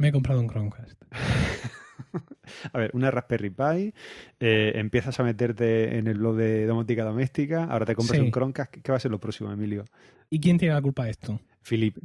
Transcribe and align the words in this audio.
Me 0.00 0.08
he 0.08 0.12
comprado 0.12 0.40
un 0.40 0.48
Chromecast. 0.48 0.98
a 2.72 2.78
ver, 2.78 2.90
una 2.94 3.10
Raspberry 3.10 3.50
Pi, 3.50 3.92
eh, 4.40 4.72
empiezas 4.76 5.20
a 5.20 5.22
meterte 5.22 5.98
en 5.98 6.06
el 6.06 6.16
blog 6.16 6.36
de 6.36 6.64
domótica 6.64 7.04
doméstica, 7.04 7.64
ahora 7.64 7.84
te 7.84 7.94
compras 7.94 8.18
Sí. 8.18 8.24
un 8.24 8.30
Chromecast. 8.32 8.72
¿Qué 8.82 8.90
va 8.92 8.96
a 8.96 9.00
ser 9.00 9.10
lo 9.10 9.20
próximo, 9.20 9.52
Emilio? 9.52 9.84
¿Y 10.30 10.40
quién 10.40 10.56
tiene 10.56 10.72
la 10.72 10.80
culpa 10.80 11.04
de 11.04 11.10
esto? 11.10 11.38
Philip. 11.68 11.98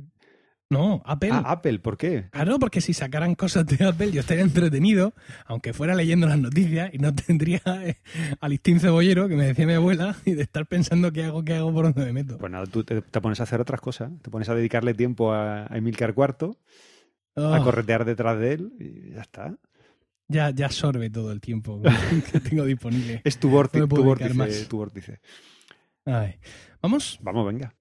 No, 0.69 1.03
Apple. 1.05 1.29
Ah, 1.31 1.43
Apple, 1.45 1.79
¿por 1.79 1.95
qué? 1.95 2.25
Claro, 2.31 2.59
porque 2.59 2.81
si 2.81 2.93
sacaran 2.93 3.33
cosas 3.35 3.65
de 3.65 3.85
Apple 3.85 4.11
yo 4.11 4.19
estaría 4.19 4.43
entretenido, 4.43 5.13
aunque 5.45 5.71
fuera 5.71 5.95
leyendo 5.95 6.27
las 6.27 6.39
noticias 6.39 6.89
y 6.93 6.97
no 6.97 7.15
tendría 7.15 7.61
eh, 7.85 7.95
al 8.41 8.51
listín 8.51 8.81
cebollero 8.81 9.29
que 9.29 9.37
me 9.37 9.45
decía 9.45 9.65
mi 9.65 9.73
abuela 9.73 10.17
y 10.25 10.33
de 10.33 10.41
estar 10.41 10.65
pensando 10.65 11.13
qué 11.13 11.23
hago, 11.23 11.45
qué 11.45 11.53
hago, 11.53 11.71
por 11.71 11.85
dónde 11.85 12.03
me 12.05 12.11
meto. 12.11 12.37
Pues 12.39 12.51
nada, 12.51 12.65
tú 12.65 12.83
te, 12.83 13.01
te 13.01 13.21
pones 13.21 13.39
a 13.39 13.43
hacer 13.43 13.61
otras 13.61 13.79
cosas. 13.79 14.11
Te 14.21 14.29
pones 14.29 14.49
a 14.49 14.55
dedicarle 14.55 14.93
tiempo 14.95 15.31
a, 15.31 15.71
a 15.71 15.77
Emilcar 15.77 16.13
Cuarto, 16.13 16.57
a 17.35 17.59
Oh, 17.59 17.63
corretear 17.63 18.05
detrás 18.05 18.39
de 18.39 18.53
él 18.53 18.71
y 18.79 19.11
ya 19.13 19.21
está. 19.21 19.57
ya, 20.27 20.49
ya 20.51 20.65
absorbe 20.67 21.09
todo 21.09 21.31
el 21.31 21.41
tiempo 21.41 21.81
que 22.31 22.39
tengo 22.39 22.63
disponible. 22.65 23.21
Es 23.23 23.37
tu 23.39 23.49
vórtice, 23.49 23.79
No 23.81 23.87
tu 23.87 24.03
vórtice, 24.03 24.33
más. 24.33 24.67
tu 24.67 24.77
vórtice. 24.77 25.19
Ay. 26.05 26.35
Vamos, 26.81 27.19
Vamos, 27.21 27.45
venga. 27.47 27.73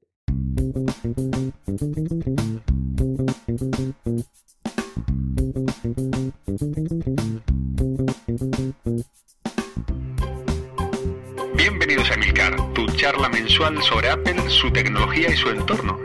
Bienvenidos 11.57 12.11
a 12.11 12.15
Emilcar, 12.15 12.57
tu 12.75 12.87
charla 12.97 13.29
mensual 13.29 13.81
sobre 13.83 14.11
Apple, 14.11 14.37
su 14.49 14.71
tecnología 14.73 15.31
y 15.33 15.37
su 15.37 15.49
entorno. 15.51 15.97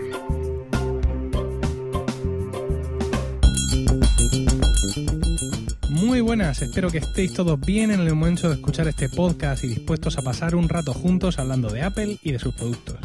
Muy 6.10 6.22
buenas, 6.22 6.60
espero 6.64 6.90
que 6.90 6.98
estéis 6.98 7.36
todos 7.36 7.60
bien 7.62 7.92
en 7.92 8.00
el 8.00 8.16
momento 8.16 8.50
de 8.50 8.56
escuchar 8.56 8.88
este 8.88 9.10
podcast 9.10 9.64
y 9.64 9.68
dispuestos 9.68 10.18
a 10.18 10.24
pasar 10.24 10.56
un 10.56 10.68
rato 10.68 10.92
juntos 10.92 11.38
hablando 11.38 11.70
de 11.70 11.84
Apple 11.84 12.18
y 12.24 12.32
de 12.32 12.40
sus 12.40 12.56
productos. 12.56 12.98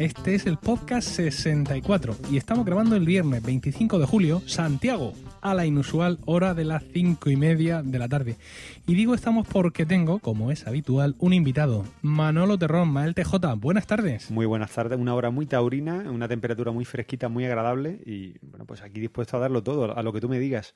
Este 0.00 0.34
es 0.34 0.44
el 0.46 0.58
podcast 0.58 1.06
64 1.06 2.16
y 2.32 2.36
estamos 2.36 2.66
grabando 2.66 2.96
el 2.96 3.06
viernes 3.06 3.40
25 3.40 4.00
de 4.00 4.06
julio, 4.06 4.42
Santiago, 4.46 5.12
a 5.42 5.54
la 5.54 5.64
inusual 5.64 6.18
hora 6.24 6.54
de 6.54 6.64
las 6.64 6.82
5 6.92 7.30
y 7.30 7.36
media 7.36 7.84
de 7.84 8.00
la 8.00 8.08
tarde. 8.08 8.36
Y 8.84 8.94
digo 8.94 9.14
estamos 9.14 9.46
porque 9.46 9.86
tengo, 9.86 10.18
como 10.18 10.50
es 10.50 10.66
habitual, 10.66 11.14
un 11.20 11.34
invitado, 11.34 11.84
Manolo 12.02 12.58
Terrón, 12.58 12.88
Mael 12.88 13.14
TJ. 13.14 13.54
Buenas 13.58 13.86
tardes. 13.86 14.32
Muy 14.32 14.46
buenas 14.46 14.72
tardes, 14.72 14.98
una 14.98 15.14
hora 15.14 15.30
muy 15.30 15.46
taurina, 15.46 16.10
una 16.10 16.26
temperatura 16.26 16.72
muy 16.72 16.84
fresquita, 16.84 17.28
muy 17.28 17.44
agradable 17.44 18.00
y 18.04 18.34
bueno, 18.42 18.64
pues 18.66 18.82
aquí 18.82 18.98
dispuesto 18.98 19.36
a 19.36 19.40
darlo 19.40 19.62
todo, 19.62 19.96
a 19.96 20.02
lo 20.02 20.12
que 20.12 20.20
tú 20.20 20.28
me 20.28 20.40
digas. 20.40 20.74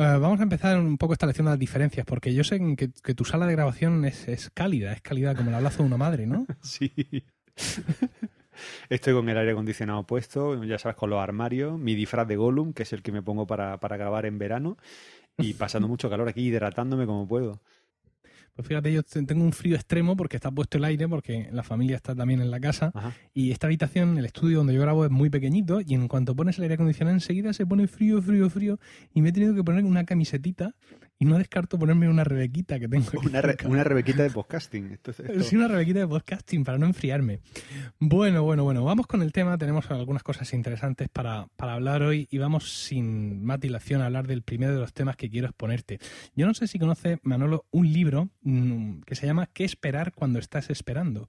Eh, 0.00 0.16
vamos 0.20 0.38
a 0.38 0.44
empezar 0.44 0.78
un 0.78 0.96
poco 0.96 1.14
estableciendo 1.14 1.50
las 1.50 1.58
diferencias, 1.58 2.06
porque 2.06 2.32
yo 2.32 2.44
sé 2.44 2.60
que, 2.76 3.14
tu 3.14 3.24
sala 3.24 3.46
de 3.46 3.54
grabación 3.54 4.04
es, 4.04 4.28
es 4.28 4.48
cálida, 4.50 4.92
es 4.92 5.00
cálida 5.00 5.34
como 5.34 5.50
el 5.50 5.56
abrazo 5.56 5.78
de 5.78 5.88
una 5.88 5.96
madre, 5.96 6.26
¿no? 6.26 6.46
Sí. 6.62 6.92
Estoy 8.88 9.14
con 9.14 9.28
el 9.28 9.36
aire 9.36 9.52
acondicionado 9.52 10.04
puesto, 10.04 10.62
ya 10.62 10.78
sabes, 10.78 10.96
con 10.96 11.10
los 11.10 11.20
armarios, 11.20 11.76
mi 11.78 11.96
disfraz 11.96 12.28
de 12.28 12.36
Gollum, 12.36 12.72
que 12.72 12.84
es 12.84 12.92
el 12.92 13.02
que 13.02 13.10
me 13.10 13.22
pongo 13.22 13.46
para, 13.48 13.80
para 13.80 13.96
grabar 13.96 14.24
en 14.26 14.38
verano, 14.38 14.76
y 15.36 15.54
pasando 15.54 15.88
mucho 15.88 16.08
calor 16.08 16.28
aquí, 16.28 16.42
hidratándome 16.42 17.04
como 17.04 17.26
puedo. 17.26 17.60
Pues 18.58 18.66
fíjate, 18.66 18.92
yo 18.92 19.04
te- 19.04 19.22
tengo 19.22 19.44
un 19.44 19.52
frío 19.52 19.76
extremo 19.76 20.16
porque 20.16 20.34
está 20.36 20.50
puesto 20.50 20.78
el 20.78 20.84
aire, 20.84 21.06
porque 21.06 21.48
la 21.52 21.62
familia 21.62 21.94
está 21.94 22.12
también 22.16 22.40
en 22.40 22.50
la 22.50 22.58
casa. 22.58 22.90
Ajá. 22.92 23.14
Y 23.32 23.52
esta 23.52 23.68
habitación, 23.68 24.18
el 24.18 24.24
estudio 24.24 24.58
donde 24.58 24.74
yo 24.74 24.80
grabo, 24.80 25.04
es 25.04 25.12
muy 25.12 25.30
pequeñito. 25.30 25.80
Y 25.80 25.94
en 25.94 26.08
cuanto 26.08 26.34
pones 26.34 26.58
el 26.58 26.64
aire 26.64 26.74
acondicionado, 26.74 27.14
enseguida 27.14 27.52
se 27.52 27.64
pone 27.66 27.86
frío, 27.86 28.20
frío, 28.20 28.50
frío. 28.50 28.80
Y 29.14 29.22
me 29.22 29.28
he 29.28 29.32
tenido 29.32 29.54
que 29.54 29.62
poner 29.62 29.84
una 29.84 30.02
camisetita. 30.04 30.74
Y 31.20 31.24
no 31.24 31.36
descarto 31.36 31.78
ponerme 31.80 32.08
una 32.08 32.22
rebequita 32.22 32.78
que 32.78 32.86
tengo. 32.86 33.10
Una, 33.24 33.42
re- 33.42 33.56
una 33.64 33.82
rebequita 33.82 34.22
de 34.22 34.30
podcasting. 34.30 34.92
Esto- 34.92 35.10
esto- 35.10 35.42
Sí, 35.42 35.56
una 35.56 35.66
rebequita 35.66 35.98
de 35.98 36.06
podcasting 36.06 36.62
para 36.64 36.78
no 36.78 36.86
enfriarme. 36.86 37.40
Bueno, 37.98 38.44
bueno, 38.44 38.62
bueno, 38.62 38.84
vamos 38.84 39.06
con 39.08 39.22
el 39.22 39.32
tema. 39.32 39.58
Tenemos 39.58 39.90
algunas 39.90 40.22
cosas 40.22 40.52
interesantes 40.54 41.08
para, 41.08 41.48
para 41.56 41.72
hablar 41.74 42.02
hoy 42.02 42.28
y 42.30 42.38
vamos 42.38 42.70
sin 42.84 43.44
más 43.44 43.58
dilación 43.58 44.00
a 44.00 44.06
hablar 44.06 44.28
del 44.28 44.42
primero 44.42 44.72
de 44.74 44.78
los 44.80 44.92
temas 44.92 45.16
que 45.16 45.28
quiero 45.28 45.48
exponerte. 45.48 45.98
Yo 46.36 46.46
no 46.46 46.54
sé 46.54 46.68
si 46.68 46.78
conoce, 46.78 47.18
Manolo, 47.24 47.66
un 47.72 47.92
libro 47.92 48.28
mm, 48.42 49.00
que 49.00 49.16
se 49.16 49.26
llama 49.26 49.48
¿Qué 49.52 49.64
esperar 49.64 50.12
cuando 50.14 50.38
estás 50.38 50.70
esperando? 50.70 51.26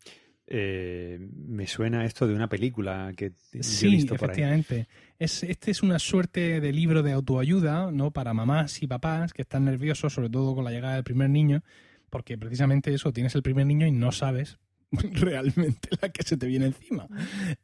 Eh, 0.52 1.20
me 1.48 1.68
suena 1.68 2.06
esto 2.06 2.28
de 2.28 2.34
una 2.34 2.50
película 2.50 3.14
que 3.16 3.30
yo 3.54 3.60
he 3.60 3.64
Sí, 3.64 3.88
visto 3.88 4.16
por 4.16 4.32
ahí. 4.32 4.34
efectivamente. 4.34 4.88
Es, 5.20 5.44
este 5.44 5.70
es 5.70 5.84
una 5.84 6.00
suerte 6.00 6.60
de 6.60 6.74
libro 6.74 7.04
de 7.04 7.12
autoayuda, 7.12 7.92
¿no? 7.92 8.10
Para 8.10 8.34
mamás 8.34 8.82
y 8.82 8.88
papás 8.88 9.32
que 9.32 9.44
están 9.44 9.66
nerviosos, 9.66 10.12
sobre 10.12 10.30
todo 10.30 10.56
con 10.56 10.64
la 10.64 10.72
llegada 10.72 10.96
del 10.96 11.04
primer 11.04 11.30
niño, 11.30 11.62
porque 12.10 12.36
precisamente 12.38 12.92
eso, 12.92 13.14
tienes 13.14 13.36
el 13.36 13.44
primer 13.44 13.68
niño 13.68 13.86
y 13.86 13.92
no 13.92 14.12
sabes 14.12 14.58
realmente 15.14 15.90
la 16.02 16.10
que 16.10 16.24
se 16.24 16.38
te 16.38 16.48
viene 16.48 16.68
encima. 16.68 17.08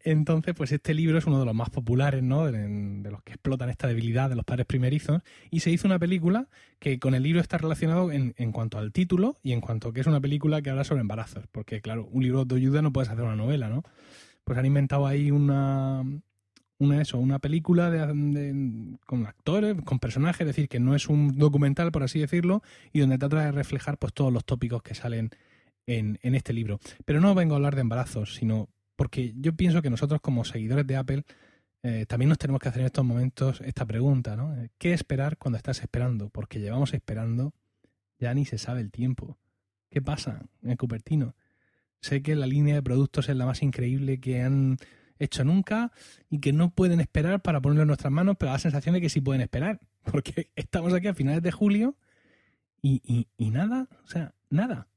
Entonces, 0.04 0.54
pues 0.54 0.72
este 0.72 0.94
libro 0.94 1.18
es 1.18 1.26
uno 1.26 1.40
de 1.40 1.46
los 1.46 1.56
más 1.56 1.70
populares, 1.70 2.22
¿no? 2.22 2.46
De, 2.52 3.10
los 3.10 3.24
que 3.24 3.34
explotan 3.34 3.70
esta 3.70 3.88
debilidad 3.88 4.30
de 4.30 4.36
los 4.36 4.46
padres 4.46 4.66
primerizos. 4.66 5.22
Y 5.50 5.62
se 5.62 5.72
hizo 5.72 5.88
una 5.88 6.00
película 6.00 6.48
que 6.80 7.00
con 7.00 7.16
el 7.16 7.24
libro 7.24 7.42
está 7.42 7.58
relacionado 7.58 8.12
en, 8.12 8.36
en 8.38 8.52
cuanto 8.52 8.78
al 8.78 8.92
título 8.92 9.38
y 9.42 9.54
en 9.54 9.62
cuanto 9.62 9.92
que 9.94 10.02
es 10.02 10.08
una 10.08 10.22
película 10.22 10.62
que 10.62 10.70
habla 10.70 10.84
sobre 10.84 11.02
embarazos. 11.02 11.46
Porque, 11.52 11.82
claro, 11.82 12.08
un 12.12 12.24
libro 12.24 12.40
de 12.40 12.42
autoayuda 12.44 12.82
no 12.82 12.94
puedes 12.94 13.10
hacer 13.10 13.24
una 13.24 13.36
novela, 13.36 13.70
¿no? 13.70 13.84
Pues 14.44 14.60
han 14.60 14.66
inventado 14.68 15.08
ahí 15.08 15.32
una, 15.32 16.04
una 16.78 17.02
eso, 17.02 17.18
una 17.18 17.40
película 17.40 17.90
de, 17.90 18.06
de- 18.14 18.98
con 19.06 19.26
actores, 19.26 19.76
con 19.84 19.98
personajes, 20.00 20.42
es 20.42 20.48
decir, 20.48 20.68
que 20.70 20.80
no 20.80 20.94
es 20.96 21.08
un 21.10 21.38
documental, 21.38 21.92
por 21.92 22.04
así 22.04 22.20
decirlo, 22.20 22.62
y 22.94 23.00
donde 23.00 23.18
trata 23.18 23.46
de 23.46 23.52
reflejar 23.52 23.98
pues 23.98 24.14
todos 24.14 24.32
los 24.32 24.46
tópicos 24.46 24.84
que 24.84 24.94
salen 24.94 25.32
en, 25.88 26.20
en 26.22 26.36
este 26.36 26.54
libro. 26.54 26.80
Pero 27.06 27.22
no 27.22 27.36
vengo 27.36 27.54
a 27.54 27.58
hablar 27.58 27.76
de 27.76 27.82
embarazos, 27.82 28.36
sino 28.36 28.70
porque 28.96 29.34
yo 29.38 29.54
pienso 29.54 29.82
que 29.82 29.90
nosotros 29.90 30.22
como 30.22 30.46
seguidores 30.46 30.88
de 30.88 30.96
Apple 30.96 31.24
eh, 31.88 32.08
también 32.08 32.30
nos 32.30 32.40
tenemos 32.40 32.60
que 32.60 32.70
hacer 32.70 32.82
en 32.82 32.88
estos 32.88 33.06
momentos 33.06 33.62
esta 33.62 33.86
pregunta, 33.86 34.36
¿no? 34.36 34.56
Eh, 34.56 34.72
¿Qué 34.80 34.94
esperar 34.94 35.38
cuando 35.38 35.58
estás 35.58 35.82
esperando? 35.82 36.30
Porque 36.30 36.60
llevamos 36.60 36.96
esperando, 36.96 37.54
ya 38.18 38.34
ni 38.34 38.44
se 38.44 38.58
sabe 38.58 38.82
el 38.82 38.90
tiempo. 38.90 39.38
¿Qué 39.92 40.02
pasa 40.02 40.48
en 40.64 40.78
Cupertino? 40.78 41.36
Sé 42.02 42.24
que 42.24 42.36
la 42.36 42.48
línea 42.48 42.74
de 42.74 42.82
productos 42.82 43.30
es 43.30 43.36
la 43.36 43.46
más 43.46 43.62
increíble 43.62 44.20
que 44.20 44.42
han 44.42 44.78
hecho 45.20 45.44
nunca 45.44 45.92
y 46.28 46.40
que 46.40 46.54
no 46.54 46.74
pueden 46.74 47.00
esperar 47.02 47.44
para 47.44 47.62
ponerlo 47.62 47.84
en 47.84 47.90
nuestras 47.90 48.12
manos, 48.12 48.36
pero 48.40 48.52
la 48.52 48.58
sensación 48.58 48.94
de 48.96 49.02
que 49.02 49.10
sí 49.10 49.22
pueden 49.22 49.42
esperar, 49.42 49.80
porque 50.12 50.50
estamos 50.56 50.92
aquí 50.92 51.08
a 51.08 51.14
finales 51.14 51.44
de 51.44 51.52
julio 51.52 51.96
y, 52.82 53.28
y 53.38 53.52
nada, 53.52 53.90
o 54.04 54.08
sea, 54.08 54.34
nada. 54.50 54.88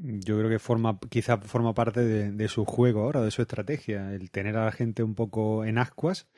Yo 0.00 0.38
creo 0.38 0.48
que 0.48 0.58
forma, 0.58 0.98
quizá 1.08 1.38
forma 1.38 1.74
parte 1.74 2.00
de, 2.04 2.30
de 2.30 2.48
su 2.48 2.64
juego 2.64 3.02
ahora, 3.02 3.20
de 3.22 3.30
su 3.30 3.42
estrategia, 3.42 4.14
el 4.14 4.30
tener 4.30 4.56
a 4.56 4.64
la 4.64 4.72
gente 4.72 5.02
un 5.02 5.14
poco 5.14 5.64
en 5.64 5.78
ascuas. 5.78 6.28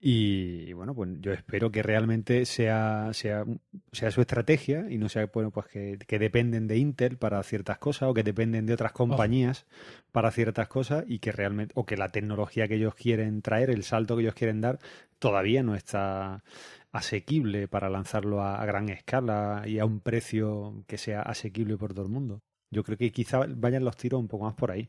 Y 0.00 0.72
bueno, 0.74 0.94
pues 0.94 1.10
yo 1.20 1.32
espero 1.32 1.72
que 1.72 1.82
realmente 1.82 2.46
sea, 2.46 3.10
sea, 3.14 3.44
sea 3.90 4.12
su 4.12 4.20
estrategia 4.20 4.86
y 4.88 4.96
no 4.96 5.08
sea 5.08 5.26
bueno, 5.26 5.50
pues 5.50 5.66
que, 5.66 5.98
que 6.06 6.20
dependen 6.20 6.68
de 6.68 6.76
Intel 6.78 7.18
para 7.18 7.42
ciertas 7.42 7.78
cosas 7.78 8.08
o 8.08 8.14
que 8.14 8.22
dependen 8.22 8.64
de 8.66 8.74
otras 8.74 8.92
compañías 8.92 9.66
para 10.12 10.30
ciertas 10.30 10.68
cosas 10.68 11.04
y 11.08 11.18
que 11.18 11.32
realmente, 11.32 11.72
o 11.76 11.84
que 11.84 11.96
la 11.96 12.10
tecnología 12.10 12.68
que 12.68 12.76
ellos 12.76 12.94
quieren 12.94 13.42
traer, 13.42 13.70
el 13.70 13.82
salto 13.82 14.14
que 14.14 14.22
ellos 14.22 14.34
quieren 14.34 14.60
dar, 14.60 14.78
todavía 15.18 15.64
no 15.64 15.74
está 15.74 16.44
asequible 16.92 17.66
para 17.66 17.90
lanzarlo 17.90 18.40
a, 18.42 18.62
a 18.62 18.66
gran 18.66 18.88
escala 18.90 19.64
y 19.66 19.80
a 19.80 19.84
un 19.84 19.98
precio 20.00 20.84
que 20.86 20.98
sea 20.98 21.22
asequible 21.22 21.76
por 21.76 21.92
todo 21.92 22.04
el 22.04 22.12
mundo. 22.12 22.42
Yo 22.70 22.82
creo 22.84 22.98
que 22.98 23.10
quizá 23.12 23.40
vayan 23.48 23.84
los 23.84 23.96
tiros 23.96 24.20
un 24.20 24.28
poco 24.28 24.44
más 24.44 24.54
por 24.54 24.70
ahí. 24.70 24.88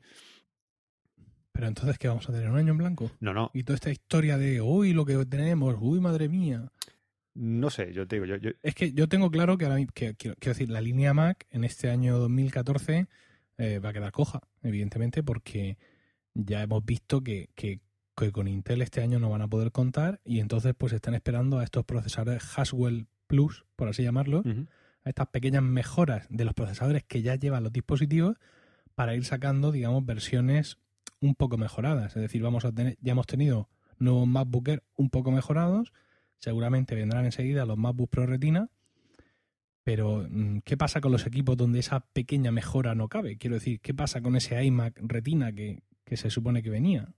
Pero 1.51 1.67
entonces, 1.67 1.97
¿qué 1.97 2.07
vamos 2.07 2.27
a 2.29 2.31
tener? 2.31 2.49
¿Un 2.49 2.57
año 2.57 2.71
en 2.71 2.77
blanco? 2.77 3.11
No, 3.19 3.33
no, 3.33 3.51
Y 3.53 3.63
toda 3.63 3.75
esta 3.75 3.91
historia 3.91 4.37
de, 4.37 4.61
uy, 4.61 4.93
lo 4.93 5.05
que 5.05 5.25
tenemos, 5.25 5.75
uy, 5.79 5.99
madre 5.99 6.29
mía. 6.29 6.71
no 7.33 7.69
sé, 7.69 7.93
yo 7.93 8.07
te 8.07 8.15
digo, 8.17 8.25
yo, 8.25 8.35
yo- 8.37 8.51
Es 8.63 8.75
que 8.75 8.91
yo 8.91 9.07
tengo 9.07 9.29
claro 9.31 9.57
que 9.57 9.65
ahora 9.65 9.77
que, 9.93 10.13
quiero, 10.15 10.35
quiero 10.39 10.53
decir, 10.53 10.69
la 10.69 10.81
línea 10.81 11.13
Mac 11.13 11.45
en 11.51 11.63
este 11.63 11.89
año 11.89 12.17
2014 12.17 13.07
eh, 13.57 13.79
va 13.79 13.89
a 13.89 13.93
quedar 13.93 14.11
coja, 14.11 14.41
evidentemente, 14.63 15.21
porque 15.23 15.77
ya 16.33 16.61
hemos 16.63 16.83
visto 16.85 17.21
que, 17.23 17.49
que, 17.55 17.79
que 18.15 18.31
con 18.31 18.47
Intel 18.47 18.81
este 18.81 19.01
año 19.01 19.19
no 19.19 19.29
van 19.29 19.41
a 19.41 19.47
poder 19.47 19.71
contar 19.71 20.19
y 20.25 20.39
entonces 20.39 20.73
pues 20.77 20.93
están 20.93 21.13
esperando 21.13 21.59
a 21.59 21.63
estos 21.63 21.83
procesadores 21.85 22.41
Haswell 22.57 23.07
Plus, 23.27 23.65
por 23.75 23.87
así 23.89 24.03
llamarlo. 24.03 24.43
Estas 25.09 25.27
pequeñas 25.27 25.63
mejoras 25.63 26.27
de 26.29 26.45
los 26.45 26.53
procesadores 26.53 27.03
que 27.03 27.21
ya 27.21 27.35
llevan 27.35 27.63
los 27.63 27.73
dispositivos 27.73 28.37
para 28.95 29.15
ir 29.15 29.25
sacando, 29.25 29.71
digamos, 29.71 30.05
versiones 30.05 30.77
un 31.19 31.35
poco 31.35 31.57
mejoradas. 31.57 32.15
Es 32.15 32.21
decir, 32.21 32.41
vamos 32.41 32.63
a 32.65 32.71
tener, 32.71 32.97
ya 33.01 33.13
hemos 33.13 33.27
tenido 33.27 33.69
nuevos 33.97 34.27
MacBook 34.27 34.67
Air 34.69 34.83
un 34.95 35.09
poco 35.09 35.31
mejorados, 35.31 35.93
seguramente 36.37 36.95
vendrán 36.95 37.25
enseguida 37.25 37.65
los 37.65 37.77
MacBook 37.77 38.09
Pro 38.09 38.25
Retina, 38.25 38.69
pero 39.83 40.27
mm, 40.29 40.59
¿qué 40.59 40.77
pasa 40.77 41.01
con 41.01 41.11
los 41.11 41.25
equipos 41.25 41.57
donde 41.57 41.79
esa 41.79 42.01
pequeña 42.01 42.51
mejora 42.51 42.93
no 42.93 43.09
cabe? 43.09 43.37
Quiero 43.37 43.55
decir, 43.55 43.79
¿qué 43.81 43.93
pasa 43.93 44.21
con 44.21 44.35
ese 44.35 44.63
iMac 44.63 44.99
Retina 45.01 45.51
que, 45.51 45.81
que 46.05 46.17
se 46.17 46.29
supone 46.29 46.61
que 46.61 46.69
venía? 46.69 47.09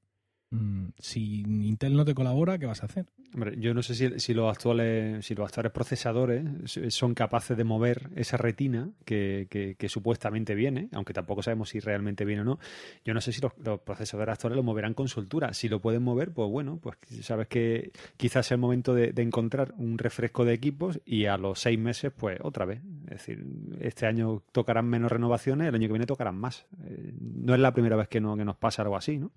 Mm, 0.51 0.89
si 1.00 1.42
Intel 1.42 1.95
no 1.95 2.03
te 2.03 2.13
colabora, 2.13 2.59
¿qué 2.59 2.65
vas 2.65 2.83
a 2.83 2.86
hacer? 2.86 3.06
Hombre, 3.33 3.56
yo 3.57 3.74
no 3.74 3.81
sé 3.81 3.95
si, 4.19 4.33
los 4.33 4.51
actuales, 4.51 5.25
si 5.25 5.33
los 5.33 5.45
actuales 5.45 5.71
procesadores 5.71 6.44
son 6.89 7.13
capaces 7.13 7.56
de 7.56 7.63
mover 7.63 8.09
esa 8.18 8.36
retina 8.36 8.89
que, 9.06 9.48
que, 9.50 9.89
supuestamente 9.89 10.53
viene, 10.53 10.89
aunque 10.92 11.13
tampoco 11.13 11.42
sabemos 11.42 11.69
si 11.69 11.80
realmente 11.80 12.25
viene 12.25 12.42
o 12.42 12.44
no. 12.44 12.59
Yo 13.06 13.13
no 13.13 13.21
sé 13.21 13.31
si 13.31 13.39
los, 13.39 13.53
procesadores 13.80 14.33
actuales 14.33 14.57
lo 14.57 14.63
moverán 14.63 14.94
con 14.94 15.07
soltura. 15.07 15.53
Si 15.53 15.69
lo 15.69 15.80
pueden 15.80 16.03
mover, 16.03 16.33
pues 16.33 16.50
bueno, 16.50 16.77
pues 16.81 16.97
sabes 17.21 17.47
que 17.47 17.92
quizás 18.18 18.47
sea 18.47 18.56
el 18.56 18.62
momento 18.62 18.94
de, 18.94 19.13
de 19.13 19.21
encontrar 19.21 19.74
un 19.77 19.97
refresco 19.97 20.44
de 20.44 20.54
equipos 20.54 21.00
y 21.06 21.27
a 21.27 21.38
los 21.38 21.62
seis 21.62 21.80
meses, 21.80 22.12
pues 22.12 22.39
otra 22.44 22.65
vez. 22.65 22.81
Es 23.06 23.25
decir, 23.25 23.45
este 23.80 24.06
año 24.06 24.44
tocarán 24.51 24.88
menos 24.88 25.09
renovaciones, 25.09 25.69
el 25.69 25.75
año 25.75 25.88
que 25.88 25.94
viene 25.94 26.06
tocarán 26.06 26.36
más. 26.36 26.65
Eh, 26.83 27.13
no 27.21 27.54
es 27.54 27.62
la 27.62 27.74
primera 27.74 27.95
vez 27.95 28.09
que, 28.09 28.19
no, 28.19 28.36
que 28.36 28.44
nos 28.44 28.57
pasa 28.57 28.81
algo 28.81 28.97
así, 28.97 29.18
¿no? 29.18 29.31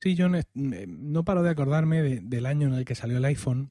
Sí, 0.00 0.14
yo 0.14 0.28
no, 0.28 1.24
paro 1.24 1.42
de 1.42 1.50
acordarme 1.50 2.20
del 2.20 2.46
año 2.46 2.68
en 2.68 2.74
el 2.74 2.84
que 2.84 2.94
salió 2.94 3.16
el 3.16 3.24
iPhone, 3.24 3.70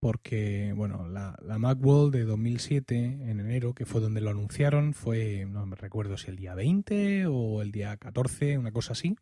porque, 0.00 0.72
bueno, 0.76 1.08
la, 1.08 1.38
la 1.42 1.58
Macworld 1.58 2.12
de 2.12 2.24
2007, 2.24 2.96
en 3.22 3.40
enero, 3.40 3.72
que 3.72 3.86
fue 3.86 4.00
donde 4.00 4.20
lo 4.20 4.30
anunciaron, 4.30 4.92
fue, 4.94 5.46
no 5.46 5.64
me 5.64 5.76
recuerdo 5.76 6.18
si 6.18 6.30
el 6.30 6.36
día 6.36 6.54
20 6.54 7.26
o 7.26 7.62
el 7.62 7.70
día 7.72 7.96
14, 7.96 8.58
una 8.58 8.72
cosa 8.72 8.92
así. 8.92 9.16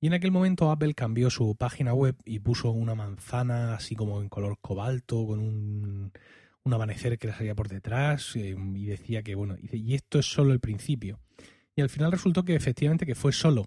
Y 0.00 0.08
en 0.08 0.12
aquel 0.12 0.30
momento 0.30 0.70
Apple 0.70 0.94
cambió 0.94 1.30
su 1.30 1.56
página 1.56 1.94
web 1.94 2.16
y 2.24 2.38
puso 2.40 2.70
una 2.70 2.94
manzana 2.94 3.74
así 3.74 3.96
como 3.96 4.20
en 4.20 4.28
color 4.28 4.58
cobalto, 4.60 5.26
con 5.26 5.40
un, 5.40 6.12
un 6.64 6.74
amanecer 6.74 7.18
que 7.18 7.28
le 7.28 7.32
salía 7.32 7.54
por 7.54 7.68
detrás, 7.68 8.36
eh, 8.36 8.54
y 8.74 8.84
decía 8.86 9.22
que, 9.22 9.34
bueno, 9.34 9.56
y 9.58 9.94
esto 9.94 10.18
es 10.18 10.26
solo 10.26 10.52
el 10.52 10.60
principio. 10.60 11.18
Y 11.74 11.80
al 11.80 11.88
final 11.88 12.12
resultó 12.12 12.44
que 12.44 12.54
efectivamente 12.54 13.06
que 13.06 13.14
fue 13.14 13.32
solo 13.32 13.66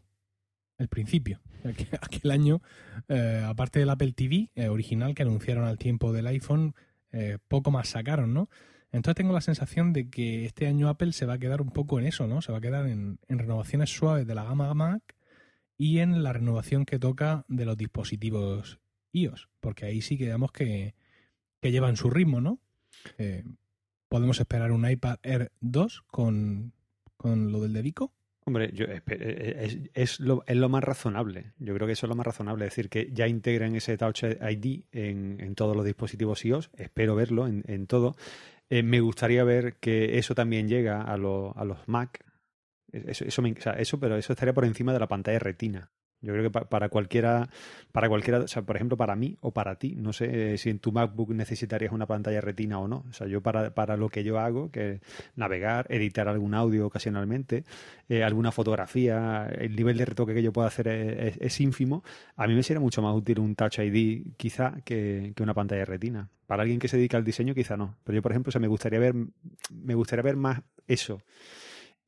el 0.80 0.88
principio. 0.88 1.40
Aquel 2.02 2.32
año, 2.32 2.62
eh, 3.08 3.44
aparte 3.46 3.80
del 3.80 3.90
Apple 3.90 4.14
TV 4.14 4.50
eh, 4.56 4.70
original 4.70 5.14
que 5.14 5.22
anunciaron 5.22 5.66
al 5.66 5.78
tiempo 5.78 6.12
del 6.12 6.28
iPhone, 6.28 6.74
eh, 7.12 7.38
poco 7.48 7.70
más 7.70 7.90
sacaron, 7.90 8.34
¿no? 8.34 8.50
Entonces 8.92 9.16
tengo 9.18 9.34
la 9.34 9.42
sensación 9.42 9.94
de 9.94 10.10
que 10.10 10.46
este 10.46 10.66
año 10.66 10.90
Apple 10.90 11.14
se 11.14 11.28
va 11.28 11.34
a 11.34 11.38
quedar 11.38 11.62
un 11.62 11.70
poco 11.70 12.00
en 12.00 12.08
eso, 12.08 12.26
¿no? 12.26 12.42
Se 12.42 12.52
va 12.52 12.58
a 12.58 12.62
quedar 12.62 12.88
en, 12.88 13.20
renovaciones 13.28 13.92
suaves 13.92 14.26
de 14.26 14.34
la 14.34 14.46
gama 14.46 14.74
Mac 14.74 15.04
y 15.78 16.00
en 16.00 16.24
la 16.24 16.34
renovación 16.34 16.86
que 16.86 16.98
toca 16.98 17.46
de 17.48 17.66
los 17.66 17.78
dispositivos 17.78 18.80
iOS, 19.12 19.50
porque 19.60 19.86
ahí 19.86 20.02
sí 20.02 20.18
que 20.18 20.36
que, 20.54 20.96
que 21.62 21.72
llevan 21.72 21.98
su 21.98 22.10
ritmo, 22.10 22.42
¿no? 22.42 22.60
podemos 24.10 24.40
esperar 24.40 24.72
un 24.72 24.90
iPad 24.90 25.20
Air 25.22 25.52
2 25.62 26.04
con, 26.08 26.74
con 27.16 27.52
lo 27.52 27.62
del 27.62 27.74
dedico. 27.74 28.12
Hombre, 28.50 28.72
yo, 28.74 28.86
eh, 28.86 29.00
eh, 29.06 29.92
es, 29.94 30.20
lo, 30.20 30.44
es, 30.48 30.58
lo, 30.58 30.70
más 30.70 30.84
razonable. 30.84 31.54
Yo 31.60 31.76
creo 31.76 31.86
que 31.86 31.94
eso 31.94 32.08
es 32.08 32.10
lo 32.10 32.16
más 32.16 32.26
razonable. 32.26 32.66
Es 32.66 32.72
decir, 32.72 32.90
que 32.90 33.12
ya 33.14 33.28
integren 33.28 33.76
ese 33.76 33.96
Touch 33.96 34.24
ID 34.24 34.86
en, 34.92 35.54
todos 35.54 35.76
los 35.76 35.86
dispositivos 35.86 36.44
iOS. 36.44 36.72
Espero 36.76 37.14
verlo 37.14 37.46
en, 37.46 37.86
todo. 37.86 38.16
Eh, 38.72 38.82
me 38.82 39.02
gustaría 39.02 39.44
ver 39.44 39.76
que 39.76 40.18
eso 40.18 40.34
también 40.34 40.68
llega 40.68 41.04
a, 41.04 41.14
a 41.14 41.18
los 41.18 41.88
Mac. 41.88 42.26
Eso, 42.92 43.24
eso, 43.24 43.44
eso, 43.46 44.00
pero 44.00 44.18
eso 44.18 44.34
estaría 44.34 44.54
por 44.56 44.66
encima 44.66 44.94
de 44.94 45.00
la 45.00 45.08
pantalla 45.08 45.38
retina. 45.38 45.92
Yo 46.22 46.34
creo 46.34 46.52
que 46.52 46.66
para 46.66 46.90
cualquiera, 46.90 47.50
para 47.94 48.10
cualquiera, 48.10 48.44
por 48.66 48.76
ejemplo, 48.76 48.98
para 48.98 49.16
mí 49.16 49.38
o 49.40 49.52
para 49.52 49.76
ti, 49.76 49.96
no 49.96 50.12
sé 50.12 50.54
eh, 50.54 50.58
si 50.58 50.70
en 50.70 50.80
tu 50.80 50.92
MacBook 50.92 51.32
necesitarías 51.32 51.94
una 51.94 52.08
pantalla 52.08 52.42
retina 52.42 52.78
o 52.80 52.88
no. 52.90 53.06
O 53.10 53.14
sea, 53.14 53.28
yo 53.28 53.42
para, 53.42 53.74
para 53.74 53.96
lo 53.96 54.10
que 54.10 54.24
yo 54.24 54.38
hago, 54.38 54.70
que 54.70 55.00
navegar, 55.36 55.86
editar 55.90 56.28
algún 56.28 56.54
audio 56.56 56.88
ocasionalmente, 56.88 57.64
eh, 58.10 58.24
alguna 58.24 58.52
fotografía, 58.52 59.48
el 59.58 59.76
nivel 59.76 59.98
de 59.98 60.06
retoque 60.06 60.34
que 60.34 60.44
yo 60.44 60.52
pueda 60.52 60.68
hacer 60.68 60.90
es, 60.90 61.62
ínfimo. 61.62 62.04
A 62.36 62.48
mí 62.48 62.54
me 62.54 62.64
sería 62.64 62.82
mucho 62.82 63.02
más 63.02 63.16
útil 63.16 63.40
un 63.40 63.56
Touch 63.56 63.80
ID 63.80 64.34
quizá 64.36 64.76
que, 64.84 65.32
que, 65.36 65.44
una 65.44 65.54
pantalla 65.54 65.86
retina. 65.86 66.30
Para 66.48 66.64
alguien 66.64 66.80
que 66.80 66.88
se 66.90 66.98
dedica 66.98 67.18
al 67.18 67.24
diseño 67.24 67.54
quizá 67.54 67.78
no. 67.78 67.96
Pero 68.04 68.18
yo, 68.18 68.22
por 68.22 68.32
ejemplo, 68.32 68.50
o 68.50 68.52
sea, 68.52 68.62
me 68.62 68.68
gustaría 68.68 69.00
ver, 69.00 69.14
me 69.72 69.96
gustaría 69.96 70.24
ver 70.24 70.36
más 70.36 70.62
eso 70.88 71.22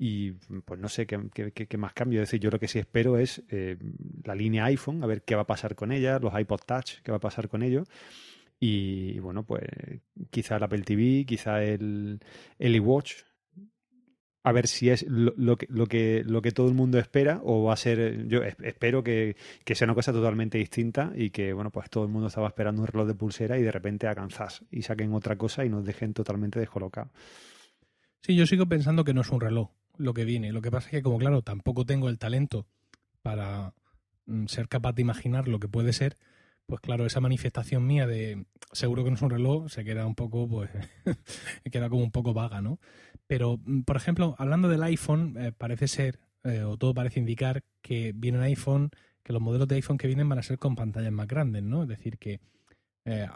y 0.04 0.32
pues 0.66 0.80
no 0.80 0.90
sé 0.90 1.06
qué, 1.06 1.78
más 1.78 1.94
cambio. 1.94 2.24
Es 2.24 2.30
decir, 2.30 2.40
yo 2.40 2.50
lo 2.50 2.58
que 2.58 2.68
sí 2.68 2.80
espero 2.80 3.20
es 3.20 3.44
eh, 3.50 3.78
la 4.24 4.34
línea 4.34 4.66
iPhone, 4.66 5.04
a 5.04 5.06
ver 5.06 5.22
qué 5.22 5.36
va 5.36 5.44
a 5.44 5.48
pasar 5.48 5.76
con 5.76 5.92
ella, 5.92 6.18
los 6.18 6.34
iPod 6.34 6.62
Touch, 6.66 7.02
qué 7.04 7.12
va 7.12 7.18
a 7.18 7.20
pasar 7.20 7.50
con 7.50 7.62
ellos. 7.62 7.88
Y, 8.60 9.20
bueno, 9.20 9.46
pues 9.46 9.62
quizá 10.32 10.56
el 10.58 10.64
Apple 10.64 10.82
TV, 10.82 11.24
quizá 11.28 11.64
el, 11.64 12.20
el 12.58 12.76
iWatch, 12.78 13.14
a 14.42 14.52
ver 14.52 14.68
si 14.68 14.90
es 14.90 15.06
lo, 15.08 15.56
que, 15.56 15.68
lo, 15.70 15.86
que, 15.86 16.24
lo 16.26 16.42
que 16.42 16.52
todo 16.52 16.68
el 16.68 16.74
mundo 16.74 16.98
espera 16.98 17.40
o 17.44 17.66
va 17.66 17.74
a 17.74 17.78
ser, 17.78 18.26
yo 18.28 18.42
espero 18.42 19.04
que, 19.04 19.36
que, 19.64 19.76
sea 19.76 19.86
una 19.86 19.94
cosa 19.94 20.12
totalmente 20.12 20.58
distinta 20.58 21.12
y 21.16 21.30
que, 21.30 21.54
bueno, 21.54 21.70
pues 21.70 21.92
todo 21.92 22.06
el 22.06 22.10
mundo 22.10 22.30
estaba 22.30 22.48
esperando 22.48 22.82
un 22.82 22.88
reloj 22.88 23.06
de 23.06 23.14
pulsera 23.14 23.60
y 23.60 23.62
de 23.62 23.72
repente 23.72 24.08
hagan 24.08 24.30
y 24.72 24.82
saquen 24.82 25.14
otra 25.14 25.36
cosa 25.38 25.64
y 25.64 25.70
nos 25.70 25.86
dejen 25.86 26.16
totalmente 26.16 26.60
descolocados. 26.60 27.12
Sí, 28.24 28.36
yo 28.36 28.48
sigo 28.48 28.66
pensando 28.66 29.04
que 29.04 29.14
no 29.14 29.22
es 29.22 29.30
un 29.30 29.42
reloj 29.42 29.70
lo 30.02 30.14
que 30.14 30.26
viene. 30.26 30.52
Lo 30.52 30.62
que 30.62 30.72
pasa 30.72 30.88
es 30.88 30.92
que, 30.92 31.02
como 31.02 31.18
claro, 31.18 31.42
tampoco 31.42 31.86
tengo 31.86 32.10
el 32.10 32.18
talento 32.18 32.66
para 33.22 33.74
mm, 34.26 34.48
ser 34.48 34.68
capaz 34.68 34.94
de 34.94 35.02
imaginar 35.02 35.48
lo 35.48 35.60
que 35.60 35.68
puede 35.68 35.94
ser, 35.94 36.18
pues 36.66 36.82
claro, 36.82 37.06
esa 37.06 37.20
manifestación 37.20 37.86
mía 37.86 38.08
de 38.08 38.46
seguro 38.72 39.04
que 39.04 39.10
no 39.10 39.16
es 39.18 39.22
un 39.22 39.30
reloj 39.30 39.70
se 39.70 39.84
queda 39.84 40.06
un 40.06 40.16
poco, 40.16 40.48
pues, 40.48 40.70
queda 41.72 41.90
como 41.90 42.04
un 42.04 42.12
poco 42.12 42.34
vaga, 42.34 42.62
¿no? 42.62 42.80
Pero, 43.28 43.60
mm, 43.64 43.82
por 43.82 43.98
ejemplo, 43.98 44.36
hablando 44.38 44.70
del 44.70 44.84
iPhone, 44.84 45.36
eh, 45.38 45.52
parece 45.52 45.88
ser, 45.88 46.20
eh, 46.44 46.64
o 46.64 46.78
todo 46.78 46.94
parece 46.94 47.20
indicar 47.20 47.64
que 47.82 48.14
viene 48.16 48.38
un 48.40 48.44
iPhone, 48.46 48.92
que 49.24 49.34
los 49.34 49.42
modelos 49.42 49.68
de 49.68 49.76
iPhone 49.76 49.98
que 49.98 50.08
vienen 50.08 50.30
van 50.30 50.40
a 50.40 50.44
ser 50.44 50.58
con 50.60 50.76
pantallas 50.76 51.12
más 51.12 51.28
grandes, 51.28 51.64
¿no? 51.64 51.84
Es 51.84 51.90
decir, 51.90 52.18
que 52.18 52.40
eh, 53.06 53.28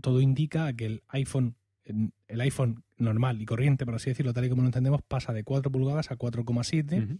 todo 0.00 0.20
indica 0.20 0.72
que 0.72 0.86
el 0.86 1.02
iPhone 1.08 1.56
el 1.84 2.40
iPhone 2.40 2.82
normal 2.96 3.40
y 3.40 3.46
corriente, 3.46 3.84
por 3.84 3.94
así 3.94 4.10
decirlo, 4.10 4.32
tal 4.32 4.46
y 4.46 4.48
como 4.48 4.62
lo 4.62 4.68
entendemos, 4.68 5.02
pasa 5.02 5.32
de 5.32 5.44
4 5.44 5.70
pulgadas 5.70 6.10
a 6.10 6.16
4,7. 6.16 7.18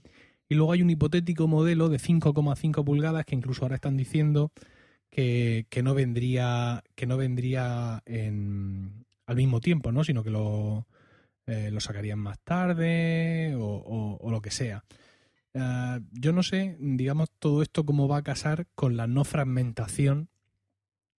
Y 0.49 0.55
luego 0.55 0.72
hay 0.72 0.82
un 0.82 0.90
hipotético 0.90 1.49
modelo 1.49 1.88
de 1.88 1.99
5,5 1.99 2.84
pulgadas 2.84 3.25
que 3.25 3.34
incluso 3.34 3.62
ahora 3.62 3.76
están 3.76 3.96
diciendo 3.96 4.52
que, 5.11 5.66
no 5.82 5.94
vendría, 5.94 6.82
que 6.94 7.06
no 7.06 7.16
vendría 7.16 8.02
en, 8.05 9.05
al 9.26 9.37
mismo 9.37 9.61
tiempo, 9.61 9.93
¿no? 9.93 10.05
Sino 10.05 10.22
que 10.22 10.31
lo, 10.31 10.87
eh, 11.46 11.70
lo 11.70 11.81
sacarían 11.81 12.19
más 12.19 12.38
tarde 12.40 13.55
o, 13.56 14.28
lo 14.31 14.43
que 14.43 14.50
sea. 14.50 14.84
Ah, 15.55 16.00
yo 16.10 16.32
no 16.32 16.43
sé, 16.43 16.76
digamos, 16.81 17.31
todo 17.38 17.62
esto 17.62 17.84
cómo 17.84 18.08
va 18.08 18.19
a 18.19 18.22
casar 18.22 18.67
con 18.75 18.96
la 18.96 19.06
no 19.06 19.25
fragmentación 19.25 20.28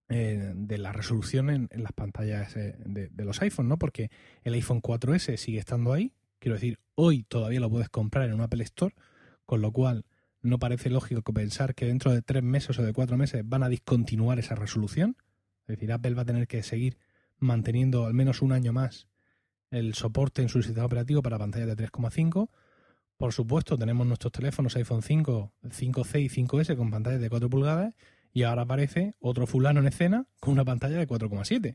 eh, 0.07 0.51
de 0.53 0.77
la 0.77 0.91
resolución 0.91 1.49
en, 1.49 1.69
las 1.71 1.91
pantallas 1.91 2.55
eh, 2.55 2.75
de, 2.85 3.25
los 3.25 3.41
iPhones, 3.41 3.69
¿no? 3.69 3.77
Porque 3.77 4.11
el 4.43 4.53
iPhone 4.53 4.81
4S 4.81 5.37
sigue 5.37 5.57
estando 5.57 5.93
ahí. 5.93 6.13
Quiero 6.37 6.53
decir, 6.53 6.79
hoy 6.93 7.23
todavía 7.23 7.59
lo 7.59 7.71
puedes 7.71 7.89
comprar 7.89 8.27
en 8.27 8.35
un 8.35 8.41
Apple 8.41 8.63
Store, 8.63 8.93
con 9.45 9.61
lo 9.61 9.71
cual 9.71 10.05
no 10.41 10.59
parece 10.59 10.91
lógico 10.91 11.33
pensar 11.33 11.73
que 11.73 11.87
dentro 11.87 12.11
de 12.11 12.21
tres 12.21 12.43
meses 12.43 12.77
o 12.77 12.83
de 12.83 12.93
cuatro 12.93 13.17
meses 13.17 13.41
van 13.45 13.63
a 13.63 13.69
discontinuar 13.69 14.37
esa 14.37 14.53
resolución. 14.53 15.17
Es 15.61 15.77
decir, 15.77 15.91
Apple 15.91 16.13
va 16.13 16.21
a 16.21 16.25
tener 16.25 16.47
que 16.47 16.61
seguir 16.61 16.99
manteniendo 17.39 18.05
al 18.05 18.13
menos 18.13 18.43
un 18.43 18.51
año 18.51 18.73
más 18.73 19.07
el 19.71 19.95
soporte 19.95 20.43
en 20.43 20.49
su 20.49 20.61
sistema 20.61 20.85
operativo 20.85 21.23
para 21.23 21.39
pantallas 21.39 21.75
de 21.75 21.75
3,5. 21.75 22.49
Por 23.17 23.33
supuesto, 23.33 23.75
tenemos 23.75 24.05
nuestros 24.05 24.31
teléfonos 24.31 24.75
iPhone 24.75 25.01
5, 25.01 25.53
5C 25.63 26.21
y 26.21 26.29
5S 26.29 26.77
con 26.77 26.91
pantallas 26.91 27.21
de 27.21 27.29
4 27.29 27.49
pulgadas 27.49 27.95
y 28.35 28.43
ahora 28.43 28.63
aparece 28.63 29.15
otro 29.21 29.47
fulano 29.47 29.79
en 29.79 29.87
escena 29.87 30.27
con 30.41 30.53
una 30.53 30.65
pantalla 30.65 30.97
de 30.97 31.07
4,7. 31.07 31.73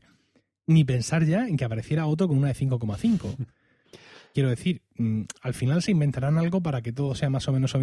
Ni 0.67 0.83
pensar 0.85 1.25
ya 1.25 1.47
en 1.47 1.57
que 1.57 1.65
apareciera 1.65 2.05
otro 2.05 2.27
con 2.27 2.37
una 2.37 2.49
de 2.49 2.53
5,5. 2.53 3.35
Quiero 4.35 4.47
decir, 4.47 4.83
mm, 4.95 5.23
al 5.41 5.55
final 5.55 5.81
se 5.81 5.89
inventarán 5.89 6.37
algo 6.37 6.61
para 6.61 6.83
que 6.83 6.93
todo 6.93 7.15
sea 7.15 7.31
más 7.31 7.47
o 7.47 7.51
menos 7.51 7.73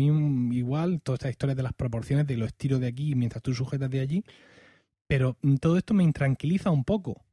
igual, 0.53 1.01
todas 1.03 1.19
estas 1.19 1.33
historias 1.33 1.57
de 1.57 1.65
las 1.65 1.73
proporciones, 1.73 2.29
de 2.29 2.37
lo 2.37 2.47
estiro 2.47 2.79
de 2.79 2.87
aquí 2.87 3.17
mientras 3.17 3.43
tú 3.43 3.53
sujetas 3.53 3.91
de 3.91 3.99
allí, 3.99 4.25
pero 5.09 5.37
mm, 5.43 5.57
todo 5.57 5.77
esto 5.77 5.93
me 5.93 6.05
intranquiliza 6.05 6.71
un 6.71 6.85
poco, 6.85 7.25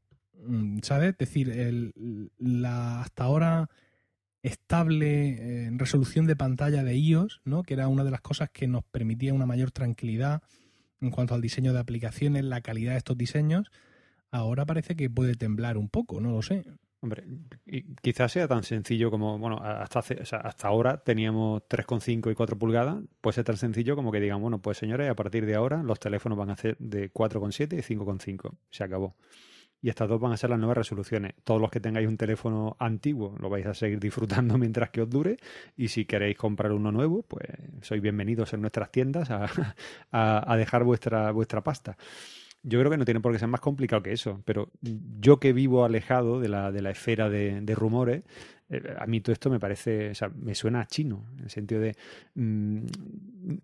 mm, 0.47 0.79
¿sabes? 0.81 1.11
Es 1.11 1.17
decir, 1.19 1.51
el, 1.51 1.93
la 2.39 3.01
hasta 3.01 3.25
ahora 3.25 3.69
estable 4.41 5.67
eh, 5.67 5.69
resolución 5.73 6.25
de 6.25 6.35
pantalla 6.35 6.83
de 6.83 6.97
iOS, 6.97 7.41
¿no? 7.45 7.61
que 7.61 7.75
era 7.75 7.87
una 7.87 8.03
de 8.03 8.11
las 8.11 8.21
cosas 8.21 8.49
que 8.49 8.67
nos 8.67 8.83
permitía 8.83 9.33
una 9.33 9.45
mayor 9.45 9.69
tranquilidad 9.69 10.41
en 11.01 11.11
cuanto 11.11 11.35
al 11.35 11.41
diseño 11.41 11.73
de 11.73 11.79
aplicaciones, 11.79 12.43
la 12.43 12.61
calidad 12.61 12.93
de 12.93 12.97
estos 12.97 13.17
diseños, 13.17 13.71
ahora 14.31 14.65
parece 14.65 14.95
que 14.95 15.09
puede 15.09 15.35
temblar 15.35 15.77
un 15.77 15.89
poco, 15.89 16.21
no 16.21 16.31
lo 16.31 16.41
sé. 16.41 16.63
Hombre, 17.01 17.23
quizás 18.01 18.31
sea 18.31 18.47
tan 18.47 18.63
sencillo 18.63 19.11
como, 19.11 19.37
bueno, 19.37 19.59
hasta, 19.61 19.99
hasta 19.99 20.67
ahora 20.67 21.03
teníamos 21.03 21.61
3,5 21.69 22.31
y 22.31 22.35
4 22.35 22.57
pulgadas, 22.57 22.97
puede 23.21 23.35
ser 23.35 23.43
tan 23.43 23.57
sencillo 23.57 23.95
como 23.95 24.11
que 24.11 24.19
digan, 24.19 24.41
bueno, 24.41 24.59
pues 24.59 24.79
señores, 24.79 25.09
a 25.09 25.15
partir 25.15 25.45
de 25.45 25.53
ahora 25.53 25.83
los 25.83 25.99
teléfonos 25.99 26.37
van 26.37 26.49
a 26.49 26.55
ser 26.55 26.77
de 26.79 27.11
4,7 27.13 27.77
y 27.77 27.95
5,5. 27.95 28.57
Se 28.71 28.83
acabó. 28.83 29.15
Y 29.81 29.89
estas 29.89 30.09
dos 30.09 30.19
van 30.19 30.31
a 30.31 30.37
ser 30.37 30.49
las 30.49 30.59
nuevas 30.59 30.77
resoluciones. 30.77 31.33
Todos 31.43 31.61
los 31.61 31.69
que 31.69 31.79
tengáis 31.79 32.07
un 32.07 32.17
teléfono 32.17 32.75
antiguo 32.79 33.35
lo 33.39 33.49
vais 33.49 33.65
a 33.65 33.73
seguir 33.73 33.99
disfrutando 34.01 34.57
mientras 34.57 34.89
que 34.89 35.01
os 35.01 35.09
dure 35.09 35.37
y 35.77 35.89
si 35.89 36.05
queréis 36.05 36.37
comprar 36.37 36.71
uno 36.71 36.91
nuevo, 36.91 37.23
pues 37.23 37.45
sois 37.81 38.01
bienvenidos 38.01 38.53
en 38.53 38.61
nuestras 38.61 38.91
tiendas 38.91 39.29
a, 39.31 39.47
a 40.11 40.57
dejar 40.57 40.83
vuestra, 40.83 41.31
vuestra 41.31 41.61
pasta 41.63 41.97
yo 42.65 42.79
creo 42.79 42.91
que 42.91 42.97
no 42.97 43.05
tiene 43.05 43.19
por 43.19 43.31
qué 43.31 43.39
ser 43.39 43.47
más 43.47 43.61
complicado 43.61 44.01
que 44.01 44.11
eso, 44.11 44.41
pero 44.43 44.71
yo 44.81 45.39
que 45.39 45.53
vivo 45.53 45.85
alejado 45.85 46.39
de 46.39 46.49
la, 46.49 46.71
de 46.71 46.81
la 46.81 46.89
esfera 46.89 47.29
de, 47.29 47.75
rumores, 47.75 48.23
eh, 48.69 48.81
a 48.97 49.05
mí 49.05 49.21
todo 49.21 49.33
esto 49.33 49.51
me 49.51 49.59
parece, 49.59 50.09
o 50.09 50.15
sea, 50.15 50.29
me 50.29 50.55
suena 50.55 50.81
a 50.81 50.87
chino, 50.87 51.25
en 51.37 51.43
el 51.43 51.49
sentido 51.51 51.81
de 51.81 51.95
mm, 52.33 52.85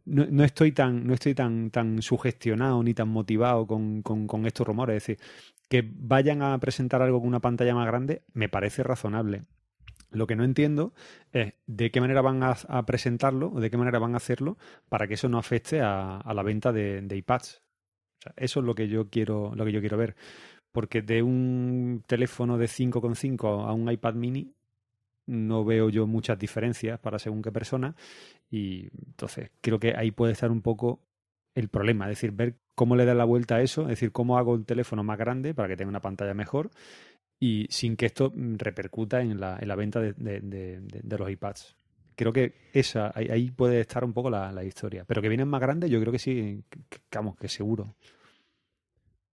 no, 0.06 0.44
estoy 0.44 0.72
tan, 0.72 1.08
no 1.08 1.15
estoy 1.15 1.34
tan, 1.34 1.72
tan 1.72 2.03
sugestionado 2.03 2.84
ni 2.84 2.94
tan 2.94 3.10
motivado 3.10 3.65
con, 3.65 4.03
con, 4.03 4.46
estos 4.46 4.68
rumores. 4.68 4.98
Es 4.98 5.08
decir, 5.08 5.25
que 5.72 5.90
vayan 5.90 6.42
a 6.42 6.60
presentar 6.60 7.01
algo 7.01 7.22
con 7.22 7.30
una 7.30 7.40
pantalla 7.40 7.74
más 7.74 7.88
grande, 7.88 8.24
me 8.34 8.50
parece 8.50 8.84
razonable. 8.84 9.44
Lo 10.10 10.28
que 10.28 10.36
no 10.36 10.44
entiendo 10.44 10.94
es 11.32 11.54
de 11.66 11.92
qué 11.92 12.01
manera 12.01 12.22
van 12.22 12.44
a, 12.44 12.86
presentarlo 12.86 13.54
o 13.54 13.62
de 13.62 13.72
qué 13.72 13.78
manera 13.78 13.98
van 13.98 14.13
a 14.13 14.18
hacerlo 14.18 14.58
para 14.90 15.08
que 15.08 15.13
eso 15.13 15.30
no 15.30 15.38
afecte 15.38 15.80
a, 15.80 16.22
la 16.25 16.44
venta 16.44 16.74
de, 16.74 17.08
iPads 17.10 17.62
eso 18.36 18.60
es 18.60 18.66
lo 18.66 18.75
que 18.75 18.90
yo 18.90 19.10
quiero, 19.10 19.54
lo 19.56 19.63
que 19.63 19.72
yo 19.72 19.80
quiero 19.80 19.96
ver. 19.96 20.18
Porque 20.74 21.01
de 21.01 21.24
un 21.24 22.04
teléfono 22.06 22.58
de 22.58 22.66
5,5 22.66 23.66
a 23.66 23.72
un 23.72 23.90
iPad 23.90 24.16
mini 24.16 24.54
no 25.25 25.63
veo 25.63 25.88
yo 25.88 26.06
muchas 26.06 26.38
diferencias 26.38 27.00
para 27.00 27.18
según 27.18 27.42
qué 27.42 27.51
persona. 27.54 27.96
Y 28.50 28.90
entonces 29.08 29.51
creo 29.62 29.80
que 29.80 29.94
ahí 29.96 30.12
puede 30.12 30.34
estar 30.34 30.51
un 30.51 30.62
poco 30.62 31.00
el 31.56 31.70
problema. 31.70 32.06
Es 32.06 32.18
decir, 32.18 32.34
ver 32.34 32.58
cómo 32.82 32.96
le 32.96 33.06
da 33.06 33.14
la 33.14 33.26
vuelta 33.26 33.58
a 33.58 33.62
eso. 33.62 33.84
Es 33.84 33.90
decir, 33.90 34.12
cómo 34.12 34.40
hago 34.40 34.54
un 34.54 34.66
teléfono 34.66 35.04
más 35.04 35.20
grande 35.20 35.54
para 35.54 35.68
que 35.68 35.78
tenga 35.78 35.90
una 35.90 36.02
pantalla 36.02 36.34
mejor 36.34 36.72
y 37.40 37.68
sin 37.70 37.96
que 37.96 38.08
esto 38.08 38.34
repercuta 38.36 39.22
en 39.22 39.40
la, 39.40 39.60
en 39.62 39.68
la 39.68 39.76
venta 39.76 40.00
de, 40.00 40.14
de 40.16 41.18
los 41.20 41.30
iPads 41.30 41.76
creo 42.16 42.34
que 42.34 42.54
esa, 42.74 43.12
ahí, 43.14 43.52
puede 43.52 43.82
estar 43.82 44.04
un 44.04 44.14
poco 44.14 44.32
la, 44.32 44.64
historia. 44.64 45.06
Pero 45.06 45.22
que 45.22 45.30
vienen 45.30 45.48
más 45.48 45.62
grandes, 45.62 45.92
yo 45.92 46.00
creo 46.00 46.12
que 46.12 46.18
sí, 46.18 46.64
que, 46.90 47.00
vamos, 47.14 47.38
que 47.38 47.48
seguro. 47.48 47.96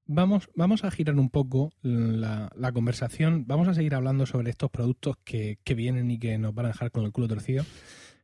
Vamos, 0.04 0.50
vamos 0.54 0.84
a 0.84 0.90
girar 0.90 1.16
un 1.16 1.30
poco 1.30 1.72
la, 1.80 2.50
conversación. 2.74 3.46
Vamos 3.46 3.66
a 3.68 3.74
seguir 3.74 3.94
hablando 3.94 4.26
sobre 4.26 4.50
estos 4.50 4.70
productos 4.70 5.16
que, 5.24 5.58
que, 5.64 5.74
vienen 5.74 6.10
y 6.10 6.18
que 6.18 6.36
nos 6.36 6.54
van 6.54 6.66
a 6.66 6.68
dejar 6.68 6.90
con 6.90 7.04
el 7.04 7.12
culo 7.12 7.28
torcido. 7.28 7.64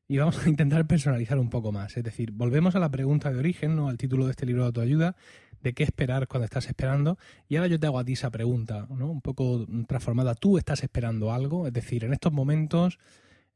Y 0.07 0.19
vamos 0.19 0.45
a 0.45 0.49
intentar 0.49 0.87
personalizar 0.87 1.39
un 1.39 1.51
poco 1.51 1.73
más. 1.73 1.97
Es 1.97 2.05
decir, 2.05 2.31
volvemos 2.33 2.75
a 2.77 2.79
la 2.79 2.91
pregunta 2.91 3.33
de 3.33 3.39
origen, 3.39 3.75
¿no? 3.75 3.89
al 3.89 3.97
título 3.97 4.27
de 4.27 4.33
este 4.33 4.45
libro 4.47 4.63
de 4.63 4.67
autoayuda, 4.67 5.17
de 5.63 5.73
qué 5.73 5.83
esperar 5.83 6.29
cuando 6.29 6.45
estás 6.45 6.67
esperando. 6.67 7.19
Y 7.49 7.57
ahora 7.57 7.69
yo 7.69 7.81
te 7.81 7.87
hago 7.87 7.99
a 7.99 8.05
ti 8.05 8.13
esa 8.13 8.31
pregunta, 8.31 8.87
¿no? 8.91 9.11
un 9.11 9.23
poco 9.23 9.67
transformada. 9.89 10.35
¿Tú 10.35 10.59
estás 10.59 10.83
esperando 10.83 11.33
algo? 11.33 11.67
Es 11.67 11.73
decir, 11.73 12.05
en 12.05 12.13
estos 12.13 12.33
momentos 12.33 12.99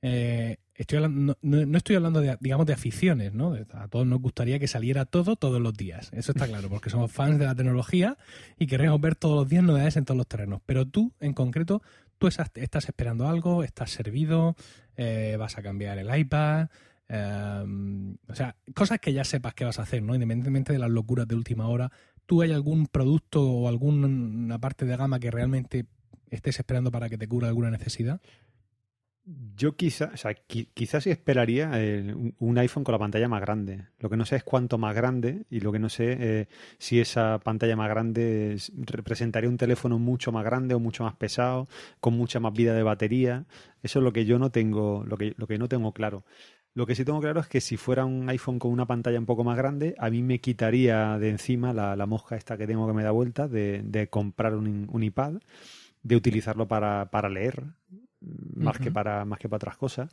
eh, 0.01 0.59
estoy 0.75 0.97
hablando, 0.99 1.37
no, 1.43 1.77
estoy 1.77 1.97
hablando 1.97 2.21
de, 2.21 2.37
digamos, 2.41 2.67
de 2.67 2.73
aficiones, 2.73 3.35
¿no? 3.35 3.57
A 3.73 3.89
todos 3.89 4.07
nos 4.07 4.21
gustaría 4.21 4.59
que 4.59 4.69
saliera 4.69 5.05
todo 5.05 5.37
todos 5.37 5.61
los 5.61 5.75
días. 5.75 6.11
Eso 6.13 6.33
está 6.33 6.47
claro, 6.47 6.69
porque 6.69 6.89
somos 6.89 7.11
fans 7.11 7.39
de 7.39 7.47
la 7.47 7.55
tecnología 7.55 8.17
y 8.59 8.67
queremos 8.67 9.01
ver 9.01 9.17
todos 9.17 9.37
los 9.37 9.49
días 9.49 9.65
novedades 9.65 9.97
en 9.97 10.05
todos 10.05 10.17
los 10.17 10.29
terrenos. 10.29 10.61
Pero 10.67 10.87
tú, 10.87 11.13
en 11.21 11.35
concreto, 11.35 11.83
tú 12.19 12.27
estás 12.27 12.89
esperando 12.89 13.29
algo, 13.29 13.63
estás 13.63 13.91
servido, 13.91 14.57
eh, 14.97 15.37
vas 15.39 15.57
a 15.59 15.63
cambiar 15.63 15.99
el 15.99 16.15
iPad, 16.17 16.69
em, 17.09 18.17
o 18.29 18.35
sea, 18.35 18.57
cosas 18.75 18.99
que 19.01 19.13
ya 19.13 19.25
sepas 19.25 19.55
que 19.55 19.65
vas 19.65 19.79
a 19.79 19.83
hacer, 19.83 20.03
¿no? 20.03 20.15
Independientemente 20.15 20.73
de 20.73 20.79
las 20.79 20.91
locuras 20.91 21.27
de 21.27 21.35
última 21.35 21.69
hora, 21.69 21.91
¿tú 22.27 22.43
hay 22.43 22.53
algún 22.53 22.87
producto 22.87 23.43
o 23.43 23.69
alguna 23.69 24.59
parte 24.59 24.85
de 24.85 24.97
gama 24.97 25.21
que 25.21 25.31
realmente 25.31 25.87
estés 26.31 26.59
esperando 26.59 26.91
para 26.91 27.09
que 27.09 27.17
te 27.17 27.29
cubra 27.29 27.49
alguna 27.49 27.71
necesidad? 27.71 28.21
Yo 29.57 29.77
quizá, 29.77 30.11
o 30.15 30.17
sea, 30.17 30.33
quizás 30.35 31.05
sí 31.05 31.11
esperaría 31.11 31.71
eh, 31.75 32.15
un 32.39 32.59
iPhone 32.59 32.83
con 32.83 32.93
la 32.93 32.99
pantalla 32.99 33.29
más 33.29 33.43
grande. 33.43 33.89
Lo 33.99 34.09
que 34.09 34.17
no 34.17 34.25
sé 34.25 34.37
es 34.37 34.45
cuánto 34.45 34.79
más 34.79 34.95
grande 34.95 35.45
y 35.51 35.61
lo 35.61 35.71
que 35.71 35.79
no 35.79 35.91
sé 35.91 36.17
eh, 36.19 36.49
si 36.79 36.99
esa 36.99 37.39
pantalla 37.41 37.77
más 37.77 37.91
grande 37.91 38.57
representaría 38.75 39.51
un 39.51 39.59
teléfono 39.59 39.99
mucho 39.99 40.33
más 40.33 40.45
grande 40.45 40.75
o 40.75 40.81
mucho 40.81 41.05
más 41.05 41.15
pesado, 41.17 41.69
con 42.01 42.15
mucha 42.17 42.41
más 42.41 42.55
vida 42.55 42.73
de 42.73 42.83
batería. 42.83 43.45
Eso 43.83 43.99
es 43.99 44.03
lo 44.05 44.15
que 44.15 44.25
yo 44.25 44.39
no 44.39 44.51
tengo, 44.51 45.05
lo 45.05 45.19
que, 45.19 45.35
lo 45.37 45.47
que 45.47 45.59
no 45.59 45.69
tengo 45.69 45.93
claro. 45.93 46.25
Lo 46.73 46.87
que 46.87 46.95
sí 46.95 47.05
tengo 47.05 47.21
claro 47.21 47.41
es 47.41 47.49
que 47.49 47.61
si 47.61 47.77
fuera 47.77 48.07
un 48.07 48.31
iPhone 48.31 48.59
con 48.59 48.71
una 48.71 48.87
pantalla 48.87 49.19
un 49.19 49.27
poco 49.27 49.45
más 49.45 49.59
grande, 49.59 49.95
a 49.99 50.09
mí 50.09 50.23
me 50.23 50.41
quitaría 50.41 51.19
de 51.19 51.29
encima 51.29 51.75
la, 51.75 51.97
la 51.97 52.07
mosca 52.07 52.37
esta 52.37 52.57
que 52.57 52.67
tengo 52.67 52.87
que 52.87 52.95
me 52.95 53.03
da 53.03 53.11
vuelta 53.11 53.47
de, 53.47 53.83
de 53.85 54.09
comprar 54.09 54.55
un, 54.55 54.89
un 54.91 55.03
iPad, 55.03 55.35
de 56.03 56.17
utilizarlo 56.17 56.67
para, 56.69 57.11
para 57.11 57.29
leer 57.29 57.65
más 58.21 58.79
que 58.79 58.91
para 58.91 59.25
más 59.25 59.39
que 59.39 59.49
para 59.49 59.59
otras 59.59 59.77
cosas, 59.77 60.11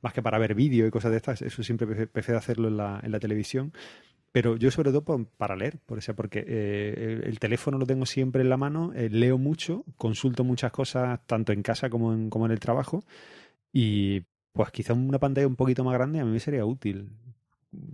más 0.00 0.12
que 0.12 0.22
para 0.22 0.38
ver 0.38 0.54
vídeo 0.54 0.86
y 0.86 0.90
cosas 0.90 1.10
de 1.10 1.16
estas, 1.16 1.42
eso 1.42 1.62
siempre 1.62 2.06
prefiero 2.06 2.38
hacerlo 2.38 2.68
en 2.68 2.76
la, 2.76 3.00
en 3.02 3.12
la 3.12 3.20
televisión. 3.20 3.72
Pero 4.30 4.56
yo 4.56 4.70
sobre 4.70 4.92
todo 4.92 5.24
para 5.36 5.56
leer, 5.56 5.78
por 5.86 5.98
eso, 5.98 6.14
porque 6.14 6.44
eh, 6.46 7.20
el 7.24 7.38
teléfono 7.38 7.78
lo 7.78 7.86
tengo 7.86 8.04
siempre 8.04 8.42
en 8.42 8.50
la 8.50 8.58
mano, 8.58 8.92
eh, 8.94 9.08
leo 9.08 9.38
mucho, 9.38 9.84
consulto 9.96 10.44
muchas 10.44 10.70
cosas 10.70 11.20
tanto 11.26 11.52
en 11.52 11.62
casa 11.62 11.88
como 11.88 12.12
en, 12.12 12.28
como 12.28 12.44
en 12.44 12.52
el 12.52 12.60
trabajo 12.60 13.02
y 13.72 14.22
pues 14.52 14.70
quizá 14.70 14.92
una 14.92 15.18
pantalla 15.18 15.46
un 15.46 15.56
poquito 15.56 15.82
más 15.82 15.94
grande 15.94 16.20
a 16.20 16.24
mí 16.24 16.30
me 16.30 16.40
sería 16.40 16.64
útil 16.64 17.10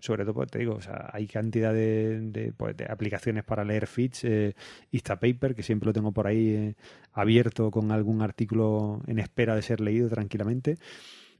sobre 0.00 0.24
todo, 0.24 0.34
pues, 0.34 0.50
te 0.50 0.58
digo, 0.58 0.74
o 0.74 0.80
sea, 0.80 1.10
hay 1.12 1.26
cantidad 1.26 1.72
de, 1.72 2.52
pues, 2.56 2.76
aplicaciones 2.88 3.44
para 3.44 3.64
leer 3.64 3.86
feeds, 3.86 4.24
eh, 4.24 4.54
Instapaper, 4.92 5.54
que 5.54 5.62
siempre 5.62 5.86
lo 5.86 5.92
tengo 5.92 6.12
por 6.12 6.26
ahí 6.26 6.48
eh, 6.50 6.74
abierto 7.12 7.70
con 7.70 7.90
algún 7.92 8.22
artículo 8.22 9.02
en 9.06 9.18
espera 9.18 9.54
de 9.54 9.62
ser 9.62 9.80
leído 9.80 10.08
tranquilamente. 10.08 10.78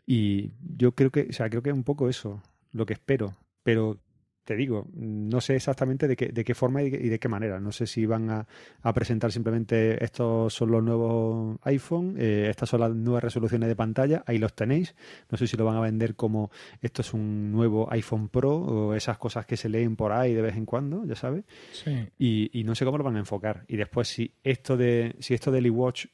Y 0.07 0.53
yo 0.77 0.93
creo 0.93 1.11
que, 1.11 1.29
o 1.31 1.33
sea, 1.33 1.49
creo 1.49 1.63
que 1.63 1.71
es 1.71 1.77
un 1.77 1.85
poco 1.85 2.09
eso, 2.09 2.43
lo 2.73 2.87
que 2.87 2.95
espero. 2.95 3.35
Pero 3.63 3.99
te 4.45 4.55
digo, 4.57 4.87
no 4.95 5.41
sé 5.41 5.57
exactamente 5.57 6.07
de 6.07 6.17
qué, 6.17 6.29
de 6.29 6.45
qué 6.45 6.55
forma 6.55 6.83
y 6.83 6.91
de, 6.91 7.19
qué 7.19 7.29
manera. 7.29 7.61
No 7.61 7.73
sé 7.73 7.87
si 7.87 8.05
van 8.05 8.31
a, 8.31 8.47
presentar 8.93 9.33
simplemente 9.33 10.03
estos 10.05 10.53
son 10.53 10.71
los 10.71 10.83
nuevos 10.83 11.59
iPhone, 11.63 12.17
eh, 12.19 12.49
estas 12.51 12.69
son 12.69 12.81
las 12.81 12.95
nuevas 12.95 13.25
resoluciones 13.25 13.69
de 13.69 13.77
pantalla, 13.77 14.23
ahí 14.27 14.39
los 14.39 14.55
tenéis. 14.55 14.95
No 15.31 15.39
sé 15.39 15.47
si 15.47 15.57
lo 15.57 15.65
van 15.65 15.77
a 15.77 15.81
vender 15.81 16.15
como 16.15 16.51
esto 16.83 17.01
es 17.01 17.15
un 17.15 17.53
nuevo 17.53 17.91
iPhone 17.91 18.29
Pro 18.29 18.57
o 18.57 18.95
esas 18.95 19.17
cosas 19.17 19.47
que 19.47 19.57
se 19.57 19.69
leen 19.69 19.97
por 19.97 20.13
ahí 20.13 20.35
de 20.35 20.43
vez 20.43 20.57
en 20.57 20.67
cuando, 20.67 21.05
ya 21.07 21.15
sabes. 21.15 21.45
Sí. 21.73 22.09
Y, 22.19 22.65
no 22.65 22.75
sé 22.75 22.85
cómo 22.85 22.99
lo 22.99 23.05
van 23.05 23.17
a 23.17 23.21
enfocar. 23.21 23.65
Y 23.69 23.77
después, 23.77 24.09
si 24.09 24.33
esto 24.43 24.77
de 24.77 25.17
si 25.19 25.35
esto 25.35 25.51
del 25.51 25.67
iWatch 25.67 26.07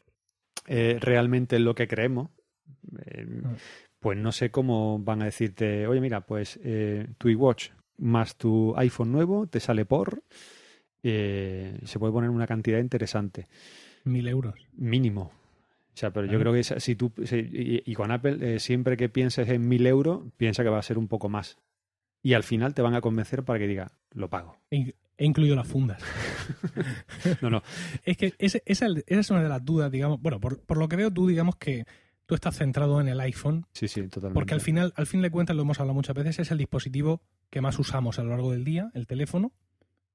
eh, 0.67 0.99
realmente 1.01 1.57
es 1.57 1.63
lo 1.63 1.75
que 1.75 1.89
creemos, 1.89 2.31
eh, 3.07 3.27
ah. 3.45 3.55
pues 3.99 4.19
no 4.19 4.33
sé 4.33 4.51
cómo 4.51 4.99
van 4.99 5.23
a 5.23 5.27
decirte, 5.27 5.87
oye, 5.87 6.01
mira, 6.01 6.21
pues 6.23 6.59
eh, 6.63 7.09
tu 7.19 7.29
iWatch 7.29 7.71
más 8.01 8.37
tu 8.37 8.75
iPhone 8.77 9.13
nuevo, 9.13 9.47
te 9.47 9.61
sale 9.61 9.85
por. 9.85 10.23
Eh, 11.03 11.79
se 11.85 11.99
puede 11.99 12.13
poner 12.13 12.31
una 12.31 12.47
cantidad 12.47 12.79
interesante. 12.79 13.47
Mil 14.05 14.27
euros. 14.29 14.55
Mínimo. 14.73 15.33
O 15.93 15.97
sea, 16.01 16.13
pero 16.13 16.27
yo 16.27 16.39
creo 16.39 16.53
que 16.53 16.63
si 16.63 16.97
tú. 16.97 17.13
y, 17.31 17.95
con 17.95 18.11
Apple, 18.11 18.39
eh, 18.41 18.61
siempre 18.61 18.97
que 18.97 19.09
pienses 19.09 19.49
en 19.49 19.69
mil 19.69 19.87
euros, 19.87 20.23
piensa 20.37 20.63
que 20.63 20.71
va 20.71 20.79
a 20.79 20.83
ser 20.83 20.99
un 20.99 21.09
poco 21.09 21.29
más. 21.29 21.59
Y 22.23 22.35
al 22.35 22.43
final 22.43 22.75
te 22.75 22.83
van 22.83 22.95
a 22.95 23.01
convencer 23.01 23.45
para 23.45 23.59
que 23.59 23.67
diga, 23.67 23.93
lo 24.13 24.29
pago. 24.29 24.57
He, 24.71 24.95
incluido 25.19 25.57
las 25.57 25.67
fundas. 25.67 26.03
no, 27.43 27.51
no. 27.51 27.63
Es 28.05 28.17
que 28.17 28.35
esa, 28.39 28.59
es 28.65 29.31
una 29.31 29.43
de 29.43 29.49
las 29.49 29.65
dudas, 29.65 29.91
digamos. 29.91 30.21
Bueno, 30.21 30.41
por, 30.41 30.61
por 30.61 30.79
lo 30.79 30.89
que 30.89 30.97
veo, 30.97 31.11
tú, 31.11 31.27
digamos 31.27 31.57
que 31.57 31.85
tú 32.27 32.35
estás 32.35 32.57
centrado 32.57 33.01
en 33.01 33.09
el 33.09 33.21
iPhone. 33.21 33.67
Sí, 33.73 33.89
sí, 33.89 34.03
totalmente. 34.09 34.35
Porque 34.35 34.55
al 34.55 34.61
final, 34.61 34.93
al 34.97 35.07
fin 35.07 35.21
de 35.23 35.31
cuentas, 35.31 35.57
lo 35.57 35.63
hemos 35.63 35.81
hablado 35.81 35.95
muchas 35.95 36.15
veces, 36.15 36.39
es 36.39 36.51
el 36.51 36.59
dispositivo 36.59 37.23
que 37.51 37.61
más 37.61 37.79
usamos 37.79 38.19
a 38.19 38.23
lo 38.23 38.31
largo 38.31 38.53
del 38.53 38.65
día, 38.65 38.91
el 38.95 39.07
teléfono, 39.07 39.53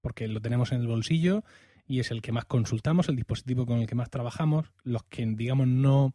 porque 0.02 0.28
lo 0.28 0.42
tenemos 0.42 0.72
en 0.72 0.82
el 0.82 0.88
bolsillo 0.88 1.44
y 1.88 2.00
es 2.00 2.12
el 2.12 2.22
que 2.22 2.32
más 2.32 2.46
consultamos, 2.46 3.10
el 3.10 3.16
dispositivo 3.16 3.66
con 3.66 3.80
el 3.80 3.88
que 3.88 3.96
más 3.96 4.10
trabajamos, 4.10 4.72
los 4.84 5.04
que, 5.04 5.26
digamos, 5.26 5.68
no, 5.68 6.14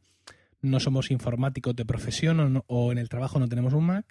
no 0.62 0.80
somos 0.80 1.10
informáticos 1.10 1.76
de 1.76 1.84
profesión 1.84 2.62
o, 2.66 2.92
en 2.92 2.98
el 2.98 3.08
trabajo 3.08 3.38
no 3.38 3.48
tenemos 3.48 3.72
un 3.72 3.86
Mac, 3.86 4.06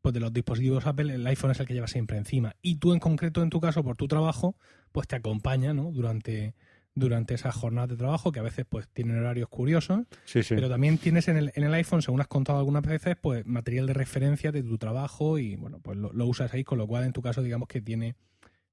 pues 0.00 0.12
de 0.12 0.20
los 0.20 0.32
dispositivos 0.32 0.86
Apple 0.86 1.14
el 1.14 1.26
iPhone 1.26 1.52
es 1.52 1.60
el 1.60 1.66
que 1.66 1.74
lleva 1.74 1.86
siempre 1.86 2.18
encima. 2.18 2.56
Y 2.60 2.76
tú 2.76 2.92
en 2.92 2.98
concreto, 2.98 3.42
en 3.42 3.50
tu 3.50 3.60
caso, 3.60 3.84
por 3.84 3.96
tu 3.96 4.08
trabajo, 4.08 4.56
pues 4.90 5.06
te 5.06 5.16
acompaña, 5.16 5.72
¿no? 5.72 5.92
Durante, 5.92 6.54
durante 6.94 7.34
esas 7.34 7.54
jornadas 7.54 7.90
de 7.90 7.96
trabajo, 7.96 8.32
que 8.32 8.40
a 8.40 8.42
veces 8.42 8.66
pues 8.68 8.88
tienen 8.88 9.18
horarios 9.18 9.48
curiosos, 9.48 10.00
pero 10.48 10.68
también 10.68 10.98
tienes 10.98 11.28
en 11.28 11.36
el, 11.36 11.52
en 11.54 11.64
el 11.64 11.74
iPhone, 11.74 12.02
según 12.02 12.20
has 12.20 12.28
contado 12.28 12.58
algunas 12.58 12.82
veces, 12.82 13.16
pues 13.20 13.46
material 13.46 13.86
de 13.86 13.94
referencia 13.94 14.52
de 14.52 14.62
tu 14.62 14.76
trabajo 14.78 15.38
y 15.38 15.56
bueno, 15.56 15.80
pues 15.80 15.96
lo, 15.96 16.26
usas 16.26 16.52
ahí, 16.52 16.64
con 16.64 16.78
lo 16.78 16.86
cual 16.86 17.04
en 17.04 17.12
tu 17.12 17.22
caso 17.22 17.42
digamos 17.42 17.68
que 17.68 17.80
tiene, 17.80 18.14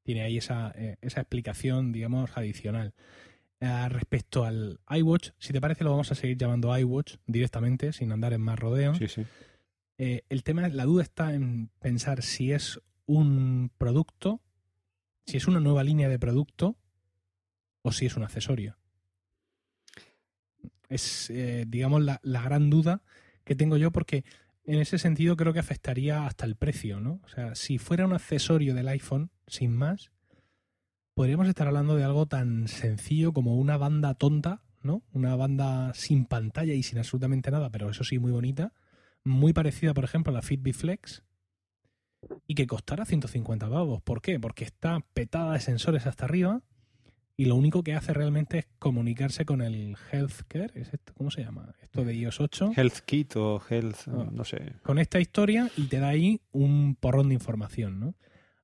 tiene 0.03 0.21
ahí 0.21 0.37
esa, 0.37 0.73
eh, 0.75 0.97
esa 1.01 1.21
explicación, 1.21 1.91
digamos, 1.91 2.31
adicional. 2.35 2.93
Eh, 3.61 3.89
respecto 3.89 4.45
al 4.45 4.79
iWatch, 4.89 5.31
si 5.37 5.51
te 5.53 5.61
parece 5.61 5.83
lo 5.83 5.91
vamos 5.91 6.11
a 6.11 6.15
seguir 6.15 6.37
llamando 6.37 6.77
iWatch 6.77 7.15
directamente, 7.25 7.93
sin 7.93 8.11
andar 8.11 8.33
en 8.33 8.41
más 8.41 8.59
rodeos. 8.59 8.99
Eh, 9.97 10.23
el 10.29 10.43
tema, 10.43 10.67
la 10.69 10.85
duda 10.85 11.03
está 11.03 11.33
en 11.33 11.69
pensar 11.79 12.21
si 12.21 12.53
es 12.53 12.79
un 13.05 13.71
producto, 13.77 14.41
si 15.25 15.37
es 15.37 15.47
una 15.47 15.59
nueva 15.59 15.83
línea 15.83 16.07
de 16.07 16.19
producto 16.19 16.77
o 17.81 17.91
si 17.91 18.05
es 18.05 18.15
un 18.17 18.23
accesorio. 18.23 18.77
es, 20.89 21.29
eh, 21.29 21.65
digamos, 21.67 22.03
la, 22.03 22.19
la 22.23 22.41
gran 22.41 22.69
duda 22.69 23.01
que 23.43 23.55
tengo 23.55 23.77
yo 23.77 23.91
porque 23.91 24.23
en 24.65 24.79
ese 24.79 24.99
sentido 24.99 25.35
creo 25.35 25.53
que 25.53 25.59
afectaría 25.59 26.25
hasta 26.25 26.45
el 26.45 26.55
precio, 26.55 26.99
¿no? 26.99 27.19
O 27.23 27.29
sea, 27.29 27.55
si 27.55 27.77
fuera 27.79 28.05
un 28.05 28.13
accesorio 28.13 28.75
del 28.75 28.87
iPhone, 28.87 29.31
sin 29.47 29.75
más, 29.75 30.11
podríamos 31.15 31.47
estar 31.47 31.67
hablando 31.67 31.95
de 31.95 32.03
algo 32.03 32.27
tan 32.27 32.67
sencillo 32.67 33.33
como 33.33 33.55
una 33.55 33.77
banda 33.77 34.13
tonta, 34.13 34.61
¿no? 34.83 35.03
Una 35.11 35.35
banda 35.35 35.93
sin 35.95 36.25
pantalla 36.25 36.73
y 36.73 36.83
sin 36.83 36.99
absolutamente 36.99 37.51
nada, 37.51 37.69
pero 37.71 37.89
eso 37.89 38.03
sí 38.03 38.19
muy 38.19 38.31
bonita, 38.31 38.73
muy 39.23 39.53
parecida, 39.53 39.93
por 39.93 40.03
ejemplo, 40.03 40.31
a 40.31 40.35
la 40.35 40.41
Fitbit 40.41 40.75
Flex, 40.75 41.23
y 42.45 42.55
que 42.55 42.67
costara 42.67 43.05
150 43.05 43.69
pavos. 43.69 44.01
¿Por 44.01 44.21
qué? 44.21 44.39
Porque 44.39 44.65
está 44.65 44.99
petada 45.13 45.53
de 45.53 45.61
sensores 45.61 46.05
hasta 46.05 46.25
arriba 46.25 46.61
y 47.39 47.45
lo 47.45 47.55
único 47.55 47.83
que 47.83 47.93
hace 47.93 48.11
realmente 48.13 48.57
es 48.59 48.67
comunicarse 48.79 49.45
con 49.45 49.61
el 49.61 49.95
healthcare, 50.11 50.73
¿es 50.75 50.93
esto? 50.93 51.13
¿Cómo 51.15 51.31
se 51.31 51.41
llama? 51.41 51.73
Esto 51.81 52.03
de 52.03 52.13
iOS 52.13 52.41
8. 52.41 52.71
Health 52.75 52.97
Kit 53.05 53.37
o 53.37 53.61
Health, 53.69 53.95
Ah. 54.07 54.27
no 54.29 54.43
sé. 54.43 54.73
Con 54.83 54.99
esta 54.99 55.21
historia 55.21 55.71
y 55.77 55.83
te 55.87 55.99
da 55.99 56.09
ahí 56.09 56.41
un 56.51 56.97
porrón 56.99 57.29
de 57.29 57.35
información, 57.35 57.97
¿no? 57.97 58.13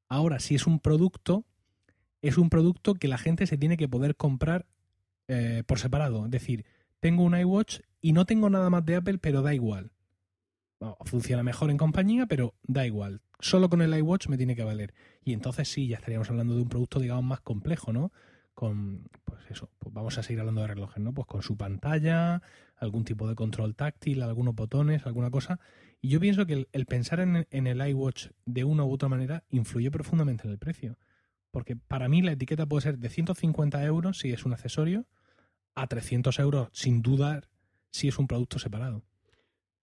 Ahora, 0.09 0.39
si 0.41 0.55
es 0.55 0.67
un 0.67 0.81
producto, 0.81 1.45
es 2.21 2.37
un 2.37 2.49
producto 2.49 2.95
que 2.95 3.07
la 3.07 3.17
gente 3.17 3.47
se 3.47 3.57
tiene 3.57 3.77
que 3.77 3.87
poder 3.87 4.17
comprar 4.17 4.65
eh, 5.29 5.63
por 5.65 5.79
separado. 5.79 6.25
Es 6.25 6.31
decir, 6.31 6.65
tengo 6.99 7.23
un 7.23 7.33
iWatch 7.39 7.79
y 8.01 8.11
no 8.11 8.25
tengo 8.25 8.49
nada 8.49 8.69
más 8.69 8.85
de 8.85 8.97
Apple, 8.97 9.19
pero 9.19 9.41
da 9.41 9.53
igual. 9.53 9.91
Bueno, 10.81 10.97
funciona 11.05 11.43
mejor 11.43 11.71
en 11.71 11.77
compañía, 11.77 12.25
pero 12.25 12.53
da 12.67 12.85
igual. 12.85 13.21
Solo 13.39 13.69
con 13.69 13.81
el 13.81 13.97
iWatch 13.97 14.27
me 14.27 14.35
tiene 14.35 14.53
que 14.53 14.65
valer. 14.65 14.93
Y 15.23 15.31
entonces 15.31 15.69
sí, 15.69 15.87
ya 15.87 15.95
estaríamos 15.95 16.29
hablando 16.29 16.55
de 16.55 16.61
un 16.61 16.67
producto, 16.67 16.99
digamos, 16.99 17.23
más 17.23 17.39
complejo, 17.39 17.93
¿no? 17.93 18.11
Con, 18.55 19.09
pues 19.25 19.41
eso, 19.51 19.69
pues 19.79 19.93
vamos 19.93 20.17
a 20.17 20.23
seguir 20.23 20.39
hablando 20.39 20.61
de 20.61 20.67
relojes, 20.67 21.03
¿no? 21.03 21.13
Pues 21.13 21.27
con 21.27 21.43
su 21.43 21.57
pantalla, 21.57 22.41
algún 22.77 23.03
tipo 23.03 23.27
de 23.27 23.35
control 23.35 23.75
táctil, 23.75 24.23
algunos 24.23 24.55
botones, 24.55 25.05
alguna 25.05 25.29
cosa. 25.29 25.59
Y 26.01 26.09
yo 26.09 26.19
pienso 26.19 26.45
que 26.47 26.67
el, 26.71 26.85
pensar 26.85 27.19
en, 27.19 27.47
en 27.51 27.67
el 27.67 27.87
iWatch 27.87 28.29
de 28.45 28.63
una 28.63 28.83
u 28.83 28.91
otra 28.91 29.09
manera 29.09 29.43
influye 29.49 29.91
profundamente 29.91 30.47
en 30.47 30.51
el 30.51 30.57
precio. 30.57 30.97
Porque 31.51 31.75
para 31.75 32.07
mí 32.07 32.21
la 32.21 32.31
etiqueta 32.31 32.65
puede 32.65 32.81
ser 32.81 32.97
de 32.97 33.09
150 33.09 33.83
euros 33.83 34.19
si 34.19 34.31
es 34.31 34.45
un 34.45 34.53
accesorio, 34.53 35.05
a 35.75 35.87
300 35.87 36.39
euros 36.39 36.69
sin 36.71 37.01
dudar 37.01 37.49
si 37.91 38.07
es 38.07 38.17
un 38.17 38.27
producto 38.27 38.59
separado. 38.59 39.03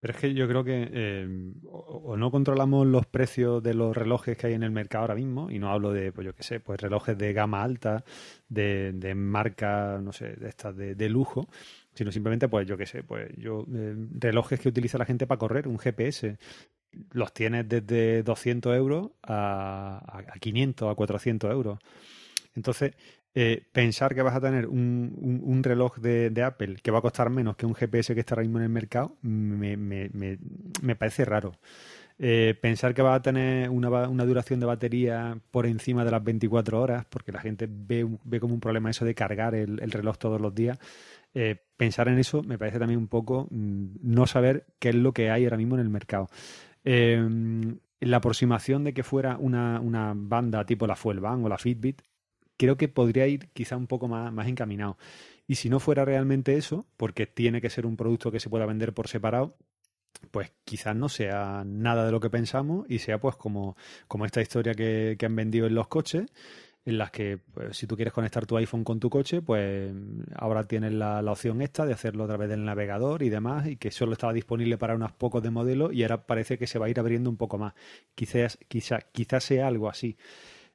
Pero 0.03 0.15
es 0.15 0.21
que 0.21 0.35
yo 0.35 0.49
creo 0.49 0.65
que 0.65 0.91
eh, 0.93 1.53
o, 1.71 2.17
no 2.17 2.33
controlamos 2.33 2.85
los 2.89 3.07
precios 3.07 3.63
de 3.63 3.73
los 3.73 3.97
relojes 3.97 4.37
que 4.37 4.49
hay 4.49 4.55
en 4.55 4.65
el 4.65 4.73
mercado 4.73 5.03
ahora 5.03 5.15
mismo, 5.15 5.49
y 5.49 5.61
no 5.61 5.71
hablo 5.71 5.93
de, 5.93 6.11
pues 6.11 6.25
yo 6.25 6.35
qué 6.35 6.43
sé, 6.43 6.59
pues 6.59 6.81
relojes 6.81 7.17
de 7.17 7.33
gama 7.33 7.63
alta, 7.63 8.05
de, 8.49 8.91
de 8.95 9.15
marca, 9.15 10.01
no 10.03 10.13
sé, 10.13 10.35
de 10.35 10.49
estas 10.49 10.77
de, 10.77 10.97
de 10.97 11.09
lujo, 11.09 11.49
sino 11.95 12.11
simplemente, 12.11 12.49
pues 12.49 12.67
yo 12.67 12.77
qué 12.77 12.85
sé, 12.85 13.05
pues 13.05 13.31
yo, 13.37 13.65
eh, 13.73 13.95
relojes 14.19 14.59
que 14.59 14.71
utiliza 14.71 14.99
la 14.99 15.05
gente 15.05 15.29
para 15.29 15.39
correr, 15.39 15.69
un 15.69 15.79
GPS, 15.79 16.37
los 17.13 17.33
tienes 17.33 17.69
desde 17.69 18.25
200 18.25 18.75
euros 18.75 19.13
a, 19.23 20.03
a, 20.05 20.19
a 20.19 20.39
500, 20.41 20.91
a 20.91 20.97
400 20.97 21.49
euros. 21.53 21.79
Entonces, 22.57 22.95
eh, 23.35 23.67
pensar 23.73 24.15
que 24.15 24.21
vas 24.21 24.35
a 24.35 24.41
tener 24.41 24.67
un, 24.67 25.61
reloj 25.63 25.97
de, 25.99 26.43
Apple 26.43 26.77
que 26.83 26.91
va 26.91 26.99
a 26.99 27.03
costar 27.03 27.31
menos 27.31 27.57
que 27.57 27.65
un 27.65 27.75
GPS 27.75 28.15
que 28.15 28.21
está 28.21 28.35
ahora 28.35 28.43
mismo 28.43 28.59
en 28.59 28.65
el 28.65 28.71
mercado 28.71 29.17
me, 29.23 29.77
me, 29.77 30.11
me, 30.11 30.39
me 30.83 30.97
parece 30.97 31.25
raro. 31.25 31.53
Eh, 32.19 32.55
pensar 32.61 32.95
que 32.95 33.01
va 33.03 33.15
a 33.15 33.23
tener 33.23 33.71
una, 33.71 34.09
una, 34.09 34.25
duración 34.27 34.61
de 34.61 34.67
batería 34.67 35.39
por 35.51 35.67
encima 35.67 36.05
de 36.05 36.11
las 36.11 36.23
24 36.23 36.81
horas, 36.81 37.07
porque 37.09 37.33
la 37.33 37.41
gente 37.41 37.67
ve, 37.69 38.07
ve 38.25 38.39
como 38.39 38.55
un 38.55 38.61
problema 38.61 38.91
eso 38.91 39.05
de 39.05 39.15
cargar 39.15 39.55
el, 39.55 39.81
el 39.81 39.91
reloj 39.91 40.19
todos 40.19 40.41
los 40.41 40.55
días. 40.55 40.79
Eh, 41.35 41.57
pensar 41.77 42.09
en 42.09 42.19
eso 42.19 42.43
me 42.43 42.59
parece 42.59 42.79
también 42.79 43.01
un 43.01 43.09
poco 43.09 43.49
mmm, 43.51 43.97
no 44.03 44.27
saber 44.27 44.67
qué 44.79 44.91
es 44.91 44.95
lo 44.95 45.13
que 45.13 45.31
hay 45.31 45.45
ahora 45.45 45.57
mismo 45.57 45.77
en 45.77 45.81
el 45.81 45.89
mercado. 45.89 46.29
La 46.85 48.17
aproximación 48.17 48.85
de 48.85 48.93
que 48.93 49.05
fuera 49.05 49.37
una, 49.39 49.81
una 49.81 50.13
banda 50.15 50.67
tipo 50.67 50.87
la 50.87 50.97
Fuelband 50.97 51.47
o 51.47 51.49
la 51.49 51.57
Fitbit 51.57 52.03
creo 52.57 52.77
que 52.77 52.89
podría 52.89 53.27
ir 53.27 53.49
quizá 53.53 53.77
un 53.77 53.87
poco 53.87 54.09
más, 54.09 54.33
más 54.33 54.49
encaminado. 54.49 54.99
Y 55.47 55.57
si 55.57 55.69
no 55.69 55.81
fuera 55.81 56.05
realmente 56.05 56.57
eso, 56.57 56.87
porque 56.97 57.27
tiene 57.27 57.61
que 57.61 57.71
ser 57.71 57.87
un 57.87 57.97
producto 57.97 58.31
que 58.31 58.41
se 58.41 58.49
pueda 58.49 58.67
vender 58.67 58.93
por 58.95 59.09
separado, 59.09 59.57
pues 60.31 60.53
quizás 60.65 60.95
no 60.95 61.09
sea 61.09 61.65
nada 61.67 62.07
de 62.07 62.13
lo 62.13 62.21
que 62.21 62.31
pensamos 62.31 62.87
y 62.89 62.99
sea 62.99 63.19
pues 63.19 63.37
como, 63.37 63.77
como 64.09 64.25
esta 64.25 64.41
historia 64.41 64.75
que, 64.75 65.17
que 65.19 65.27
han 65.27 65.37
vendido 65.37 65.67
en 65.67 65.75
los 65.75 65.89
coches, 65.89 66.27
en 66.85 66.99
las 66.99 67.11
que 67.11 67.39
pues, 67.39 67.77
si 67.77 67.87
tú 67.87 67.97
quieres 67.97 68.13
conectar 68.13 68.47
tu 68.47 68.57
iPhone 68.57 68.85
con 68.85 68.99
tu 68.99 69.09
coche, 69.09 69.41
pues 69.41 69.93
ahora 70.35 70.65
tienes 70.65 70.93
la, 70.93 71.23
la, 71.23 71.33
opción 71.33 71.63
esta 71.63 71.87
de 71.87 71.93
hacerlo 71.93 72.25
a 72.25 72.29
través 72.29 72.49
del 72.49 72.65
navegador 72.65 73.23
y 73.23 73.29
demás, 73.29 73.69
y 73.69 73.77
que 73.77 73.91
solo 73.91 74.13
estaba 74.13 74.33
disponible 74.33 74.79
para 74.79 74.95
unos 74.95 75.13
pocos 75.13 75.43
de 75.43 75.51
modelos 75.51 75.93
y 75.93 76.03
ahora 76.03 76.27
parece 76.27 76.59
que 76.59 76.67
se 76.67 76.79
va 76.79 76.87
a 76.87 76.91
ir 76.91 76.99
abriendo 76.99 77.31
un 77.31 77.37
poco 77.37 77.59
más. 77.59 77.75
Quizás, 78.15 78.59
quizá, 78.69 79.01
quizás 79.13 79.45
sea 79.45 79.69
algo 79.69 79.89
así. 79.89 80.17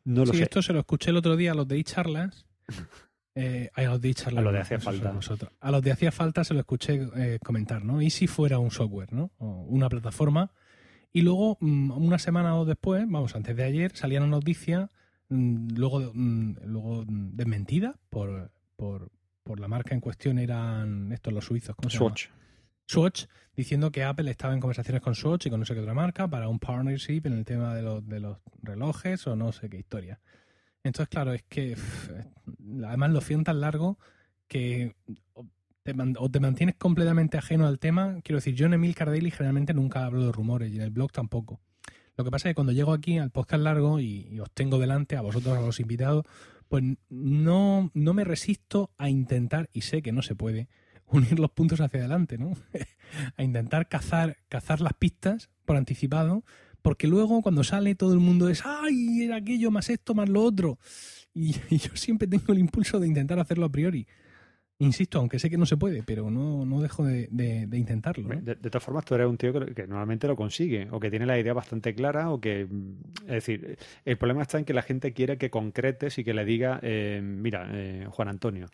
No 0.08 0.24
lo 0.24 0.32
sí, 0.32 0.38
sé. 0.38 0.44
esto 0.44 0.62
se 0.62 0.72
lo 0.72 0.80
escuché 0.80 1.10
el 1.12 1.18
otro 1.18 1.36
día 1.36 1.52
a 1.52 1.56
los 1.56 1.68
de 1.68 1.84
charlas. 1.84 2.46
Eh, 3.40 3.70
a 3.76 3.84
los 3.84 4.02
de. 4.02 4.16
A 4.26 4.42
los 4.42 4.52
de 4.52 4.60
hacía 4.60 4.80
falta. 4.80 5.14
A 5.60 5.70
los 5.72 5.84
de 5.84 5.92
hacía 5.92 6.12
falta 6.12 6.44
se 6.44 6.56
lo 6.56 6.60
escuché 6.62 7.08
eh, 7.16 7.38
comentar, 7.46 7.86
¿no? 7.86 8.02
Y 8.02 8.10
si 8.10 8.26
fuera 8.26 8.58
un 8.58 8.72
software, 8.72 9.14
¿no? 9.14 9.30
O 9.38 9.62
una 9.70 9.90
plataforma. 9.90 10.50
Y 11.14 11.22
luego, 11.22 11.56
mmm, 11.62 11.92
una 11.92 12.18
semana 12.18 12.56
o 12.56 12.66
después, 12.66 13.06
vamos, 13.08 13.36
antes 13.36 13.56
de 13.56 13.64
ayer, 13.64 13.96
salía 13.96 14.22
una 14.22 14.30
noticia, 14.30 14.90
mmm, 15.30 15.68
luego, 15.76 16.12
mmm, 16.16 16.54
luego 16.66 17.04
desmentida 17.08 18.00
por, 18.10 18.52
por, 18.76 19.12
por, 19.44 19.60
la 19.60 19.68
marca 19.68 19.94
en 19.94 20.02
cuestión, 20.02 20.40
eran 20.40 21.12
estos 21.12 21.32
los 21.32 21.46
suizos, 21.46 21.76
¿cómo 21.76 21.92
se 21.92 21.98
Swatch. 21.98 22.30
llama? 22.30 22.38
Swatch, 22.38 22.47
diciendo 23.56 23.92
que 23.92 24.04
Apple 24.04 24.30
estaba 24.30 24.54
en 24.54 24.60
conversaciones 24.60 25.02
con 25.02 25.16
Swatch 25.16 25.48
y 25.48 25.50
con 25.50 25.60
no 25.60 25.66
sé 25.66 25.74
qué 25.74 25.82
otra 25.82 25.94
marca 25.94 26.28
para 26.28 26.48
un 26.48 26.60
partnership 26.60 27.22
en 27.26 27.34
el 27.34 27.46
tema 27.46 27.76
de 27.76 27.82
los, 27.82 28.08
de 28.08 28.20
los 28.20 28.38
relojes 28.62 29.28
o 29.28 29.36
no 29.36 29.52
sé 29.52 29.70
qué 29.70 29.78
historia. 29.78 30.20
Entonces, 30.84 31.10
claro, 31.10 31.34
es 31.34 31.44
que 31.44 31.76
además 32.86 33.12
lo 33.12 33.20
hacían 33.20 33.44
tan 33.44 33.60
largo 33.60 33.98
que 34.48 34.96
te, 35.84 35.94
o 36.18 36.30
te, 36.30 36.40
mantienes 36.40 36.76
completamente 36.76 37.38
ajeno 37.38 37.68
al 37.68 37.80
tema. 37.80 38.20
Quiero 38.24 38.38
decir, 38.38 38.56
yo 38.56 38.68
en 38.68 38.76
Emil 38.76 38.96
Cardelli 38.96 39.32
generalmente 39.32 39.74
nunca 39.74 40.06
hablo 40.06 40.26
de 40.26 40.32
rumores 40.32 40.72
y 40.72 40.78
en 40.78 40.84
el 40.84 40.92
blog 40.92 41.12
tampoco. 41.12 41.60
Lo 42.16 42.24
que 42.24 42.32
pasa 42.32 42.48
es 42.48 42.52
que 42.52 42.56
cuando 42.56 42.74
llego 42.74 42.94
aquí 42.94 43.18
al 43.18 43.32
podcast 43.32 43.64
largo 43.64 44.00
y, 44.00 44.28
y 44.32 44.40
os 44.40 44.52
tengo 44.52 44.80
delante, 44.80 45.18
a 45.18 45.22
vosotros, 45.22 45.58
a 45.58 45.62
los 45.62 45.80
invitados, 45.80 46.26
pues 46.68 46.84
no, 47.10 47.92
no 47.94 48.14
me 48.14 48.24
resisto 48.24 48.92
a 48.98 49.10
intentar, 49.10 49.70
y 49.72 49.82
sé 49.82 50.02
que 50.02 50.12
no 50.12 50.22
se 50.22 50.36
puede, 50.36 50.68
unir 51.08 51.40
los 51.40 51.52
puntos 51.52 51.82
hacia 51.82 52.00
adelante, 52.00 52.38
¿no? 52.38 52.54
a 53.38 53.44
intentar 53.44 53.88
cazar, 53.88 54.38
cazar 54.50 54.82
las 54.82 54.94
pistas 54.94 55.50
por 55.66 55.78
anticipado 55.78 56.44
porque 56.88 57.08
luego 57.08 57.42
cuando 57.42 57.66
sale 57.66 57.96
todo 57.96 58.14
el 58.14 58.20
mundo 58.20 58.48
es, 58.48 58.64
ay, 58.66 59.24
era 59.24 59.36
aquello 59.36 59.72
más 59.72 59.90
esto 59.90 60.16
más 60.16 60.30
lo 60.30 60.42
otro. 60.42 60.80
Y, 61.34 61.52
yo 61.70 61.96
siempre 61.96 62.30
tengo 62.30 62.54
el 62.54 62.60
impulso 62.60 62.98
de 62.98 63.08
intentar 63.08 63.40
hacerlo 63.40 63.66
a 63.66 63.70
priori. 63.70 64.08
Insisto, 64.80 65.20
aunque 65.20 65.38
sé 65.38 65.50
que 65.50 65.58
no 65.58 65.66
se 65.66 65.76
puede, 65.76 66.02
pero 66.04 66.32
no, 66.32 66.64
no 66.64 66.80
dejo 66.82 67.04
de, 67.04 67.28
intentarlo. 67.74 68.30
De, 68.30 68.56
todas 68.56 68.84
formas, 68.84 69.04
tú 69.04 69.16
eres 69.16 69.28
un 69.28 69.36
tío 69.36 69.52
que, 69.52 69.74
que, 69.74 69.86
normalmente 69.86 70.28
lo 70.28 70.38
consigue, 70.38 70.88
o 70.92 71.00
que 71.00 71.10
tiene 71.10 71.26
la 71.26 71.38
idea 71.38 71.52
bastante 71.52 71.94
clara, 71.94 72.30
o 72.30 72.40
que. 72.40 72.70
Es 73.24 73.28
decir, 73.28 73.78
el 74.06 74.18
problema 74.18 74.44
está 74.44 74.60
en 74.60 74.64
que 74.64 74.74
la 74.74 74.84
gente 74.84 75.12
quiere 75.12 75.38
que 75.38 75.50
concretes 75.50 76.20
y 76.20 76.24
que 76.24 76.34
le 76.34 76.46
diga, 76.46 76.80
eh, 76.84 77.20
mira, 77.22 77.68
eh, 77.74 78.06
Juan 78.12 78.30
Antonio, 78.30 78.68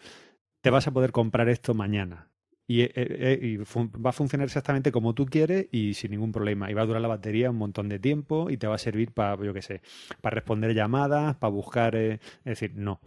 te 0.64 0.70
vas 0.70 0.88
a 0.88 0.92
poder 0.92 1.12
comprar 1.12 1.50
esto 1.50 1.74
mañana. 1.74 2.30
Y, 2.66 2.84
eh, 2.84 2.92
eh, 2.96 3.40
y 3.42 3.58
va 3.58 4.12
a 4.12 4.14
funcionar 4.14 4.46
exactamente 4.46 4.94
como 4.94 5.14
tú 5.14 5.26
quieres 5.26 5.68
y 5.74 5.94
sin 5.94 6.12
ningún 6.12 6.32
problema. 6.32 6.72
Y 6.72 6.74
va 6.74 6.84
a 6.84 6.86
durar 6.86 7.02
la 7.02 7.10
batería 7.10 7.50
un 7.50 7.58
montón 7.58 7.90
de 7.90 8.00
tiempo 8.00 8.50
y 8.50 8.56
te 8.56 8.66
va 8.66 8.76
a 8.76 8.78
servir 8.78 9.12
para, 9.12 9.36
yo 9.44 9.54
qué 9.54 9.62
sé, 9.62 9.82
para 10.22 10.36
responder 10.36 10.74
llamadas, 10.74 11.36
para 11.36 11.52
buscar. 11.52 11.98
Eh, 11.98 12.14
es 12.14 12.44
decir, 12.46 12.72
no. 12.76 13.02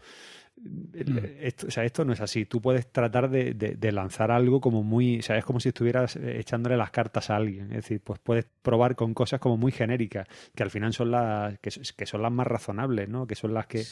Mm. 0.57 1.19
Esto, 1.41 1.69
o 1.69 1.71
sea, 1.71 1.85
esto 1.85 2.05
no 2.05 2.13
es 2.13 2.21
así. 2.21 2.45
Tú 2.45 2.61
puedes 2.61 2.93
tratar 2.93 3.31
de, 3.31 3.55
de, 3.55 3.75
de, 3.75 3.93
lanzar 3.93 4.31
algo 4.31 4.61
como 4.61 4.83
muy. 4.83 5.21
O 5.21 5.23
sea, 5.23 5.39
es 5.39 5.45
como 5.47 5.59
si 5.59 5.71
estuvieras 5.71 6.17
echándole 6.17 6.77
las 6.77 6.91
cartas 6.91 7.31
a 7.31 7.37
alguien. 7.37 7.71
Es 7.71 7.85
decir, 7.85 8.03
pues 8.05 8.19
puedes 8.19 8.45
probar 8.61 8.97
con 8.97 9.15
cosas 9.15 9.41
como 9.41 9.57
muy 9.57 9.73
genéricas, 9.73 10.29
que 10.55 10.63
al 10.63 10.71
final 10.71 10.93
son 10.93 11.11
las. 11.11 11.59
que, 11.61 11.71
que 11.97 12.05
son 12.05 12.21
las 12.21 12.33
más 12.33 12.47
razonables, 12.47 13.09
¿no? 13.09 13.27
Que 13.27 13.35
son 13.35 13.55
las 13.55 13.67
que. 13.67 13.83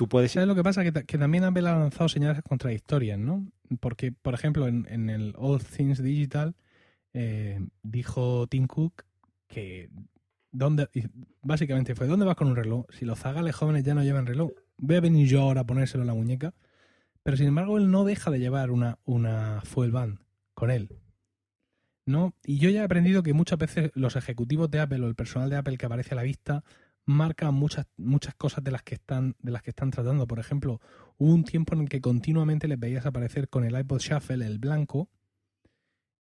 Tú 0.00 0.08
puedes... 0.08 0.32
¿Sabes 0.32 0.48
lo 0.48 0.54
que 0.54 0.62
pasa? 0.62 0.82
Que, 0.82 0.94
que, 1.04 1.18
también 1.18 1.44
Apple 1.44 1.68
ha 1.68 1.76
lanzado 1.76 2.08
señales 2.08 2.42
contradictorias, 2.42 3.18
¿no? 3.18 3.46
Porque, 3.80 4.12
por 4.12 4.32
ejemplo, 4.32 4.66
en, 4.66 5.10
el 5.10 5.34
All 5.36 5.62
Things 5.62 6.02
Digital 6.02 6.54
eh, 7.12 7.60
dijo 7.82 8.46
Tim 8.46 8.66
Cook 8.66 9.04
que 9.46 9.90
¿dónde, 10.52 10.88
básicamente 11.42 11.94
fue, 11.94 12.06
¿dónde 12.06 12.24
vas 12.24 12.36
con 12.36 12.48
un 12.48 12.56
reloj? 12.56 12.86
Si 12.98 13.04
los 13.04 13.18
zagales 13.18 13.54
jóvenes 13.54 13.84
ya 13.84 13.92
no 13.92 14.02
llevan 14.02 14.24
reloj, 14.24 14.52
voy 14.78 14.96
a 14.96 15.00
venir 15.02 15.28
yo 15.28 15.42
ahora 15.42 15.60
a 15.60 15.66
ponérselo 15.66 16.02
en 16.02 16.06
la 16.06 16.14
muñeca. 16.14 16.54
Pero 17.22 17.36
sin 17.36 17.48
embargo, 17.48 17.76
él 17.76 17.90
no 17.90 18.04
deja 18.04 18.30
de 18.30 18.38
llevar 18.38 18.70
una, 18.70 18.98
una 19.04 19.60
fuel 19.64 19.90
band 19.90 20.18
con 20.54 20.70
él. 20.70 20.96
¿No? 22.06 22.32
Y 22.42 22.56
yo 22.56 22.70
ya 22.70 22.80
he 22.80 22.84
aprendido 22.84 23.22
que 23.22 23.34
muchas 23.34 23.58
veces 23.58 23.90
los 23.92 24.16
ejecutivos 24.16 24.70
de 24.70 24.80
Apple 24.80 25.04
o 25.04 25.08
el 25.08 25.14
personal 25.14 25.50
de 25.50 25.56
Apple 25.56 25.76
que 25.76 25.84
aparece 25.84 26.14
a 26.14 26.16
la 26.16 26.22
vista 26.22 26.64
marca 27.06 27.50
muchas, 27.50 27.86
muchas 27.96 28.34
cosas 28.34 28.62
de 28.62 28.70
las 28.70 28.82
que 28.82 28.94
están, 28.94 29.34
de 29.40 29.50
las 29.52 29.62
que 29.62 29.70
están 29.70 29.90
tratando. 29.90 30.26
Por 30.26 30.38
ejemplo, 30.38 30.80
hubo 31.18 31.32
un 31.32 31.44
tiempo 31.44 31.74
en 31.74 31.82
el 31.82 31.88
que 31.88 32.00
continuamente 32.00 32.68
les 32.68 32.78
veías 32.78 33.06
aparecer 33.06 33.48
con 33.48 33.64
el 33.64 33.78
iPod 33.78 34.00
Shuffle, 34.00 34.46
el 34.46 34.58
blanco, 34.58 35.08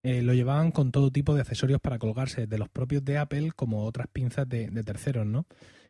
eh, 0.04 0.22
lo 0.22 0.34
llevaban 0.34 0.72
con 0.72 0.92
todo 0.92 1.12
tipo 1.12 1.36
de 1.36 1.42
accesorios 1.42 1.82
para 1.82 2.00
colgarse, 2.00 2.48
de 2.48 2.58
los 2.58 2.70
propios 2.70 3.04
de 3.04 3.18
Apple 3.18 3.52
como 3.56 3.84
otras 3.84 4.08
pinzas 4.08 4.48
de, 4.48 4.70
terceros, 4.84 5.26
¿no? 5.26 5.48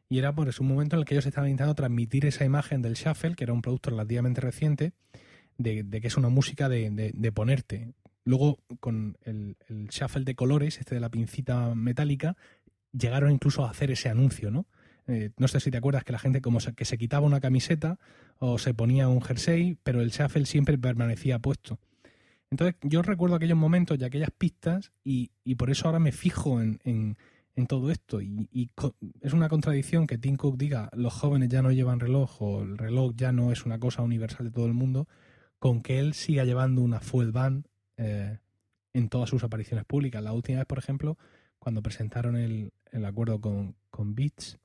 Y 0.10 0.18
era 0.18 0.34
por 0.34 0.48
eso 0.48 0.64
un 0.64 0.70
momento 0.70 0.96
en 0.96 1.02
el 1.02 1.06
que 1.06 1.14
ellos 1.14 1.26
estaban 1.26 1.50
intentando 1.50 1.76
transmitir 1.76 2.26
esa 2.26 2.46
imagen 2.46 2.82
del 2.82 2.94
Shuffle, 2.94 3.36
que 3.36 3.44
era 3.44 3.54
un 3.54 3.62
producto 3.62 3.90
relativamente 3.90 4.42
reciente, 4.42 4.94
de, 5.58 5.86
que 5.88 6.08
es 6.08 6.18
una 6.18 6.30
música 6.30 6.70
de, 6.70 7.32
ponerte. 7.32 7.94
Luego, 8.24 8.58
con 8.80 9.18
el, 9.22 9.58
el, 9.68 9.88
Shuffle 9.90 10.24
de 10.24 10.36
colores, 10.36 10.80
este 10.80 10.96
de 10.96 11.02
la 11.02 11.10
pincita 11.10 11.76
metálica, 11.76 12.38
llegaron 12.94 13.32
incluso 13.32 13.66
a 13.66 13.70
hacer 13.70 13.92
ese 13.92 14.10
anuncio, 14.10 14.50
¿no? 14.50 14.66
Eh, 15.08 15.32
no 15.38 15.48
sé 15.48 15.60
si 15.60 15.72
te 15.72 15.78
acuerdas 15.78 16.04
que 16.04 16.12
la 16.12 16.20
gente 16.20 16.42
como 16.42 16.60
que 16.60 16.86
se 16.86 16.98
quitaba 16.98 17.26
una 17.26 17.40
camiseta 17.40 17.98
o 18.40 18.58
se 18.58 18.74
ponía 18.74 19.08
un 19.08 19.22
jersey, 19.22 19.78
pero 19.84 20.02
el 20.02 20.12
shuffle 20.12 20.46
siempre 20.46 20.78
permanecía 20.78 21.40
puesto. 21.40 21.80
Entonces 22.50 22.76
yo 22.82 23.02
recuerdo 23.02 23.36
aquellos 23.36 23.58
momentos 23.58 23.98
y 24.00 24.04
aquellas 24.04 24.32
pistas 24.32 24.92
y, 25.04 25.30
por 25.56 25.70
eso 25.70 25.88
ahora 25.88 26.00
me 26.00 26.12
fijo 26.12 26.62
en, 26.62 26.80
en, 26.84 27.68
todo 27.68 27.92
esto. 27.92 28.22
Y, 28.22 28.70
es 29.22 29.34
una 29.34 29.50
contradicción 29.50 30.08
que 30.08 30.18
Tim 30.18 30.36
Cook 30.36 30.58
diga 30.58 30.90
los 30.94 31.14
jóvenes 31.14 31.50
ya 31.50 31.62
no 31.62 31.72
llevan 31.72 32.00
reloj 32.00 32.42
o 32.42 32.62
el 32.62 32.78
reloj 32.78 33.14
ya 33.16 33.32
no 33.32 33.52
es 33.52 33.66
una 33.66 33.80
cosa 33.80 34.02
universal 34.02 34.46
de 34.46 34.52
todo 34.52 34.66
el 34.66 34.74
mundo, 34.74 35.08
con 35.60 35.82
que 35.82 36.00
él 36.00 36.14
siga 36.14 36.46
llevando 36.46 36.82
una 36.82 37.00
full 37.00 37.32
band 37.32 37.66
eh, 37.98 38.40
en 38.94 39.10
todas 39.10 39.30
sus 39.30 39.44
apariciones 39.44 39.86
públicas. 39.86 40.24
La 40.24 40.34
última 40.34 40.60
vez, 40.60 40.68
por 40.68 40.80
ejemplo, 40.80 41.18
cuando 41.60 41.82
presentaron 41.82 42.38
el, 42.38 42.72
el 42.92 43.06
acuerdo 43.06 43.42
con, 43.42 43.76
con 43.90 44.16
Beats, 44.16 44.58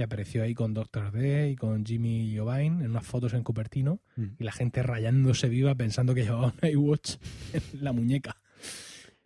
y 0.00 0.02
apareció 0.02 0.42
ahí 0.42 0.54
con 0.54 0.72
Doctor 0.72 1.12
D 1.12 1.50
y 1.50 1.56
con 1.56 1.84
Jimmy 1.84 2.34
Jovine 2.34 2.84
en 2.84 2.90
unas 2.90 3.06
fotos 3.06 3.34
en 3.34 3.42
Cupertino 3.42 4.00
mm. 4.16 4.24
y 4.38 4.44
la 4.44 4.52
gente 4.52 4.82
rayándose 4.82 5.50
viva 5.50 5.74
pensando 5.74 6.14
que 6.14 6.22
llevaba 6.22 6.54
un 6.62 6.68
iWatch 6.70 7.16
en 7.52 7.84
la 7.84 7.92
muñeca. 7.92 8.40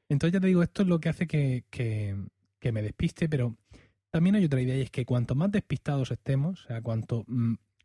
Entonces 0.08 0.32
ya 0.32 0.40
te 0.40 0.48
digo, 0.48 0.64
esto 0.64 0.82
es 0.82 0.88
lo 0.88 0.98
que 0.98 1.08
hace 1.08 1.28
que, 1.28 1.64
que, 1.70 2.72
me 2.72 2.82
despiste, 2.82 3.28
pero 3.28 3.56
también 4.10 4.34
hay 4.34 4.46
otra 4.46 4.60
idea 4.60 4.76
y 4.76 4.80
es 4.80 4.90
que 4.90 5.04
cuanto 5.04 5.36
más 5.36 5.52
despistados 5.52 6.10
estemos, 6.10 6.64
o 6.64 6.66
sea, 6.66 6.82
cuanto 6.82 7.24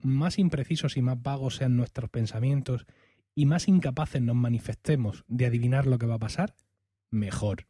más 0.02 0.40
imprecisos 0.40 0.98
y 0.98 1.04
más 1.04 1.22
vagos 1.22 1.58
sean 1.58 1.78
nuestros 1.78 2.10
pensamientos 2.10 2.88
y 3.36 3.46
más 3.46 3.68
incapaces 3.68 4.22
nos 4.22 4.36
manifestemos 4.36 5.26
de 5.28 5.46
adivinar 5.46 5.86
lo 5.86 6.00
que 6.00 6.08
va 6.08 6.16
a 6.16 6.20
pasar, 6.20 6.56
mejor. 7.12 7.68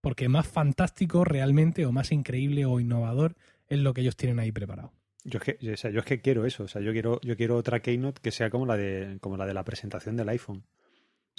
Porque 0.00 0.28
más 0.28 0.46
fantástico 0.46 1.24
realmente 1.24 1.84
o 1.84 1.90
más 1.90 2.12
increíble 2.12 2.64
o 2.64 2.78
innovador 2.78 3.34
es 3.68 3.78
lo 3.78 3.94
que 3.94 4.00
ellos 4.00 4.16
tienen 4.16 4.38
ahí 4.38 4.52
preparado. 4.52 4.92
Yo 5.24 5.38
es 5.38 5.44
que, 5.44 5.72
o 5.72 5.76
sea, 5.76 5.90
yo 5.90 6.00
es 6.00 6.06
que 6.06 6.20
quiero 6.20 6.46
eso, 6.46 6.64
o 6.64 6.68
sea, 6.68 6.80
yo 6.80 6.92
quiero, 6.92 7.20
yo 7.22 7.36
quiero 7.36 7.56
otra 7.56 7.80
Keynote 7.80 8.20
que 8.22 8.30
sea 8.30 8.50
como 8.50 8.66
la 8.66 8.76
de, 8.76 9.18
como 9.20 9.36
la 9.36 9.46
de 9.46 9.54
la 9.54 9.64
presentación 9.64 10.16
del 10.16 10.28
iPhone. 10.28 10.64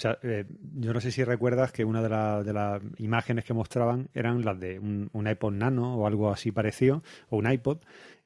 sea, 0.00 0.18
eh, 0.22 0.46
yo 0.76 0.94
no 0.94 1.00
sé 1.00 1.10
si 1.10 1.24
recuerdas 1.24 1.72
que 1.72 1.84
una 1.84 2.02
de, 2.02 2.52
las 2.52 2.82
imágenes 2.96 3.44
que 3.44 3.52
mostraban 3.52 4.08
eran 4.14 4.44
las 4.44 4.58
de 4.58 4.78
un, 4.78 5.10
iPod 5.12 5.52
Nano 5.52 5.96
o 5.96 6.06
algo 6.06 6.30
así 6.30 6.52
parecido, 6.52 7.02
o 7.28 7.36
un 7.36 7.50
iPod, 7.50 7.80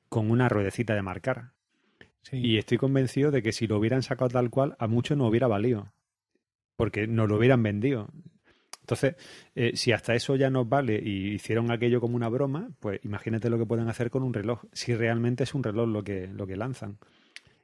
con 0.08 0.30
una 0.30 0.48
ruedecita 0.48 0.94
de 0.94 1.02
marcar. 1.02 1.52
Y 2.30 2.58
estoy 2.58 2.78
convencido 2.78 3.30
de 3.30 3.42
que 3.42 3.52
si 3.52 3.66
lo 3.66 3.78
hubieran 3.78 4.02
sacado 4.02 4.30
tal 4.30 4.50
cual, 4.50 4.76
a 4.78 4.86
muchos 4.86 5.18
no 5.18 5.26
hubiera 5.26 5.48
valido. 5.48 5.92
Porque 6.76 7.06
no 7.06 7.26
lo 7.26 7.36
hubieran 7.36 7.62
vendido. 7.62 8.08
Entonces, 8.84 9.16
eh, 9.54 9.72
si 9.76 9.92
hasta 9.92 10.14
eso 10.14 10.36
ya 10.36 10.50
nos 10.50 10.68
vale 10.68 11.00
y 11.02 11.32
hicieron 11.32 11.72
aquello 11.72 12.02
como 12.02 12.16
una 12.16 12.28
broma, 12.28 12.68
pues 12.80 13.00
imagínate 13.02 13.48
lo 13.48 13.56
que 13.56 13.64
pueden 13.64 13.88
hacer 13.88 14.10
con 14.10 14.22
un 14.22 14.34
reloj, 14.34 14.64
si 14.74 14.94
realmente 14.94 15.44
es 15.44 15.54
un 15.54 15.62
reloj 15.62 15.88
lo 15.88 16.04
que, 16.04 16.26
lo 16.26 16.46
que 16.46 16.56
lanzan. 16.56 16.98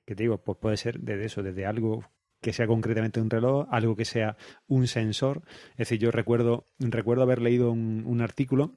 Que 0.06 0.14
te 0.14 0.22
digo, 0.22 0.38
pues 0.38 0.56
puede 0.56 0.78
ser 0.78 0.98
desde 1.00 1.26
eso, 1.26 1.42
desde 1.42 1.66
algo 1.66 2.02
que 2.40 2.54
sea 2.54 2.66
concretamente 2.66 3.20
un 3.20 3.28
reloj, 3.28 3.68
algo 3.70 3.96
que 3.96 4.06
sea 4.06 4.38
un 4.66 4.87
sensor. 4.87 5.42
Es 5.72 5.90
decir, 5.90 5.98
yo 5.98 6.11
recuerdo, 6.11 6.66
recuerdo 6.78 7.24
haber 7.24 7.42
leído 7.42 7.70
un, 7.70 8.20
artículo 8.22 8.72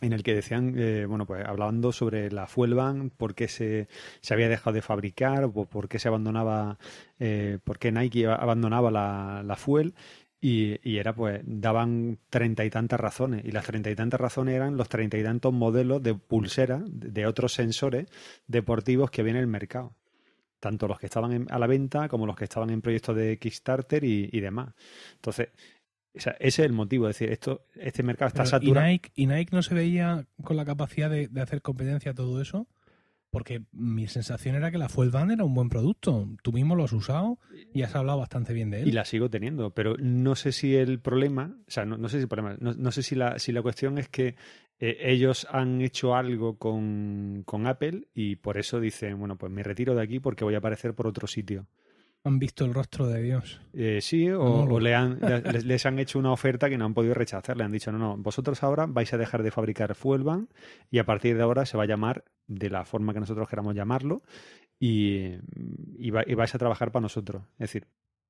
en 0.00 0.12
el 0.12 0.24
que 0.24 0.34
decían, 0.34 0.74
eh, 0.76 1.06
bueno, 1.06 1.24
pues 1.24 1.46
hablando 1.46 1.92
sobre 1.92 2.32
la 2.32 2.48
fuel 2.48 2.74
band, 2.74 3.12
por 3.16 3.36
qué 3.36 3.46
se, 3.46 3.86
se 4.20 4.34
había 4.34 4.48
dejado 4.48 4.74
de 4.74 4.82
fabricar, 4.82 5.44
o 5.44 5.52
por 5.52 5.88
qué 5.88 6.00
se 6.00 6.08
abandonaba, 6.08 6.78
eh, 7.20 7.60
por 7.62 7.78
qué 7.78 7.92
Nike 7.92 8.26
abandonaba 8.26 8.90
la 8.90 9.56
fuel, 9.56 9.94
y, 10.48 10.96
era 10.96 11.12
pues, 11.12 11.40
daban 11.44 12.18
treinta 12.30 12.64
y 12.64 12.70
tantas 12.70 13.00
razones. 13.00 13.44
Y 13.44 13.50
las 13.50 13.66
treinta 13.66 13.90
y 13.90 13.96
tantas 13.96 14.20
razones 14.20 14.54
eran 14.54 14.76
los 14.76 14.88
treinta 14.88 15.18
y 15.18 15.24
tantos 15.24 15.52
modelos 15.52 16.00
de 16.04 16.14
pulsera 16.14 16.84
de 16.86 17.26
otros 17.26 17.52
sensores 17.52 18.06
deportivos 18.46 19.10
que 19.10 19.22
había 19.22 19.32
en 19.32 19.38
el 19.38 19.48
mercado. 19.48 19.96
Tanto 20.60 20.86
los 20.86 21.00
que 21.00 21.06
estaban 21.06 21.48
a 21.50 21.58
la 21.58 21.66
venta 21.66 22.08
como 22.08 22.26
los 22.26 22.36
que 22.36 22.44
estaban 22.44 22.70
en 22.70 22.80
proyectos 22.80 23.16
de 23.16 23.38
Kickstarter 23.38 24.04
y, 24.04 24.40
demás. 24.40 24.72
Entonces, 25.16 25.48
ese 26.14 26.36
es 26.38 26.58
el 26.60 26.72
motivo. 26.72 27.08
Es 27.08 27.18
decir, 27.18 27.32
esto, 27.32 27.66
este 27.74 28.04
mercado 28.04 28.28
está 28.28 28.46
saturado. 28.46 28.86
¿y 28.86 28.90
Nike, 28.92 29.10
¿Y 29.16 29.26
Nike 29.26 29.50
no 29.54 29.62
se 29.62 29.74
veía 29.74 30.26
con 30.44 30.56
la 30.56 30.64
capacidad 30.64 31.10
de, 31.10 31.26
de 31.26 31.40
hacer 31.40 31.60
competencia 31.60 32.12
a 32.12 32.14
todo 32.14 32.40
eso? 32.40 32.68
Porque 33.30 33.64
mi 33.72 34.06
sensación 34.06 34.54
era 34.54 34.70
que 34.70 34.78
la 34.78 34.88
Fuel 34.88 35.10
Band 35.10 35.32
era 35.32 35.44
un 35.44 35.54
buen 35.54 35.68
producto. 35.68 36.28
Tú 36.42 36.52
mismo 36.52 36.74
lo 36.74 36.84
has 36.84 36.92
usado 36.92 37.38
y 37.74 37.82
has 37.82 37.94
hablado 37.94 38.18
bastante 38.18 38.52
bien 38.52 38.70
de 38.70 38.82
él. 38.82 38.88
Y 38.88 38.92
la 38.92 39.04
sigo 39.04 39.28
teniendo, 39.28 39.74
pero 39.74 39.96
no 39.98 40.36
sé 40.36 40.52
si 40.52 40.76
el 40.76 41.00
problema, 41.00 41.56
o 41.66 41.70
sea, 41.70 41.84
no, 41.84 42.08
sé 42.08 42.18
si 42.18 42.22
el 42.22 42.28
problema, 42.28 42.56
no, 42.60 42.92
sé 42.92 43.02
si 43.02 43.14
la, 43.14 43.38
si 43.38 43.52
la 43.52 43.62
cuestión 43.62 43.98
es 43.98 44.08
que 44.08 44.36
eh, 44.78 44.98
ellos 45.00 45.46
han 45.50 45.80
hecho 45.80 46.14
algo 46.14 46.56
con, 46.56 47.42
con 47.44 47.66
Apple 47.66 48.08
y 48.14 48.36
por 48.36 48.58
eso 48.58 48.80
dicen, 48.80 49.18
bueno, 49.18 49.36
pues 49.36 49.52
me 49.52 49.62
retiro 49.62 49.94
de 49.94 50.02
aquí 50.02 50.20
porque 50.20 50.44
voy 50.44 50.54
a 50.54 50.58
aparecer 50.58 50.94
por 50.94 51.06
otro 51.06 51.26
sitio 51.26 51.66
han 52.26 52.38
visto 52.38 52.64
el 52.64 52.74
rostro 52.74 53.06
de 53.06 53.22
Dios. 53.22 53.60
Eh, 53.72 54.00
sí, 54.00 54.28
o, 54.30 54.80
le 54.80 54.94
han, 54.94 55.20
les, 55.64 55.86
han 55.86 55.98
hecho 55.98 56.18
una 56.18 56.32
oferta 56.32 56.68
que 56.68 56.76
no 56.76 56.84
han 56.84 56.94
podido 56.94 57.14
rechazar. 57.14 57.56
Le 57.56 57.64
han 57.64 57.72
dicho, 57.72 57.92
no, 57.92 57.98
no, 57.98 58.16
vosotros 58.16 58.62
ahora 58.62 58.86
vais 58.86 59.12
a 59.12 59.18
dejar 59.18 59.42
de 59.42 59.50
fabricar 59.50 59.94
Fuelban 59.94 60.48
y 60.90 60.98
a 60.98 61.04
partir 61.04 61.36
de 61.36 61.42
ahora 61.42 61.66
se 61.66 61.76
va 61.76 61.84
a 61.84 61.86
llamar 61.86 62.24
de 62.46 62.70
la 62.70 62.84
forma 62.84 63.12
que 63.14 63.20
nosotros 63.20 63.48
queramos 63.48 63.74
llamarlo 63.74 64.22
y, 64.78 65.34
y, 65.98 66.10
vais 66.10 66.54
a 66.54 66.58
trabajar 66.58 66.90
para 66.90 67.02
nosotros. 67.02 67.42
Es 67.54 67.70
decir, 67.70 67.86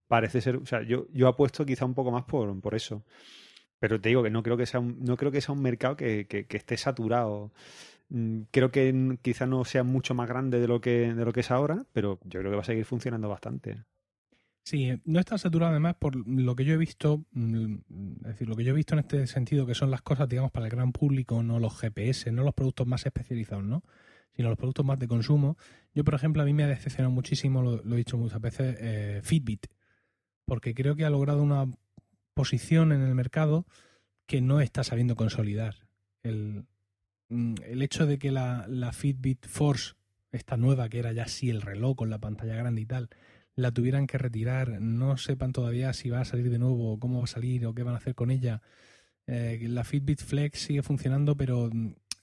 parece 0.08 0.40
ser, 0.40 0.56
o 0.56 0.66
sea, 0.66 0.82
yo, 0.82 1.06
yo 1.12 1.28
apuesto 1.28 1.64
quizá 1.64 1.84
un 1.84 1.94
poco 1.94 2.10
más 2.10 2.24
por, 2.24 2.60
por 2.60 2.74
eso. 2.74 3.04
Pero 3.78 4.00
te 4.00 4.08
digo 4.08 4.22
que 4.22 4.30
no 4.30 4.42
creo 4.42 4.56
que 4.56 4.66
sea 4.66 4.80
un, 4.80 5.04
no 5.04 5.16
creo 5.16 5.30
que 5.30 5.40
sea 5.40 5.54
un 5.54 5.62
mercado 5.62 5.96
que, 5.96 6.26
que, 6.26 6.46
que 6.46 6.56
esté 6.56 6.76
saturado 6.76 7.52
creo 8.50 8.70
que 8.70 9.18
quizá 9.22 9.46
no 9.46 9.64
sea 9.64 9.82
mucho 9.82 10.14
más 10.14 10.28
grande 10.28 10.60
de 10.60 10.68
lo 10.68 10.80
que 10.80 11.12
de 11.12 11.24
lo 11.24 11.32
que 11.32 11.40
es 11.40 11.50
ahora, 11.50 11.86
pero 11.92 12.18
yo 12.24 12.40
creo 12.40 12.50
que 12.50 12.56
va 12.56 12.62
a 12.62 12.64
seguir 12.64 12.84
funcionando 12.84 13.28
bastante. 13.28 13.84
Sí, 14.64 15.00
no 15.04 15.20
está 15.20 15.38
saturado 15.38 15.70
además 15.70 15.94
por 15.94 16.16
lo 16.28 16.56
que 16.56 16.64
yo 16.64 16.74
he 16.74 16.76
visto, 16.76 17.24
mm, 17.30 17.74
es 18.22 18.26
decir, 18.26 18.48
lo 18.48 18.56
que 18.56 18.64
yo 18.64 18.72
he 18.72 18.76
visto 18.76 18.94
en 18.94 18.98
este 18.98 19.26
sentido, 19.28 19.64
que 19.64 19.76
son 19.76 19.92
las 19.92 20.02
cosas, 20.02 20.28
digamos, 20.28 20.50
para 20.50 20.66
el 20.66 20.72
gran 20.72 20.90
público, 20.90 21.40
no 21.40 21.60
los 21.60 21.78
GPS, 21.78 22.32
no 22.32 22.42
los 22.42 22.52
productos 22.52 22.84
más 22.84 23.06
especializados, 23.06 23.62
¿no? 23.62 23.84
Sino 24.32 24.48
los 24.48 24.58
productos 24.58 24.84
más 24.84 24.98
de 24.98 25.06
consumo. 25.06 25.56
Yo, 25.94 26.02
por 26.02 26.14
ejemplo, 26.14 26.42
a 26.42 26.44
mí 26.44 26.52
me 26.52 26.64
ha 26.64 26.66
decepcionado 26.66 27.12
muchísimo, 27.12 27.62
lo, 27.62 27.94
he 27.94 27.96
dicho 27.96 28.18
muchas 28.18 28.40
veces, 28.40 28.76
eh, 28.80 29.20
Fitbit, 29.22 29.66
porque 30.44 30.74
creo 30.74 30.96
que 30.96 31.04
ha 31.04 31.10
logrado 31.10 31.42
una 31.42 31.66
posición 32.34 32.90
en 32.90 33.02
el 33.02 33.14
mercado 33.14 33.66
que 34.26 34.40
no 34.40 34.60
está 34.60 34.82
sabiendo 34.82 35.14
consolidar. 35.14 35.86
El, 36.24 36.64
mm, 36.64 36.66
el 37.28 37.82
hecho 37.82 38.06
de 38.06 38.18
que 38.18 38.30
la, 38.30 38.92
Fitbit 38.92 39.46
Force, 39.46 39.94
esta 40.32 40.56
nueva, 40.56 40.88
que 40.88 40.98
era 40.98 41.12
ya 41.12 41.26
sí 41.26 41.50
el 41.50 41.62
reloj 41.62 41.96
con 41.96 42.10
la 42.10 42.18
pantalla 42.18 42.54
grande 42.54 42.82
y 42.82 42.86
tal, 42.86 43.10
la 43.54 43.72
tuvieran 43.72 44.06
que 44.06 44.18
retirar, 44.18 44.80
no 44.80 45.16
sepan 45.16 45.52
todavía 45.52 45.92
si 45.92 46.10
va 46.10 46.20
a 46.20 46.24
salir 46.24 46.50
de 46.50 46.58
nuevo, 46.58 46.98
cómo 46.98 47.18
va 47.18 47.24
a 47.24 47.28
salir 47.28 47.66
o 47.66 47.74
qué 47.74 47.82
van 47.82 47.94
a 47.94 47.98
hacer 47.98 48.14
con 48.14 48.30
ella. 48.30 48.62
Eh, 49.26 49.66
la 49.68 49.82
Fitbit 49.82 50.22
Flex 50.22 50.60
sigue 50.60 50.82
funcionando, 50.82 51.36
pero 51.36 51.70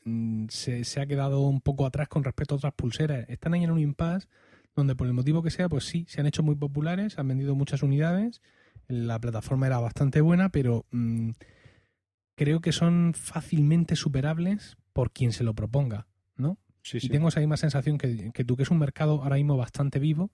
mm, 0.06 0.48
se, 0.50 1.02
ha 1.02 1.06
quedado 1.06 1.42
un 1.42 1.60
poco 1.60 1.86
atrás 1.86 2.08
con 2.08 2.24
respecto 2.24 2.56
a 2.56 2.58
otras 2.58 2.74
pulseras. 2.74 3.28
Están 3.30 3.54
ahí 3.56 3.64
en 3.64 3.72
un 3.72 3.80
impasse 3.80 4.28
donde 4.76 4.96
por 4.96 5.08
el 5.08 5.14
motivo 5.14 5.44
que 5.44 5.52
sea, 5.52 5.70
pues 5.70 5.86
sí, 5.86 6.06
se 6.08 6.22
han 6.22 6.28
hecho 6.28 6.44
muy 6.44 6.56
populares, 6.56 7.20
han 7.20 7.28
vendido 7.28 7.56
muchas 7.56 7.84
unidades, 7.84 8.42
la 8.88 9.20
plataforma 9.20 9.68
era 9.68 9.80
bastante 9.80 10.22
buena, 10.22 10.50
pero 10.50 10.86
mm, 10.92 11.32
creo 12.36 12.62
que 12.62 12.72
son 12.72 13.14
fácilmente 13.16 13.96
superables 13.96 14.78
por 14.94 15.12
quien 15.12 15.34
se 15.34 15.44
lo 15.44 15.54
proponga, 15.54 16.08
¿no? 16.36 16.58
Sí, 16.82 17.00
Y 17.02 17.10
tengo 17.10 17.30
esa 17.30 17.40
misma 17.40 17.58
sensación 17.58 17.98
que, 17.98 18.32
que 18.32 18.44
tú, 18.44 18.56
que 18.56 18.64
es 18.64 18.72
un 18.72 18.80
mercado 18.80 19.24
ahora 19.24 19.38
mismo 19.38 19.58
bastante 19.58 20.00
vivo, 20.00 20.32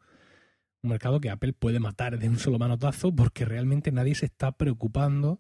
un 0.82 0.89
mercado 0.89 1.19
que 1.19 1.30
Apple 1.30 1.54
puede 1.54 1.80
matar 1.80 2.19
de 2.19 2.30
un 2.30 2.39
solo 2.39 2.60
manotazo 2.60 3.13
porque 3.13 3.45
realmente 3.45 3.91
nadie 3.91 4.15
se 4.15 4.26
está 4.26 4.52
preocupando 4.52 5.39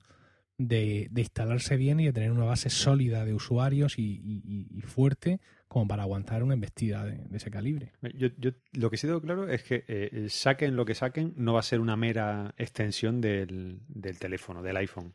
de, 0.59 1.09
instalarse 1.15 1.77
bien 1.77 1.99
y 1.99 2.05
de 2.05 2.13
tener 2.13 2.31
una 2.31 2.45
base 2.45 2.69
sólida 2.69 3.25
de 3.25 3.33
usuarios 3.33 3.97
y, 3.97 4.83
fuerte 4.85 5.39
como 5.69 5.87
para 5.87 6.03
aguantar 6.03 6.43
una 6.43 6.55
embestida 6.55 7.05
de, 7.05 7.13
de 7.29 7.37
ese 7.37 7.49
calibre. 7.49 7.93
Yo, 8.15 8.27
yo, 8.37 8.51
lo 8.73 8.89
que 8.89 8.97
sí 8.97 9.07
tengo 9.07 9.21
claro 9.21 9.47
es 9.47 9.63
que 9.63 9.85
eh, 9.87 10.25
saquen 10.27 10.75
lo 10.75 10.83
que 10.83 10.95
saquen, 10.95 11.33
no 11.37 11.53
va 11.53 11.59
a 11.61 11.63
ser 11.63 11.79
una 11.79 11.95
mera 11.95 12.53
extensión 12.57 13.21
del, 13.21 13.79
del 13.87 14.17
teléfono, 14.19 14.61
del 14.63 14.75
iPhone. 14.77 15.13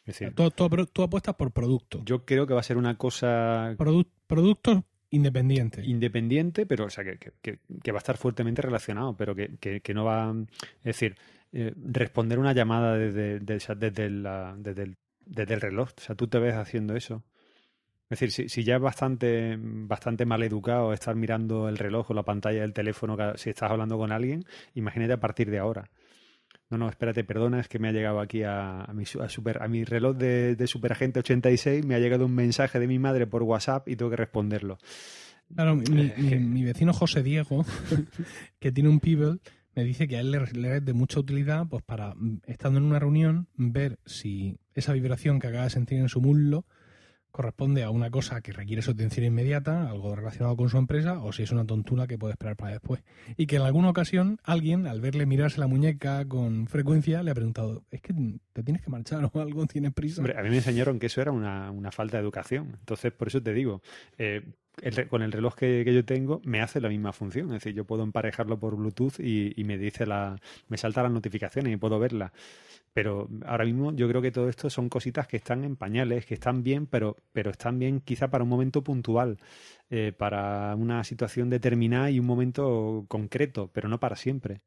Es 0.00 0.18
decir, 0.18 0.32
Tú, 0.34 0.50
tú- 0.50 0.68
tú 0.92 1.02
apuestas 1.02 1.34
por 1.34 1.50
producto. 1.50 2.02
yo 2.04 2.24
creo 2.24 2.46
que 2.46 2.54
va 2.54 2.60
a 2.60 2.62
ser 2.62 2.76
una 2.76 2.96
cosa 2.98 3.74
Produ- 3.78 4.06
productos 4.26 4.82
independientes. 5.10 5.86
independiente, 5.86 6.66
pero 6.66 6.84
o 6.84 6.90
sea, 6.90 7.02
que, 7.04 7.18
que- 7.40 7.58
va 7.92 7.96
a 7.96 7.98
estar 7.98 8.16
fuertemente 8.18 8.60
relacionado, 8.62 9.16
pero 9.16 9.34
que, 9.34 9.56
que- 9.82 9.94
no 9.94 10.04
va. 10.04 10.34
Es 10.78 10.84
decir, 10.84 11.16
eh, 11.52 11.72
responder 11.76 12.38
una 12.38 12.52
llamada 12.52 12.96
desde, 12.98 13.40
de- 13.40 13.54
o 13.56 13.60
sea, 13.60 13.74
desde, 13.74 14.10
la- 14.10 14.54
desde 14.58 14.82
el, 14.82 14.96
desde 15.24 15.54
el 15.54 15.60
reloj. 15.62 15.88
O 15.96 16.00
sea, 16.00 16.14
tú 16.14 16.26
te 16.26 16.38
ves 16.38 16.54
haciendo 16.56 16.94
eso. 16.94 17.22
Es 18.14 18.20
decir, 18.20 18.30
si, 18.30 18.48
si 18.48 18.64
ya 18.64 18.76
es 18.76 18.80
bastante, 18.82 19.56
bastante 19.58 20.24
mal 20.24 20.42
educado 20.42 20.92
estar 20.92 21.14
mirando 21.16 21.68
el 21.68 21.76
reloj 21.76 22.10
o 22.10 22.14
la 22.14 22.22
pantalla 22.22 22.60
del 22.62 22.72
teléfono 22.72 23.16
si 23.36 23.50
estás 23.50 23.70
hablando 23.70 23.98
con 23.98 24.12
alguien, 24.12 24.44
imagínate 24.74 25.12
a 25.12 25.20
partir 25.20 25.50
de 25.50 25.58
ahora. 25.58 25.90
No, 26.70 26.78
no, 26.78 26.88
espérate, 26.88 27.24
perdona, 27.24 27.60
es 27.60 27.68
que 27.68 27.78
me 27.78 27.88
ha 27.88 27.92
llegado 27.92 28.20
aquí 28.20 28.42
a, 28.42 28.82
a 28.82 28.92
mi, 28.94 29.04
a 29.20 29.28
super, 29.28 29.62
a 29.62 29.68
mi 29.68 29.84
reloj 29.84 30.16
de, 30.16 30.56
de 30.56 30.66
Superagente 30.66 31.18
86, 31.20 31.84
me 31.84 31.94
ha 31.94 31.98
llegado 31.98 32.24
un 32.26 32.34
mensaje 32.34 32.78
de 32.80 32.86
mi 32.86 32.98
madre 32.98 33.26
por 33.26 33.42
WhatsApp 33.42 33.88
y 33.88 33.96
tengo 33.96 34.10
que 34.10 34.16
responderlo. 34.16 34.78
Claro, 35.54 35.76
mi, 35.76 35.84
mi- 35.90 36.02
Eh, 36.06 36.14
que- 36.30 36.38
mi 36.38 36.64
vecino 36.64 36.92
José 36.92 37.22
Diego, 37.22 37.64
que 38.60 38.72
tiene 38.72 38.88
un 38.88 39.00
Pebble, 39.00 39.38
me 39.74 39.84
dice 39.84 40.08
que 40.08 40.16
a 40.16 40.20
él 40.20 40.30
le, 40.30 40.40
le 40.52 40.76
es 40.76 40.84
de 40.84 40.92
mucha 40.94 41.20
utilidad 41.20 41.66
pues 41.68 41.82
para, 41.82 42.14
mm, 42.14 42.42
estando 42.46 42.78
en 42.78 42.84
una 42.86 42.98
reunión, 42.98 43.48
ver 43.56 43.98
si 44.06 44.58
esa 44.74 44.92
vibración 44.92 45.40
que 45.40 45.48
acaba 45.48 45.64
de 45.64 45.70
sentir 45.70 45.98
en 45.98 46.08
su 46.08 46.20
muslo 46.20 46.64
corresponde 47.34 47.82
a 47.82 47.90
una 47.90 48.12
cosa 48.12 48.40
que 48.42 48.52
requiere 48.52 48.80
su 48.80 48.92
atención 48.92 49.26
inmediata, 49.26 49.90
algo 49.90 50.14
relacionado 50.14 50.56
con 50.56 50.68
su 50.68 50.78
empresa, 50.78 51.20
o 51.20 51.32
si 51.32 51.42
es 51.42 51.50
una 51.50 51.66
tontuna 51.66 52.06
que 52.06 52.16
puede 52.16 52.34
esperar 52.34 52.54
para 52.54 52.70
después. 52.70 53.02
Y 53.36 53.48
que 53.48 53.56
en 53.56 53.62
alguna 53.62 53.90
ocasión 53.90 54.38
alguien, 54.44 54.86
al 54.86 55.00
verle 55.00 55.26
mirarse 55.26 55.58
la 55.58 55.66
muñeca 55.66 56.24
con 56.28 56.68
frecuencia, 56.68 57.24
le 57.24 57.32
ha 57.32 57.34
preguntado, 57.34 57.82
¿es 57.90 58.02
que 58.02 58.14
te 58.52 58.62
tienes 58.62 58.82
que 58.82 58.90
marchar 58.90 59.28
o 59.32 59.40
algo? 59.40 59.66
¿Tienes 59.66 59.92
prisa? 59.92 60.22
A 60.22 60.42
mí 60.44 60.48
me 60.48 60.58
enseñaron 60.58 61.00
que 61.00 61.06
eso 61.06 61.20
era 61.20 61.32
una, 61.32 61.72
una 61.72 61.90
falta 61.90 62.18
de 62.18 62.22
educación. 62.22 62.76
Entonces, 62.78 63.12
por 63.12 63.26
eso 63.26 63.42
te 63.42 63.52
digo, 63.52 63.82
eh, 64.16 64.54
el 64.82 65.08
con 65.08 65.22
el 65.22 65.32
reloj 65.32 65.54
que, 65.54 65.82
que 65.84 65.94
yo 65.94 66.04
tengo 66.04 66.40
me 66.44 66.60
hace 66.60 66.80
la 66.80 66.88
misma 66.88 67.12
función. 67.12 67.46
Es 67.48 67.54
decir, 67.54 67.74
yo 67.74 67.84
puedo 67.84 68.02
emparejarlo 68.02 68.58
por 68.58 68.76
Bluetooth 68.76 69.20
y, 69.20 69.52
y 69.56 69.64
me 69.64 69.78
dice 69.78 70.06
la, 70.06 70.38
me 70.68 70.76
salta 70.76 71.02
las 71.02 71.12
notificaciones 71.12 71.72
y 71.72 71.76
puedo 71.76 71.98
verlas. 71.98 72.32
Pero 72.94 73.28
ahora 73.44 73.64
mismo 73.64 73.92
yo 73.92 74.08
creo 74.08 74.22
que 74.22 74.30
todo 74.30 74.48
esto 74.48 74.70
son 74.70 74.88
cositas 74.88 75.26
que 75.26 75.36
están 75.36 75.64
en 75.64 75.74
pañales, 75.74 76.26
que 76.26 76.34
están 76.34 76.62
bien, 76.62 76.86
pero, 76.86 77.16
pero 77.32 77.50
están 77.50 77.78
bien 77.80 78.00
quizá 78.00 78.28
para 78.28 78.44
un 78.44 78.50
momento 78.50 78.84
puntual, 78.84 79.38
eh, 79.90 80.12
para 80.16 80.76
una 80.76 81.02
situación 81.02 81.50
determinada 81.50 82.10
y 82.10 82.20
un 82.20 82.26
momento 82.26 83.04
concreto, 83.08 83.68
pero 83.72 83.88
no 83.88 83.98
para 83.98 84.14
siempre. 84.14 84.60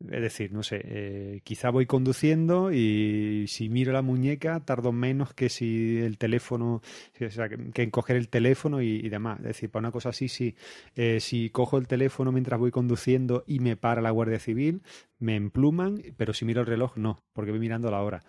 Es 0.00 0.20
decir, 0.20 0.52
no 0.52 0.62
sé, 0.62 0.80
eh, 0.84 1.40
quizá 1.44 1.70
voy 1.70 1.86
conduciendo 1.86 2.72
y 2.72 3.46
si 3.48 3.68
miro 3.68 3.92
la 3.92 4.02
muñeca 4.02 4.60
tardo 4.60 4.92
menos 4.92 5.32
que 5.32 5.48
si 5.48 5.98
el 5.98 6.18
teléfono, 6.18 6.82
o 7.20 7.30
sea, 7.30 7.48
que, 7.48 7.82
en 7.82 7.90
coger 7.90 8.16
el 8.16 8.28
teléfono 8.28 8.82
y, 8.82 9.08
demás. 9.08 9.38
Es 9.40 9.46
decir, 9.46 9.70
para 9.70 9.80
una 9.80 9.92
cosa 9.92 10.10
así, 10.10 10.28
sí. 10.28 10.56
Eh, 10.94 11.20
si 11.20 11.48
cojo 11.48 11.78
el 11.78 11.86
teléfono 11.86 12.32
mientras 12.32 12.60
voy 12.60 12.70
conduciendo 12.70 13.44
y 13.46 13.60
me 13.60 13.76
para 13.76 14.02
la 14.02 14.10
Guardia 14.10 14.38
Civil, 14.38 14.82
me 15.18 15.36
empluman, 15.36 16.02
pero 16.16 16.34
si 16.34 16.44
miro 16.44 16.60
el 16.60 16.66
reloj, 16.66 16.96
no, 16.96 17.22
porque 17.32 17.50
voy 17.50 17.60
mirando 17.60 17.90
la 17.90 18.02
hora. 18.02 18.22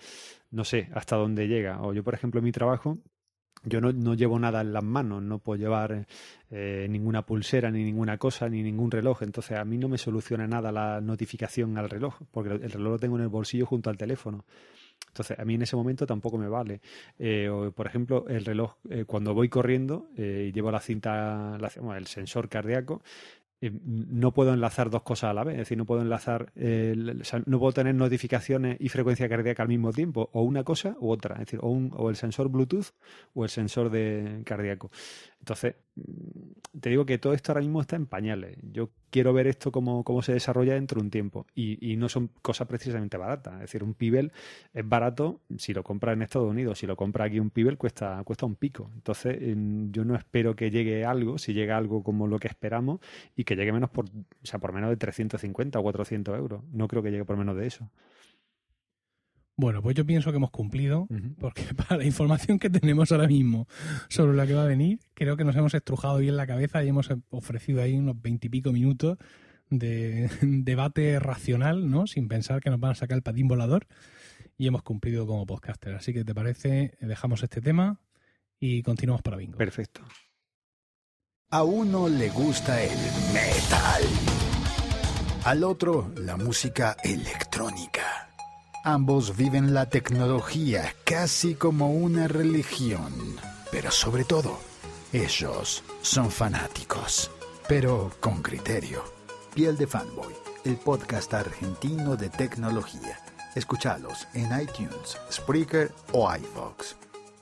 No 0.52 0.64
sé 0.64 0.90
hasta 0.94 1.18
dónde 1.18 1.48
llega. 1.48 1.82
O 1.82 1.94
yo, 1.94 2.04
por 2.04 2.14
ejemplo, 2.14 2.40
en 2.40 2.46
mi 2.46 2.52
trabajo, 2.52 3.00
yo 3.66 3.82
no, 3.82 3.92
no 3.92 4.14
llevo 4.14 4.40
nada 4.40 4.62
en 4.62 4.74
las 4.74 4.84
manos, 4.84 5.22
no 5.24 5.40
puedo 5.40 5.60
llevar 5.60 6.06
eh, 6.52 6.88
ninguna 6.90 7.26
pulsera, 7.26 7.72
ni 7.72 7.84
ninguna 7.84 8.18
cosa, 8.18 8.48
ni 8.50 8.62
ningún 8.64 8.92
reloj. 8.92 9.24
Entonces 9.24 9.58
a 9.58 9.66
mí 9.66 9.78
no 9.78 9.90
me 9.90 9.98
soluciona 9.98 10.48
nada 10.48 10.72
la 10.72 11.02
notificación 11.02 11.78
al 11.78 11.90
reloj, 11.90 12.16
porque 12.32 12.52
el 12.54 12.72
reloj 12.72 12.94
lo 12.94 13.00
tengo 13.00 13.16
en 13.18 13.24
el 13.24 13.30
bolsillo 13.30 13.66
junto 13.66 13.90
al 13.90 13.98
teléfono. 13.98 14.46
Entonces 15.08 15.40
a 15.40 15.46
mí 15.46 15.56
en 15.56 15.62
ese 15.62 15.76
momento 15.76 16.06
tampoco 16.06 16.38
me 16.38 16.48
vale. 16.50 16.82
Eh, 17.18 17.48
o, 17.50 17.72
por 17.72 17.88
ejemplo, 17.88 18.26
el 18.28 18.44
reloj, 18.46 18.76
eh, 18.90 19.06
cuando 19.06 19.34
voy 19.34 19.48
corriendo 19.50 20.08
eh, 20.18 20.52
llevo 20.54 20.72
la 20.72 20.80
cinta, 20.82 21.58
la- 21.60 21.72
bueno, 21.78 21.96
el 21.96 22.08
sensor 22.08 22.50
cardíaco, 22.50 23.02
no 23.86 24.32
puedo 24.34 24.54
enlazar 24.54 24.90
dos 24.90 25.04
cosas 25.04 25.32
a 25.32 25.34
la 25.34 25.44
vez, 25.44 25.54
es 25.56 25.60
decir, 25.60 25.78
no 25.78 25.86
puedo 25.86 26.02
enlazar, 26.02 26.52
eh, 26.56 26.94
no 27.46 27.60
puedo 27.60 27.74
tener 27.74 27.96
notificaciones 27.96 28.78
y 28.80 28.90
frecuencia 28.90 29.30
cardíaca 29.30 29.64
al 29.64 29.70
mismo 29.70 29.92
tiempo, 29.94 30.30
o 30.34 30.42
una 30.44 30.64
cosa 30.64 30.96
u 31.00 31.10
otra, 31.12 31.36
es 31.36 31.40
decir, 31.42 31.60
o, 31.62 31.70
un- 31.70 31.92
o 31.96 32.10
el 32.10 32.16
sensor 32.16 32.50
Bluetooth 32.50 32.88
o 33.34 33.44
el 33.44 33.50
sensor 33.50 33.90
de 33.90 34.42
cardíaco. 34.46 34.92
Entonces, 35.46 35.76
mm, 35.96 36.80
te 36.82 36.90
digo 36.90 37.06
que 37.06 37.18
todo 37.20 37.34
esto 37.34 37.52
ahora 37.52 37.62
mismo 37.62 37.80
está 37.82 37.96
en 37.96 38.08
pañales. 38.08 38.58
Yo 38.74 38.90
quiero 39.12 39.32
ver 39.32 39.46
esto 39.48 39.72
cómo, 39.72 40.04
cómo 40.04 40.22
se 40.24 40.34
desarrolla 40.34 40.74
dentro 40.74 41.00
de 41.00 41.06
un 41.06 41.12
tiempo. 41.12 41.46
Y, 41.54 41.78
y 41.94 41.98
no 41.98 42.10
son 42.10 42.30
cosas 42.42 42.68
precisamente 42.68 43.16
baratas. 43.18 43.54
Es 43.56 43.60
decir, 43.62 43.84
un 43.84 43.94
Pibel 43.94 44.32
es 44.74 44.88
barato 44.88 45.42
si 45.58 45.74
lo 45.74 45.84
compra 45.84 46.14
en 46.14 46.24
Estados 46.24 46.50
Unidos. 46.50 46.80
Si 46.80 46.88
lo 46.88 46.96
compra 46.96 47.26
aquí 47.26 47.40
un 47.40 47.52
Pibel 47.52 47.78
cuesta, 47.78 48.22
cuesta 48.26 48.46
un 48.48 48.56
pico. 48.56 48.90
Entonces, 48.96 49.38
en- 49.42 49.92
yo 49.94 50.04
no 50.04 50.16
espero 50.16 50.56
que 50.56 50.72
llegue 50.72 51.06
algo, 51.06 51.38
si 51.38 51.54
llega 51.54 51.78
algo 51.78 52.04
como 52.04 52.28
lo 52.28 52.40
que 52.40 52.48
esperamos, 52.48 53.00
y 53.36 53.44
que 53.44 53.56
llegue 53.56 53.72
menos 53.72 53.90
por, 53.92 54.06
o 54.06 54.10
sea, 54.46 54.60
por 54.60 54.74
menos 54.74 54.90
de 54.90 54.98
350 54.98 55.80
o 55.80 55.84
400 55.84 56.38
euros. 56.38 56.64
No 56.72 56.88
creo 56.88 57.04
que 57.04 57.12
llegue 57.12 57.26
por 57.26 57.38
menos 57.38 57.56
de 57.56 57.68
eso. 57.68 57.90
Bueno, 59.58 59.82
pues 59.82 59.96
yo 59.96 60.06
pienso 60.06 60.32
que 60.32 60.38
hemos 60.38 60.52
cumplido, 60.52 61.08
porque 61.40 61.64
para 61.76 61.98
la 61.98 62.06
información 62.06 62.60
que 62.60 62.70
tenemos 62.70 63.12
ahora 63.12 63.28
mismo 63.28 63.68
sobre 64.10 64.36
la 64.36 64.46
que 64.46 64.54
va 64.54 64.64
a 64.64 64.68
venir, 64.68 65.00
creo 65.14 65.38
que 65.38 65.46
nos 65.46 65.56
hemos 65.56 65.74
estrujado 65.74 66.18
bien 66.18 66.36
la 66.36 66.46
cabeza 66.46 66.84
y 66.84 66.90
hemos 66.90 67.10
ofrecido 67.30 67.82
ahí 67.82 67.96
unos 67.96 68.22
veintipico 68.22 68.72
minutos 68.74 69.18
de 69.70 70.30
debate 70.42 71.20
racional, 71.20 71.90
¿no? 71.90 72.08
Sin 72.08 72.28
pensar 72.28 72.62
que 72.62 72.70
nos 72.70 72.80
van 72.80 72.92
a 72.92 72.96
sacar 72.96 73.16
el 73.16 73.24
patín 73.24 73.48
volador. 73.48 73.88
Y 74.58 74.68
hemos 74.68 74.84
cumplido 74.84 75.28
como 75.28 75.46
podcaster. 75.46 75.96
Así 75.96 76.14
que, 76.14 76.24
¿te 76.24 76.34
parece? 76.34 76.98
Dejamos 77.02 77.44
este 77.44 77.60
tema 77.60 78.00
y 78.58 78.84
continuamos 78.84 79.22
para 79.22 79.36
bingo. 79.36 79.58
Perfecto. 79.58 80.02
A 81.50 81.64
uno 81.64 82.08
le 82.08 82.30
gusta 82.30 82.82
el 82.82 82.90
metal. 83.34 84.04
Al 85.44 85.64
otro 85.64 86.12
la 86.18 86.38
música 86.38 86.96
electrónica. 87.04 88.35
Ambos 88.88 89.36
viven 89.36 89.74
la 89.74 89.90
tecnología 89.90 90.94
casi 91.06 91.56
como 91.56 91.90
una 91.90 92.28
religión. 92.28 93.12
Pero 93.72 93.90
sobre 93.90 94.26
todo, 94.26 94.60
ellos 95.12 95.84
son 96.04 96.30
fanáticos. 96.30 97.32
Pero 97.68 98.12
con 98.20 98.44
criterio. 98.44 99.02
Piel 99.56 99.76
de 99.76 99.88
Fanboy, 99.88 100.36
el 100.66 100.76
podcast 100.76 101.34
argentino 101.34 102.16
de 102.16 102.30
tecnología. 102.30 103.18
Escuchalos 103.56 104.28
en 104.36 104.50
iTunes, 104.62 105.18
Spreaker 105.32 105.92
o 106.12 106.32
iVoox. 106.32 106.96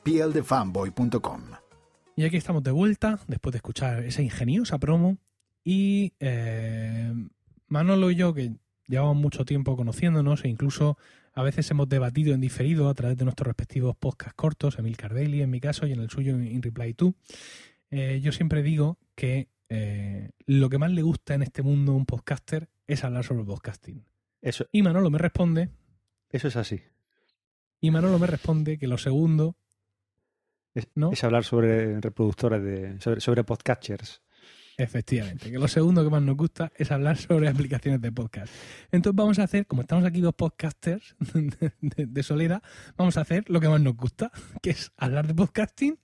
pieldefanboy.com 0.04 1.42
Y 2.16 2.24
aquí 2.24 2.38
estamos 2.38 2.64
de 2.64 2.72
vuelta, 2.72 3.20
después 3.28 3.52
de 3.52 3.58
escuchar 3.58 4.02
esa 4.06 4.22
ingeniosa 4.22 4.78
promo. 4.78 5.18
Y 5.66 6.14
eh, 6.22 7.14
Manolo 7.68 8.12
y 8.12 8.16
yo, 8.16 8.34
que 8.34 8.54
llevamos 8.88 9.18
mucho 9.18 9.44
tiempo 9.44 9.76
conociéndonos 9.76 10.46
e 10.46 10.48
incluso 10.48 10.98
a 11.34 11.44
veces 11.44 11.70
hemos 11.72 11.90
debatido 11.90 12.34
en 12.34 12.42
diferido 12.42 12.90
a 12.90 12.94
través 12.94 13.18
de 13.18 13.24
nuestros 13.26 13.48
respectivos 13.48 13.96
podcasts 13.96 14.36
cortos, 14.36 14.78
Emil 14.80 14.98
Cardelli 14.98 15.42
en 15.42 15.50
mi 15.50 15.60
caso 15.60 15.86
y 15.88 15.92
en 15.92 16.00
el 16.00 16.10
suyo 16.10 16.34
en 16.36 16.62
Reply 16.62 16.94
To, 16.94 17.14
eh, 17.92 18.20
yo 18.24 18.32
siempre 18.32 18.64
digo 18.64 18.98
que 19.16 19.50
eh, 19.70 20.32
lo 20.46 20.70
que 20.70 20.78
más 20.78 20.92
le 20.92 21.02
gusta 21.02 21.34
en 21.36 21.42
este 21.44 21.62
mundo 21.62 21.92
a 21.92 21.96
un 21.96 22.06
podcaster 22.06 22.70
es 22.88 23.04
hablar 23.04 23.24
sobre 23.24 23.44
podcasting. 23.46 24.04
Eso, 24.42 24.68
Y 24.72 24.82
Manolo 24.82 25.10
me 25.10 25.18
responde, 25.20 25.70
eso 26.30 26.48
es 26.48 26.56
así. 26.56 26.82
y 27.80 27.92
Manolo 27.92 28.20
me 28.20 28.28
responde 28.28 28.78
que 28.78 28.88
lo 28.88 28.98
segundo 28.98 29.56
Es, 30.74 30.88
¿No? 30.96 31.12
es 31.12 31.24
hablar 31.24 31.44
sobre 31.44 32.02
reproductores 32.02 32.64
de. 32.64 33.00
sobre, 33.00 33.22
sobre 33.22 33.44
podcatchers. 33.44 34.23
Efectivamente, 34.78 35.52
que 35.52 35.60
lo 35.60 35.68
segundo 35.68 36.04
que 36.04 36.10
más 36.10 36.22
nos 36.22 36.36
gusta 36.36 36.72
es 36.76 36.92
hablar 36.92 37.18
sobre 37.18 37.48
aplicaciones 37.48 38.02
de 38.02 38.12
podcast. 38.12 38.52
Entonces 38.92 39.16
vamos 39.16 39.38
a 39.40 39.44
hacer, 39.44 39.68
como 39.68 39.82
estamos 39.82 40.04
aquí 40.04 40.20
dos 40.20 40.34
podcasters 40.34 41.16
de, 41.34 42.06
de 42.08 42.62
vamos 42.98 43.18
a 43.18 43.22
hacer 43.22 43.48
lo 43.50 43.60
que 43.60 43.70
más 43.70 43.82
nos 43.82 43.96
gusta, 43.96 44.32
que 44.62 44.72
es 44.72 44.92
hablar 44.98 45.28
de 45.28 45.36
podcasting 45.36 46.00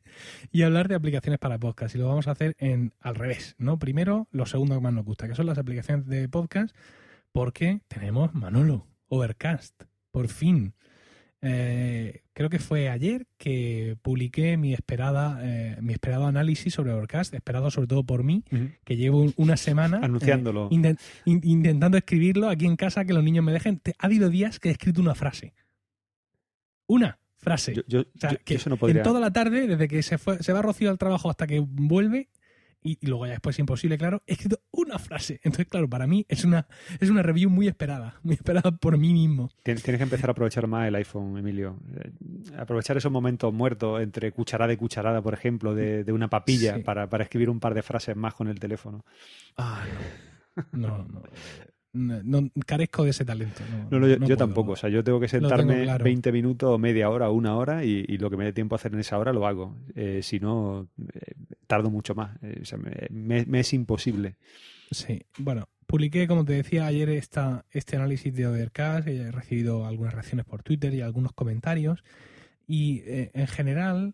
y 0.51 0.61
hablar 0.61 0.87
de 0.87 0.95
aplicaciones 0.95 1.39
para 1.39 1.57
podcast. 1.57 1.95
Y 1.95 1.97
lo 1.97 2.07
vamos 2.07 2.27
a 2.27 2.31
hacer 2.31 2.55
en 2.59 2.93
al 2.99 3.15
revés, 3.15 3.55
¿no? 3.57 3.79
Primero, 3.79 4.27
lo 4.31 4.45
segundo 4.45 4.75
que 4.75 4.81
más 4.81 4.93
nos 4.93 5.05
gusta, 5.05 5.27
que 5.27 5.35
son 5.35 5.47
las 5.47 5.57
aplicaciones 5.57 6.05
de 6.05 6.29
podcast, 6.29 6.75
porque 7.31 7.81
tenemos 7.87 8.35
Manolo, 8.35 8.87
Overcast, 9.07 9.83
por 10.11 10.27
fin. 10.27 10.75
Eh, 11.41 12.23
creo 12.33 12.49
que 12.49 12.59
fue 12.59 12.89
ayer 12.89 13.25
que 13.37 13.97
publiqué 14.01 14.57
mi 14.57 14.73
esperada 14.73 15.39
eh, 15.41 15.77
mi 15.81 15.93
esperado 15.93 16.27
análisis 16.27 16.73
sobre 16.73 16.91
Overcast, 16.91 17.33
esperado 17.33 17.71
sobre 17.71 17.87
todo 17.87 18.03
por 18.03 18.23
mí, 18.23 18.43
que 18.83 18.97
llevo 18.97 19.21
un- 19.21 19.33
una 19.37 19.55
semana 19.55 19.97
eh, 19.97 20.05
Anunciándolo. 20.05 20.69
inten- 20.69 20.99
in- 21.25 21.39
intentando 21.43 21.97
escribirlo 21.97 22.49
aquí 22.49 22.65
en 22.65 22.75
casa 22.75 23.05
que 23.05 23.13
los 23.13 23.23
niños 23.23 23.45
me 23.45 23.53
dejen. 23.53 23.81
Ha 23.99 24.05
habido 24.05 24.29
días 24.29 24.59
que 24.59 24.67
he 24.69 24.71
escrito 24.73 24.99
una 25.01 25.15
frase. 25.15 25.53
Una 26.87 27.19
frase. 27.37 27.73
Yo, 27.75 27.83
yo- 27.87 28.01
O 28.01 28.19
sea, 28.19 28.31
yo- 28.31 28.37
que 28.43 28.55
yo 28.55 28.57
eso 28.57 28.69
no 28.69 28.77
podría. 28.77 28.97
en 29.01 29.03
toda 29.03 29.19
la 29.21 29.31
tarde, 29.31 29.65
desde 29.67 29.87
que 29.87 30.03
se, 30.03 30.17
fue, 30.17 30.43
se 30.43 30.51
va 30.51 30.61
Rocío 30.61 30.89
al 30.89 30.97
trabajo 30.97 31.29
hasta 31.29 31.47
que 31.47 31.59
vuelve, 31.65 32.27
y, 32.81 32.97
y 33.01 33.07
luego 33.07 33.25
ya 33.25 33.31
después 33.33 33.55
es 33.55 33.59
imposible, 33.59 33.97
claro, 33.97 34.21
he 34.25 34.33
escrito 34.33 34.59
una 34.71 34.97
frase. 34.99 35.39
Entonces, 35.43 35.67
claro, 35.67 35.89
para 35.89 36.07
mí 36.07 36.25
es 36.29 36.43
una, 36.45 36.67
es 36.99 37.09
una 37.09 37.21
review 37.23 37.49
muy 37.49 37.67
esperada, 37.67 38.19
muy 38.23 38.35
esperada 38.35 38.71
por 38.71 38.97
mí 38.97 39.13
mismo. 39.13 39.49
Tien- 39.63 39.81
Tienes 39.81 39.97
que 39.97 40.03
empezar 40.03 40.29
a 40.29 40.31
aprovechar 40.31 40.67
más 40.67 40.87
el 40.87 40.95
iPhone, 40.95 41.37
Emilio. 41.37 41.77
Eh, 41.97 42.11
Aprovechar 42.57 42.97
esos 42.97 43.11
momentos 43.11 43.53
muertos 43.53 44.01
entre 44.01 44.31
cucharada 44.31 44.71
y 44.73 44.77
cucharada, 44.77 45.21
por 45.21 45.33
ejemplo, 45.33 45.73
de, 45.75 46.03
de 46.03 46.11
una 46.11 46.29
papilla 46.29 46.75
Sí. 46.77 46.83
para, 46.83 47.09
para 47.09 47.23
escribir 47.23 47.49
un 47.49 47.59
par 47.59 47.73
de 47.73 47.81
frases 47.83 48.15
más 48.15 48.33
con 48.33 48.47
el 48.47 48.59
teléfono. 48.59 49.03
Ah, 49.57 49.83
no. 50.73 50.87
No, 50.87 50.97
no. 51.05 51.23
No, 51.91 52.21
no, 52.23 52.49
carezco 52.67 53.03
de 53.03 53.09
ese 53.09 53.25
talento. 53.25 53.61
No, 53.89 53.99
No, 53.99 54.27
yo, 54.27 54.37
tampoco. 54.37 54.73
O 54.73 54.75
sea, 54.75 54.89
yo 54.89 55.03
tengo 55.03 55.19
que 55.19 55.27
tengo 55.27 55.49
sentarme 55.49 55.83
claro. 55.83 56.03
20 56.05 56.31
minutos, 56.31 56.79
media 56.79 57.09
hora, 57.09 57.29
o 57.29 57.33
una 57.33 57.55
hora 57.57 57.83
y, 57.83 58.05
y 58.07 58.17
lo 58.19 58.29
que 58.29 58.37
me 58.37 58.45
dé 58.45 58.53
tiempo 58.53 58.75
a 58.75 58.77
hacer 58.77 58.93
en 58.93 58.99
esa 58.99 59.17
hora 59.17 59.33
lo 59.33 59.47
hago. 59.47 59.75
Eh, 59.95 60.21
si 60.21 60.39
no, 60.39 60.87
eh, 61.13 61.33
tardo 61.67 61.89
mucho 61.89 62.13
más. 62.13 62.37
Eh, 62.43 62.59
o 62.61 62.65
sea, 62.65 62.77
me, 62.77 62.91
me- 63.09 63.45
me 63.45 63.59
es 63.61 63.73
imposible. 63.73 64.35
Sí, 64.91 65.23
bueno, 65.39 65.67
publiqué, 65.87 66.27
como 66.27 66.45
te 66.45 66.53
decía 66.53 66.85
ayer, 66.85 67.09
esta, 67.09 67.65
este 67.71 67.95
análisis 67.95 68.33
de 68.35 68.45
Overcast, 68.47 69.07
y 69.07 69.11
he 69.17 69.31
recibido 69.31 69.85
algunas 69.87 70.13
reacciones 70.13 70.45
por 70.45 70.61
Twitter 70.63 70.93
y 70.93 71.01
algunos 71.01 71.33
comentarios, 71.33 72.03
y 72.67 73.01
en 73.05 73.47
general, 73.47 74.13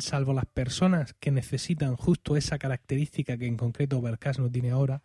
salvo 0.00 0.32
las 0.32 0.46
personas 0.46 1.14
que 1.14 1.30
necesitan 1.30 1.94
justo 1.96 2.36
esa 2.36 2.58
característica 2.58 3.36
que 3.36 3.46
en 3.46 3.56
concreto 3.56 3.98
Overcast 3.98 4.40
no 4.40 4.50
tiene 4.50 4.70
ahora, 4.70 5.02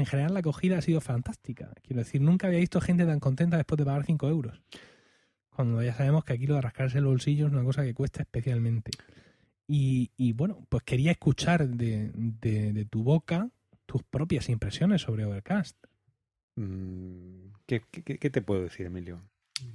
en 0.00 0.06
general 0.06 0.32
la 0.34 0.40
acogida 0.40 0.78
ha 0.78 0.82
sido 0.82 1.00
fantástica. 1.00 1.72
Quiero 1.82 1.98
decir, 2.00 2.20
nunca 2.20 2.46
había 2.46 2.58
visto 2.60 2.80
gente 2.80 3.04
tan 3.06 3.20
contenta 3.20 3.56
después 3.56 3.78
de 3.78 3.84
pagar 3.84 4.04
5 4.04 4.28
euros. 4.28 4.60
Cuando 5.50 5.82
ya 5.82 5.94
sabemos 5.94 6.24
que 6.24 6.32
aquí 6.34 6.46
lo 6.46 6.54
de 6.54 6.60
rascarse 6.62 6.98
el 6.98 7.04
bolsillo 7.06 7.46
es 7.46 7.52
una 7.52 7.64
cosa 7.64 7.82
que 7.82 7.94
cuesta 7.94 8.22
especialmente. 8.22 8.90
Y, 9.66 10.10
y 10.16 10.32
bueno, 10.32 10.64
pues 10.68 10.82
quería 10.84 11.10
escuchar 11.10 11.68
de, 11.68 12.10
de- 12.14 12.72
de 12.72 12.84
tu 12.84 13.02
boca 13.02 13.50
tus 13.86 14.02
propias 14.02 14.48
impresiones 14.48 15.02
sobre 15.02 15.24
Overcast. 15.24 15.76
Mm, 16.56 17.52
¿Qué, 17.66 17.82
qué- 17.90 18.18
qué 18.18 18.30
te 18.30 18.42
puedo 18.42 18.62
decir, 18.62 18.86
Emilio? 18.86 19.20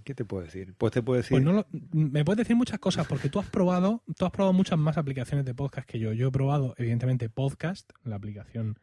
¿Qué 0.05 0.15
te 0.15 0.23
puedo 0.23 0.43
decir? 0.43 0.73
Pues 0.77 0.93
te 0.93 1.01
puedo 1.01 1.17
decir. 1.17 1.31
Pues 1.31 1.43
no 1.43 1.51
lo- 1.53 1.67
me 1.91 2.23
puedes 2.23 2.37
decir 2.37 2.55
muchas 2.55 2.79
cosas 2.79 3.05
porque 3.05 3.29
tú 3.29 3.39
has 3.39 3.49
probado, 3.49 4.01
tú 4.17 4.25
has 4.25 4.31
probado 4.31 4.53
muchas 4.53 4.79
más 4.79 4.97
aplicaciones 4.97 5.45
de 5.45 5.53
podcast 5.53 5.87
que 5.87 5.99
yo. 5.99 6.13
Yo 6.13 6.29
he 6.29 6.31
probado, 6.31 6.73
evidentemente, 6.77 7.29
Podcast, 7.29 7.91
la 8.03 8.15
aplicación 8.15 8.79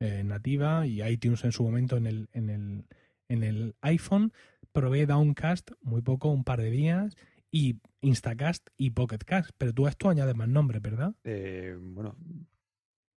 eh, 0.00 0.22
nativa 0.24 0.86
y 0.86 1.02
iTunes 1.02 1.44
en 1.44 1.52
su 1.52 1.62
momento 1.64 1.96
en 1.96 2.06
el, 2.06 2.28
en 2.32 2.50
el, 2.50 2.84
en 3.28 3.42
el 3.42 3.74
iPhone. 3.80 4.32
Probé 4.72 5.06
Downcast 5.06 5.70
muy 5.82 6.02
poco, 6.02 6.28
un 6.30 6.44
par 6.44 6.60
de 6.60 6.70
días, 6.70 7.16
y 7.50 7.76
Instacast 8.02 8.68
y 8.76 8.90
Pocketcast. 8.90 9.50
Pero 9.58 9.72
tú 9.72 9.86
a 9.86 9.90
esto 9.90 10.08
añades 10.08 10.36
más 10.36 10.48
nombres, 10.48 10.82
¿verdad? 10.82 11.14
Eh, 11.24 11.76
bueno, 11.80 12.14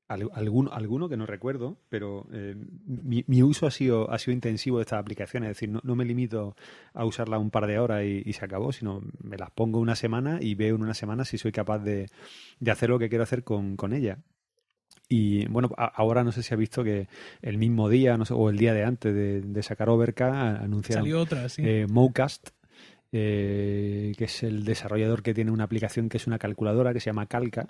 al- 0.07 0.29
alguno, 0.33 0.71
alguno 0.73 1.07
que 1.07 1.17
no 1.17 1.25
recuerdo, 1.25 1.77
pero 1.89 2.27
eh, 2.33 2.55
mi, 2.85 3.23
mi 3.27 3.43
uso 3.43 3.65
ha 3.67 3.71
sido, 3.71 4.11
ha 4.11 4.17
sido 4.19 4.33
intensivo 4.33 4.77
de 4.77 4.83
estas 4.83 4.99
aplicaciones. 4.99 5.51
Es 5.51 5.57
decir, 5.57 5.69
no, 5.69 5.79
no 5.83 5.95
me 5.95 6.05
limito 6.05 6.55
a 6.93 7.05
usarla 7.05 7.37
un 7.37 7.49
par 7.51 7.67
de 7.67 7.79
horas 7.79 8.03
y, 8.03 8.21
y 8.25 8.33
se 8.33 8.43
acabó, 8.43 8.71
sino 8.71 9.01
me 9.21 9.37
las 9.37 9.51
pongo 9.51 9.79
una 9.79 9.95
semana 9.95 10.39
y 10.41 10.55
veo 10.55 10.75
en 10.75 10.81
una 10.83 10.93
semana 10.93 11.23
si 11.25 11.37
soy 11.37 11.51
capaz 11.51 11.79
de, 11.79 12.07
de 12.59 12.71
hacer 12.71 12.89
lo 12.89 12.99
que 12.99 13.09
quiero 13.09 13.23
hacer 13.23 13.43
con, 13.43 13.75
con 13.77 13.93
ella. 13.93 14.19
Y 15.13 15.45
bueno, 15.47 15.69
a- 15.77 15.87
ahora 15.93 16.23
no 16.23 16.31
sé 16.31 16.41
si 16.41 16.53
ha 16.53 16.57
visto 16.57 16.85
que 16.85 17.07
el 17.41 17.57
mismo 17.57 17.89
día 17.89 18.15
no 18.17 18.23
sé, 18.23 18.33
o 18.33 18.49
el 18.49 18.55
día 18.57 18.73
de 18.73 18.85
antes 18.85 19.13
de, 19.13 19.41
de 19.41 19.61
sacar 19.61 19.89
Overcast 19.89 20.61
anunciaron 20.63 21.03
Salió 21.03 21.19
otra, 21.19 21.49
sí. 21.49 21.63
eh, 21.65 21.85
Mocast, 21.89 22.51
eh, 23.11 24.13
que 24.17 24.23
es 24.23 24.43
el 24.43 24.63
desarrollador 24.63 25.21
que 25.21 25.33
tiene 25.33 25.51
una 25.51 25.65
aplicación 25.65 26.07
que 26.07 26.15
es 26.15 26.27
una 26.27 26.39
calculadora 26.39 26.93
que 26.93 27.01
se 27.01 27.07
llama 27.07 27.25
Calca, 27.25 27.67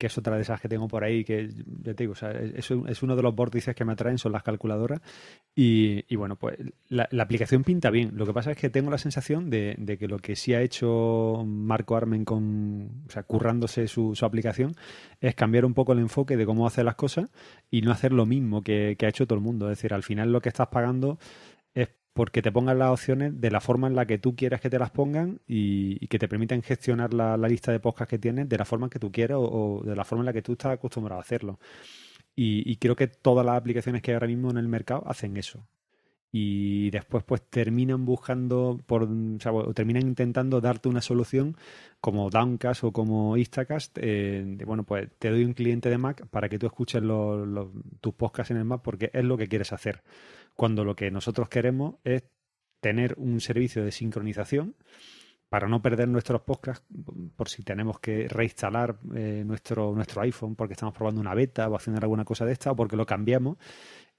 que 0.00 0.06
es 0.06 0.16
otra 0.16 0.36
de 0.36 0.42
esas 0.42 0.58
que 0.58 0.68
tengo 0.68 0.88
por 0.88 1.04
ahí, 1.04 1.24
que 1.24 1.50
ya 1.82 1.92
te 1.92 2.04
digo, 2.04 2.12
o 2.12 2.16
sea, 2.16 2.30
es, 2.30 2.70
es 2.70 3.02
uno 3.02 3.16
de 3.16 3.22
los 3.22 3.34
vórtices 3.34 3.74
que 3.74 3.84
me 3.84 3.92
atraen, 3.92 4.16
son 4.16 4.32
las 4.32 4.42
calculadoras. 4.42 5.02
Y, 5.54 6.06
y 6.08 6.16
bueno, 6.16 6.36
pues 6.36 6.56
la, 6.88 7.06
aplicación 7.20 7.64
pinta 7.64 7.90
bien. 7.90 8.12
Lo 8.14 8.24
que 8.24 8.32
pasa 8.32 8.52
es 8.52 8.56
que 8.56 8.70
tengo 8.70 8.90
la 8.90 8.96
sensación 8.96 9.50
de, 9.50 9.74
de 9.76 9.98
que 9.98 10.08
lo 10.08 10.18
que 10.18 10.36
sí 10.36 10.54
ha 10.54 10.62
hecho 10.62 11.44
Marco 11.46 11.96
Armen 11.96 12.24
con, 12.24 13.02
o 13.06 13.10
sea, 13.10 13.24
currándose 13.24 13.88
su, 13.88 14.14
su 14.14 14.24
aplicación, 14.24 14.72
es 15.20 15.34
cambiar 15.34 15.66
un 15.66 15.74
poco 15.74 15.92
el 15.92 15.98
enfoque 15.98 16.38
de 16.38 16.46
cómo 16.46 16.66
hacer 16.66 16.86
las 16.86 16.94
cosas 16.94 17.28
y 17.70 17.82
no 17.82 17.92
hacer 17.92 18.12
lo 18.12 18.24
mismo 18.24 18.62
que, 18.62 18.96
que 18.98 19.04
ha 19.04 19.10
hecho 19.10 19.26
todo 19.26 19.38
el 19.38 19.44
mundo. 19.44 19.70
Es 19.70 19.76
decir, 19.76 19.92
al 19.92 20.02
final 20.02 20.32
lo 20.32 20.40
que 20.40 20.48
estás 20.48 20.68
pagando 20.68 21.18
porque 22.20 22.42
te 22.42 22.52
pongan 22.52 22.78
las 22.78 22.90
opciones 22.90 23.40
de 23.40 23.50
la 23.50 23.62
forma 23.62 23.86
en 23.86 23.96
la 23.96 24.04
que 24.04 24.18
tú 24.18 24.36
quieras 24.36 24.60
que 24.60 24.68
te 24.68 24.78
las 24.78 24.90
pongan 24.90 25.40
y, 25.48 26.06
que 26.08 26.18
te 26.18 26.28
permitan 26.28 26.60
gestionar 26.60 27.14
la, 27.14 27.34
lista 27.48 27.72
de 27.72 27.80
podcasts 27.80 28.10
que 28.10 28.18
tienes 28.18 28.46
de 28.46 28.58
la 28.58 28.66
forma 28.66 28.84
en 28.84 28.90
que 28.90 28.98
tú 28.98 29.10
quieras 29.10 29.38
o, 29.38 29.78
o 29.78 29.82
de 29.82 29.96
la 29.96 30.04
forma 30.04 30.20
en 30.20 30.26
la 30.26 30.34
que 30.34 30.42
tú 30.42 30.52
estás 30.52 30.72
acostumbrado 30.72 31.18
a 31.18 31.22
hacerlo. 31.22 31.58
Y, 32.36 32.70
y 32.70 32.76
creo 32.76 32.94
que 32.94 33.06
todas 33.06 33.46
las 33.46 33.56
aplicaciones 33.56 34.02
que 34.02 34.10
hay 34.10 34.16
ahora 34.16 34.26
mismo 34.26 34.50
en 34.50 34.58
el 34.58 34.68
mercado 34.68 35.02
hacen 35.06 35.34
eso. 35.38 35.66
Y 36.32 36.90
después 36.90 37.24
pues 37.24 37.42
terminan 37.50 38.04
buscando 38.04 38.78
por, 38.86 39.02
o, 39.04 39.08
o 39.56 39.74
terminan 39.74 40.02
intentando 40.06 40.60
darte 40.60 40.88
una 40.88 41.00
solución 41.00 41.56
como 42.00 42.30
Downcast 42.30 42.84
o 42.84 42.92
como 42.92 43.36
Instacast, 43.36 43.98
eh, 44.00 44.44
de, 44.46 44.64
bueno, 44.64 44.84
pues 44.84 45.08
te 45.18 45.30
doy 45.30 45.44
un 45.44 45.54
cliente 45.54 45.90
de 45.90 45.98
Mac 45.98 46.26
para 46.28 46.48
que 46.48 46.58
tú 46.58 46.66
escuches 46.66 47.02
los- 47.02 47.68
tus 48.00 48.14
podcasts 48.14 48.50
en 48.52 48.58
el 48.58 48.64
Mac 48.64 48.80
porque 48.82 49.10
es 49.12 49.24
lo 49.24 49.36
que 49.36 49.48
quieres 49.48 49.72
hacer. 49.72 50.02
Cuando 50.54 50.84
lo 50.84 50.94
que 50.96 51.10
nosotros 51.10 51.48
queremos 51.48 51.96
es 52.04 52.24
tener 52.80 53.14
un 53.18 53.40
servicio 53.40 53.84
de 53.84 53.92
sincronización 53.92 54.76
para 55.48 55.66
no 55.68 55.82
perder 55.82 56.06
nuestros 56.08 56.42
podcasts 56.42 56.86
por 57.36 57.48
si 57.48 57.64
tenemos 57.64 57.98
que 57.98 58.28
reinstalar 58.28 58.98
eh, 59.16 59.42
nuestro, 59.44 59.92
nuestro 59.94 60.22
iPhone 60.22 60.54
porque 60.54 60.74
estamos 60.74 60.94
probando 60.94 61.20
una 61.20 61.34
beta 61.34 61.68
o 61.68 61.74
haciendo 61.74 62.00
alguna 62.00 62.24
cosa 62.24 62.44
de 62.46 62.52
esta 62.52 62.70
o 62.70 62.76
porque 62.76 62.96
lo 62.96 63.04
cambiamos. 63.04 63.58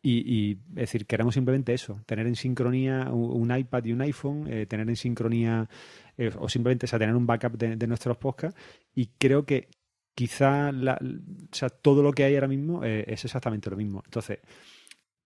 Y, 0.03 0.23
y, 0.25 0.51
es 0.71 0.75
decir, 0.75 1.05
queremos 1.05 1.35
simplemente 1.35 1.73
eso, 1.73 2.01
tener 2.07 2.25
en 2.25 2.35
sincronía 2.35 3.11
un, 3.11 3.55
iPad 3.55 3.85
y 3.85 3.93
un 3.93 4.01
iPhone, 4.01 4.47
eh, 4.47 4.65
tener 4.65 4.89
en 4.89 4.95
sincronía 4.95 5.69
eh, 6.17 6.31
o 6.39 6.49
simplemente 6.49 6.87
o 6.87 6.89
sea, 6.89 6.97
tener 6.97 7.15
un 7.15 7.27
backup 7.27 7.57
de, 7.57 7.87
nuestros 7.87 8.17
podcasts. 8.17 8.59
Y 8.95 9.07
creo 9.19 9.45
que 9.45 9.69
quizá 10.15 10.71
la- 10.71 10.99
sea, 11.51 11.69
todo 11.69 12.01
lo 12.01 12.13
que 12.13 12.23
hay 12.23 12.33
ahora 12.35 12.47
mismo 12.47 12.83
eh, 12.83 13.05
es 13.07 13.25
exactamente 13.25 13.69
lo 13.69 13.77
mismo. 13.77 14.01
Entonces, 14.05 14.39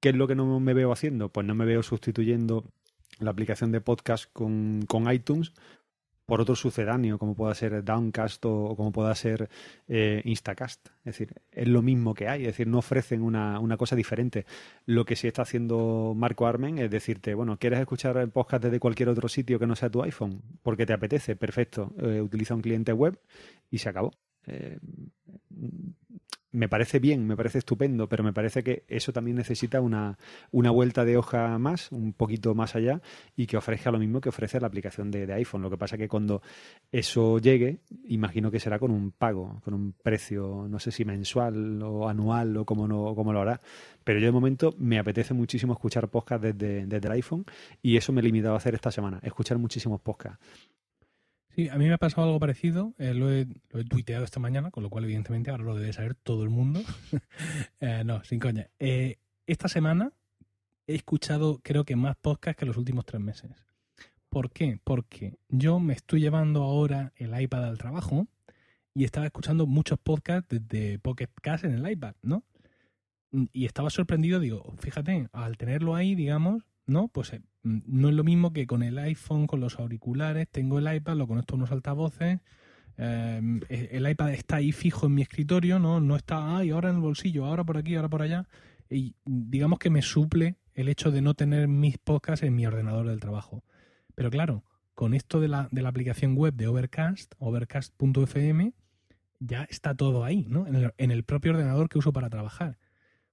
¿qué 0.01 0.09
es 0.09 0.15
lo 0.15 0.27
que 0.27 0.35
no 0.35 0.59
me 0.59 0.73
veo 0.73 0.91
haciendo? 0.91 1.29
Pues 1.29 1.47
no 1.47 1.55
me 1.55 1.65
veo 1.65 1.81
sustituyendo 1.81 2.65
la 3.19 3.31
aplicación 3.31 3.71
de 3.71 3.79
podcast 3.79 4.25
con, 4.33 4.81
con 4.87 5.09
iTunes 5.11 5.53
por 6.25 6.41
otro 6.41 6.55
sucedáneo, 6.55 7.17
como 7.17 7.35
pueda 7.35 7.53
ser 7.53 7.83
Downcast 7.83 8.43
o, 8.45 8.75
como 8.75 8.91
pueda 8.91 9.13
ser 9.15 9.49
eh, 9.87 10.21
Instacast. 10.25 10.87
Es 10.99 11.17
decir, 11.17 11.33
es 11.51 11.67
lo 11.67 11.81
mismo 11.81 12.13
que 12.13 12.27
hay, 12.27 12.41
es 12.41 12.47
decir, 12.47 12.67
no 12.67 12.79
ofrecen 12.79 13.21
una, 13.21 13.59
una 13.59 13.77
cosa 13.77 13.95
diferente. 13.95 14.45
Lo 14.85 15.05
que 15.05 15.15
sí 15.15 15.27
está 15.27 15.43
haciendo 15.43 16.13
Marco 16.15 16.47
Armen 16.47 16.79
es 16.79 16.89
decirte, 16.89 17.33
bueno, 17.33 17.57
¿quieres 17.57 17.79
escuchar 17.79 18.17
el 18.17 18.29
podcast 18.29 18.63
desde 18.63 18.79
cualquier 18.79 19.09
otro 19.09 19.27
sitio 19.27 19.59
que 19.59 19.67
no 19.67 19.75
sea 19.75 19.89
tu 19.89 20.01
iPhone? 20.03 20.41
Porque 20.63 20.85
te 20.85 20.93
apetece, 20.93 21.35
perfecto. 21.35 21.93
Eh, 21.99 22.21
utiliza 22.21 22.55
un 22.55 22.61
cliente 22.61 22.93
web 22.93 23.19
y 23.69 23.77
se 23.77 23.89
acabó. 23.89 24.11
Eh, 24.47 24.79
me 26.55 26.69
parece 26.69 26.99
bien, 26.99 27.27
me 27.27 27.35
parece 27.35 27.59
estupendo, 27.59 28.07
pero 28.09 28.23
me 28.23 28.33
parece 28.33 28.63
que 28.63 28.83
eso 28.87 29.13
también 29.13 29.37
necesita 29.37 29.81
una, 29.81 30.17
una 30.51 30.71
vuelta 30.71 31.05
de 31.05 31.17
hoja 31.17 31.57
más, 31.59 31.91
un 31.91 32.13
poquito 32.13 32.55
más 32.55 32.75
allá, 32.75 33.01
y 33.35 33.45
que 33.45 33.57
ofrezca 33.57 33.91
lo 33.91 33.99
mismo 33.99 34.21
que 34.21 34.29
ofrece 34.29 34.59
la 34.59 34.67
aplicación 34.67 35.11
de, 35.11 35.25
de 35.25 35.33
iPhone. 35.33 35.61
Lo 35.61 35.69
que 35.69 35.77
pasa 35.77 35.97
que 35.97 36.07
cuando 36.07 36.41
eso 36.91 37.39
llegue, 37.39 37.79
imagino 38.07 38.51
que 38.51 38.59
será 38.59 38.79
con 38.79 38.91
un 38.91 39.11
pago, 39.11 39.61
con 39.63 39.73
un 39.73 39.93
precio, 39.93 40.67
no 40.69 40.79
sé 40.79 40.91
si 40.91 41.05
mensual 41.05 41.81
o 41.83 42.07
anual 42.07 42.57
o 42.57 42.65
cómo, 42.65 42.87
no, 42.87 43.13
cómo 43.15 43.33
lo 43.33 43.41
hará. 43.41 43.61
Pero 44.03 44.19
yo 44.19 44.27
de 44.27 44.31
momento 44.31 44.73
me 44.77 44.99
apetece 44.99 45.33
muchísimo 45.33 45.73
escuchar 45.73 46.09
podcast 46.09 46.43
desde, 46.43 46.85
desde 46.85 47.07
el 47.07 47.13
iPhone 47.13 47.45
y 47.81 47.97
eso 47.97 48.13
me 48.13 48.21
he 48.21 48.23
limitado 48.23 48.53
a 48.53 48.57
hacer 48.57 48.75
esta 48.75 48.91
semana, 48.91 49.19
escuchar 49.23 49.57
muchísimos 49.57 50.01
podcasts. 50.01 50.39
Sí, 51.55 51.69
a 51.69 51.77
mí 51.77 51.87
me 51.87 51.93
ha 51.93 51.97
pasado 51.97 52.27
algo 52.27 52.39
parecido. 52.39 52.93
eh, 52.97 53.13
lo, 53.13 53.31
he, 53.31 53.47
lo, 53.69 53.79
he, 53.79 53.85
tuiteado 53.85 54.25
esta 54.25 54.41
mañana, 54.41 54.71
con 54.71 54.83
lo 54.83 54.89
cual, 54.89 55.05
evidentemente, 55.05 55.51
ahora 55.51 55.63
lo 55.63 55.75
debe 55.75 55.93
saber 55.93 56.13
todo 56.13 56.43
el 56.43 56.49
mundo. 56.49 56.81
eh, 57.79 58.03
no, 58.05 58.21
sin 58.25 58.39
coña. 58.39 58.69
Eh, 58.77 59.19
esta 59.47 59.69
semana 59.69 60.11
he 60.85 60.95
escuchado, 60.95 61.61
creo 61.63 61.85
que 61.85 61.95
más 61.95 62.17
podcasts 62.17 62.59
que 62.59 62.65
los 62.65 62.75
últimos 62.75 63.05
tres 63.05 63.21
meses. 63.21 63.51
¿Por 64.29 64.51
qué? 64.51 64.79
Porque 64.83 65.37
yo 65.47 65.79
me 65.79 65.93
estoy 65.93 66.19
llevando 66.19 66.61
ahora 66.61 67.13
el 67.15 67.39
iPad 67.39 67.63
al 67.63 67.77
trabajo 67.77 68.27
y 68.93 69.05
estaba 69.05 69.25
escuchando 69.25 69.65
muchos 69.65 69.97
podcasts 69.97 70.49
desde 70.49 70.99
Pocket 70.99 71.29
Cast 71.41 71.63
en 71.63 71.75
el 71.75 71.89
iPad, 71.89 72.15
¿no? 72.21 72.43
Y 73.53 73.65
estaba 73.65 73.89
sorprendido, 73.89 74.41
digo, 74.41 74.73
fíjate, 74.79 75.29
al 75.31 75.55
tenerlo 75.55 75.95
ahí, 75.95 76.15
digamos, 76.15 76.63
¿no? 76.85 77.07
Pues 77.07 77.33
eh, 77.33 77.41
no 77.63 78.09
es 78.09 78.15
lo 78.15 78.23
mismo 78.23 78.53
que 78.53 78.67
con 78.67 78.83
el 78.83 78.97
iPhone, 78.97 79.47
con 79.47 79.59
los 79.59 79.79
auriculares, 79.79 80.47
tengo 80.49 80.79
el 80.79 80.93
iPad, 80.93 81.15
lo 81.15 81.27
conecto 81.27 81.55
a 81.55 81.57
unos 81.57 81.71
altavoces, 81.71 82.39
eh, 82.97 83.41
el 83.69 84.09
iPad 84.09 84.33
está 84.33 84.57
ahí 84.57 84.71
fijo 84.71 85.07
en 85.07 85.15
mi 85.15 85.21
escritorio, 85.21 85.79
¿no? 85.79 85.99
No 85.99 86.15
está, 86.15 86.57
ay, 86.57 86.69
ahora 86.69 86.89
en 86.89 86.95
el 86.95 87.01
bolsillo, 87.01 87.45
ahora 87.45 87.63
por 87.63 87.77
aquí, 87.77 87.95
ahora 87.95 88.09
por 88.09 88.21
allá. 88.21 88.47
Y 88.89 89.15
digamos 89.25 89.79
que 89.79 89.89
me 89.89 90.01
suple 90.01 90.57
el 90.73 90.89
hecho 90.89 91.11
de 91.11 91.21
no 91.21 91.33
tener 91.33 91.67
mis 91.67 91.97
podcasts 91.97 92.43
en 92.43 92.55
mi 92.55 92.65
ordenador 92.65 93.07
del 93.07 93.19
trabajo. 93.19 93.63
Pero 94.13 94.29
claro, 94.29 94.63
con 94.93 95.13
esto 95.13 95.39
de 95.39 95.47
la, 95.47 95.67
de 95.71 95.81
la 95.81 95.89
aplicación 95.89 96.35
web 96.35 96.53
de 96.53 96.67
Overcast, 96.67 97.33
overcast.fm, 97.39 98.73
ya 99.39 99.63
está 99.63 99.95
todo 99.95 100.23
ahí, 100.23 100.45
¿no? 100.47 100.67
En 100.67 100.75
el, 100.75 100.93
en 100.97 101.11
el 101.11 101.23
propio 101.23 101.51
ordenador 101.51 101.89
que 101.89 101.97
uso 101.97 102.13
para 102.13 102.29
trabajar. 102.29 102.77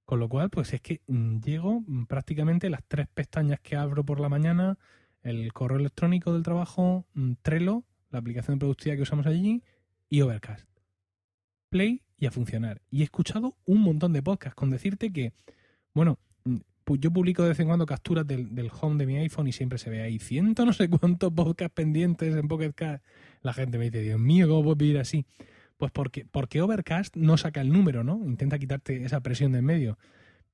Con 0.05 0.19
lo 0.19 0.27
cual, 0.29 0.49
pues 0.49 0.73
es 0.73 0.81
que 0.81 1.01
mm, 1.07 1.39
llego 1.39 1.81
mm, 1.87 2.05
prácticamente 2.05 2.69
las 2.69 2.83
tres 2.87 3.07
pestañas 3.13 3.59
que 3.61 3.75
abro 3.75 4.03
por 4.03 4.19
la 4.19 4.29
mañana, 4.29 4.77
el 5.21 5.53
correo 5.53 5.79
electrónico 5.79 6.33
del 6.33 6.43
trabajo, 6.43 7.05
mm, 7.13 7.33
Trello, 7.41 7.83
la 8.11 8.19
aplicación 8.19 8.55
de 8.57 8.59
productividad 8.59 8.97
que 8.97 9.03
usamos 9.03 9.25
allí, 9.25 9.63
y 10.09 10.21
Overcast. 10.21 10.67
Play 11.69 12.01
y 12.17 12.25
a 12.25 12.31
funcionar. 12.31 12.81
Y 12.91 13.01
he 13.01 13.03
escuchado 13.03 13.55
un 13.65 13.81
montón 13.81 14.13
de 14.13 14.21
podcasts 14.21 14.55
con 14.55 14.69
decirte 14.69 15.11
que, 15.11 15.33
bueno, 15.93 16.19
mm, 16.45 16.57
pu- 16.85 16.99
yo 16.99 17.11
publico 17.11 17.41
de 17.43 17.49
vez 17.49 17.59
en 17.59 17.67
cuando 17.67 17.85
capturas 17.85 18.27
del, 18.27 18.53
del 18.53 18.69
home 18.79 18.97
de 18.97 19.05
mi 19.07 19.17
iPhone 19.17 19.47
y 19.47 19.51
siempre 19.53 19.79
se 19.79 19.89
ve 19.89 20.01
ahí 20.01 20.19
ciento 20.19 20.65
no 20.65 20.73
sé 20.73 20.89
cuántos 20.89 21.31
podcasts 21.33 21.73
pendientes 21.73 22.35
en 22.35 22.47
Pocket 22.47 22.73
Cast. 22.73 23.03
La 23.41 23.53
gente 23.53 23.77
me 23.77 23.85
dice, 23.85 24.01
Dios 24.01 24.19
mío, 24.19 24.47
¿cómo 24.47 24.63
puedo 24.63 24.75
vivir 24.75 24.99
así? 24.99 25.25
Pues 25.83 25.91
porque, 25.91 26.25
porque 26.25 26.61
Overcast 26.61 27.17
no 27.17 27.35
saca 27.35 27.59
el 27.59 27.69
número, 27.69 28.05
¿no? 28.05 28.21
Intenta 28.25 28.57
quitarte 28.57 29.03
esa 29.03 29.19
presión 29.19 29.51
de 29.51 29.59
en 29.59 29.65
medio. 29.65 29.97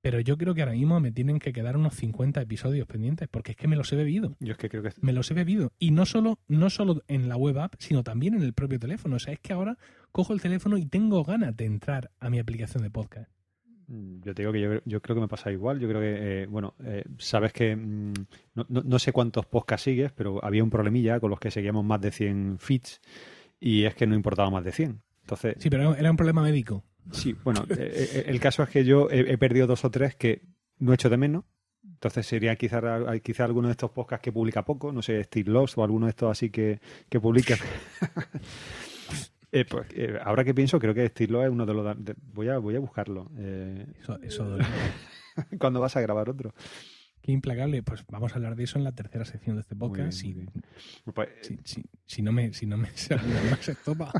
Pero 0.02 0.20
yo 0.20 0.40
creo 0.40 0.56
que 0.56 0.64
ahora 0.64 0.72
mismo 0.74 1.00
me 1.00 1.12
tienen 1.12 1.38
que 1.38 1.54
quedar 1.54 1.78
unos 1.78 1.94
50 1.94 2.42
episodios 2.42 2.88
pendientes, 2.88 3.28
porque 3.30 3.52
es 3.52 3.58
que 3.58 3.68
me 3.68 3.76
los 3.76 3.94
he 3.94 3.96
bebido. 3.96 4.36
Yo 4.40 4.54
es 4.54 4.58
que 4.58 4.70
creo 4.70 4.82
que 4.82 4.90
Me 5.02 5.14
los 5.14 5.30
he 5.30 5.36
bebido. 5.36 5.72
Y 5.78 5.92
no 5.92 6.08
solo, 6.08 6.40
no 6.48 6.72
solo 6.72 7.04
en 7.08 7.30
la 7.30 7.38
web 7.38 7.60
app, 7.60 7.76
sino 7.78 8.02
también 8.04 8.34
en 8.34 8.42
el 8.42 8.54
propio 8.54 8.80
teléfono. 8.80 9.18
O 9.18 9.20
sea, 9.20 9.32
es 9.32 9.40
que 9.40 9.54
ahora 9.54 9.78
cojo 10.12 10.34
el 10.34 10.42
teléfono 10.42 10.80
y 10.80 10.88
tengo 10.88 11.24
ganas 11.24 11.56
de 11.56 11.66
entrar 11.66 12.10
a 12.20 12.32
mi 12.32 12.40
aplicación 12.40 12.82
de 12.82 12.90
podcast. 12.90 13.30
Mm, 13.86 14.22
Yo 14.24 14.34
te 14.34 14.42
digo 14.42 14.52
que 14.52 14.62
yo, 14.62 14.70
yo 14.84 15.00
creo 15.00 15.16
que 15.16 15.22
me 15.22 15.28
pasa 15.28 15.52
igual. 15.52 15.80
Yo 15.80 15.88
creo 15.88 16.02
que, 16.02 16.42
eh, 16.42 16.46
bueno, 16.48 16.74
eh, 16.84 17.04
sabes 17.20 17.54
que 17.54 17.76
mm, 17.76 18.14
no, 18.56 18.66
no- 18.68 18.82
no 18.82 18.98
sé 18.98 19.12
cuántos 19.12 19.46
podcasts 19.46 19.84
sigues, 19.84 20.12
pero 20.12 20.44
había 20.44 20.64
un 20.64 20.72
problemilla 20.72 21.20
con 21.20 21.30
los 21.30 21.40
que 21.40 21.52
seguíamos 21.52 21.86
más 21.86 22.02
de 22.02 22.10
100 22.10 22.58
feeds 22.58 23.00
y 23.60 23.84
es 23.84 23.94
que 23.94 24.08
no 24.08 24.16
importaba 24.16 24.50
más 24.50 24.64
de 24.64 24.72
100. 24.72 25.02
Entonces, 25.36 25.56
Sí, 25.60 25.70
pero 25.70 25.96
era 25.96 26.12
un 26.12 26.18
problema 26.18 26.42
médico. 26.42 26.84
sí, 27.12 27.36
bueno, 27.44 27.66
eh, 27.70 27.76
eh, 28.14 28.24
el 28.28 28.40
caso 28.40 28.64
es 28.64 28.70
que 28.70 28.84
yo 28.84 29.10
he, 29.10 29.32
he 29.34 29.38
perdido 29.38 29.68
dos 29.68 29.84
o 29.86 29.92
tres 29.92 30.16
que 30.16 30.42
no 30.80 30.94
echo 30.94 31.10
de 31.10 31.18
menos. 31.18 31.46
Entonces 31.84 32.26
sería 32.28 32.56
quizá, 32.56 32.82
quizá 33.22 33.44
alguno 33.46 33.68
de 33.68 33.74
estos 33.74 33.92
podcasts 33.92 34.24
que 34.24 34.32
publica 34.32 34.64
poco, 34.64 34.92
no 34.92 35.02
sé, 35.02 35.24
Steve 35.26 35.52
Lost 35.52 35.78
o 35.78 35.84
alguno 35.84 36.06
de 36.06 36.12
estos 36.12 36.32
así 36.32 36.50
que, 36.50 36.80
que 37.10 37.20
publica. 37.20 37.56
Eh, 39.52 39.66
pues, 39.66 39.88
eh, 39.96 40.20
ahora 40.24 40.44
que 40.44 40.54
pienso, 40.54 40.78
creo 40.80 40.94
que 40.94 41.08
Steve 41.08 41.32
Lost 41.34 41.46
es 41.48 41.52
uno 41.52 41.66
de 41.66 41.74
los... 41.74 42.06
de- 42.06 42.14
voy, 42.22 42.50
a, 42.50 42.60
voy 42.60 42.76
a 42.76 42.80
buscarlo. 42.80 43.32
Eh, 43.36 43.84
Eso, 44.00 44.20
eso. 44.22 44.58
¿Cuándo 45.60 45.80
vas 45.80 45.96
a 45.96 46.02
grabar 46.02 46.30
otro? 46.30 46.54
Qué 47.24 47.32
implacable. 47.32 47.82
Pues 47.82 48.06
vamos 48.10 48.32
a 48.34 48.36
hablar 48.36 48.56
de 48.56 48.66
eso 48.66 48.78
en 48.78 48.84
la 48.84 48.92
tercera 48.92 49.26
sección 49.26 49.56
de 49.56 49.62
este 49.62 49.74
bien, 49.74 49.90
podcast. 49.90 50.12
si. 50.20 50.46
Pues, 51.16 51.30
si, 51.42 51.58
si- 51.64 51.84
si 52.06 52.22
no 52.22 52.32
me, 52.32 52.54
si 52.54 52.68
no 52.68 52.78
me 52.78 52.90
se 52.96 53.16
más 53.16 53.68
estopa. 53.68 54.12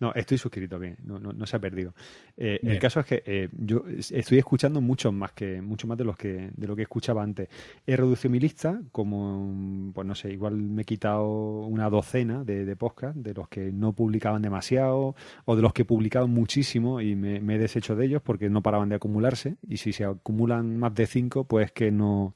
No, 0.00 0.12
estoy 0.14 0.38
suscrito 0.38 0.78
bien, 0.78 0.96
no, 1.04 1.18
no, 1.18 1.32
no 1.32 1.46
se 1.46 1.56
ha 1.56 1.58
perdido. 1.58 1.94
Eh, 2.36 2.60
el 2.62 2.78
caso 2.78 3.00
es 3.00 3.06
que 3.06 3.22
eh, 3.26 3.48
yo 3.52 3.84
estoy 3.88 4.38
escuchando 4.38 4.80
mucho 4.80 5.10
más 5.10 5.32
que 5.32 5.60
mucho 5.60 5.86
más 5.88 5.98
de 5.98 6.04
los 6.04 6.16
que 6.16 6.50
de 6.56 6.66
lo 6.66 6.76
que 6.76 6.82
escuchaba 6.82 7.22
antes. 7.22 7.48
He 7.86 7.96
reducido 7.96 8.30
mi 8.30 8.38
lista, 8.38 8.80
como 8.92 9.92
pues 9.92 10.06
no 10.06 10.14
sé, 10.14 10.30
igual 10.30 10.56
me 10.56 10.82
he 10.82 10.84
quitado 10.84 11.26
una 11.66 11.90
docena 11.90 12.44
de, 12.44 12.64
de 12.64 12.76
podcast 12.76 13.16
de 13.16 13.34
los 13.34 13.48
que 13.48 13.72
no 13.72 13.92
publicaban 13.92 14.40
demasiado 14.40 15.16
o 15.44 15.56
de 15.56 15.62
los 15.62 15.72
que 15.72 15.84
publicaban 15.84 16.30
muchísimo 16.30 17.00
y 17.00 17.16
me, 17.16 17.40
me 17.40 17.56
he 17.56 17.58
deshecho 17.58 17.96
de 17.96 18.06
ellos 18.06 18.22
porque 18.22 18.48
no 18.48 18.62
paraban 18.62 18.88
de 18.88 18.96
acumularse 18.96 19.56
y 19.66 19.78
si 19.78 19.92
se 19.92 20.04
acumulan 20.04 20.78
más 20.78 20.94
de 20.94 21.06
cinco, 21.06 21.44
pues 21.44 21.72
que 21.72 21.90
no 21.90 22.34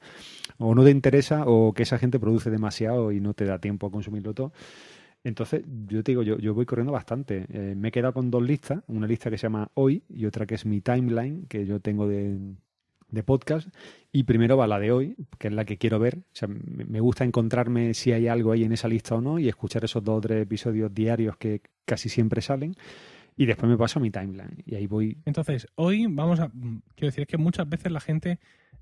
o 0.57 0.75
no 0.75 0.83
te 0.83 0.91
interesa 0.91 1.45
o 1.45 1.73
que 1.73 1.83
esa 1.83 1.97
gente 1.97 2.19
produce 2.19 2.49
demasiado 2.49 3.11
y 3.11 3.19
no 3.19 3.33
te 3.33 3.45
da 3.45 3.59
tiempo 3.59 3.87
a 3.87 3.91
consumirlo 3.91 4.33
todo. 4.33 4.51
Entonces, 5.23 5.63
yo 5.87 6.03
te 6.03 6.11
digo, 6.11 6.23
yo, 6.23 6.53
voy 6.53 6.65
corriendo 6.65 6.91
bastante. 6.91 7.45
Eh, 7.49 7.75
me 7.75 7.89
he 7.89 7.91
quedado 7.91 8.13
con 8.13 8.29
dos 8.29 8.43
listas, 8.43 8.83
una 8.87 9.07
lista 9.07 9.29
que 9.29 9.37
se 9.37 9.43
llama 9.43 9.71
Hoy 9.73 10.03
y 10.09 10.25
otra 10.25 10.45
que 10.45 10.55
es 10.55 10.65
mi 10.65 10.81
timeline, 10.81 11.45
que 11.47 11.65
yo 11.65 11.79
tengo 11.79 12.07
de, 12.07 12.55
podcast. 13.25 13.69
Y 14.11 14.23
primero 14.23 14.57
va 14.57 14.67
la 14.67 14.79
de 14.79 14.91
hoy, 14.91 15.15
que 15.37 15.47
es 15.47 15.53
la 15.53 15.65
que 15.65 15.77
quiero 15.77 15.99
ver. 15.99 16.17
O 16.17 16.35
sea, 16.35 16.47
me 16.49 16.99
gusta 16.99 17.23
encontrarme 17.23 17.93
si 17.93 18.11
hay 18.11 18.27
algo 18.27 18.51
ahí 18.51 18.63
en 18.63 18.73
esa 18.73 18.87
lista 18.87 19.15
o 19.15 19.21
no 19.21 19.39
y 19.39 19.47
escuchar 19.47 19.85
esos 19.85 20.03
dos 20.03 20.17
o 20.17 20.21
tres 20.21 20.41
episodios 20.41 20.93
diarios 20.93 21.37
que 21.37 21.61
casi 21.85 22.09
siempre 22.09 22.41
salen. 22.41 22.75
Y 23.35 23.45
después 23.45 23.69
me 23.69 23.77
paso 23.77 23.99
a 23.99 24.01
mi 24.01 24.11
timeline. 24.11 24.61
Y 24.65 24.75
ahí 24.75 24.87
voy. 24.87 25.17
Entonces, 25.25 25.67
hoy 25.75 26.07
vamos 26.07 26.39
a. 26.39 26.47
mm, 26.47 26.81
Quiero 26.95 27.07
decir, 27.07 27.21
es 27.21 27.27
que 27.27 27.37
muchas 27.37 27.67
veces 27.67 27.91
la 27.91 27.99
gente 27.99 28.39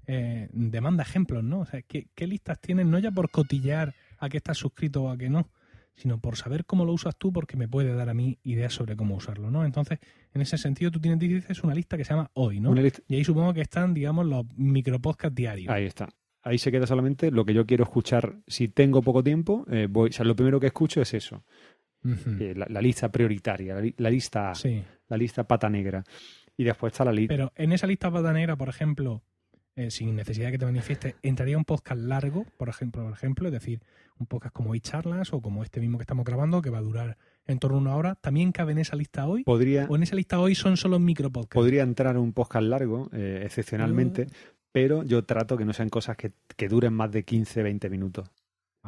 eh, 0.08 0.50
demanda 0.52 1.04
ejemplos, 1.04 1.44
¿no? 1.44 1.60
O 1.62 1.66
sea, 1.66 1.82
¿qué, 1.84 2.28
listas 2.28 2.60
tienes? 2.60 2.86
No 2.86 3.00
ya 3.00 3.12
por 3.12 3.30
cotillear 3.30 3.94
a 4.20 4.30
qué 4.30 4.38
estás 4.38 4.58
suscrito 4.58 5.04
o 5.04 5.10
a 5.10 5.18
qué 5.18 5.30
no, 5.30 5.48
sino 5.96 6.20
por 6.20 6.36
saber 6.38 6.66
cómo 6.66 6.86
lo 6.86 6.94
usas 6.94 7.16
tú, 7.18 7.32
porque 7.32 7.58
me 7.58 7.68
puede 7.68 7.94
dar 7.94 8.10
a 8.10 8.14
mí 8.14 8.39
ideas 8.44 8.74
sobre 8.74 8.96
cómo 8.96 9.16
usarlo, 9.16 9.52
¿no? 9.52 9.66
Entonces, 9.66 10.00
en 10.34 10.42
ese 10.42 10.58
sentido, 10.58 10.89
tú 10.92 11.00
tienes, 11.00 11.20
dices, 11.20 11.64
una 11.64 11.76
lista 11.76 11.98
que 11.98 12.04
se 12.06 12.14
llama 12.14 12.30
Hoy, 12.34 12.60
¿no? 12.60 12.72
Una 12.72 12.82
lista- 12.82 13.02
Y 13.08 13.16
ahí 13.16 13.24
supongo 13.24 13.54
que 13.54 13.62
están, 13.62 13.94
digamos, 13.94 14.26
los 14.26 14.46
micropodcasts 14.56 15.36
diarios. 15.36 15.70
Ahí 15.74 15.86
está. 15.86 16.10
Ahí 16.44 16.58
se 16.58 16.72
queda 16.72 16.88
solamente 16.88 17.30
lo 17.30 17.46
que 17.46 17.54
yo 17.54 17.66
quiero 17.68 17.84
escuchar. 17.84 18.38
Si 18.48 18.68
tengo 18.68 19.02
poco 19.04 19.24
tiempo, 19.24 19.66
eh, 19.70 19.88
voy. 19.89 20.10
O 20.10 20.14
sea, 20.14 20.26
lo 20.26 20.36
primero 20.36 20.60
que 20.60 20.68
escucho 20.68 21.00
es 21.02 21.14
eso. 21.14 21.44
Eh, 22.04 22.54
la, 22.56 22.66
la 22.68 22.82
lista 22.82 23.12
prioritaria, 23.12 23.76
la, 23.76 23.82
li- 23.82 23.94
la 23.98 24.10
lista 24.10 24.50
A, 24.50 24.56
Sí. 24.56 24.82
la 25.08 25.18
lista 25.18 25.44
pata 25.48 25.70
negra. 25.70 26.04
Y 26.58 26.64
después 26.64 26.92
está 26.94 27.06
la 27.06 27.12
lista. 27.12 27.32
Pero 27.36 27.52
en 27.56 27.72
esa 27.74 27.86
lista 27.86 28.10
pata 28.10 28.34
negra, 28.34 28.56
por 28.56 28.70
ejemplo, 28.70 29.22
eh, 29.82 29.91
sin 29.91 30.15
necesidad 30.15 30.47
de 30.47 30.51
que 30.53 30.57
te 30.59 30.65
manifiestes, 30.65 31.15
entraría 31.23 31.57
un 31.57 31.65
podcast 31.65 31.99
largo, 31.99 32.45
por 32.57 32.69
ejemplo, 32.69 33.03
por 33.03 33.13
ejemplo, 33.13 33.47
es 33.47 33.53
decir, 33.53 33.82
un 34.19 34.27
podcast 34.27 34.53
como 34.53 34.71
hoy 34.71 34.79
charlas 34.79 35.34
o 35.34 35.41
como 35.41 35.63
este 35.63 35.79
mismo 35.79 35.97
que 35.97 36.03
estamos 36.03 36.23
grabando, 36.23 36.61
que 36.61 36.69
va 36.69 36.77
a 36.77 36.82
durar 36.82 37.17
en 37.47 37.57
torno 37.57 37.77
a 37.77 37.82
una 37.82 37.95
hora, 37.95 38.15
¿también 38.15 38.51
cabe 38.51 38.73
en 38.73 38.77
esa 38.77 38.95
lista 38.95 39.25
hoy? 39.27 39.43
Podría, 39.43 39.88
¿O 39.89 39.95
en 39.95 40.03
esa 40.03 40.15
lista 40.15 40.39
hoy 40.39 40.55
son 40.55 40.77
solo 40.77 40.99
micropodcasts? 40.99 41.55
podría 41.55 41.84
entrar 41.84 42.17
un 42.17 42.32
podcast 42.32 42.65
largo, 42.65 43.09
eh, 43.11 43.41
excepcionalmente, 43.43 44.27
pero 44.71 45.03
yo 45.03 45.23
trato 45.23 45.57
que 45.57 45.65
no 45.65 45.73
sean 45.73 45.89
cosas 45.89 46.15
que, 46.15 46.32
que 46.55 46.69
duren 46.69 46.93
más 46.93 47.11
de 47.11 47.23
15, 47.23 47.63
20 47.63 47.89
minutos. 47.89 48.29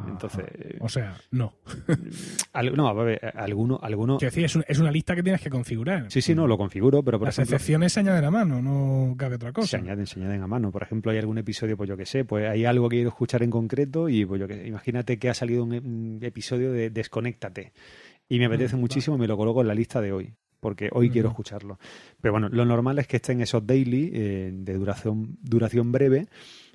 Entonces, 0.08 0.46
O 0.80 0.90
sea, 0.90 1.16
no. 1.32 1.54
al- 2.54 2.76
no, 2.76 2.88
a 2.88 2.94
ver, 2.94 3.20
alguno, 3.36 3.80
alguno, 3.82 4.18
Quiero 4.18 4.32
decir, 4.32 4.46
es, 4.46 4.56
un- 4.56 4.66
es 4.68 4.80
una 4.80 4.92
lista 4.92 5.16
que 5.16 5.22
tienes 5.24 5.40
que 5.42 5.50
configurar. 5.50 6.10
sí, 6.10 6.22
sí, 6.22 6.34
no, 6.34 6.48
lo 6.48 6.58
configuro, 6.58 7.04
pero 7.04 7.20
por 7.20 7.28
Las 7.28 7.36
ejemplo, 7.38 7.56
excepciones 7.56 7.94
se 7.94 8.00
añaden 8.00 8.26
a 8.26 8.32
mano, 8.32 8.62
no 8.62 9.16
cabe 9.18 9.36
otra 9.36 9.50
se 9.50 9.54
cosa. 9.54 9.78
añaden, 9.78 10.08
se 10.08 10.20
añaden 10.20 10.42
a 10.42 10.48
mano. 10.48 10.72
Por 10.72 10.84
ejemplo, 10.84 11.12
hay 11.12 11.20
algún 11.20 11.38
episodio, 11.38 11.78
pues 11.78 11.88
yo 11.90 11.96
que 11.96 12.06
sé, 12.06 12.26
pues 12.26 12.50
hay 12.50 12.66
algo 12.66 12.90
que 12.90 12.98
quiero 12.98 13.10
escuchar 13.10 13.44
en 13.44 13.52
concreto 13.52 14.10
y 14.10 14.26
pues 14.26 14.42
yo 14.42 14.48
que 14.48 14.68
imagínate 14.68 15.18
que 15.20 15.30
ha 15.30 15.34
salido 15.34 15.64
un, 15.64 15.74
un 15.74 16.20
episodio 16.22 16.72
de 16.72 16.90
Desconéctate 16.90 17.72
y 18.28 18.40
me 18.40 18.46
apetece 18.46 18.76
Mm, 18.76 18.80
muchísimo 18.80 19.16
y 19.16 19.20
me 19.20 19.28
lo 19.28 19.38
coloco 19.38 19.62
en 19.62 19.68
la 19.68 19.76
lista 19.76 20.02
de 20.02 20.12
hoy, 20.12 20.34
porque 20.60 20.90
hoy 20.92 21.10
quiero 21.12 21.28
Ujú. 21.30 21.34
escucharlo. 21.34 21.78
Pero 22.20 22.32
bueno, 22.32 22.50
lo 22.50 22.66
normal 22.66 22.98
es 23.00 23.08
que 23.08 23.18
estén 23.18 23.42
esos 23.42 23.66
daily 23.66 24.10
eh, 24.14 24.52
de 24.54 24.74
duración, 24.74 25.38
duración 25.42 25.92
breve 25.92 26.28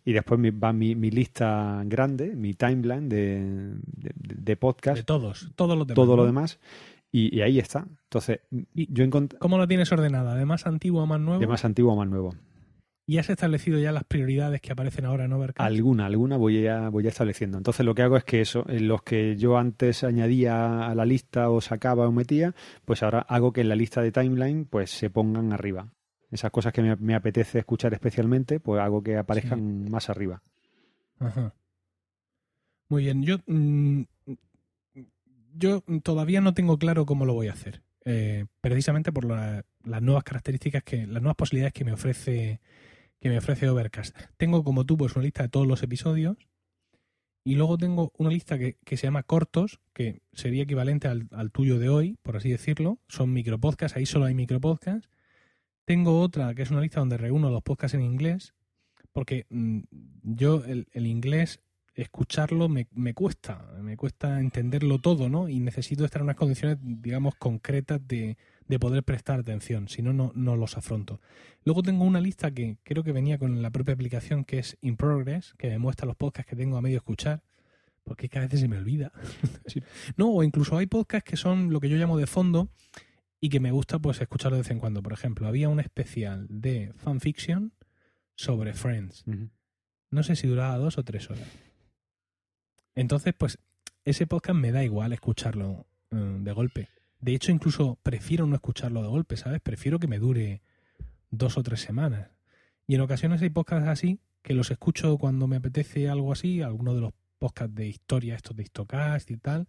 y 0.04 0.12
después 0.12 0.38
mi- 0.40 0.50
va 0.50 0.72
mi, 0.72 0.94
mi 0.94 1.10
lista 1.10 1.82
grande, 1.86 2.34
mi 2.36 2.54
timeline 2.54 3.08
de, 3.08 3.74
de, 3.86 4.12
de 4.16 4.56
podcast, 4.56 4.98
De 4.98 5.04
todos, 5.04 5.50
todos 5.56 5.76
los 5.76 5.86
demás. 5.86 5.96
todo 5.96 6.16
lo 6.16 6.26
demás. 6.26 6.58
Y, 7.10 7.34
y 7.36 7.40
ahí 7.42 7.58
está. 7.58 7.86
Entonces, 8.04 8.40
Y- 8.74 8.92
yo 8.92 9.04
encontré 9.04 9.38
¿Cómo 9.38 9.56
lo 9.58 9.66
tienes 9.66 9.90
ordenada? 9.92 10.34
¿De 10.34 10.44
más 10.44 10.66
antiguo 10.66 11.00
a 11.02 11.06
más 11.06 11.20
nuevo? 11.20 11.40
de 11.40 11.46
más 11.46 11.64
antiguo 11.64 11.92
a 11.92 11.96
más 11.96 12.08
nuevo. 12.08 12.34
¿Y 13.10 13.16
has 13.16 13.30
establecido 13.30 13.78
ya 13.78 13.90
las 13.90 14.04
prioridades 14.04 14.60
que 14.60 14.70
aparecen 14.70 15.06
ahora 15.06 15.24
en 15.24 15.32
Overcast? 15.32 15.66
Alguna, 15.66 16.04
alguna 16.04 16.36
voy 16.36 16.66
a, 16.66 16.90
voy 16.90 17.06
a 17.06 17.08
estableciendo. 17.08 17.56
Entonces 17.56 17.86
lo 17.86 17.94
que 17.94 18.02
hago 18.02 18.18
es 18.18 18.24
que 18.24 18.42
eso, 18.42 18.66
en 18.68 18.86
los 18.86 19.00
que 19.02 19.34
yo 19.38 19.56
antes 19.56 20.04
añadía 20.04 20.86
a 20.86 20.94
la 20.94 21.06
lista 21.06 21.48
o 21.48 21.62
sacaba 21.62 22.06
o 22.06 22.12
metía, 22.12 22.54
pues 22.84 23.02
ahora 23.02 23.20
hago 23.20 23.54
que 23.54 23.62
en 23.62 23.70
la 23.70 23.76
lista 23.76 24.02
de 24.02 24.12
timeline 24.12 24.66
pues 24.66 24.90
se 24.90 25.08
pongan 25.08 25.54
arriba. 25.54 25.88
Esas 26.30 26.50
cosas 26.50 26.72
que 26.72 26.82
me, 26.82 26.94
me 26.96 27.14
apetece 27.14 27.58
escuchar 27.60 27.94
especialmente, 27.94 28.60
pues 28.60 28.80
hago 28.80 29.02
que 29.02 29.16
aparezcan 29.16 29.90
más 29.90 30.10
arriba. 30.10 30.42
Ajá. 31.18 31.54
Muy 32.90 33.04
bien, 33.04 33.22
yo, 33.22 33.38
mm, 33.46 34.02
yo 35.56 35.82
todavía 36.02 36.40
no 36.40 36.54
tengo 36.54 36.78
claro 36.78 37.06
cómo 37.06 37.24
lo 37.26 37.34
voy 37.34 37.48
a 37.48 37.52
hacer. 37.52 37.82
eh, 38.10 38.46
precisamente 38.62 39.12
por 39.12 39.26
la- 39.26 39.66
las 39.84 40.00
nuevas 40.00 40.24
características 40.24 40.82
que, 40.82 41.06
las 41.06 41.20
nuevas 41.20 41.36
posibilidades 41.36 41.74
que 41.74 41.84
me 41.84 41.92
ofrece, 41.92 42.58
que 43.20 43.28
me 43.28 43.36
ofrece 43.36 43.68
Overcast. 43.68 44.16
Tengo 44.38 44.64
como 44.64 44.86
tú 44.86 44.96
pues 44.96 45.14
una 45.14 45.24
lista 45.24 45.42
de 45.42 45.50
todos 45.50 45.66
los 45.66 45.82
episodios 45.82 46.38
y 47.44 47.56
luego 47.56 47.76
tengo 47.76 48.10
una 48.16 48.30
lista 48.30 48.58
que, 48.58 48.78
que 48.82 48.96
se 48.96 49.08
llama 49.08 49.24
cortos, 49.24 49.80
que 49.92 50.22
sería 50.32 50.62
equivalente 50.62 51.06
al, 51.08 51.28
al 51.32 51.50
tuyo 51.50 51.78
de 51.78 51.90
hoy, 51.90 52.16
por 52.22 52.36
así 52.38 52.48
decirlo. 52.50 52.98
Son 53.08 53.30
micropodcasts, 53.30 53.98
ahí 53.98 54.06
solo 54.06 54.24
hay 54.24 54.34
micropodcasts. 54.34 55.10
Tengo 55.88 56.20
otra 56.20 56.54
que 56.54 56.60
es 56.60 56.70
una 56.70 56.82
lista 56.82 57.00
donde 57.00 57.16
reúno 57.16 57.48
los 57.48 57.62
podcasts 57.62 57.94
en 57.94 58.02
inglés, 58.02 58.52
porque 59.10 59.46
mm, 59.48 59.78
yo 60.22 60.62
el, 60.66 60.86
el 60.92 61.06
inglés 61.06 61.62
escucharlo 61.94 62.68
me, 62.68 62.88
me 62.92 63.14
cuesta, 63.14 63.72
me 63.80 63.96
cuesta 63.96 64.38
entenderlo 64.38 64.98
todo, 64.98 65.30
¿no? 65.30 65.48
Y 65.48 65.60
necesito 65.60 66.04
estar 66.04 66.20
en 66.20 66.24
unas 66.24 66.36
condiciones, 66.36 66.76
digamos, 66.82 67.36
concretas 67.36 68.06
de, 68.06 68.36
de 68.66 68.78
poder 68.78 69.02
prestar 69.02 69.40
atención, 69.40 69.88
si 69.88 70.02
no, 70.02 70.12
no 70.12 70.56
los 70.56 70.76
afronto. 70.76 71.22
Luego 71.64 71.82
tengo 71.82 72.04
una 72.04 72.20
lista 72.20 72.50
que 72.50 72.76
creo 72.82 73.02
que 73.02 73.12
venía 73.12 73.38
con 73.38 73.62
la 73.62 73.70
propia 73.70 73.94
aplicación, 73.94 74.44
que 74.44 74.58
es 74.58 74.76
In 74.82 74.98
Progress, 74.98 75.54
que 75.56 75.70
me 75.70 75.78
muestra 75.78 76.06
los 76.06 76.16
podcasts 76.16 76.50
que 76.50 76.56
tengo 76.56 76.76
a 76.76 76.82
medio 76.82 76.98
escuchar, 76.98 77.42
porque 78.04 78.26
es 78.26 78.30
que 78.30 78.40
a 78.40 78.42
veces 78.42 78.60
se 78.60 78.68
me 78.68 78.76
olvida. 78.76 79.10
No, 80.18 80.32
o 80.32 80.42
incluso 80.42 80.76
hay 80.76 80.84
podcasts 80.84 81.30
que 81.30 81.38
son 81.38 81.72
lo 81.72 81.80
que 81.80 81.88
yo 81.88 81.96
llamo 81.96 82.18
de 82.18 82.26
fondo, 82.26 82.68
y 83.40 83.48
que 83.48 83.60
me 83.60 83.70
gusta 83.70 83.98
pues 83.98 84.20
escucharlo 84.20 84.56
de 84.56 84.62
vez 84.62 84.70
en 84.70 84.80
cuando. 84.80 85.02
Por 85.02 85.12
ejemplo, 85.12 85.46
había 85.46 85.68
un 85.68 85.80
especial 85.80 86.46
de 86.50 86.92
fanfiction 86.96 87.72
sobre 88.34 88.74
Friends. 88.74 89.24
No 90.10 90.22
sé 90.22 90.36
si 90.36 90.46
duraba 90.46 90.76
dos 90.76 90.98
o 90.98 91.04
tres 91.04 91.30
horas. 91.30 91.48
Entonces, 92.94 93.34
pues, 93.36 93.58
ese 94.04 94.26
podcast 94.26 94.58
me 94.58 94.72
da 94.72 94.82
igual 94.82 95.12
escucharlo 95.12 95.86
eh, 96.10 96.16
de 96.16 96.52
golpe. 96.52 96.88
De 97.20 97.34
hecho, 97.34 97.52
incluso 97.52 97.98
prefiero 98.02 98.46
no 98.46 98.54
escucharlo 98.54 99.02
de 99.02 99.08
golpe, 99.08 99.36
¿sabes? 99.36 99.60
Prefiero 99.60 99.98
que 99.98 100.06
me 100.06 100.18
dure 100.18 100.62
dos 101.30 101.58
o 101.58 101.62
tres 101.62 101.80
semanas. 101.80 102.30
Y 102.86 102.94
en 102.94 103.02
ocasiones 103.02 103.42
hay 103.42 103.50
podcasts 103.50 103.88
así 103.88 104.20
que 104.42 104.54
los 104.54 104.70
escucho 104.70 105.18
cuando 105.18 105.46
me 105.46 105.56
apetece 105.56 106.08
algo 106.08 106.32
así, 106.32 106.62
alguno 106.62 106.94
de 106.94 107.02
los 107.02 107.12
podcasts 107.38 107.74
de 107.74 107.86
historia, 107.86 108.34
estos 108.34 108.56
de 108.56 108.62
Histocast 108.62 109.30
y 109.30 109.36
tal. 109.36 109.68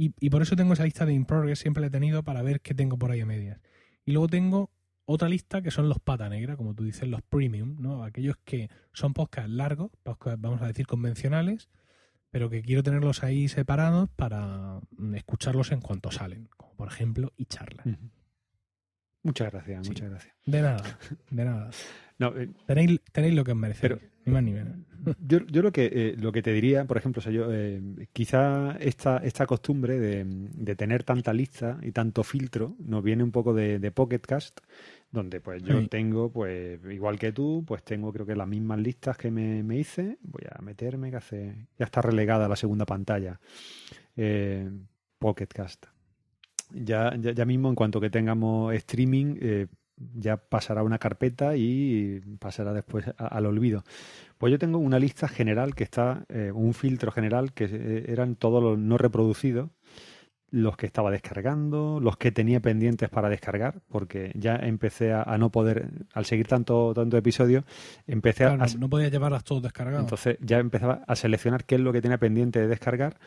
Y, 0.00 0.14
y 0.20 0.30
por 0.30 0.40
eso 0.42 0.54
tengo 0.54 0.72
esa 0.74 0.84
lista 0.84 1.04
de 1.04 1.12
In 1.12 1.24
Progress, 1.24 1.58
siempre 1.58 1.80
la 1.80 1.88
he 1.88 1.90
tenido 1.90 2.22
para 2.22 2.40
ver 2.42 2.60
qué 2.60 2.72
tengo 2.72 2.96
por 2.98 3.10
ahí 3.10 3.20
a 3.20 3.26
medias. 3.26 3.60
Y 4.04 4.12
luego 4.12 4.28
tengo 4.28 4.70
otra 5.06 5.28
lista 5.28 5.60
que 5.60 5.70
son 5.72 5.88
los 5.88 5.98
pata 5.98 6.28
negra, 6.28 6.56
como 6.56 6.72
tú 6.74 6.84
dices, 6.84 7.08
los 7.08 7.20
premium, 7.22 7.76
¿no? 7.80 8.04
Aquellos 8.04 8.36
que 8.44 8.70
son 8.92 9.12
podcasts 9.12 9.50
largos, 9.50 9.90
podcasts, 10.04 10.40
vamos 10.40 10.62
a 10.62 10.66
decir, 10.68 10.86
convencionales, 10.86 11.68
pero 12.30 12.48
que 12.48 12.62
quiero 12.62 12.82
tenerlos 12.84 13.24
ahí 13.24 13.48
separados 13.48 14.08
para 14.10 14.80
mm, 14.96 15.14
escucharlos 15.16 15.72
en 15.72 15.80
cuanto 15.80 16.10
salen, 16.12 16.48
como 16.56 16.74
por 16.76 16.88
ejemplo 16.88 17.32
y 17.36 17.46
charla. 17.46 17.82
Muchas 19.22 19.50
gracias, 19.52 19.84
Sí. 19.86 19.90
muchas 19.90 20.10
gracias. 20.10 20.34
De 20.46 20.62
nada, 20.62 20.98
de 21.30 21.44
nada. 21.44 21.70
No, 22.20 22.36
eh, 22.36 22.50
Tenéis, 22.66 23.00
tenéis 23.12 23.34
lo 23.34 23.44
que 23.44 23.52
os 23.52 23.56
merecéis, 23.56 23.80
Pero- 23.92 24.00
ni 24.28 24.34
más 24.34 24.42
ni 24.42 24.52
menos. 24.52 24.76
Yo, 25.20 25.38
yo 25.46 25.62
lo 25.62 25.72
que 25.72 25.86
eh, 25.92 26.14
lo 26.18 26.32
que 26.32 26.42
te 26.42 26.52
diría, 26.52 26.84
por 26.84 26.96
ejemplo, 26.98 27.20
o 27.20 27.22
sea, 27.22 27.32
yo 27.32 27.46
eh, 27.52 27.80
quizá 28.12 28.76
esta, 28.78 29.18
esta 29.18 29.46
costumbre 29.46 29.98
de, 29.98 30.24
de 30.26 30.76
tener 30.76 31.04
tanta 31.04 31.32
lista 31.32 31.78
y 31.82 31.92
tanto 31.92 32.22
filtro 32.24 32.76
nos 32.80 33.02
viene 33.02 33.22
un 33.22 33.30
poco 33.30 33.54
de, 33.54 33.78
de 33.78 33.90
Pocket 33.92 34.18
Cast, 34.20 34.60
donde 35.10 35.40
pues 35.40 35.62
yo 35.62 35.80
Sí. 35.80 35.88
tengo, 35.88 36.30
pues 36.30 36.80
igual 36.90 37.18
que 37.18 37.32
tú, 37.32 37.64
pues 37.66 37.82
tengo 37.84 38.12
creo 38.12 38.26
que 38.26 38.36
las 38.36 38.48
mismas 38.48 38.80
listas 38.80 39.16
que 39.16 39.30
me, 39.30 39.62
me 39.62 39.78
hice. 39.78 40.18
Voy 40.22 40.42
a 40.50 40.60
meterme, 40.62 41.10
que 41.10 41.16
hace 41.16 41.68
ya 41.78 41.84
está 41.86 42.02
relegada 42.02 42.48
la 42.48 42.56
segunda 42.56 42.84
pantalla. 42.84 43.40
Eh, 44.16 44.68
Pocket 45.18 45.46
Cast. 45.48 45.86
Ya, 46.70 47.14
ya, 47.18 47.32
ya 47.32 47.44
mismo, 47.46 47.68
en 47.70 47.74
cuanto 47.74 48.00
que 48.00 48.10
tengamos 48.10 48.74
streaming, 48.74 49.36
eh, 49.40 49.66
ya 50.14 50.36
pasará 50.36 50.82
una 50.82 50.98
carpeta 50.98 51.56
y 51.56 52.20
pasará 52.38 52.72
después 52.72 53.06
a- 53.18 53.26
al 53.26 53.46
olvido. 53.46 53.84
Pues 54.38 54.50
yo 54.52 54.58
tengo 54.58 54.78
una 54.78 54.98
lista 54.98 55.28
general 55.28 55.74
que 55.74 55.84
está, 55.84 56.24
eh, 56.28 56.52
un 56.54 56.74
filtro 56.74 57.10
general 57.10 57.52
que 57.52 57.64
eh, 57.70 58.04
eran 58.08 58.36
todos 58.36 58.62
los 58.62 58.78
no 58.78 58.98
reproducidos, 58.98 59.70
los 60.50 60.78
que 60.78 60.86
estaba 60.86 61.10
descargando, 61.10 62.00
los 62.00 62.16
que 62.16 62.32
tenía 62.32 62.60
pendientes 62.60 63.10
para 63.10 63.28
descargar, 63.28 63.82
porque 63.90 64.32
ya 64.34 64.56
empecé 64.56 65.12
a, 65.12 65.22
a 65.22 65.36
no 65.36 65.50
poder, 65.50 65.90
al 66.14 66.24
seguir 66.24 66.46
tanto, 66.46 66.94
tanto 66.94 67.18
episodio, 67.18 67.64
empecé 68.06 68.44
a- 68.44 68.56
Claro, 68.56 68.62
a, 68.64 68.78
no 68.78 68.88
podías 68.88 69.12
llevarlas 69.12 69.44
todos 69.44 69.62
descargados. 69.62 70.00
entonces 70.00 70.38
ya 70.40 70.58
empezaba 70.58 71.02
a 71.06 71.16
seleccionar 71.16 71.64
qué 71.64 71.74
es 71.74 71.82
lo 71.82 71.92
que 71.92 72.00
tenía 72.00 72.16
pendiente 72.16 72.60
de 72.60 72.66
descargar 72.68 73.18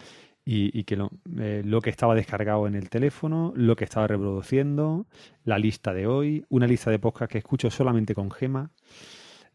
y, 0.46 0.78
y 0.78 0.84
que 0.86 0.96
lo, 0.96 1.12
eh, 1.40 1.62
lo 1.66 1.82
que 1.82 1.90
estaba 1.92 2.16
descargado 2.16 2.68
en 2.68 2.76
el 2.76 2.90
teléfono, 2.90 3.54
lo 3.56 3.76
que 3.76 3.84
estaba 3.86 4.08
reproduciendo, 4.08 5.08
la 5.44 5.58
lista 5.60 5.94
de 5.94 6.08
hoy, 6.08 6.46
una 6.50 6.68
lista 6.68 6.92
de 6.92 7.00
podcasts 7.00 7.32
que 7.32 7.38
escucho 7.40 7.70
solamente 7.70 8.16
con 8.16 8.32
gema, 8.32 8.72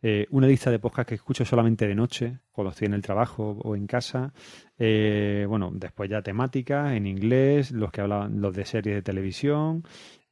eh, 0.02 0.26
una 0.30 0.46
lista 0.46 0.70
de 0.70 0.78
podcasts 0.78 1.08
que 1.08 1.14
escucho 1.16 1.44
solamente 1.44 1.86
de 1.86 1.94
noche, 1.94 2.38
cuando 2.52 2.70
estoy 2.70 2.86
en 2.86 2.94
el 2.94 3.02
trabajo 3.02 3.58
o 3.62 3.76
en 3.76 3.86
casa. 3.86 4.32
eh, 4.78 5.46
bueno, 5.48 5.70
después 5.74 6.10
ya 6.10 6.22
temáticas 6.22 6.92
en 6.92 7.06
inglés, 7.06 7.70
los 7.72 7.90
que 7.90 8.00
hablaban, 8.02 8.40
los 8.40 8.54
de 8.54 8.64
series 8.64 8.96
de 8.96 9.02
televisión. 9.02 9.82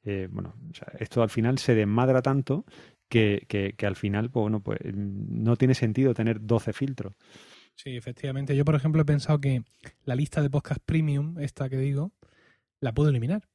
eh, 0.05 0.29
bueno, 0.31 0.55
o 0.71 0.75
sea, 0.75 0.89
esto 1.01 1.23
al 1.23 1.31
final 1.31 1.59
se 1.59 1.75
desmadra 1.75 2.21
tanto 2.23 2.65
que, 3.09 3.45
que- 3.49 3.75
que 3.77 3.87
al 3.87 3.97
final, 3.97 4.31
pues 4.31 4.43
bueno, 4.43 4.61
pues 4.61 4.79
no 4.95 5.57
tiene 5.57 5.75
sentido 5.75 6.15
tener 6.15 6.41
12 6.43 6.73
filtros. 6.75 7.15
Sí, 7.77 7.97
efectivamente. 7.97 8.57
Yo, 8.57 8.65
por 8.65 8.75
ejemplo, 8.75 9.03
he 9.03 9.05
pensado 9.05 9.41
que 9.41 9.63
la 10.05 10.15
lista 10.15 10.41
de 10.43 10.51
podcast 10.51 10.81
premium, 10.85 11.39
esta 11.41 11.69
que 11.69 11.77
digo, 11.77 12.13
la 12.81 12.93
puedo 12.93 13.11
eliminar. 13.11 13.49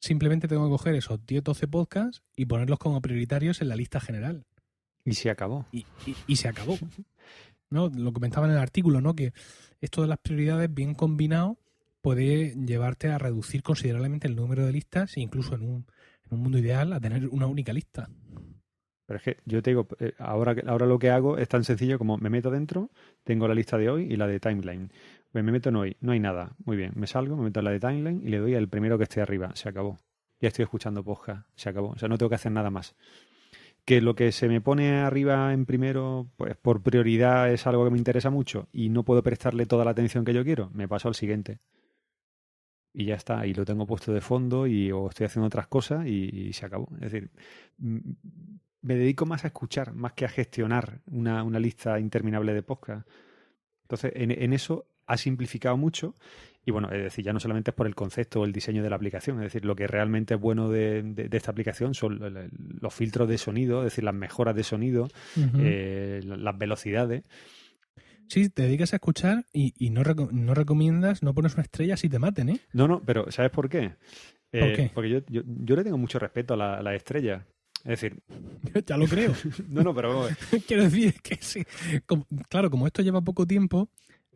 Simplemente 0.00 0.48
tengo 0.48 0.64
que 0.66 0.70
coger 0.70 0.94
esos 0.94 1.20
10-12 1.20 1.68
podcasts 1.68 2.22
y 2.36 2.46
ponerlos 2.46 2.78
como 2.78 3.00
prioritarios 3.00 3.60
en 3.60 3.68
la 3.68 3.76
lista 3.76 4.00
general. 4.00 4.44
Y 5.04 5.14
se 5.14 5.30
acabó. 5.30 5.66
Y, 5.72 5.86
y- 6.06 6.16
y 6.26 6.36
se 6.36 6.48
acabó. 6.48 6.78
¿No? 7.70 7.88
Lo 7.88 8.12
comentaba 8.12 8.46
en 8.46 8.52
el 8.52 8.58
artículo, 8.58 9.00
¿no? 9.00 9.14
Que 9.14 9.32
esto 9.80 10.02
de 10.02 10.08
las 10.08 10.18
prioridades 10.18 10.72
bien 10.72 10.94
combinado 10.94 11.58
puede 12.02 12.54
llevarte 12.56 13.08
a 13.08 13.18
reducir 13.18 13.62
considerablemente 13.62 14.26
el 14.26 14.34
número 14.36 14.66
de 14.66 14.72
listas, 14.72 15.16
incluso 15.16 15.54
en 15.54 15.62
un, 15.62 15.86
en 16.26 16.34
un 16.36 16.40
mundo 16.40 16.58
ideal, 16.58 16.92
a 16.92 17.00
tener 17.00 17.28
una 17.28 17.46
única 17.46 17.72
lista. 17.72 18.08
Pero 19.10 19.18
es 19.18 19.24
que 19.24 19.38
yo 19.44 19.60
te 19.60 19.70
digo, 19.70 19.88
eh, 19.98 20.12
ahora, 20.18 20.54
ahora 20.68 20.86
lo 20.86 21.00
que 21.00 21.10
hago 21.10 21.36
es 21.36 21.48
tan 21.48 21.64
sencillo 21.64 21.98
como 21.98 22.16
me 22.16 22.30
meto 22.30 22.48
dentro, 22.48 22.90
tengo 23.24 23.48
la 23.48 23.56
lista 23.56 23.76
de 23.76 23.90
hoy 23.90 24.04
y 24.04 24.14
la 24.14 24.28
de 24.28 24.38
timeline. 24.38 24.92
Pues 25.32 25.42
me 25.42 25.50
meto 25.50 25.70
en 25.70 25.74
hoy, 25.74 25.96
no 26.00 26.12
hay 26.12 26.20
nada. 26.20 26.52
Muy 26.64 26.76
bien, 26.76 26.92
me 26.94 27.08
salgo, 27.08 27.36
me 27.36 27.42
meto 27.42 27.58
en 27.58 27.64
la 27.64 27.72
de 27.72 27.80
timeline 27.80 28.22
y 28.24 28.28
le 28.28 28.38
doy 28.38 28.54
al 28.54 28.68
primero 28.68 28.98
que 28.98 29.02
esté 29.02 29.20
arriba. 29.20 29.50
Se 29.54 29.68
acabó. 29.68 29.98
Ya 30.40 30.46
estoy 30.46 30.62
escuchando 30.62 31.02
podcast. 31.02 31.44
Se 31.56 31.68
acabó. 31.68 31.88
O 31.88 31.98
sea, 31.98 32.08
no 32.08 32.18
tengo 32.18 32.28
que 32.28 32.36
hacer 32.36 32.52
nada 32.52 32.70
más. 32.70 32.94
Que 33.84 34.00
lo 34.00 34.14
que 34.14 34.30
se 34.30 34.46
me 34.46 34.60
pone 34.60 35.00
arriba 35.00 35.52
en 35.52 35.66
primero, 35.66 36.28
pues 36.36 36.56
por 36.56 36.80
prioridad 36.80 37.52
es 37.52 37.66
algo 37.66 37.84
que 37.84 37.90
me 37.90 37.98
interesa 37.98 38.30
mucho 38.30 38.68
y 38.72 38.90
no 38.90 39.02
puedo 39.02 39.24
prestarle 39.24 39.66
toda 39.66 39.84
la 39.84 39.90
atención 39.90 40.24
que 40.24 40.34
yo 40.34 40.44
quiero, 40.44 40.70
me 40.72 40.86
paso 40.86 41.08
al 41.08 41.16
siguiente. 41.16 41.58
Y 42.92 43.06
ya 43.06 43.16
está, 43.16 43.44
y 43.44 43.54
lo 43.54 43.64
tengo 43.64 43.88
puesto 43.88 44.12
de 44.12 44.20
fondo 44.20 44.68
y 44.68 44.92
o 44.92 45.08
estoy 45.08 45.26
haciendo 45.26 45.48
otras 45.48 45.66
cosas 45.66 46.06
y, 46.06 46.30
y 46.32 46.52
se 46.52 46.64
acabó. 46.64 46.88
Es 47.00 47.10
decir, 47.10 47.30
mm, 47.78 47.98
me 48.82 48.94
dedico 48.96 49.26
más 49.26 49.44
a 49.44 49.48
escuchar, 49.48 49.92
más 49.94 50.12
que 50.14 50.24
a 50.24 50.28
gestionar 50.28 51.00
una, 51.06 51.42
una 51.42 51.58
lista 51.58 51.98
interminable 52.00 52.54
de 52.54 52.62
podcast. 52.62 53.06
Entonces, 53.82 54.12
en, 54.14 54.30
en 54.30 54.52
eso 54.52 54.86
ha 55.06 55.16
simplificado 55.16 55.76
mucho. 55.76 56.14
Y 56.64 56.70
bueno, 56.72 56.88
es 56.92 57.02
decir, 57.02 57.24
ya 57.24 57.32
no 57.32 57.40
solamente 57.40 57.70
es 57.70 57.74
por 57.74 57.86
el 57.86 57.94
concepto 57.94 58.40
o 58.40 58.44
el 58.44 58.52
diseño 58.52 58.82
de 58.82 58.90
la 58.90 58.96
aplicación, 58.96 59.38
es 59.38 59.44
decir, 59.44 59.64
lo 59.64 59.74
que 59.74 59.86
realmente 59.86 60.34
es 60.34 60.40
bueno 60.40 60.68
de, 60.68 61.02
de- 61.02 61.28
de 61.28 61.36
esta 61.36 61.50
aplicación 61.50 61.94
son 61.94 62.18
lo- 62.18 62.28
lo- 62.30 62.48
los 62.80 62.94
filtros 62.94 63.28
de 63.28 63.38
sonido, 63.38 63.78
es 63.80 63.84
decir, 63.86 64.04
las 64.04 64.14
mejoras 64.14 64.54
de 64.54 64.62
sonido, 64.62 65.08
eh, 65.58 66.20
la- 66.24 66.36
las 66.36 66.58
velocidades. 66.58 67.24
Sí, 68.28 68.48
te 68.50 68.62
dedicas 68.62 68.92
a 68.92 68.96
escuchar 68.96 69.46
y, 69.52 69.72
y 69.78 69.90
no, 69.90 70.02
reco- 70.04 70.30
no 70.30 70.54
recomiendas, 70.54 71.22
no 71.22 71.34
pones 71.34 71.54
una 71.54 71.62
estrella 71.62 71.96
si 71.96 72.08
te 72.08 72.18
maten, 72.18 72.50
¿eh? 72.50 72.60
No, 72.72 72.86
no, 72.86 73.02
pero 73.02 73.30
¿sabes 73.32 73.50
por 73.50 73.68
qué? 73.68 73.94
¿Por 74.52 74.62
Eh, 74.62 74.72
qué? 74.76 74.90
Porque 74.94 75.10
yo, 75.10 75.18
yo, 75.28 75.42
yo 75.44 75.76
le 75.76 75.82
tengo 75.82 75.98
mucho 75.98 76.18
respeto 76.18 76.54
a 76.54 76.56
la, 76.56 76.74
a 76.74 76.82
la 76.82 76.94
estrella. 76.94 77.46
Es 77.84 78.00
decir, 78.00 78.20
ya 78.86 78.96
lo 78.96 79.06
creo. 79.06 79.32
no, 79.68 79.82
no, 79.82 79.94
pero 79.94 80.28
Quiero 80.66 80.84
decir 80.84 81.14
que 81.22 81.38
sí. 81.40 81.64
Como- 82.06 82.26
claro, 82.48 82.70
como 82.70 82.86
esto 82.86 83.02
lleva 83.02 83.20
poco 83.20 83.46
tiempo, 83.46 83.88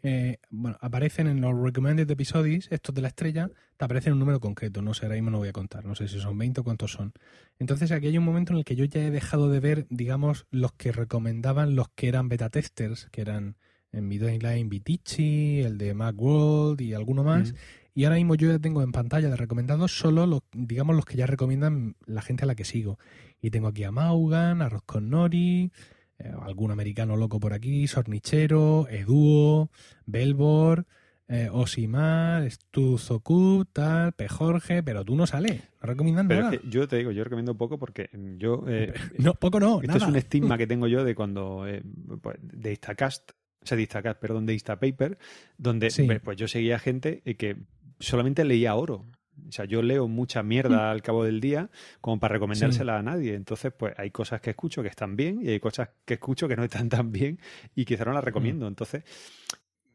eh, 0.02 0.36
bueno, 0.50 0.76
aparecen 0.80 1.26
en 1.28 1.40
los 1.40 1.58
recommended 1.58 2.10
episodios, 2.10 2.68
estos 2.70 2.94
de 2.94 3.00
la 3.02 3.08
estrella, 3.08 3.50
te 3.76 3.84
aparecen 3.86 4.12
un 4.12 4.18
número 4.18 4.38
concreto, 4.38 4.82
no 4.82 4.92
sé, 4.92 5.06
ahora 5.06 5.14
mismo 5.16 5.30
no 5.30 5.38
voy 5.38 5.48
a 5.48 5.52
contar, 5.52 5.84
no 5.86 5.94
sé 5.94 6.08
si 6.08 6.20
son 6.20 6.36
20 6.36 6.60
o 6.60 6.64
cuántos 6.64 6.92
son. 6.92 7.12
Entonces 7.58 7.90
aquí 7.90 8.08
hay 8.08 8.18
un 8.18 8.24
momento 8.24 8.52
en 8.52 8.58
el 8.58 8.64
que 8.64 8.76
yo 8.76 8.84
ya 8.84 9.00
he 9.02 9.10
dejado 9.10 9.48
de 9.48 9.60
ver, 9.60 9.86
digamos, 9.88 10.46
los 10.50 10.72
que 10.72 10.92
recomendaban 10.92 11.74
los 11.74 11.88
que 11.94 12.08
eran 12.08 12.28
beta 12.28 12.50
testers, 12.50 13.08
que 13.12 13.22
eran 13.22 13.56
en 13.92 14.08
mi 14.08 14.18
timeline 14.18 14.68
Vitici, 14.68 15.60
el 15.62 15.78
de 15.78 15.94
Macworld 15.94 16.80
y 16.80 16.92
alguno 16.94 17.24
más. 17.24 17.52
Mm. 17.52 17.56
Y 17.94 18.04
ahora 18.04 18.16
mismo 18.16 18.34
yo 18.34 18.48
ya 18.50 18.58
tengo 18.58 18.82
en 18.82 18.90
pantalla 18.92 19.28
de 19.28 19.36
recomendados 19.36 19.96
solo 19.96 20.26
los, 20.26 20.40
digamos, 20.52 20.96
los 20.96 21.04
que 21.04 21.16
ya 21.16 21.26
recomiendan 21.26 21.94
la 22.06 22.22
gente 22.22 22.42
a 22.44 22.46
la 22.46 22.54
que 22.56 22.64
sigo. 22.64 22.98
Y 23.40 23.50
tengo 23.50 23.68
aquí 23.68 23.84
a 23.84 23.92
Maugan, 23.92 24.62
a 24.62 24.70
con 24.84 25.10
Nori, 25.10 25.70
eh, 26.18 26.32
algún 26.42 26.70
americano 26.72 27.16
loco 27.16 27.38
por 27.38 27.52
aquí, 27.52 27.86
Sornichero, 27.86 28.88
Eduo, 28.88 29.70
Belbor, 30.06 30.86
eh, 31.28 31.48
Osimar, 31.52 32.50
Stuzokub, 32.50 33.66
tal, 33.72 34.12
P. 34.12 34.28
Jorge, 34.28 34.82
pero 34.82 35.04
tú 35.04 35.14
no 35.16 35.26
sales, 35.26 35.62
no 35.80 35.86
recomiendan 35.86 36.28
pero 36.28 36.42
nada. 36.42 36.54
es 36.54 36.60
que 36.60 36.68
yo 36.68 36.86
te 36.88 36.96
digo, 36.96 37.12
yo 37.12 37.24
recomiendo 37.24 37.56
poco 37.56 37.78
porque 37.78 38.10
yo 38.38 38.64
eh, 38.68 38.92
No, 39.18 39.34
poco 39.34 39.58
no, 39.60 39.76
Esto 39.80 39.86
nada. 39.86 39.98
es 40.04 40.08
un 40.08 40.16
estigma 40.16 40.58
que 40.58 40.66
tengo 40.66 40.86
yo 40.86 41.04
de 41.04 41.14
cuando, 41.14 41.66
eh, 41.66 41.82
pues, 42.20 42.36
de 42.42 42.70
Instacast, 42.70 43.30
o 43.62 43.66
sea, 43.66 43.76
de 43.76 43.82
Instacast, 43.82 44.20
perdón, 44.20 44.46
de 44.46 44.52
Instapaper, 44.54 45.16
donde 45.56 45.90
Sí. 45.90 46.02
pues, 46.04 46.20
pues 46.20 46.36
yo 46.36 46.48
seguía 46.48 46.78
gente 46.78 47.22
que 47.38 47.56
solamente 48.04 48.44
leía 48.44 48.74
oro. 48.74 49.06
O 49.48 49.50
sea, 49.52 49.64
yo 49.64 49.82
leo 49.82 50.06
mucha 50.06 50.42
mierda 50.44 50.90
al 50.92 51.02
cabo 51.02 51.24
del 51.24 51.40
día 51.40 51.68
como 52.00 52.20
para 52.20 52.34
recomendársela 52.34 52.98
a 52.98 53.02
nadie. 53.02 53.34
Entonces, 53.34 53.72
pues 53.76 53.92
hay 53.98 54.10
cosas 54.12 54.40
que 54.40 54.50
escucho 54.50 54.80
que 54.82 54.88
están 54.88 55.16
bien 55.16 55.40
y 55.42 55.48
hay 55.48 55.58
cosas 55.60 55.88
que 56.04 56.14
escucho 56.14 56.46
que 56.46 56.54
no 56.56 56.62
están 56.64 56.88
tan 56.88 57.10
bien 57.10 57.40
y 57.74 57.84
quizás 57.84 58.06
no 58.06 58.12
las 58.12 58.22
recomiendo. 58.24 58.68
Entonces, 58.68 59.02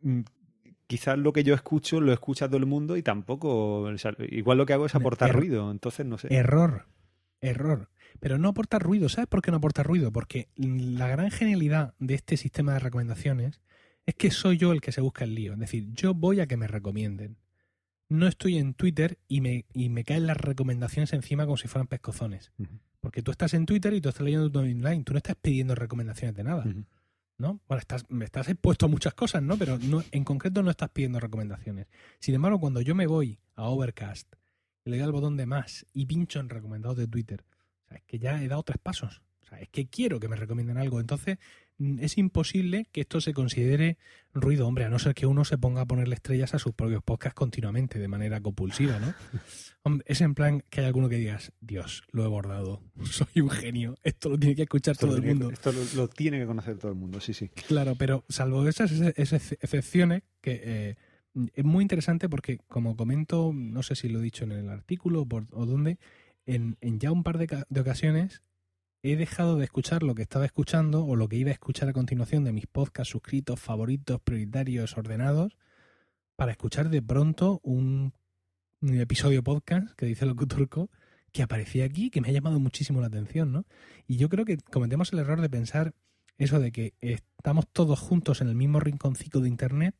mm, 0.01 0.21
quizás 0.87 1.17
lo 1.17 1.31
que 1.31 1.43
yo 1.43 1.53
escucho 1.55 2.01
lo 2.01 2.11
escucha 2.11 2.47
todo 2.47 2.57
el 2.57 2.65
mundo 2.65 2.97
y 2.97 3.03
tampoco, 3.03 3.81
o 3.81 3.97
sea, 3.97 4.13
igual 4.29 4.57
lo 4.57 4.65
que 4.65 4.73
hago 4.73 4.85
es 4.85 4.95
aportar 4.95 5.29
Er- 5.29 5.35
ruido. 5.35 5.71
Entonces, 5.71 6.05
no 6.05 6.17
sé. 6.17 6.27
Error, 6.33 6.87
error. 7.41 7.89
Pero 8.19 8.37
no 8.39 8.49
aporta 8.49 8.79
ruido, 8.79 9.07
¿sabes 9.07 9.27
por 9.27 9.41
qué 9.41 9.51
no 9.51 9.57
aporta 9.57 9.83
ruido? 9.83 10.11
Porque 10.11 10.49
la 10.57 11.07
gran 11.07 11.31
genialidad 11.31 11.93
de 11.99 12.15
este 12.15 12.35
sistema 12.37 12.73
de 12.73 12.79
recomendaciones 12.79 13.61
es 14.05 14.15
que 14.15 14.31
soy 14.31 14.57
yo 14.57 14.71
el 14.73 14.81
que 14.81 14.91
se 14.91 14.99
busca 14.99 15.23
el 15.23 15.35
lío. 15.35 15.53
Es 15.53 15.59
decir, 15.59 15.87
yo 15.93 16.13
voy 16.13 16.39
a 16.41 16.47
que 16.47 16.57
me 16.57 16.67
recomienden. 16.67 17.37
No 18.09 18.27
estoy 18.27 18.57
en 18.57 18.73
Twitter 18.73 19.19
y 19.27 19.41
me, 19.41 19.65
y 19.73 19.89
me 19.89 20.03
caen 20.03 20.27
las 20.27 20.37
recomendaciones 20.37 21.13
encima 21.13 21.45
como 21.45 21.57
si 21.57 21.67
fueran 21.67 21.87
pescozones. 21.87 22.51
Porque 22.99 23.21
tú 23.21 23.31
estás 23.31 23.53
en 23.53 23.65
Twitter 23.65 23.93
y 23.93 24.01
tú 24.01 24.09
estás 24.09 24.23
leyendo 24.23 24.51
tu 24.51 24.61
timeline, 24.61 25.03
tú 25.03 25.13
no 25.13 25.17
estás 25.17 25.35
pidiendo 25.39 25.75
recomendaciones 25.75 26.35
de 26.35 26.43
nada. 26.43 26.65
¿no? 27.39 27.61
Bueno, 27.67 27.79
estás, 27.79 28.05
me 28.09 28.25
estás 28.25 28.49
expuesto 28.49 28.85
a 28.85 28.89
muchas 28.89 29.13
cosas, 29.13 29.41
¿no? 29.41 29.57
Pero 29.57 29.79
no, 29.79 30.03
en 30.11 30.23
concreto 30.25 30.61
no 30.61 30.69
estás 30.69 30.89
pidiendo 30.89 31.19
recomendaciones. 31.19 31.87
Sin 32.19 32.35
embargo, 32.35 32.59
cuando 32.59 32.81
yo 32.81 32.95
me 32.95 33.07
voy 33.07 33.39
a 33.55 33.69
Overcast, 33.69 34.35
le 34.83 34.97
doy 34.97 35.05
al 35.05 35.11
botón 35.11 35.37
de 35.37 35.45
más 35.45 35.85
y 35.93 36.05
pincho 36.05 36.39
en 36.39 36.49
recomendados 36.49 36.97
de 36.97 37.07
Twitter, 37.07 37.45
o 37.85 37.87
sea, 37.87 37.97
es 37.97 38.03
que 38.03 38.19
ya 38.19 38.43
he 38.43 38.47
dado 38.47 38.63
tres 38.63 38.77
pasos. 38.77 39.21
O 39.41 39.45
sea, 39.45 39.59
es 39.59 39.69
que 39.69 39.87
quiero 39.87 40.19
que 40.19 40.27
me 40.27 40.35
recomienden 40.35 40.77
algo. 40.77 40.99
Entonces, 40.99 41.37
es 41.99 42.17
imposible 42.17 42.87
que 42.91 43.01
esto 43.01 43.21
se 43.21 43.33
considere 43.33 43.97
ruido, 44.33 44.67
hombre, 44.67 44.85
a 44.85 44.89
no 44.89 44.99
ser 44.99 45.15
que 45.15 45.25
uno 45.25 45.45
se 45.45 45.57
ponga 45.57 45.81
a 45.81 45.85
ponerle 45.85 46.15
estrellas 46.15 46.53
a 46.53 46.59
sus 46.59 46.73
propios 46.73 47.01
podcasts 47.03 47.35
continuamente, 47.35 47.99
de 47.99 48.07
manera 48.07 48.41
compulsiva, 48.41 48.99
¿no? 48.99 49.13
Hombre, 49.83 50.03
es 50.07 50.19
en 50.21 50.35
plan 50.35 50.61
que 50.69 50.81
hay 50.81 50.87
alguno 50.87 51.07
que 51.07 51.15
digas, 51.15 51.53
Dios, 51.61 52.03
lo 52.11 52.25
he 52.25 52.27
bordado, 52.27 52.83
soy 53.03 53.41
un 53.41 53.49
genio, 53.49 53.95
esto 54.03 54.29
lo 54.29 54.37
tiene 54.37 54.55
que 54.55 54.63
escuchar 54.63 54.91
Esto, 54.91 55.07
todo 55.07 55.15
el 55.17 55.23
mundo. 55.23 55.49
esto 55.51 55.71
lo, 55.71 55.79
lo 55.95 56.07
tiene 56.09 56.37
que 56.39 56.45
conocer 56.45 56.77
todo 56.77 56.91
el 56.91 56.97
mundo, 56.97 57.21
sí, 57.21 57.33
sí. 57.33 57.47
Claro, 57.67 57.95
pero 57.95 58.25
salvo 58.29 58.67
esas, 58.67 58.91
ex- 58.91 59.17
esas 59.17 59.51
excepciones, 59.53 60.23
que 60.41 60.61
eh, 60.63 60.95
es 61.53 61.63
muy 61.63 61.81
interesante 61.83 62.27
porque, 62.27 62.57
como 62.67 62.97
comento, 62.97 63.51
no 63.53 63.81
sé 63.83 63.95
si 63.95 64.09
lo 64.09 64.19
he 64.19 64.23
dicho 64.23 64.43
en 64.43 64.51
el 64.51 64.69
artículo 64.69 65.21
o, 65.21 65.25
por- 65.25 65.47
o 65.51 65.65
dónde, 65.65 65.97
en, 66.45 66.77
en 66.81 66.99
ya 66.99 67.11
un 67.11 67.23
par 67.23 67.37
de 67.37 67.79
ocasiones 67.79 68.41
he 69.01 69.15
dejado 69.15 69.57
de 69.57 69.65
escuchar 69.65 70.03
lo 70.03 70.15
que 70.15 70.23
estaba 70.23 70.45
escuchando 70.45 71.05
o 71.05 71.15
lo 71.15 71.29
que 71.29 71.37
iba 71.37 71.49
a 71.49 71.53
escuchar 71.53 71.89
a 71.89 71.93
continuación 71.93 72.43
de 72.43 72.51
mis 72.51 72.67
podcasts 72.67 73.11
suscritos, 73.11 73.59
favoritos, 73.59 74.19
prioritarios, 74.21 74.97
ordenados, 74.97 75.57
para 76.35 76.51
escuchar 76.51 76.89
de 76.89 77.01
pronto 77.01 77.59
un, 77.63 78.13
episodio 78.81 79.43
podcast 79.43 79.91
que 79.95 80.05
dice 80.05 80.25
Locuturco 80.25 80.89
que 81.31 81.43
aparecía 81.43 81.85
aquí, 81.85 82.09
que 82.09 82.21
me 82.21 82.29
ha 82.29 82.31
llamado 82.31 82.59
muchísimo 82.59 83.01
la 83.01 83.07
atención, 83.07 83.51
¿no? 83.51 83.65
Y 84.07 84.17
yo 84.17 84.29
creo 84.29 84.45
que 84.45 84.57
cometemos 84.57 85.13
el 85.13 85.19
error 85.19 85.41
de 85.41 85.49
pensar 85.49 85.93
eso 86.37 86.59
de 86.59 86.71
que 86.71 86.93
estamos 87.01 87.67
todos 87.67 87.99
juntos 87.99 88.41
en 88.41 88.47
el 88.47 88.55
mismo 88.55 88.79
rinconcito 88.79 89.41
de 89.41 89.49
Internet 89.49 89.95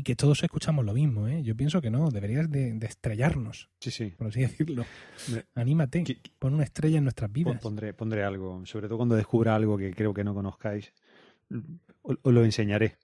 y 0.00 0.02
que 0.02 0.16
todos 0.16 0.42
escuchamos 0.42 0.84
lo 0.84 0.94
mismo, 0.94 1.28
¿eh? 1.28 1.42
Yo 1.42 1.54
pienso 1.54 1.80
que 1.82 1.90
no, 1.90 2.10
deberías 2.10 2.50
de, 2.50 2.72
de 2.72 2.86
estrellarnos, 2.86 3.68
Sí, 3.80 3.90
sí. 3.90 4.10
por 4.16 4.28
así 4.28 4.40
decirlo. 4.40 4.84
Me- 5.30 5.44
Anímate, 5.54 6.04
pon 6.38 6.54
una 6.54 6.64
estrella 6.64 6.98
en 6.98 7.04
nuestras 7.04 7.30
vidas. 7.30 7.60
Pondré, 7.60 7.92
pondré 7.92 8.24
algo, 8.24 8.64
sobre 8.64 8.88
todo 8.88 8.96
cuando 8.96 9.14
descubra 9.16 9.54
algo 9.54 9.76
que 9.76 9.92
creo 9.92 10.14
que 10.14 10.24
no 10.24 10.34
conozcáis. 10.34 10.92
Os 12.02 12.16
os 12.22 12.32
lo 12.32 12.44
enseñaré. 12.44 12.96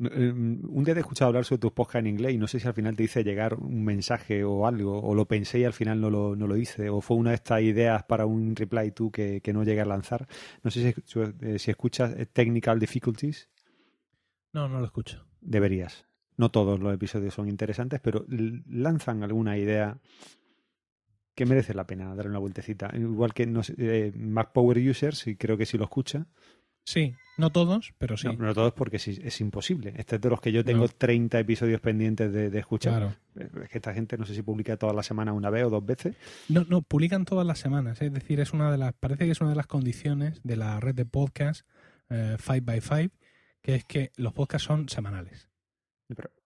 Eh, 0.00 0.30
Un 0.32 0.84
día 0.84 0.94
te 0.94 1.00
he 1.00 1.02
escuchado 1.02 1.28
hablar 1.28 1.44
sobre 1.44 1.58
tus 1.58 1.72
podcasts 1.72 1.98
en 1.98 2.06
inglés 2.06 2.32
y 2.32 2.38
no 2.38 2.46
sé 2.46 2.60
si 2.60 2.68
al 2.68 2.74
final 2.74 2.94
te 2.96 3.02
hice 3.02 3.24
llegar 3.24 3.54
un 3.54 3.84
mensaje 3.84 4.44
o 4.44 4.66
algo, 4.66 5.00
o 5.02 5.14
lo 5.14 5.26
pensé 5.26 5.58
y 5.58 5.64
al 5.64 5.72
final 5.72 6.00
no 6.00 6.08
lo, 6.08 6.36
no 6.36 6.46
lo 6.46 6.56
hice, 6.56 6.88
o 6.88 7.00
fue 7.00 7.16
una 7.16 7.30
de 7.30 7.36
estas 7.36 7.60
ideas 7.62 8.04
para 8.04 8.24
un 8.24 8.54
reply 8.56 8.92
to 8.92 9.10
que, 9.10 9.40
que 9.42 9.52
no 9.52 9.64
llegué 9.64 9.80
a 9.80 9.84
lanzar. 9.84 10.26
No 10.62 10.70
sé 10.70 10.94
si, 11.04 11.18
eh, 11.42 11.58
si 11.58 11.70
escuchas 11.70 12.14
eh, 12.16 12.26
Technical 12.26 12.78
Difficulties, 12.78 13.48
No, 14.54 14.68
no 14.68 14.78
lo 14.78 14.86
escucho. 14.86 15.26
Deberías. 15.40 16.06
No 16.36 16.50
todos 16.50 16.78
los 16.80 16.94
episodios 16.94 17.34
son 17.34 17.48
interesantes, 17.48 18.00
pero 18.00 18.24
lanzan 18.28 19.22
alguna 19.24 19.58
idea 19.58 19.98
que 21.34 21.46
merece 21.46 21.74
la 21.74 21.86
pena 21.86 22.14
darle 22.14 22.30
una 22.30 22.38
vueltecita. 22.38 22.90
Igual 22.96 23.34
que 23.34 23.46
no 23.46 23.62
sé, 23.62 23.74
eh, 23.78 24.12
Mac 24.16 24.52
Power 24.52 24.78
Users, 24.78 25.26
y 25.26 25.36
creo 25.36 25.56
que 25.56 25.66
sí 25.66 25.78
lo 25.78 25.84
escucha. 25.84 26.26
Sí, 26.84 27.14
no 27.36 27.50
todos, 27.50 27.92
pero 27.98 28.16
sí. 28.16 28.28
No, 28.28 28.32
no 28.34 28.54
todos 28.54 28.72
porque 28.72 28.98
sí, 28.98 29.18
es 29.22 29.40
imposible. 29.40 29.92
Este 29.96 30.16
es 30.16 30.22
de 30.22 30.30
los 30.30 30.40
que 30.40 30.52
yo 30.52 30.64
tengo 30.64 30.84
No. 30.86 30.88
30 30.88 31.38
episodios 31.38 31.80
pendientes 31.80 32.32
de, 32.32 32.50
de 32.50 32.58
escuchar. 32.58 32.94
Claro. 32.98 33.14
Eh, 33.36 33.64
Es 33.64 33.68
que 33.68 33.78
esta 33.78 33.92
gente 33.92 34.16
no 34.16 34.24
sé 34.24 34.34
si 34.34 34.42
publica 34.42 34.76
todas 34.76 34.96
las 34.96 35.04
semanas 35.06 35.34
una 35.34 35.50
vez 35.50 35.64
o 35.64 35.70
dos 35.70 35.84
veces. 35.84 36.16
No, 36.48 36.64
no, 36.68 36.82
publican 36.82 37.24
todas 37.24 37.46
las 37.46 37.58
semanas. 37.58 38.00
Es 38.00 38.12
decir, 38.12 38.40
es 38.40 38.52
una 38.52 38.70
de 38.72 38.78
las, 38.78 38.94
parece 38.94 39.26
que 39.26 39.32
es 39.32 39.40
una 39.40 39.50
de 39.50 39.56
las 39.56 39.66
condiciones 39.66 40.40
de 40.44 40.56
la 40.56 40.80
red 40.80 40.94
de 40.94 41.04
podcast 41.04 41.66
5x5, 42.10 43.10
que 43.62 43.74
es 43.76 43.84
que 43.84 44.10
los 44.16 44.32
podcasts 44.32 44.66
son 44.66 44.88
semanales. 44.88 45.48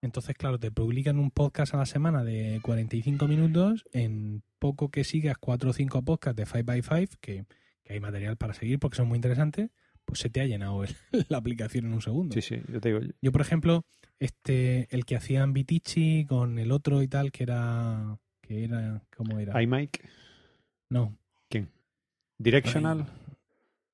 Entonces, 0.01 0.35
claro, 0.35 0.59
te 0.59 0.71
publican 0.71 1.17
un 1.19 1.31
podcast 1.31 1.73
a 1.73 1.77
la 1.77 1.85
semana 1.85 2.23
de 2.23 2.59
45 2.61 3.27
minutos. 3.29 3.85
En 3.93 4.43
poco 4.59 4.89
que 4.89 5.03
sigas 5.05 5.37
4 5.37 5.69
o 5.69 5.73
5 5.73 6.01
podcasts 6.03 6.35
de 6.35 6.45
5x5, 6.45 7.17
que, 7.21 7.45
que 7.83 7.93
hay 7.93 7.99
material 8.01 8.35
para 8.35 8.53
seguir 8.53 8.79
porque 8.79 8.97
son 8.97 9.07
muy 9.07 9.15
interesantes, 9.15 9.69
pues 10.03 10.19
se 10.19 10.29
te 10.29 10.41
ha 10.41 10.45
llenado 10.45 10.83
el- 10.83 10.95
la 11.29 11.37
aplicación 11.37 11.85
en 11.85 11.93
un 11.93 12.01
segundo. 12.01 12.33
Sí, 12.33 12.41
sí, 12.41 12.61
yo 12.67 12.81
te 12.81 12.89
digo. 12.93 13.13
Yo, 13.21 13.31
por 13.31 13.39
ejemplo, 13.41 13.85
este, 14.19 14.93
el 14.93 15.05
que 15.05 15.15
hacían 15.15 15.53
Vitici 15.53 16.25
con 16.27 16.59
el 16.59 16.71
otro 16.71 17.01
y 17.01 17.07
tal, 17.07 17.31
que 17.31 17.43
era. 17.43 18.17
que 18.41 18.65
era. 18.65 19.01
¿Cómo 19.15 19.39
era? 19.39 19.61
iMic, 19.61 20.05
No. 20.89 21.17
¿quién? 21.49 21.69
Directional, 22.37 23.05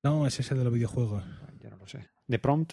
No, 0.02 0.26
es 0.26 0.40
ese 0.40 0.56
de 0.56 0.64
los 0.64 0.72
videojuegos. 0.72 1.22
ya 1.60 1.70
no 1.70 1.76
lo 1.76 1.86
sé. 1.86 2.08
The 2.28 2.38
Prompt, 2.40 2.72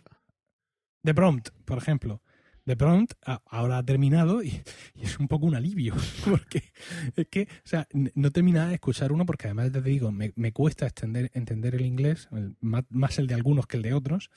The 1.03 1.13
Prompt, 1.13 1.49
por 1.65 1.77
ejemplo. 1.77 2.21
The 2.65 2.75
Prompt 2.75 3.13
ahora 3.45 3.77
ha 3.77 3.83
terminado 3.83 4.43
y, 4.43 4.61
es 5.01 5.19
un 5.19 5.27
poco 5.29 5.45
un 5.45 5.55
alivio. 5.55 5.95
Porque 6.29 6.63
es 7.15 7.27
que, 7.27 7.43
o 7.43 7.67
sea, 7.67 7.87
no 7.93 8.31
terminaba 8.31 8.67
de 8.67 8.75
escuchar 8.75 9.13
uno 9.13 9.25
porque 9.25 9.47
además 9.47 9.71
te 9.71 9.81
digo, 9.81 10.11
me, 10.11 10.33
me 10.35 10.51
cuesta 10.51 10.87
entender 10.87 11.75
el 11.75 11.85
inglés, 11.85 12.27
más 12.59 13.19
el 13.19 13.27
de 13.27 13.35
algunos 13.35 13.67
que 13.67 13.77
el 13.77 13.83
de 13.83 13.93
otros. 13.93 14.29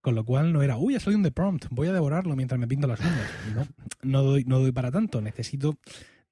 Con 0.00 0.14
lo 0.14 0.24
cual 0.24 0.52
no 0.52 0.62
era, 0.62 0.78
uy, 0.78 0.94
ha 0.94 1.00
salido 1.00 1.18
un 1.18 1.24
The 1.24 1.32
Prompt, 1.32 1.66
voy 1.70 1.88
a 1.88 1.92
devorarlo 1.92 2.36
mientras 2.36 2.58
me 2.58 2.68
pinto 2.68 2.86
las 2.86 3.00
uñas. 3.00 3.30
No, 3.54 3.66
no 4.02 4.22
doy, 4.22 4.44
no 4.44 4.60
doy 4.60 4.72
para 4.72 4.92
tanto, 4.92 5.20
necesito 5.20 5.76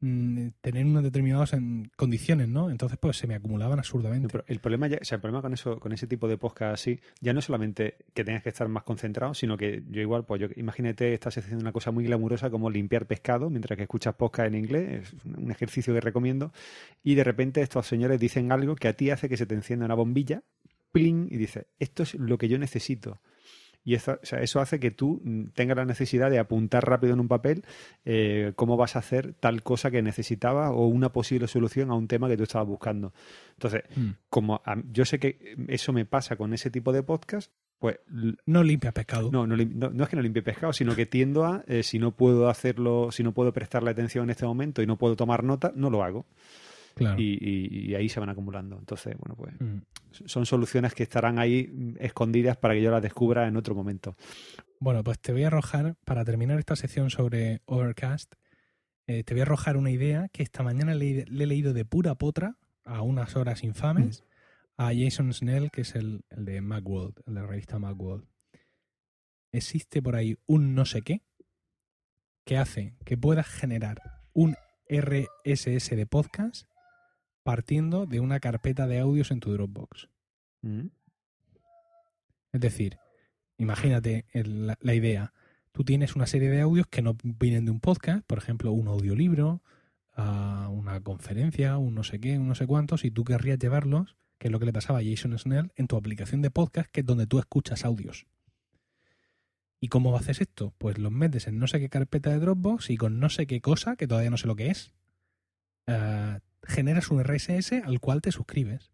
mm, 0.01 0.49
tener 0.61 0.85
unas 0.85 1.03
determinadas 1.03 1.53
en 1.53 1.91
condiciones, 1.97 2.49
¿no? 2.49 2.71
Entonces, 2.71 2.99
pues 2.99 3.17
se 3.17 3.27
me 3.27 3.35
acumulaban 3.35 3.79
absurdamente. 3.79 4.29
pero 4.31 4.45
el 4.47 4.59
problema 4.61 4.89
ya, 4.89 4.99
o 5.01 5.05
sea, 5.05 5.17
el 5.17 5.21
problema 5.21 5.43
con 5.43 5.53
eso, 5.53 5.79
con 5.79 5.93
ese 5.93 6.07
tipo 6.07 6.29
de 6.29 6.39
podcast 6.39 6.75
así, 6.75 7.01
ya 7.21 7.33
no 7.33 7.39
es 7.39 7.45
solamente 7.45 7.97
que 8.15 8.25
tengas 8.25 8.43
que 8.43 8.49
estar 8.49 8.69
más 8.69 8.83
concentrado, 8.85 9.35
sino 9.35 9.57
que 9.57 9.83
yo 9.89 10.01
igual, 10.01 10.25
pues 10.25 10.41
yo 10.41 10.49
imagínate 10.57 11.15
estás 11.15 11.39
haciendo 11.39 11.63
una 11.63 11.73
cosa 11.73 11.91
muy 11.91 12.05
glamurosa 12.05 12.51
como 12.51 12.71
limpiar 12.71 13.07
pescado 13.07 13.51
mientras 13.51 13.77
que 13.77 13.83
escuchas 13.83 14.15
podcast 14.15 14.49
en 14.49 14.55
inglés, 14.57 15.03
es 15.03 15.25
un 15.25 15.51
ejercicio 15.51 15.95
que 15.95 16.01
recomiendo, 16.01 16.53
y 17.03 17.15
de 17.15 17.25
repente 17.25 17.63
estos 17.63 17.87
señores 17.87 18.21
dicen 18.21 18.53
algo 18.53 18.77
que 18.77 18.89
a 18.89 18.93
ti 18.95 19.11
hace 19.11 19.29
que 19.29 19.37
se 19.37 19.47
te 19.47 19.55
encienda 19.55 19.87
una 19.87 19.95
bombilla, 19.95 20.43
pling, 20.93 21.29
y 21.31 21.37
dices, 21.37 21.67
esto 21.79 22.03
es 22.03 22.15
lo 22.15 22.39
que 22.39 22.49
yo 22.49 22.59
necesito. 22.59 23.21
Y 23.87 23.95
eso, 23.95 24.19
o 24.21 24.27
sea, 24.27 24.41
eso 24.41 24.61
hace 24.61 24.79
que 24.79 24.91
tú 24.91 25.23
mm, 25.25 25.45
tengas 25.55 25.77
la 25.79 25.85
necesidad 25.87 26.29
de 26.31 26.39
apuntar 26.41 26.85
rápido 26.87 27.15
en 27.15 27.21
un 27.21 27.29
papel 27.29 27.65
eh, 28.05 28.53
cómo 28.57 28.77
vas 28.77 28.97
a 28.97 28.99
hacer 28.99 29.33
tal 29.41 29.63
cosa 29.63 29.91
que 29.91 30.03
necesitabas 30.03 30.71
o 30.75 30.87
una 30.89 31.13
posible 31.13 31.47
solución 31.49 31.91
a 31.91 31.95
un 31.95 32.09
tema 32.09 32.29
que 32.29 32.37
tú 32.37 32.43
estabas 32.43 32.67
buscando. 32.69 33.15
Entonces, 33.53 33.85
Mm. 33.97 34.11
como 34.29 34.61
a- 34.65 34.77
yo 34.93 35.05
sé 35.05 35.19
que 35.19 35.55
eso 35.69 35.93
me 35.93 36.05
pasa 36.05 36.37
con 36.37 36.53
ese 36.53 36.71
tipo 36.71 36.93
de 36.93 37.03
podcast, 37.03 37.51
pues 37.79 37.99
No 38.47 38.63
limpias 38.65 38.93
pescado. 38.93 39.31
no, 39.31 39.47
no- 39.47 39.57
no 39.57 40.03
es 40.05 40.09
que 40.11 40.17
no 40.17 40.23
limpie 40.23 40.43
pescado, 40.43 40.73
sino 40.73 40.97
que 40.97 41.07
tiendo 41.07 41.45
a, 41.45 41.63
eh, 41.69 41.83
si 41.83 41.99
no 41.99 42.11
puedo 42.11 42.49
hacerlo, 42.49 43.13
si 43.13 43.23
no 43.23 43.33
puedo 43.33 43.53
prestarle 43.53 43.91
atención 43.91 44.25
en 44.25 44.31
este 44.31 44.47
momento 44.47 44.83
y 44.83 44.87
no 44.87 44.97
puedo 44.97 45.15
tomar 45.15 45.45
nota, 45.45 45.73
no 45.77 45.91
lo 45.91 46.03
hago. 46.03 46.27
Claro. 46.97 47.21
Y, 47.21 47.39
y- 47.41 47.91
y 47.91 47.95
ahí 47.95 48.09
se 48.09 48.19
van 48.21 48.31
acumulando. 48.31 48.79
Entonces, 48.79 49.15
bueno, 49.19 49.37
pues 49.37 49.55
Mm. 49.61 49.83
son 50.27 50.47
soluciones 50.47 50.95
que 50.95 51.03
estarán 51.03 51.39
ahí 51.39 51.69
mm, 51.71 51.97
escondidas 52.01 52.57
para 52.57 52.73
que 52.75 52.81
yo 52.83 52.91
las 52.91 53.03
descubra 53.03 53.47
en 53.47 53.57
otro 53.57 53.75
momento. 53.75 54.17
Bueno, 54.81 55.05
pues 55.05 55.19
te 55.21 55.33
voy 55.33 55.45
a 55.45 55.49
arrojar, 55.49 55.97
para 56.05 56.25
terminar 56.25 56.59
esta 56.59 56.75
sección 56.75 57.11
sobre 57.11 57.61
Overcast, 57.67 58.35
eh, 59.07 59.23
te 59.25 59.35
voy 59.35 59.41
a 59.41 59.43
arrojar 59.45 59.77
una 59.77 59.91
idea 59.91 60.29
que 60.33 60.43
esta 60.43 60.63
mañana 60.63 60.95
le, 60.95 61.25
le 61.27 61.45
he 61.45 61.47
leído 61.47 61.73
de 61.75 61.85
pura 61.85 62.15
potra, 62.17 62.57
a 62.85 63.03
unas 63.03 63.37
horas 63.37 63.63
infames, 63.63 64.25
a 64.79 64.91
Jason 64.95 65.33
Snell, 65.33 65.71
que 65.71 65.83
es 65.83 65.95
el, 65.97 66.25
el 66.31 66.45
de 66.45 66.61
Macworld, 66.61 67.21
el 67.27 67.35
de 67.35 67.41
la 67.41 67.47
revista 67.47 67.79
Macworld. 67.79 68.25
Existe 69.53 70.03
por 70.03 70.17
ahí 70.17 70.37
un 70.47 70.75
no 70.75 70.85
sé 70.87 71.03
qué 71.03 71.23
que 72.45 72.57
hace 72.59 72.95
que 73.05 73.17
puedas 73.17 73.47
generar 73.49 74.01
un 74.33 74.55
RSS 74.89 75.97
de 75.97 76.07
podcast 76.07 76.67
partiendo 77.47 78.07
de 78.07 78.19
una 78.19 78.41
carpeta 78.41 78.89
de 78.89 78.99
audios 78.99 79.31
en 79.31 79.39
tu 79.39 79.53
Dropbox. 79.53 80.09
Mm. 80.63 80.89
Es 82.53 82.61
decir, 82.61 82.99
imagínate 83.57 84.27
el- 84.33 84.67
la, 84.67 84.77
la 84.81 84.95
idea. 84.95 85.33
Tú 85.71 85.85
tienes 85.85 86.17
una 86.17 86.27
serie 86.27 86.51
de 86.51 86.61
audios 86.61 86.89
que 86.89 87.03
no 87.03 87.17
vienen 87.23 87.65
de 87.65 87.71
un 87.71 87.79
podcast, 87.79 88.27
por 88.27 88.39
ejemplo, 88.39 88.73
un 88.73 88.89
audiolibro, 88.89 89.63
ah, 90.17 90.69
una 90.73 91.01
conferencia, 91.01 91.79
un 91.79 91.95
no 91.95 92.03
sé 92.03 92.19
qué, 92.19 92.37
un 92.37 92.49
no 92.49 92.57
sé 92.57 92.67
cuántos, 92.67 93.05
y 93.05 93.13
tú 93.13 93.23
querrías 93.23 93.61
llevarlos, 93.61 94.17
que 94.39 94.49
es 94.49 94.53
lo 94.53 94.59
que 94.59 94.67
le 94.67 94.73
pasaba 94.73 94.99
a 94.99 95.05
Jason 95.05 95.39
Snell, 95.39 95.71
en 95.77 95.87
tu 95.87 95.97
aplicación 95.97 96.43
de 96.43 96.51
podcast, 96.51 96.91
que 96.91 97.01
es 97.03 97.07
donde 97.07 97.29
tú 97.29 97.39
escuchas 97.39 97.85
audios. 97.85 98.27
¿Y 99.79 99.87
cómo 99.87 100.17
haces 100.17 100.41
esto? 100.41 100.75
Pues 100.79 100.99
los 100.99 101.13
metes 101.13 101.47
en 101.47 101.61
no 101.61 101.69
sé 101.69 101.79
qué 101.79 101.89
carpeta 101.89 102.31
de 102.31 102.41
Dropbox 102.41 102.91
y 102.91 102.97
con 102.97 103.21
no 103.21 103.29
sé 103.29 103.47
qué 103.47 103.61
cosa, 103.61 103.95
que 103.95 104.09
todavía 104.09 104.31
no 104.31 104.37
sé 104.37 104.49
lo 104.49 104.57
que 104.57 104.71
es, 104.71 104.93
ah, 105.87 106.41
generas 106.67 107.11
un 107.11 107.21
RSS 107.23 107.83
al 107.85 108.01
cual 108.01 108.21
te 108.23 108.33
suscribes. 108.33 108.91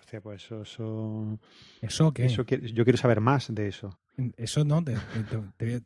Hostia, 0.00 0.20
pues 0.20 0.44
eso, 0.44 0.62
eso, 0.62 1.38
¿Eso 1.80 2.12
qué? 2.12 2.26
eso 2.26 2.44
yo 2.44 2.84
quiero 2.84 2.96
saber 2.98 3.20
más 3.20 3.52
de 3.54 3.68
eso. 3.68 3.98
Eso 4.36 4.64
no, 4.64 4.82
te- 4.84 4.96
te- 5.58 5.74
a- 5.76 5.80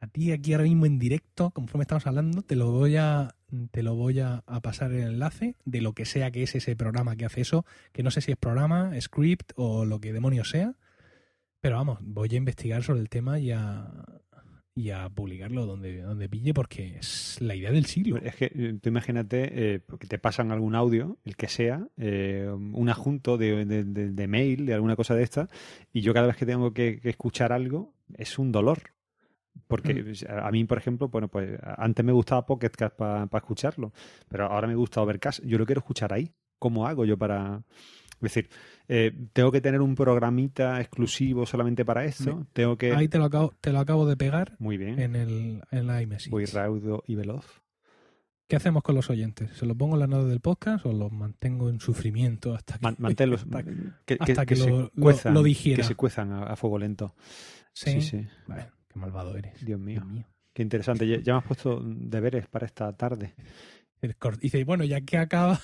a 0.00 0.06
ti 0.08 0.30
aquí 0.32 0.52
ahora 0.52 0.64
mismo 0.64 0.86
en 0.86 0.98
directo, 0.98 1.50
conforme 1.50 1.82
estamos 1.82 2.06
hablando, 2.06 2.42
te 2.42 2.54
lo 2.56 2.70
voy 2.70 2.96
a 2.96 3.34
te 3.70 3.82
lo 3.84 3.94
voy 3.94 4.18
a, 4.20 4.42
a 4.46 4.60
pasar 4.60 4.92
el 4.92 5.02
enlace 5.08 5.54
de 5.64 5.80
lo 5.80 5.92
que 5.92 6.04
sea 6.04 6.30
que 6.32 6.42
es 6.42 6.54
ese 6.56 6.74
programa 6.76 7.14
que 7.16 7.24
hace 7.26 7.42
eso, 7.42 7.64
que 7.92 8.02
no 8.02 8.10
sé 8.10 8.20
si 8.20 8.32
es 8.32 8.36
programa, 8.36 8.92
script 9.00 9.52
o 9.56 9.84
lo 9.84 10.00
que 10.00 10.12
demonios 10.12 10.50
sea, 10.50 10.74
pero 11.60 11.76
vamos, 11.76 11.98
voy 12.02 12.28
a 12.32 12.36
investigar 12.36 12.82
sobre 12.82 13.00
el 13.00 13.08
tema 13.08 13.38
y 13.38 13.52
a, 13.52 13.84
y 14.78 14.90
a 14.90 15.08
publicarlo 15.08 15.64
donde, 15.64 16.02
donde 16.02 16.28
pille 16.28 16.52
porque 16.52 16.98
es 16.98 17.38
la 17.40 17.54
idea 17.54 17.70
del 17.72 17.86
siglo. 17.86 18.18
Es 18.18 18.36
que 18.36 18.52
eh, 18.54 18.78
tú 18.80 18.90
imagínate 18.90 19.74
eh, 19.74 19.80
que 19.98 20.06
te 20.06 20.18
pasan 20.18 20.52
algún 20.52 20.74
audio, 20.74 21.16
el 21.24 21.34
que 21.34 21.48
sea, 21.48 21.88
eh, 21.96 22.46
un 22.54 22.88
adjunto 22.90 23.38
de, 23.38 23.64
de- 23.64 23.84
de- 23.84 24.12
de 24.12 24.26
mail, 24.28 24.66
de 24.66 24.74
alguna 24.74 24.94
cosa 24.94 25.14
de 25.14 25.22
esta, 25.22 25.48
y 25.94 26.02
yo 26.02 26.12
cada 26.12 26.26
vez 26.26 26.36
que 26.36 26.44
tengo 26.44 26.74
que, 26.74 27.00
que 27.00 27.08
escuchar 27.08 27.52
algo 27.52 27.94
es 28.18 28.38
un 28.38 28.52
dolor. 28.52 28.78
Porque 29.66 29.94
Mm. 29.94 30.30
a 30.30 30.48
a 30.48 30.50
mí, 30.50 30.62
por 30.64 30.76
ejemplo, 30.76 31.08
bueno, 31.08 31.28
pues 31.28 31.58
antes 31.78 32.04
me 32.04 32.12
gustaba 32.12 32.44
Pocket 32.44 32.68
Cast 32.68 32.94
para 32.96 33.26
escucharlo, 33.32 33.94
pero 34.28 34.44
ahora 34.52 34.68
me 34.68 34.74
gusta 34.74 35.00
Overcast. 35.00 35.42
Yo 35.42 35.56
lo 35.56 35.64
quiero 35.64 35.78
escuchar 35.78 36.12
ahí. 36.12 36.30
¿Cómo 36.58 36.86
hago 36.86 37.06
yo 37.06 37.16
para...? 37.16 37.62
Es 38.16 38.22
decir, 38.34 38.48
eh, 38.88 39.12
tengo 39.32 39.52
que 39.52 39.60
tener 39.60 39.80
un 39.80 39.94
programita 39.94 40.80
exclusivo 40.80 41.44
solamente 41.46 41.84
para 41.84 42.04
esto. 42.04 42.46
Tengo 42.52 42.76
que... 42.76 42.92
Ahí 42.92 43.08
te 43.08 43.18
lo 43.18 43.24
acabo, 43.24 43.54
te 43.60 43.72
lo 43.72 43.78
acabo 43.78 44.06
de 44.06 44.16
pegar 44.16 44.56
Muy 44.58 44.76
bien. 44.78 44.98
en 44.98 45.16
el 45.16 45.62
en 45.70 45.86
la 45.86 46.00
iMessage. 46.02 46.30
Voy 46.30 46.44
raudo 46.46 47.02
y 47.06 47.14
veloz. 47.14 47.44
¿Qué 48.48 48.54
hacemos 48.56 48.82
con 48.84 48.94
los 48.94 49.10
oyentes? 49.10 49.50
¿Se 49.56 49.66
los 49.66 49.76
pongo 49.76 49.94
en 49.96 50.00
la 50.00 50.06
nota 50.06 50.28
del 50.28 50.40
podcast 50.40 50.86
o 50.86 50.92
los 50.92 51.10
mantengo 51.12 51.68
en 51.68 51.80
sufrimiento 51.80 52.54
hasta 52.54 52.74
que, 52.78 52.82
Man- 52.84 52.94
manténlos, 52.98 53.42
hasta 53.50 53.64
que- 53.64 54.16
hasta 54.20 54.46
que 54.46 54.56
se 54.56 54.70
lo- 54.70 54.82
lo- 54.82 54.90
cuezan, 54.92 55.34
lo 55.34 55.42
digiera. 55.42 55.78
Que 55.78 55.82
se 55.88 55.94
cuezan 55.96 56.32
a, 56.32 56.44
a 56.44 56.56
fuego 56.56 56.78
lento. 56.78 57.14
Sí. 57.72 58.00
Sí, 58.00 58.02
sí. 58.02 58.26
Bueno, 58.46 58.64
qué 58.88 58.98
malvado 58.98 59.36
eres. 59.36 59.62
Dios 59.64 59.80
mío. 59.80 60.00
Dios 60.00 60.06
mío. 60.12 60.26
Qué 60.54 60.62
interesante. 60.62 61.06
Ya, 61.06 61.18
ya 61.20 61.32
me 61.34 61.38
has 61.40 61.44
puesto 61.44 61.82
deberes 61.84 62.46
para 62.46 62.64
esta 62.66 62.90
tarde. 62.96 63.34
Dice, 64.40 64.62
bueno, 64.64 64.84
ya 64.84 65.00
que 65.00 65.16
acaba 65.16 65.60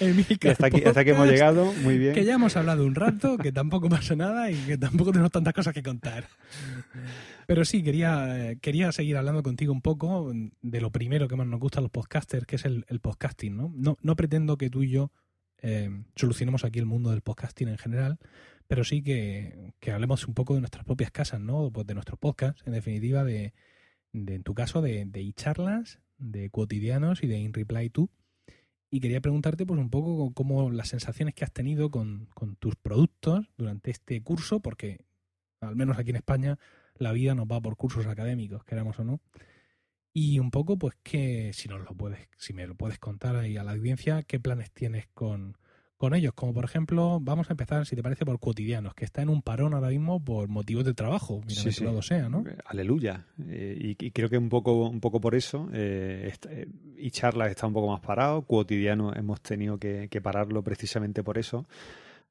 el 0.00 0.20
Y 0.20 0.48
hasta 0.48 0.66
aquí, 0.66 0.82
hasta 0.84 1.00
aquí 1.00 1.10
hemos 1.10 1.28
llegado. 1.28 1.72
Muy 1.82 1.98
bien. 1.98 2.14
Que 2.14 2.24
ya 2.24 2.34
hemos 2.34 2.56
hablado 2.56 2.86
un 2.86 2.94
rato, 2.94 3.36
que 3.36 3.52
tampoco 3.52 3.88
pasa 3.88 4.14
nada 4.14 4.50
y 4.50 4.54
que 4.54 4.78
tampoco 4.78 5.10
tenemos 5.10 5.32
tantas 5.32 5.54
cosas 5.54 5.74
que 5.74 5.82
contar. 5.82 6.28
Pero 7.46 7.64
sí, 7.64 7.82
quería, 7.82 8.54
quería 8.60 8.92
seguir 8.92 9.16
hablando 9.16 9.42
contigo 9.42 9.72
un 9.72 9.82
poco 9.82 10.32
de 10.62 10.80
lo 10.80 10.90
primero 10.92 11.28
que 11.28 11.36
más 11.36 11.46
nos 11.46 11.60
gusta 11.60 11.80
a 11.80 11.82
los 11.82 11.90
podcasters, 11.90 12.46
que 12.46 12.56
es 12.56 12.64
el, 12.64 12.86
el 12.88 13.00
podcasting. 13.00 13.56
¿no? 13.56 13.72
No, 13.74 13.98
no 14.00 14.16
pretendo 14.16 14.56
que 14.56 14.70
tú 14.70 14.82
y 14.82 14.90
yo 14.90 15.12
eh, 15.58 15.90
solucionemos 16.14 16.64
aquí 16.64 16.78
el 16.78 16.86
mundo 16.86 17.10
del 17.10 17.22
podcasting 17.22 17.68
en 17.68 17.78
general, 17.78 18.18
pero 18.66 18.84
sí 18.84 19.02
que, 19.02 19.72
que 19.80 19.92
hablemos 19.92 20.26
un 20.28 20.34
poco 20.34 20.54
de 20.54 20.60
nuestras 20.60 20.84
propias 20.84 21.10
casas, 21.10 21.40
¿no? 21.40 21.70
Pues 21.72 21.86
de 21.86 21.94
nuestros 21.94 22.18
podcasts, 22.18 22.62
en 22.66 22.72
definitiva, 22.72 23.24
de, 23.24 23.52
de 24.12 24.36
en 24.36 24.42
tu 24.42 24.54
caso, 24.54 24.80
de, 24.80 25.04
de 25.06 25.32
charlas 25.32 26.00
de 26.18 26.50
cotidianos 26.50 27.22
y 27.22 27.26
de 27.26 27.38
In 27.38 27.52
Reply 27.52 27.90
To. 27.90 28.10
Y 28.90 29.00
quería 29.00 29.20
preguntarte 29.20 29.66
pues 29.66 29.80
un 29.80 29.90
poco 29.90 30.32
cómo 30.32 30.70
las 30.70 30.88
sensaciones 30.88 31.34
que 31.34 31.44
has 31.44 31.52
tenido 31.52 31.90
con, 31.90 32.28
con 32.34 32.56
tus 32.56 32.76
productos 32.76 33.46
durante 33.56 33.90
este 33.90 34.22
curso, 34.22 34.60
porque 34.60 35.04
al 35.60 35.74
menos 35.74 35.98
aquí 35.98 36.10
en 36.10 36.16
España 36.16 36.58
la 36.96 37.12
vida 37.12 37.34
nos 37.34 37.46
va 37.46 37.60
por 37.60 37.76
cursos 37.76 38.06
académicos, 38.06 38.64
queramos 38.64 38.98
o 38.98 39.04
no. 39.04 39.20
Y 40.12 40.38
un 40.38 40.52
poco, 40.52 40.78
pues 40.78 40.94
que 41.02 41.52
si 41.52 41.68
nos 41.68 41.80
lo 41.80 41.94
puedes, 41.94 42.28
si 42.36 42.52
me 42.52 42.68
lo 42.68 42.76
puedes 42.76 43.00
contar 43.00 43.34
ahí 43.34 43.56
a 43.56 43.64
la 43.64 43.72
audiencia, 43.72 44.22
qué 44.22 44.38
planes 44.38 44.70
tienes 44.70 45.08
con, 45.08 45.56
con 46.04 46.14
ellos. 46.14 46.32
Como 46.34 46.52
por 46.54 46.64
ejemplo, 46.64 47.18
vamos 47.20 47.50
a 47.50 47.52
empezar, 47.54 47.86
si 47.86 47.96
te 47.96 48.02
parece, 48.02 48.24
por 48.24 48.38
cotidianos, 48.38 48.94
que 48.94 49.04
está 49.04 49.22
en 49.22 49.28
un 49.28 49.42
parón 49.42 49.74
ahora 49.74 49.88
mismo 49.88 50.22
por 50.22 50.48
motivos 50.48 50.84
de 50.84 50.94
trabajo, 50.94 51.40
Sí, 51.46 51.72
sí. 51.72 51.84
todo 51.84 52.02
sea, 52.02 52.28
¿no? 52.28 52.44
Eh, 52.46 52.56
Aleluya. 52.66 53.26
Eh, 53.48 53.94
y, 53.98 54.06
y 54.06 54.10
creo 54.10 54.28
que 54.28 54.38
un 54.38 54.48
poco, 54.48 54.88
un 54.88 55.00
poco 55.00 55.20
por 55.20 55.34
eso, 55.34 55.68
eh, 55.72 56.32
eh, 56.50 56.66
y 56.98 57.10
charlas 57.10 57.50
está 57.50 57.66
un 57.66 57.72
poco 57.72 57.88
más 57.90 58.00
parado, 58.00 58.42
cotidiano 58.42 59.14
hemos 59.14 59.40
tenido 59.40 59.78
que, 59.78 60.08
que 60.10 60.20
pararlo 60.20 60.62
precisamente 60.62 61.22
por 61.22 61.38
eso, 61.38 61.66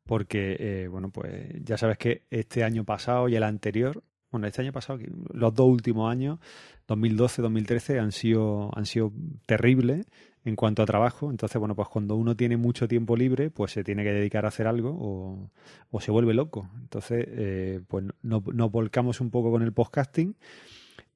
porque, 0.05 0.87
bueno, 0.91 1.09
pues 1.09 1.47
ya 1.63 1.77
sabes 1.77 1.97
que 1.97 2.23
este 2.29 2.63
año 2.63 2.83
pasado 2.83 3.29
y 3.29 3.35
el 3.35 3.43
anterior, 3.43 4.03
bueno, 4.31 4.47
este 4.47 4.61
año 4.61 4.73
pasado, 4.73 4.99
los 5.33 5.53
dos 5.53 5.67
últimos 5.67 6.11
años, 6.11 6.39
2012, 6.87 7.41
2013, 7.41 7.99
han 7.99 8.11
sido, 8.11 8.69
han 8.75 8.85
sido 8.85 9.13
terribles 9.45 10.05
en 10.45 10.55
cuanto 10.55 10.83
a 10.83 10.85
trabajo. 10.85 11.31
Entonces, 11.31 11.57
bueno, 11.59 11.75
pues 11.75 11.87
cuando 11.87 12.15
uno 12.15 12.35
tiene 12.35 12.57
mucho 12.57 12.87
tiempo 12.87 13.15
libre, 13.15 13.49
pues 13.49 13.71
se 13.71 13.83
tiene 13.83 14.03
que 14.03 14.11
dedicar 14.11 14.45
a 14.45 14.49
hacer 14.49 14.67
algo 14.67 14.95
o, 14.99 15.51
o 15.91 16.01
se 16.01 16.11
vuelve 16.11 16.33
loco. 16.33 16.69
Entonces, 16.81 17.25
eh, 17.29 17.81
pues 17.87 18.05
nos, 18.21 18.71
volcamos 18.71 19.21
un 19.21 19.29
poco 19.29 19.51
con 19.51 19.61
el 19.61 19.73
podcasting 19.73 20.35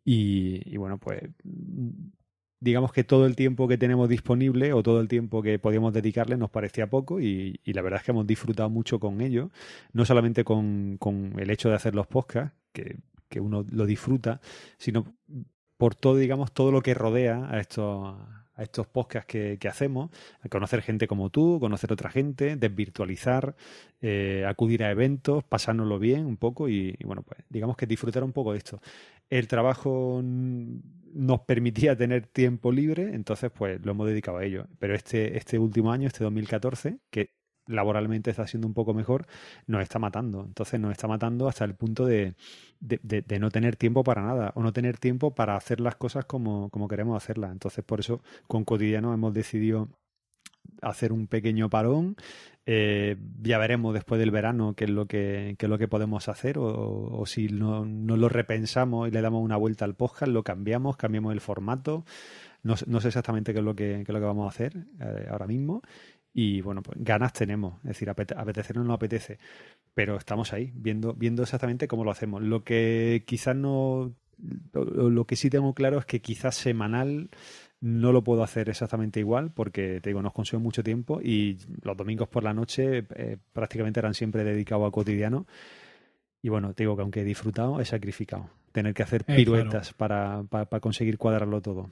y, 0.03 0.77
bueno, 0.77 0.97
pues 0.97 1.21
mm, 1.43 1.89
digamos 2.59 2.91
que 2.91 3.03
todo 3.03 3.25
el 3.25 3.35
tiempo 3.35 3.67
que 3.67 3.77
tenemos 3.77 4.09
disponible 4.09 4.73
o 4.73 4.81
todo 4.81 5.01
el 5.01 5.07
tiempo 5.07 5.41
que 5.41 5.59
podíamos 5.59 5.93
dedicarle 5.93 6.37
nos 6.37 6.49
parecía 6.49 6.89
poco 6.89 7.19
y, 7.19 7.59
y 7.63 7.73
la 7.73 7.81
verdad 7.81 7.99
es 7.99 8.05
que 8.05 8.11
hemos 8.11 8.25
disfrutado 8.25 8.69
mucho 8.69 8.99
con 8.99 9.21
ello, 9.21 9.51
no 9.93 10.05
solamente 10.05 10.43
con, 10.43 10.97
con 10.97 11.33
el 11.39 11.49
hecho 11.49 11.69
de 11.69 11.75
hacer 11.75 11.93
los 11.93 12.07
podcasts, 12.07 12.57
que, 12.71 12.97
que 13.29 13.39
uno 13.39 13.65
lo 13.69 13.85
disfruta, 13.85 14.39
sino 14.77 15.05
por 15.77 15.95
todo, 15.95 16.15
digamos, 16.15 16.51
todo 16.53 16.71
lo 16.71 16.81
que 16.81 16.93
rodea 16.93 17.47
a 17.49 17.59
estos, 17.59 18.17
a 18.57 18.63
estos 18.63 18.87
podcasts 18.87 19.27
que, 19.27 19.57
que 19.59 19.67
hacemos, 19.67 20.09
a 20.41 20.49
conocer 20.49 20.81
gente 20.81 21.07
como 21.07 21.29
tú, 21.29 21.59
conocer 21.59 21.93
otra 21.93 22.09
gente, 22.09 22.55
desvirtualizar, 22.55 23.55
eh, 24.01 24.45
acudir 24.47 24.83
a 24.83 24.91
eventos, 24.91 25.43
pasárnoslo 25.43 25.99
bien 25.99 26.25
un 26.25 26.37
poco 26.37 26.67
y, 26.67 26.95
y, 26.99 27.05
bueno, 27.05 27.23
pues 27.23 27.39
digamos 27.49 27.77
que 27.77 27.85
disfrutar 27.85 28.23
un 28.23 28.33
poco 28.33 28.51
de 28.51 28.57
esto. 28.57 28.81
El 29.29 29.47
trabajo 29.47 30.21
nos 30.23 31.41
permitía 31.41 31.95
tener 31.95 32.27
tiempo 32.27 32.71
libre, 32.71 33.13
entonces 33.13 33.51
pues 33.51 33.83
lo 33.85 33.91
hemos 33.91 34.07
dedicado 34.07 34.37
a 34.37 34.45
ello. 34.45 34.67
Pero 34.79 34.95
este, 34.95 35.37
este 35.37 35.59
último 35.59 35.91
año, 35.91 36.07
este 36.07 36.23
2014, 36.23 36.99
que 37.09 37.36
laboralmente 37.67 38.31
está 38.31 38.47
siendo 38.47 38.67
un 38.67 38.73
poco 38.73 38.93
mejor, 38.93 39.27
nos 39.67 39.81
está 39.81 39.99
matando. 39.99 40.43
Entonces 40.45 40.79
nos 40.79 40.91
está 40.91 41.07
matando 41.07 41.47
hasta 41.47 41.65
el 41.65 41.75
punto 41.75 42.05
de, 42.05 42.33
de, 42.79 43.39
no 43.39 43.51
tener 43.51 43.75
tiempo 43.75 44.03
para 44.03 44.21
nada 44.21 44.51
o 44.55 44.63
no 44.63 44.73
tener 44.73 44.97
tiempo 44.97 45.35
para 45.35 45.55
hacer 45.55 45.79
las 45.79 45.95
cosas 45.95 46.25
como, 46.25 46.69
como 46.69 46.87
queremos 46.87 47.21
hacerlas. 47.21 47.51
Entonces 47.51 47.83
por 47.83 47.99
eso 47.99 48.21
con 48.47 48.63
Cotidiano 48.63 49.13
hemos 49.13 49.33
decidido 49.33 49.89
hacer 50.81 51.11
un 51.11 51.27
pequeño 51.27 51.69
parón. 51.69 52.15
Eh, 52.65 53.15
ya 53.41 53.57
veremos 53.57 53.93
después 53.93 54.19
del 54.19 54.31
verano 54.31 54.73
qué 54.75 54.83
es 54.85 54.89
lo 54.89 55.05
que, 55.05 55.55
qué 55.57 55.67
es 55.67 55.69
lo 55.69 55.77
que 55.77 55.87
podemos 55.87 56.27
hacer 56.27 56.57
o, 56.59 57.23
si 57.25 57.47
no, 57.47 57.85
no, 57.85 58.17
lo 58.17 58.27
repensamos 58.27 59.07
y 59.07 59.11
le 59.11 59.21
damos 59.21 59.41
una 59.41 59.55
vuelta 59.55 59.85
al 59.85 59.95
podcast, 59.95 60.29
lo 60.31 60.43
cambiamos, 60.43 60.97
cambiamos 60.97 61.31
el 61.31 61.39
formato. 61.39 62.03
No, 62.63 62.75
no 62.87 62.99
sé 62.99 63.07
exactamente 63.07 63.53
qué 63.53 63.59
es 63.59 63.65
lo 63.65 63.75
que, 63.75 64.03
qué 64.05 64.11
es 64.11 64.13
lo 64.13 64.19
que 64.19 64.25
vamos 64.25 64.45
a 64.45 64.49
hacer 64.49 64.73
eh, 64.99 65.27
ahora 65.29 65.47
mismo. 65.47 65.81
Y 66.39 66.61
bueno, 66.61 66.83
pues 66.83 66.99
ganas 67.01 67.33
tenemos, 67.33 67.77
es 67.77 67.87
decir, 67.87 68.11
apete 68.11 68.35
apetecernos 68.37 68.85
no 68.85 68.93
apetece, 68.93 69.39
pero 69.95 70.17
estamos 70.17 70.53
ahí, 70.53 70.71
viendo, 70.75 71.15
viendo 71.15 71.41
exactamente 71.41 71.87
cómo 71.87 72.03
lo 72.03 72.11
hacemos. 72.11 72.43
Lo 72.43 72.63
que 72.63 73.23
quizás 73.25 73.55
no, 73.55 74.13
lo, 74.71 75.09
lo 75.09 75.25
que 75.25 75.35
sí 75.35 75.49
tengo 75.49 75.73
claro 75.73 75.97
es 75.97 76.05
que 76.05 76.21
quizás 76.21 76.53
semanal 76.53 77.31
no 77.81 78.11
lo 78.11 78.23
puedo 78.23 78.43
hacer 78.43 78.69
exactamente 78.69 79.19
igual 79.19 79.49
porque 79.49 79.99
te 79.99 80.11
digo, 80.11 80.21
nos 80.21 80.31
consume 80.31 80.61
mucho 80.61 80.83
tiempo 80.83 81.19
y 81.23 81.57
los 81.81 81.97
domingos 81.97 82.27
por 82.27 82.43
la 82.43 82.53
noche 82.53 83.07
eh, 83.15 83.37
prácticamente 83.51 83.99
eran 83.99 84.13
siempre 84.13 84.43
dedicados 84.43 84.87
a 84.87 84.91
cotidiano. 84.91 85.47
Y 86.43 86.49
bueno, 86.49 86.75
te 86.75 86.83
digo 86.83 86.95
que 86.95 87.01
aunque 87.01 87.21
he 87.21 87.25
disfrutado, 87.25 87.81
he 87.81 87.85
sacrificado. 87.85 88.51
Tener 88.71 88.93
que 88.93 89.01
hacer 89.01 89.23
piruetas 89.25 89.89
eh, 89.89 89.93
claro. 89.97 89.97
para, 89.97 90.43
para, 90.43 90.65
para 90.65 90.81
conseguir 90.81 91.17
cuadrarlo 91.17 91.63
todo. 91.63 91.89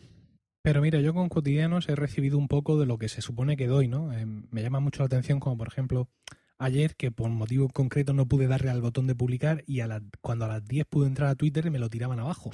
Pero 0.65 0.81
mira, 0.81 0.99
yo 0.99 1.13
con 1.13 1.29
cotidianos 1.29 1.87
he 1.89 1.95
recibido 1.95 2.39
un 2.39 2.47
poco 2.47 2.79
de 2.79 2.87
lo 2.87 2.97
que 2.97 3.07
se 3.07 3.21
supone 3.21 3.55
que 3.55 3.67
doy, 3.67 3.87
¿no? 3.87 4.11
Eh, 4.11 4.25
me 4.25 4.63
llama 4.63 4.79
mucho 4.79 5.03
la 5.03 5.05
atención, 5.05 5.39
como 5.39 5.55
por 5.55 5.67
ejemplo 5.67 6.09
ayer, 6.57 6.95
que 6.95 7.11
por 7.11 7.29
motivo 7.29 7.69
concreto 7.69 8.13
no 8.13 8.27
pude 8.27 8.47
darle 8.47 8.71
al 8.71 8.81
botón 8.81 9.05
de 9.05 9.13
publicar 9.13 9.63
y 9.67 9.81
a 9.81 9.87
la, 9.87 10.01
cuando 10.21 10.45
a 10.45 10.47
las 10.47 10.65
10 10.65 10.87
pude 10.87 11.05
entrar 11.05 11.29
a 11.29 11.35
Twitter 11.35 11.69
me 11.69 11.77
lo 11.77 11.87
tiraban 11.91 12.19
abajo. 12.19 12.49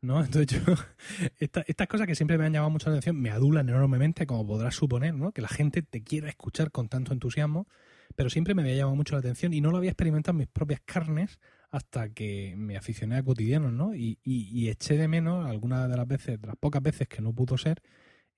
¿no? 0.00 0.20
Entonces 0.24 0.46
yo, 0.46 0.74
esta, 1.40 1.64
estas 1.66 1.88
cosas 1.88 2.06
que 2.06 2.14
siempre 2.14 2.38
me 2.38 2.46
han 2.46 2.52
llamado 2.52 2.70
mucho 2.70 2.88
la 2.88 2.98
atención 2.98 3.20
me 3.20 3.30
adulan 3.30 3.68
enormemente, 3.68 4.28
como 4.28 4.46
podrás 4.46 4.76
suponer, 4.76 5.14
¿no? 5.14 5.32
Que 5.32 5.42
la 5.42 5.48
gente 5.48 5.82
te 5.82 6.04
quiera 6.04 6.28
escuchar 6.28 6.70
con 6.70 6.88
tanto 6.88 7.12
entusiasmo, 7.12 7.66
pero 8.14 8.30
siempre 8.30 8.54
me 8.54 8.62
había 8.62 8.76
llamado 8.76 8.94
mucho 8.94 9.16
la 9.16 9.18
atención 9.18 9.52
y 9.54 9.60
no 9.60 9.72
lo 9.72 9.78
había 9.78 9.90
experimentado 9.90 10.34
en 10.34 10.38
mis 10.38 10.46
propias 10.46 10.82
carnes 10.84 11.40
hasta 11.70 12.12
que 12.12 12.54
me 12.56 12.76
aficioné 12.76 13.16
a 13.16 13.22
cotidianos, 13.22 13.72
¿no? 13.72 13.94
Y, 13.94 14.18
y, 14.22 14.48
y 14.52 14.68
eché 14.68 14.96
de 14.96 15.08
menos 15.08 15.48
algunas 15.48 15.88
de 15.88 15.96
las 15.96 16.06
veces, 16.06 16.40
de 16.40 16.46
las 16.46 16.56
pocas 16.56 16.82
veces 16.82 17.08
que 17.08 17.22
no 17.22 17.32
pudo 17.32 17.56
ser, 17.56 17.80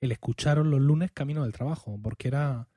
el 0.01 0.12
escucharos 0.12 0.66
los 0.66 0.80
lunes 0.80 1.12
camino 1.12 1.43
del 1.43 1.53
trabajo, 1.53 1.99
porque 2.03 2.28
era, 2.28 2.68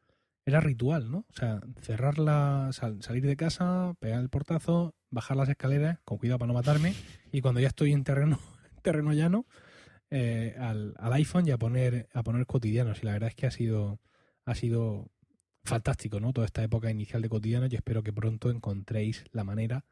era 0.46 0.62
ritual, 0.62 1.12
¿no? 1.12 1.26
O 1.30 1.34
sea, 1.34 1.60
cerrar 1.82 2.20
la, 2.20 2.70
sal, 2.72 3.02
salir 3.02 3.26
de 3.26 3.36
casa, 3.36 3.96
pegar 4.00 4.22
el 4.22 4.30
portazo, 4.30 4.96
bajar 5.10 5.36
las 5.36 5.50
escaleras, 5.50 6.00
con 6.06 6.18
cuidado 6.18 6.40
para 6.40 6.48
no 6.48 6.54
matarme, 6.54 6.94
y 7.32 7.42
cuando 7.42 7.60
ya 7.60 7.68
estoy 7.68 7.92
en 7.92 8.04
terreno, 8.04 8.40
terreno 8.82 9.12
llano, 9.12 9.46
eh, 10.10 10.56
al, 10.58 10.94
al, 11.00 11.14
iPhone 11.14 11.48
y 11.48 11.52
a 11.52 11.58
poner, 11.58 12.08
a 12.14 12.24
poner 12.24 12.46
cotidianos. 12.46 13.02
Y 13.02 13.06
la 13.06 13.14
verdad 13.14 13.30
es 13.30 13.36
que 13.36 13.48
ha 13.48 13.52
sido, 13.52 14.00
ha 14.46 14.56
sido 14.56 15.12
fantástico, 15.66 16.20
¿no? 16.20 16.32
Toda 16.32 16.46
esta 16.46 16.64
época 16.64 16.92
inicial 16.92 17.22
de 17.22 17.30
cotidianos 17.30 17.74
y 17.74 17.76
espero 17.76 18.04
que 18.04 18.14
pronto 18.14 18.52
encontréis 18.52 19.26
la 19.32 19.44
manera 19.44 19.84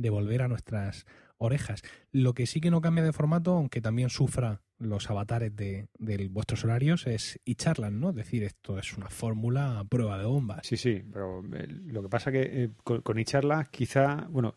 de 0.00 0.10
volver 0.10 0.42
a 0.42 0.48
nuestras 0.48 1.06
orejas. 1.38 1.82
Lo 2.12 2.34
que 2.34 2.46
sí 2.46 2.60
que 2.60 2.70
no 2.70 2.80
cambia 2.80 3.04
de 3.04 3.12
formato, 3.12 3.52
aunque 3.52 3.80
también 3.80 4.10
sufra 4.10 4.60
los 4.78 5.10
avatares 5.10 5.54
de, 5.54 5.88
de 5.98 6.28
vuestros 6.28 6.64
horarios, 6.64 7.06
es 7.06 7.38
y 7.44 7.54
charlan, 7.54 8.00
¿no? 8.00 8.10
Es 8.10 8.16
decir, 8.16 8.42
esto 8.44 8.78
es 8.78 8.96
una 8.96 9.08
fórmula 9.10 9.78
a 9.78 9.84
prueba 9.84 10.18
de 10.18 10.24
bombas. 10.24 10.66
Sí, 10.66 10.76
sí, 10.76 11.02
pero 11.12 11.42
eh, 11.54 11.66
lo 11.86 12.02
que 12.02 12.08
pasa 12.08 12.32
que 12.32 12.42
eh, 12.42 12.70
con, 12.84 13.02
con 13.02 13.18
iCharla 13.18 13.66
quizá, 13.70 14.26
bueno, 14.30 14.54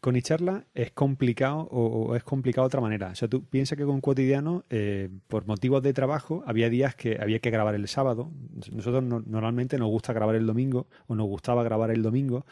con 0.00 0.16
iCharla 0.16 0.66
es 0.74 0.90
complicado 0.92 1.60
o, 1.70 1.86
o 2.08 2.16
es 2.16 2.22
complicado 2.24 2.64
de 2.64 2.68
otra 2.68 2.80
manera. 2.82 3.08
O 3.08 3.14
sea, 3.14 3.28
tú 3.28 3.44
piensas 3.44 3.78
que 3.78 3.84
con 3.86 4.02
Cotidiano, 4.02 4.64
eh, 4.68 5.08
por 5.28 5.46
motivos 5.46 5.82
de 5.82 5.94
trabajo, 5.94 6.42
había 6.46 6.68
días 6.68 6.94
que 6.94 7.18
había 7.20 7.38
que 7.38 7.50
grabar 7.50 7.74
el 7.74 7.88
sábado. 7.88 8.30
Nosotros 8.70 9.02
no- 9.02 9.22
normalmente 9.26 9.78
nos 9.78 9.88
gusta 9.88 10.12
grabar 10.12 10.34
el 10.36 10.46
domingo 10.46 10.88
o 11.06 11.14
nos 11.14 11.26
gustaba 11.26 11.62
grabar 11.62 11.90
el 11.90 12.02
domingo 12.02 12.44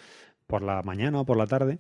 por 0.46 0.62
la 0.62 0.82
mañana 0.82 1.20
o 1.20 1.26
por 1.26 1.36
la 1.36 1.46
tarde, 1.46 1.78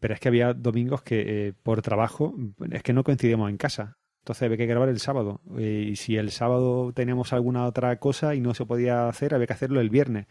pero 0.00 0.14
es 0.14 0.20
que 0.20 0.28
había 0.28 0.54
domingos 0.54 1.02
que 1.02 1.48
eh, 1.48 1.52
por 1.62 1.82
trabajo 1.82 2.34
es 2.70 2.82
que 2.82 2.92
no 2.92 3.04
coincidíamos 3.04 3.50
en 3.50 3.56
casa. 3.56 3.98
Entonces 4.28 4.42
había 4.42 4.58
que 4.58 4.66
grabar 4.66 4.90
el 4.90 5.00
sábado. 5.00 5.40
Eh, 5.56 5.88
y 5.92 5.96
si 5.96 6.16
el 6.16 6.30
sábado 6.30 6.92
teníamos 6.92 7.32
alguna 7.32 7.64
otra 7.64 7.98
cosa 7.98 8.34
y 8.34 8.40
no 8.40 8.52
se 8.52 8.66
podía 8.66 9.08
hacer, 9.08 9.34
había 9.34 9.46
que 9.46 9.54
hacerlo 9.54 9.80
el 9.80 9.88
viernes. 9.88 10.26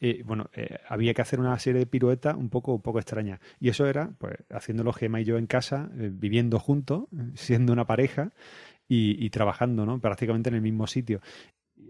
Eh, 0.00 0.22
bueno, 0.26 0.50
eh, 0.52 0.76
había 0.86 1.14
que 1.14 1.22
hacer 1.22 1.40
una 1.40 1.58
serie 1.58 1.78
de 1.78 1.86
piruetas 1.86 2.36
un 2.36 2.50
poco, 2.50 2.74
un 2.74 2.82
poco 2.82 2.98
extrañas. 2.98 3.40
Y 3.58 3.70
eso 3.70 3.86
era, 3.86 4.10
pues, 4.18 4.34
haciéndolo 4.50 4.92
Gemma 4.92 5.22
y 5.22 5.24
yo 5.24 5.38
en 5.38 5.46
casa, 5.46 5.88
viviendo 5.94 6.58
juntos, 6.58 7.04
siendo 7.34 7.72
una 7.72 7.86
pareja 7.86 8.32
y, 8.86 9.24
y 9.24 9.30
trabajando, 9.30 9.86
¿no? 9.86 9.98
Prácticamente 9.98 10.50
en 10.50 10.56
el 10.56 10.62
mismo 10.62 10.86
sitio. 10.86 11.22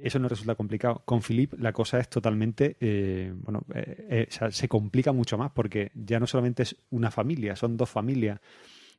Eso 0.02 0.18
no 0.18 0.28
resulta 0.28 0.54
complicado. 0.56 1.02
Con 1.04 1.22
Philip 1.22 1.54
la 1.58 1.72
cosa 1.72 2.00
es 2.00 2.08
totalmente, 2.08 2.76
eh, 2.80 3.32
bueno, 3.36 3.64
eh, 3.74 4.26
eh, 4.30 4.50
se 4.50 4.68
complica 4.68 5.12
mucho 5.12 5.38
más 5.38 5.52
porque 5.52 5.92
ya 5.94 6.18
no 6.18 6.26
solamente 6.26 6.64
es 6.64 6.76
una 6.90 7.10
familia, 7.10 7.54
son 7.54 7.76
dos 7.76 7.88
familias. 7.88 8.40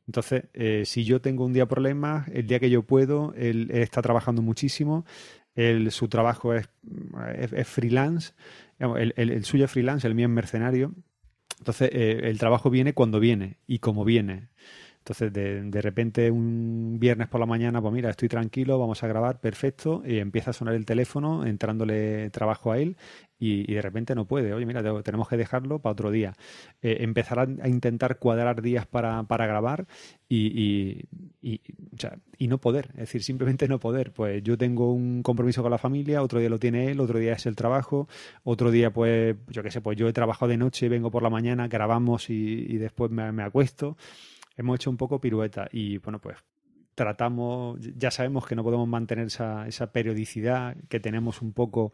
Entonces, 0.06 0.44
si 0.86 1.04
yo 1.04 1.20
tengo 1.22 1.46
un 1.46 1.54
día 1.54 1.66
problemas, 1.66 2.28
el 2.28 2.46
día 2.46 2.60
que 2.60 2.68
yo 2.68 2.82
puedo, 2.82 3.32
él, 3.36 3.70
está 3.72 4.02
trabajando 4.02 4.42
muchísimo, 4.42 5.06
su 5.90 6.08
trabajo 6.08 6.52
es, 6.54 6.68
freelance, 7.66 8.32
el, 8.78 9.14
el- 9.16 9.44
suyo 9.44 9.64
es 9.64 9.70
freelance, 9.70 10.06
el 10.06 10.14
mío 10.14 10.26
es 10.26 10.32
mercenario. 10.32 10.92
Entonces, 11.58 11.90
el 11.92 12.38
trabajo 12.38 12.68
viene 12.68 12.92
cuando 12.92 13.18
viene 13.20 13.56
y 13.66 13.78
como 13.78 14.04
viene. 14.04 14.48
Entonces, 15.04 15.32
de, 15.34 15.62
de 15.62 15.82
repente, 15.82 16.30
un 16.30 16.96
viernes 16.98 17.28
por 17.28 17.38
la 17.38 17.44
mañana, 17.46 17.82
pues 17.82 17.92
mira, 17.92 18.08
estoy 18.08 18.28
tranquilo, 18.28 18.78
vamos 18.78 19.02
a 19.02 19.06
grabar, 19.06 19.38
perfecto, 19.38 20.02
y 20.06 20.18
empieza 20.18 20.50
a 20.50 20.54
sonar 20.54 20.74
el 20.74 20.86
teléfono, 20.86 21.44
entrándole 21.44 22.30
trabajo 22.30 22.72
a 22.72 22.78
él, 22.78 22.96
y, 23.38 23.70
y 23.70 23.74
de 23.74 23.82
repente 23.82 24.14
no 24.14 24.26
puede. 24.26 24.54
Oye, 24.54 24.64
mira, 24.64 24.82
te- 24.82 25.02
tenemos 25.02 25.28
que 25.28 25.36
dejarlo 25.36 25.78
para 25.80 25.92
otro 25.92 26.10
día. 26.10 26.32
Eh, 26.82 26.98
empezar 27.00 27.38
a, 27.38 27.68
intentar 27.68 28.18
cuadrar 28.18 28.62
días 28.62 28.86
para, 28.86 29.22
para 29.24 29.46
grabar 29.46 29.86
y, 30.28 31.06
y, 31.42 31.60
o 31.94 31.98
sea, 31.98 32.18
y 32.38 32.48
no 32.48 32.58
poder, 32.58 32.88
es 32.94 33.00
decir, 33.00 33.22
simplemente 33.22 33.68
no 33.68 33.78
poder. 33.78 34.12
Pues 34.12 34.42
yo 34.42 34.56
tengo 34.56 34.92
un 34.92 35.22
compromiso 35.22 35.62
con 35.62 35.70
la 35.70 35.78
familia, 35.78 36.22
otro 36.22 36.40
día 36.40 36.48
lo 36.48 36.58
tiene 36.58 36.90
él, 36.90 37.00
otro 37.00 37.18
día 37.18 37.34
es 37.34 37.46
el 37.46 37.56
trabajo, 37.56 38.08
otro 38.42 38.70
día, 38.70 38.92
pues, 38.92 39.36
yo 39.48 39.62
qué 39.62 39.70
sé, 39.70 39.80
pues 39.80 39.96
yo 39.98 40.08
he 40.08 40.12
trabajado 40.12 40.48
de 40.50 40.56
noche, 40.56 40.88
vengo 40.88 41.10
por 41.10 41.22
la 41.22 41.30
mañana, 41.30 41.68
grabamos 41.68 42.30
y, 42.30 42.34
y 42.68 42.76
después 42.78 43.10
me, 43.10 43.30
me 43.32 43.42
acuesto. 43.42 43.96
Hemos 44.56 44.76
hecho 44.76 44.90
un 44.90 44.96
poco 44.96 45.20
pirueta 45.20 45.68
y, 45.72 45.98
bueno, 45.98 46.20
pues 46.20 46.36
tratamos, 46.94 47.78
ya 47.96 48.10
sabemos 48.10 48.46
que 48.46 48.54
no 48.54 48.62
podemos 48.62 48.88
mantener 48.88 49.26
esa, 49.26 49.66
esa 49.66 49.92
periodicidad 49.92 50.76
que 50.88 51.00
tenemos 51.00 51.42
un 51.42 51.52
poco 51.52 51.92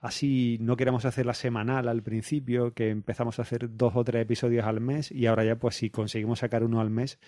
así, 0.00 0.58
no 0.60 0.76
queremos 0.76 1.04
hacerla 1.04 1.34
semanal 1.34 1.88
al 1.88 2.02
principio, 2.02 2.72
que 2.72 2.90
empezamos 2.90 3.38
a 3.38 3.42
hacer 3.42 3.76
dos 3.76 3.94
o 3.94 4.04
tres 4.04 4.22
episodios 4.22 4.64
al 4.64 4.80
mes 4.80 5.12
y 5.12 5.26
ahora 5.26 5.44
ya 5.44 5.56
pues 5.56 5.76
si 5.76 5.90
conseguimos 5.90 6.38
sacar 6.40 6.64
uno 6.64 6.80
al 6.80 6.90
mes, 6.90 7.18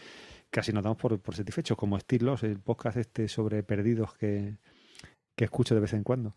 casi 0.50 0.72
nos 0.72 0.82
damos 0.82 0.98
por, 0.98 1.18
por 1.20 1.34
satisfechos, 1.34 1.76
como 1.76 1.96
Estilos, 1.96 2.42
el 2.42 2.58
podcast 2.58 2.96
este 2.96 3.28
sobre 3.28 3.62
perdidos 3.62 4.14
que, 4.14 4.56
que 5.36 5.44
escucho 5.44 5.74
de 5.74 5.80
vez 5.80 5.92
en 5.92 6.04
cuando. 6.04 6.34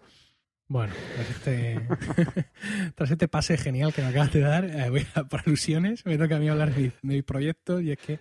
Bueno, 0.73 0.91
tras 1.15 1.29
este, 1.29 1.79
tras 2.95 3.11
este 3.11 3.27
pase 3.27 3.57
genial 3.59 3.93
que 3.93 4.01
me 4.01 4.07
acabas 4.07 4.33
de 4.33 4.39
dar, 4.39 4.65
eh, 4.65 4.89
voy 4.89 5.05
a, 5.13 5.23
por 5.25 5.41
alusiones, 5.45 6.03
me 6.03 6.17
toca 6.17 6.37
a 6.37 6.39
mí 6.39 6.49
hablar 6.49 6.73
de, 6.73 6.81
mis- 6.81 6.93
de 7.03 7.13
mis 7.13 7.23
proyectos 7.23 7.83
y 7.83 7.91
es 7.91 7.99
que, 7.99 8.19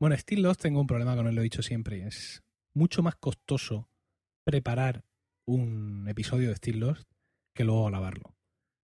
bueno, 0.00 0.16
Still 0.16 0.42
Lost 0.42 0.60
tengo 0.60 0.80
un 0.80 0.88
problema 0.88 1.14
con 1.14 1.28
él, 1.28 1.34
lo 1.36 1.42
he 1.42 1.44
dicho 1.44 1.62
siempre, 1.62 2.04
es 2.04 2.42
mucho 2.74 3.04
más 3.04 3.14
costoso 3.14 3.88
preparar 4.42 5.04
un 5.44 6.08
episodio 6.08 6.48
de 6.48 6.56
Still 6.56 6.80
Lost 6.80 7.08
que 7.54 7.62
luego 7.62 7.86
grabarlo. 7.86 8.34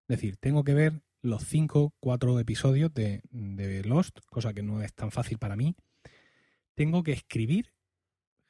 Es 0.07 0.17
decir, 0.21 0.37
tengo 0.37 0.63
que 0.63 0.75
ver 0.75 1.03
los 1.21 1.45
cinco, 1.45 1.95
cuatro 1.99 2.39
episodios 2.39 2.95
de, 2.95 3.23
de 3.33 3.83
Lost, 3.83 4.21
cosa 4.31 4.55
que 4.55 4.63
no 4.63 4.81
es 4.81 4.95
tan 4.95 5.11
fácil 5.11 5.39
para 5.39 5.57
mí. 5.57 5.75
Tengo 6.77 7.03
que 7.03 7.11
escribir 7.15 7.73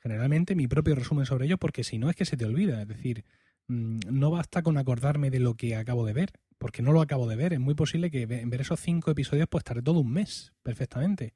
generalmente 0.03 0.55
mi 0.55 0.69
propio 0.69 0.95
resumen 0.95 1.25
sobre 1.25 1.47
ello 1.47 1.57
porque 1.57 1.85
si 1.85 1.97
no 1.99 2.11
es 2.11 2.17
que 2.17 2.27
se 2.27 2.37
te 2.37 2.45
olvida, 2.45 2.83
es 2.83 2.89
decir, 2.89 3.25
no 3.69 4.31
basta 4.31 4.63
con 4.63 4.79
acordarme 4.79 5.31
de 5.31 5.41
lo 5.41 5.55
que 5.55 5.77
acabo 5.77 6.05
de 6.05 6.15
ver, 6.15 6.33
porque 6.59 6.83
no 6.83 6.93
lo 6.93 7.01
acabo 7.01 7.29
de 7.29 7.37
ver. 7.37 7.53
Es 7.53 7.61
muy 7.61 7.75
posible 7.75 8.11
que 8.11 8.23
en 8.23 8.51
ver 8.51 8.63
esos 8.63 8.81
cinco 8.81 9.11
episodios 9.11 9.49
pues 9.49 9.61
estaré 9.61 9.83
todo 9.83 10.01
un 10.01 10.13
mes 10.13 10.53
perfectamente. 10.63 11.35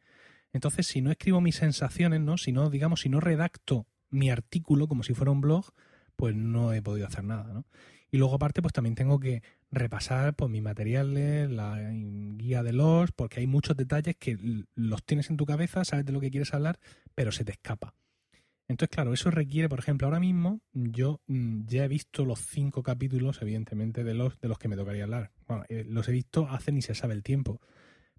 Entonces, 0.52 0.86
si 0.86 1.00
no 1.00 1.10
escribo 1.10 1.40
mis 1.40 1.56
sensaciones, 1.56 2.20
¿no? 2.20 2.36
Si 2.36 2.52
no, 2.52 2.68
digamos, 2.70 3.00
si 3.00 3.08
no 3.08 3.20
redacto 3.20 3.86
mi 4.10 4.30
artículo 4.30 4.88
como 4.88 5.02
si 5.02 5.14
fuera 5.14 5.30
un 5.30 5.40
blog, 5.40 5.66
pues 6.16 6.34
no 6.34 6.72
he 6.72 6.82
podido 6.82 7.06
hacer 7.06 7.24
nada, 7.24 7.52
¿no? 7.52 7.64
Y 8.10 8.18
luego 8.18 8.34
aparte, 8.34 8.60
pues 8.60 8.74
también 8.74 8.94
tengo 8.94 9.18
que 9.18 9.42
repasar 9.70 10.34
pues 10.34 10.50
mis 10.50 10.62
materiales, 10.62 11.50
la 11.50 11.80
guía 12.36 12.62
de 12.62 12.74
los, 12.74 13.10
porque 13.12 13.40
hay 13.40 13.46
muchos 13.46 13.74
detalles 13.74 14.16
que 14.18 14.36
los 14.74 15.02
tienes 15.04 15.30
en 15.30 15.38
tu 15.38 15.46
cabeza, 15.46 15.84
sabes 15.84 16.04
de 16.04 16.12
lo 16.12 16.20
que 16.20 16.30
quieres 16.30 16.52
hablar, 16.52 16.78
pero 17.14 17.32
se 17.32 17.44
te 17.44 17.52
escapa. 17.52 17.94
Entonces, 18.68 18.94
claro, 18.94 19.12
eso 19.12 19.30
requiere, 19.30 19.68
por 19.68 19.80
ejemplo, 19.80 20.06
ahora 20.06 20.20
mismo 20.20 20.60
yo 20.72 21.20
mm, 21.26 21.66
ya 21.66 21.84
he 21.84 21.88
visto 21.88 22.24
los 22.24 22.40
cinco 22.40 22.82
capítulos, 22.82 23.42
evidentemente, 23.42 24.04
de 24.04 24.14
los 24.14 24.38
de 24.40 24.48
los 24.48 24.58
que 24.58 24.68
me 24.68 24.76
tocaría 24.76 25.04
hablar. 25.04 25.32
Bueno, 25.46 25.64
eh, 25.68 25.84
los 25.86 26.08
he 26.08 26.12
visto 26.12 26.48
hace 26.48 26.72
ni 26.72 26.82
se 26.82 26.94
sabe 26.94 27.14
el 27.14 27.22
tiempo. 27.22 27.60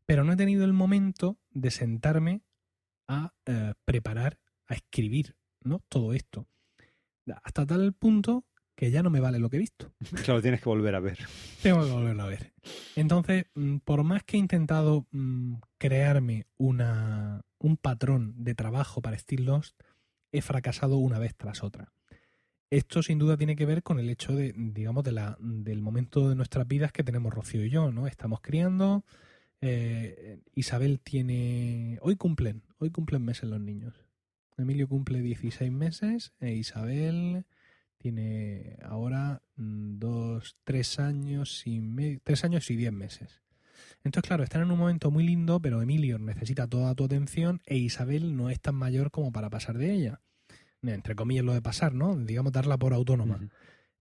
Pero 0.06 0.24
no 0.24 0.34
he 0.34 0.38
tenido 0.38 0.66
el 0.66 0.74
momento 0.74 1.38
de 1.52 1.72
sentarme 1.72 2.42
a 3.08 3.34
eh, 3.46 3.74
preparar, 3.86 4.38
a 4.68 4.76
escribir, 4.76 5.36
¿no? 5.64 5.80
Todo 5.90 6.14
esto. 6.14 6.48
Hasta 7.44 7.66
tal 7.66 7.94
punto 7.94 8.46
que 8.76 8.92
ya 8.92 9.04
no 9.04 9.10
me 9.10 9.20
vale 9.20 9.40
lo 9.40 9.50
que 9.50 9.58
he 9.58 9.60
visto. 9.60 9.94
Claro, 10.26 10.42
tienes 10.42 10.62
que 10.62 10.70
volver 10.70 10.96
a 10.96 11.00
ver. 11.00 11.20
Tengo 11.62 11.84
que 11.84 11.92
volverlo 11.92 12.24
a 12.24 12.28
ver. 12.28 12.54
Entonces, 12.96 13.46
mm, 13.56 13.78
por 13.78 14.04
más 14.04 14.24
que 14.24 14.38
he 14.38 14.40
intentado 14.40 15.08
mm, 15.12 15.56
crearme 15.78 16.48
una, 16.58 17.42
un 17.60 17.78
patrón 17.78 18.34
de 18.44 18.56
trabajo 18.56 19.02
para 19.02 19.18
Still 19.18 19.46
Lost, 19.46 19.80
he 20.34 20.42
fracasado 20.42 20.98
una 20.98 21.20
vez 21.20 21.34
tras 21.36 21.64
otra. 21.64 21.94
Esto 22.70 23.04
sin 23.04 23.20
duda 23.20 23.38
tiene 23.38 23.56
que 23.56 23.68
ver 23.68 23.84
con 23.84 24.00
el 24.00 24.10
hecho 24.10 24.36
de, 24.36 24.52
digamos, 24.58 25.04
de 25.04 25.12
la, 25.12 25.38
del 25.40 25.80
momento 25.82 26.28
de 26.28 26.36
nuestras 26.36 26.68
vidas 26.68 26.92
que 26.92 27.04
tenemos 27.04 27.32
Rocío 27.34 27.64
y 27.64 27.70
yo, 27.70 27.92
¿no? 27.92 28.08
Estamos 28.08 28.42
criando. 28.42 29.06
eh, 29.62 30.40
Isabel 30.56 31.00
tiene. 31.00 32.00
Hoy 32.02 32.16
cumplen, 32.18 32.64
hoy 32.80 32.90
cumplen 32.90 33.24
meses 33.24 33.48
los 33.50 33.62
niños. 33.62 33.94
Emilio 34.58 34.88
cumple 34.90 35.22
16 35.22 35.72
meses 35.72 36.34
e 36.40 36.54
Isabel 36.54 37.46
tiene 38.00 38.78
ahora 38.84 39.42
mm, 39.56 40.00
dos, 40.00 40.58
tres 40.64 41.00
años 41.00 41.66
y 41.68 41.80
me- 41.80 42.20
tres 42.24 42.44
años 42.44 42.70
y 42.72 42.76
diez 42.76 42.92
meses. 42.92 43.43
Entonces, 44.04 44.28
claro, 44.28 44.44
están 44.44 44.64
en 44.64 44.72
un 44.72 44.80
momento 44.80 45.12
muy 45.12 45.24
lindo, 45.24 45.62
pero 45.62 45.82
Emilio 45.82 46.20
necesita 46.20 46.68
toda 46.68 46.94
tu 46.94 47.06
atención 47.06 47.62
e 47.66 47.78
Isabel 47.78 48.36
no 48.36 48.50
es 48.50 48.60
tan 48.60 48.76
mayor 48.76 49.12
como 49.12 49.32
para 49.32 49.50
pasar 49.50 49.78
de 49.78 49.94
ella. 49.94 50.22
Entre 50.82 51.16
comillas 51.16 51.46
lo 51.46 51.54
de 51.54 51.62
pasar, 51.62 51.94
¿no? 51.94 52.18
Digamos, 52.18 52.52
darla 52.52 52.78
por 52.78 52.94
autónoma. 52.94 53.40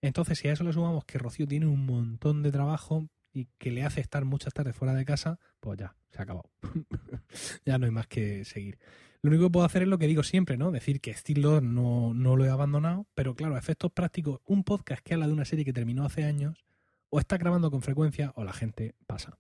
Entonces, 0.01 0.39
si 0.41 0.49
a 0.49 0.53
eso 0.53 0.65
le 0.65 0.73
sumamos 0.73 1.05
que 1.05 1.19
Rocío 1.19 1.47
tiene 1.47 1.67
un 1.67 1.87
montón 1.87 2.43
de 2.43 2.51
trabajo 2.51 3.09
y 3.33 3.47
que 3.59 3.71
le 3.71 3.85
hace 3.85 4.01
estar 4.01 4.25
muchas 4.25 4.53
tardes 4.53 4.75
fuera 4.75 4.95
de 4.95 5.05
casa, 5.05 5.39
pues 5.61 5.79
ya, 5.79 5.95
se 6.11 6.19
ha 6.19 6.23
acabado. 6.23 6.51
ya 7.65 7.79
no 7.79 7.87
hay 7.87 7.93
más 7.93 8.09
que 8.09 8.45
seguir. 8.45 8.79
Lo 9.23 9.31
único 9.31 9.45
que 9.45 9.53
puedo 9.53 9.65
hacer 9.65 9.83
es 9.83 9.89
lo 9.89 9.99
que 9.99 10.09
digo 10.09 10.25
siempre, 10.25 10.57
¿no? 10.57 10.73
Decir 10.73 11.01
que 11.01 11.15
Steel 11.15 11.43
no, 11.43 12.13
no 12.13 12.37
lo 12.37 12.45
he 12.45 12.51
abandonado, 12.51 13.07
pero 13.15 13.37
claro, 13.37 13.55
a 13.55 13.59
efectos 13.61 13.93
prácticos, 13.93 14.41
un 14.45 14.65
podcast 14.65 15.05
que 15.05 15.15
habla 15.15 15.29
de 15.29 15.33
una 15.33 15.45
serie 15.45 15.65
que 15.65 15.73
terminó 15.73 16.05
hace 16.05 16.25
años, 16.25 16.65
o 17.09 17.21
está 17.21 17.37
grabando 17.37 17.71
con 17.71 17.83
frecuencia 17.83 18.33
o 18.35 18.43
la 18.43 18.53
gente 18.53 18.97
pasa. 19.07 19.39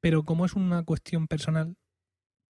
Pero 0.00 0.24
como 0.24 0.46
es 0.46 0.54
una 0.54 0.82
cuestión 0.82 1.26
personal, 1.26 1.76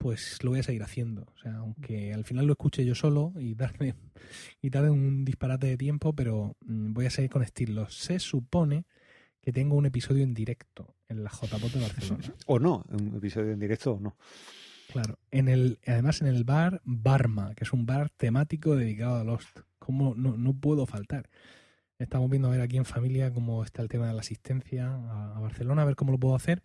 pues 0.01 0.43
lo 0.43 0.51
voy 0.51 0.59
a 0.59 0.63
seguir 0.63 0.83
haciendo. 0.83 1.27
O 1.35 1.37
sea, 1.37 1.57
aunque 1.57 2.13
al 2.13 2.25
final 2.25 2.47
lo 2.47 2.53
escuche 2.53 2.83
yo 2.85 2.95
solo 2.95 3.33
y 3.39 3.53
darme 3.53 3.95
y 4.61 4.69
tarde 4.71 4.89
un 4.89 5.23
disparate 5.23 5.67
de 5.67 5.77
tiempo, 5.77 6.13
pero 6.13 6.57
mm, 6.61 6.93
voy 6.93 7.05
a 7.05 7.11
seguir 7.11 7.29
con 7.29 7.43
estilo. 7.43 7.87
Se 7.89 8.19
supone 8.19 8.85
que 9.41 9.51
tengo 9.51 9.75
un 9.75 9.85
episodio 9.85 10.23
en 10.23 10.33
directo 10.33 10.95
en 11.07 11.23
la 11.23 11.29
JPOT 11.29 11.71
de 11.73 11.81
Barcelona. 11.81 12.33
O 12.47 12.59
no, 12.59 12.83
un 12.89 13.15
episodio 13.15 13.51
en 13.51 13.59
directo 13.59 13.93
o 13.93 13.99
no. 13.99 14.15
Claro, 14.91 15.19
en 15.29 15.47
el, 15.47 15.79
además 15.85 16.21
en 16.21 16.27
el 16.27 16.43
bar 16.43 16.81
Barma, 16.83 17.53
que 17.55 17.63
es 17.63 17.71
un 17.71 17.85
bar 17.85 18.09
temático 18.09 18.75
dedicado 18.75 19.15
a 19.15 19.23
Lost. 19.23 19.59
¿Cómo 19.79 20.15
no, 20.15 20.35
no 20.35 20.53
puedo 20.53 20.85
faltar? 20.85 21.29
Estamos 21.97 22.29
viendo 22.29 22.47
a 22.47 22.51
ver 22.51 22.61
aquí 22.61 22.77
en 22.77 22.85
familia 22.85 23.31
cómo 23.31 23.63
está 23.63 23.81
el 23.81 23.87
tema 23.87 24.07
de 24.07 24.13
la 24.13 24.21
asistencia 24.21 24.87
a, 24.87 25.37
a 25.37 25.39
Barcelona, 25.39 25.83
a 25.83 25.85
ver 25.85 25.95
cómo 25.95 26.11
lo 26.11 26.17
puedo 26.17 26.35
hacer. 26.35 26.63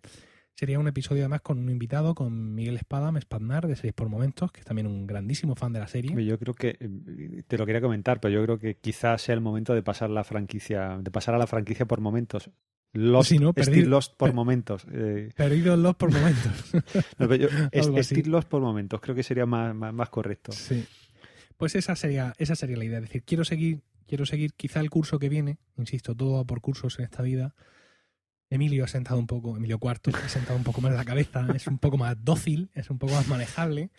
Sería 0.58 0.78
un 0.78 0.88
episodio 0.88 1.22
además 1.22 1.42
con 1.42 1.58
un 1.58 1.68
invitado, 1.68 2.14
con 2.14 2.54
Miguel 2.54 2.76
Espada, 2.76 3.12
Espadnar, 3.18 3.66
de 3.68 3.76
Series 3.76 3.92
por 3.92 4.08
Momentos, 4.08 4.50
que 4.50 4.60
es 4.60 4.66
también 4.66 4.86
un 4.86 5.06
grandísimo 5.06 5.54
fan 5.54 5.72
de 5.74 5.80
la 5.80 5.86
serie. 5.86 6.24
Yo 6.24 6.38
creo 6.38 6.54
que, 6.54 6.78
eh, 6.80 7.42
te 7.46 7.58
lo 7.58 7.66
quería 7.66 7.82
comentar, 7.82 8.20
pero 8.20 8.32
yo 8.32 8.42
creo 8.42 8.58
que 8.58 8.76
quizás 8.76 9.20
sea 9.20 9.34
el 9.34 9.42
momento 9.42 9.74
de 9.74 9.82
pasar 9.82 10.08
la 10.08 10.24
franquicia, 10.24 10.96
de 10.98 11.10
pasar 11.10 11.34
a 11.34 11.38
la 11.38 11.46
franquicia 11.46 11.84
por 11.84 12.00
momentos. 12.00 12.50
Lost, 12.94 13.28
Sí, 13.28 13.38
¿no? 13.38 13.52
Perdido- 13.52 13.90
Lost 13.90 14.16
por 14.16 14.28
per- 14.30 14.34
momentos. 14.34 14.86
eh, 14.90 15.28
Perdidos 15.36 15.78
los 15.78 15.94
por 15.96 16.10
momentos. 16.12 16.72
no, 17.18 17.34
yo-. 17.34 17.48
Steel 18.02 18.30
Lost 18.30 18.48
por 18.48 18.62
momentos, 18.62 18.98
creo 19.02 19.14
que 19.14 19.22
sería 19.22 19.44
más, 19.44 19.74
más, 19.74 19.92
más 19.92 20.08
correcto. 20.08 20.52
Sí. 20.52 20.86
Pues 21.58 21.74
esa 21.74 21.94
sería, 21.96 22.32
esa 22.38 22.54
sería 22.56 22.78
la 22.78 22.84
idea. 22.86 22.96
Es 22.98 23.04
decir, 23.04 23.22
quiero 23.24 23.44
seguir, 23.44 23.82
quiero 24.06 24.24
seguir 24.24 24.54
quizá 24.54 24.80
el 24.80 24.88
curso 24.88 25.18
que 25.18 25.28
viene, 25.28 25.58
insisto, 25.76 26.14
todo 26.14 26.36
va 26.36 26.44
por 26.44 26.62
cursos 26.62 26.98
en 26.98 27.04
esta 27.04 27.22
vida. 27.22 27.54
Emilio 28.48 28.84
ha 28.84 28.88
sentado 28.88 29.18
un 29.18 29.26
poco, 29.26 29.56
Emilio 29.56 29.78
Cuarto, 29.78 30.10
ha 30.14 30.28
sentado 30.28 30.56
un 30.56 30.62
poco 30.62 30.80
más 30.80 30.92
la 30.94 31.04
cabeza, 31.04 31.46
es 31.54 31.66
un 31.66 31.78
poco 31.78 31.98
más 31.98 32.16
dócil, 32.24 32.70
es 32.74 32.90
un 32.90 32.98
poco 32.98 33.12
más 33.14 33.26
manejable. 33.26 33.90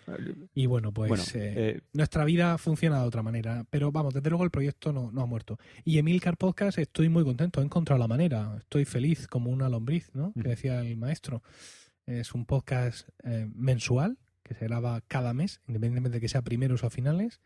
Y 0.54 0.68
bueno, 0.68 0.94
pues 0.94 1.10
bueno, 1.10 1.24
eh, 1.34 1.54
eh, 1.56 1.82
nuestra 1.94 2.24
vida 2.24 2.58
funciona 2.58 3.02
de 3.02 3.08
otra 3.08 3.24
manera. 3.24 3.66
Pero 3.70 3.92
vamos, 3.92 4.14
desde 4.14 4.30
luego 4.30 4.46
el 4.46 4.52
proyecto 4.52 4.94
no, 4.94 5.12
no 5.12 5.22
ha 5.22 5.26
muerto. 5.26 5.60
Y 5.84 5.98
Emilcar 5.98 6.38
Podcast 6.38 6.78
estoy 6.78 7.10
muy 7.10 7.24
contento, 7.26 7.62
he 7.62 7.66
encontrado 7.66 8.00
la 8.00 8.08
manera. 8.08 8.56
Estoy 8.58 8.86
feliz 8.86 9.28
como 9.28 9.50
una 9.52 9.68
lombriz, 9.68 10.10
¿no? 10.14 10.32
Que 10.34 10.40
Ujú. 10.40 10.50
decía 10.50 10.80
el 10.82 10.96
maestro. 10.98 11.44
Es 12.06 12.34
un 12.34 12.46
podcast 12.46 13.10
eh, 13.26 13.50
mensual 13.54 14.18
que 14.44 14.54
se 14.54 14.66
graba 14.66 15.02
cada 15.10 15.34
mes, 15.34 15.60
independientemente 15.68 16.18
de 16.18 16.22
que 16.22 16.30
sea 16.30 16.42
primeros 16.42 16.86
o 16.86 16.90
finales. 16.90 17.42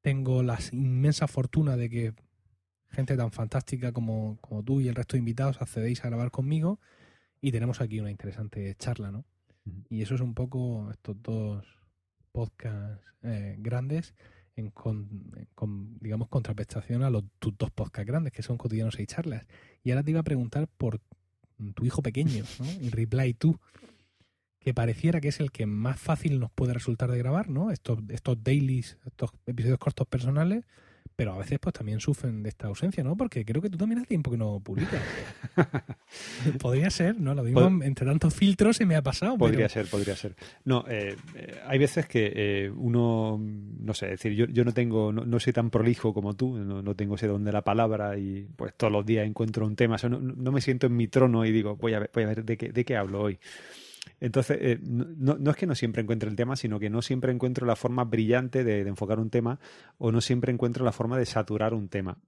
Tengo 0.00 0.42
la 0.42 0.58
inmensa 0.72 1.28
fortuna 1.28 1.76
de 1.76 1.90
que 1.90 2.14
gente 2.90 3.16
tan 3.16 3.30
fantástica 3.32 3.92
como, 3.92 4.38
como 4.40 4.62
tú 4.62 4.80
y 4.80 4.88
el 4.88 4.94
resto 4.94 5.12
de 5.14 5.20
invitados 5.20 5.60
accedéis 5.60 6.04
a 6.04 6.08
grabar 6.08 6.30
conmigo 6.30 6.80
y 7.40 7.52
tenemos 7.52 7.80
aquí 7.80 8.00
una 8.00 8.10
interesante 8.10 8.74
charla, 8.76 9.10
¿no? 9.10 9.24
Y 9.88 10.02
eso 10.02 10.14
es 10.14 10.20
un 10.20 10.34
poco 10.34 10.90
estos 10.90 11.22
dos 11.22 11.64
podcasts 12.32 13.04
eh, 13.22 13.56
grandes 13.58 14.14
en 14.56 14.70
con, 14.70 15.08
digamos, 16.00 16.28
contraprestación 16.28 17.02
a 17.02 17.10
los 17.10 17.24
tus 17.38 17.56
dos 17.56 17.70
podcasts 17.70 18.06
grandes, 18.06 18.32
que 18.32 18.42
son 18.42 18.58
cotidianos 18.58 18.98
y 18.98 19.06
charlas. 19.06 19.46
Y 19.84 19.90
ahora 19.90 20.02
te 20.02 20.10
iba 20.10 20.20
a 20.20 20.24
preguntar 20.24 20.66
por 20.66 21.00
tu 21.74 21.84
hijo 21.84 22.02
pequeño, 22.02 22.44
¿no? 22.58 22.66
Y 22.80 22.90
Reply 22.90 23.34
tú 23.34 23.58
que 24.58 24.74
pareciera 24.74 25.20
que 25.20 25.28
es 25.28 25.40
el 25.40 25.52
que 25.52 25.66
más 25.66 26.00
fácil 26.00 26.40
nos 26.40 26.50
puede 26.50 26.74
resultar 26.74 27.10
de 27.10 27.18
grabar, 27.18 27.48
¿no? 27.48 27.70
Estos, 27.70 28.00
estos 28.08 28.42
dailies, 28.42 28.98
estos 29.06 29.30
episodios 29.46 29.78
cortos 29.78 30.06
personales, 30.08 30.64
pero 31.18 31.32
a 31.32 31.38
veces 31.38 31.58
pues 31.58 31.72
también 31.72 31.98
sufren 31.98 32.44
de 32.44 32.48
esta 32.48 32.68
ausencia, 32.68 33.02
¿no? 33.02 33.16
Porque 33.16 33.44
creo 33.44 33.60
que 33.60 33.68
tú 33.68 33.76
también 33.76 33.98
hace 33.98 34.06
tiempo 34.06 34.30
que 34.30 34.36
no 34.36 34.60
publicas. 34.60 35.02
Podría 36.60 36.90
ser, 36.90 37.18
¿no? 37.18 37.34
Lo 37.34 37.42
mismo 37.42 37.60
Pod- 37.60 37.84
entre 37.84 38.06
tantos 38.06 38.32
filtros 38.32 38.76
se 38.76 38.86
me 38.86 38.94
ha 38.94 39.02
pasado. 39.02 39.36
Podría 39.36 39.56
pero... 39.66 39.68
ser, 39.68 39.86
podría 39.86 40.14
ser. 40.14 40.36
No, 40.64 40.84
eh, 40.88 41.16
eh, 41.34 41.60
hay 41.66 41.76
veces 41.76 42.06
que 42.06 42.32
eh, 42.32 42.70
uno, 42.70 43.36
no 43.36 43.94
sé, 43.94 44.06
es 44.06 44.10
decir, 44.12 44.34
yo, 44.34 44.46
yo 44.46 44.64
no 44.64 44.72
tengo, 44.72 45.10
no, 45.12 45.24
no 45.24 45.40
soy 45.40 45.52
tan 45.52 45.70
prolijo 45.70 46.14
como 46.14 46.36
tú, 46.36 46.56
no, 46.56 46.82
no 46.82 46.94
tengo 46.94 47.16
ese 47.16 47.26
don 47.26 47.42
de 47.42 47.50
la 47.50 47.62
palabra 47.62 48.16
y 48.16 48.46
pues 48.54 48.74
todos 48.76 48.92
los 48.92 49.04
días 49.04 49.26
encuentro 49.26 49.66
un 49.66 49.74
tema, 49.74 49.96
o 49.96 49.98
sea, 49.98 50.08
no, 50.08 50.20
no 50.20 50.52
me 50.52 50.60
siento 50.60 50.86
en 50.86 50.94
mi 50.94 51.08
trono 51.08 51.44
y 51.44 51.50
digo, 51.50 51.74
voy 51.74 51.94
a 51.94 51.98
ver, 51.98 52.12
voy 52.14 52.22
a 52.22 52.26
ver 52.28 52.44
de 52.44 52.56
qué, 52.56 52.68
de 52.68 52.84
qué 52.84 52.96
hablo 52.96 53.22
hoy. 53.22 53.40
Entonces, 54.20 54.58
eh, 54.60 54.78
no, 54.82 55.36
no- 55.38 55.50
es 55.50 55.56
que 55.56 55.66
no 55.66 55.74
siempre 55.74 56.02
encuentre 56.02 56.28
el 56.28 56.36
tema, 56.36 56.56
sino 56.56 56.78
que 56.78 56.90
no 56.90 57.02
siempre 57.02 57.32
encuentro 57.32 57.66
la 57.66 57.76
forma 57.76 58.04
brillante 58.04 58.64
de, 58.64 58.80
enfocar 58.80 59.18
un 59.20 59.30
tema 59.30 59.58
o 59.98 60.12
no 60.12 60.20
siempre 60.20 60.52
encuentro 60.52 60.84
la 60.84 60.92
forma 60.92 61.18
de 61.18 61.26
saturar 61.26 61.74
un 61.74 61.88
tema. 61.88 62.18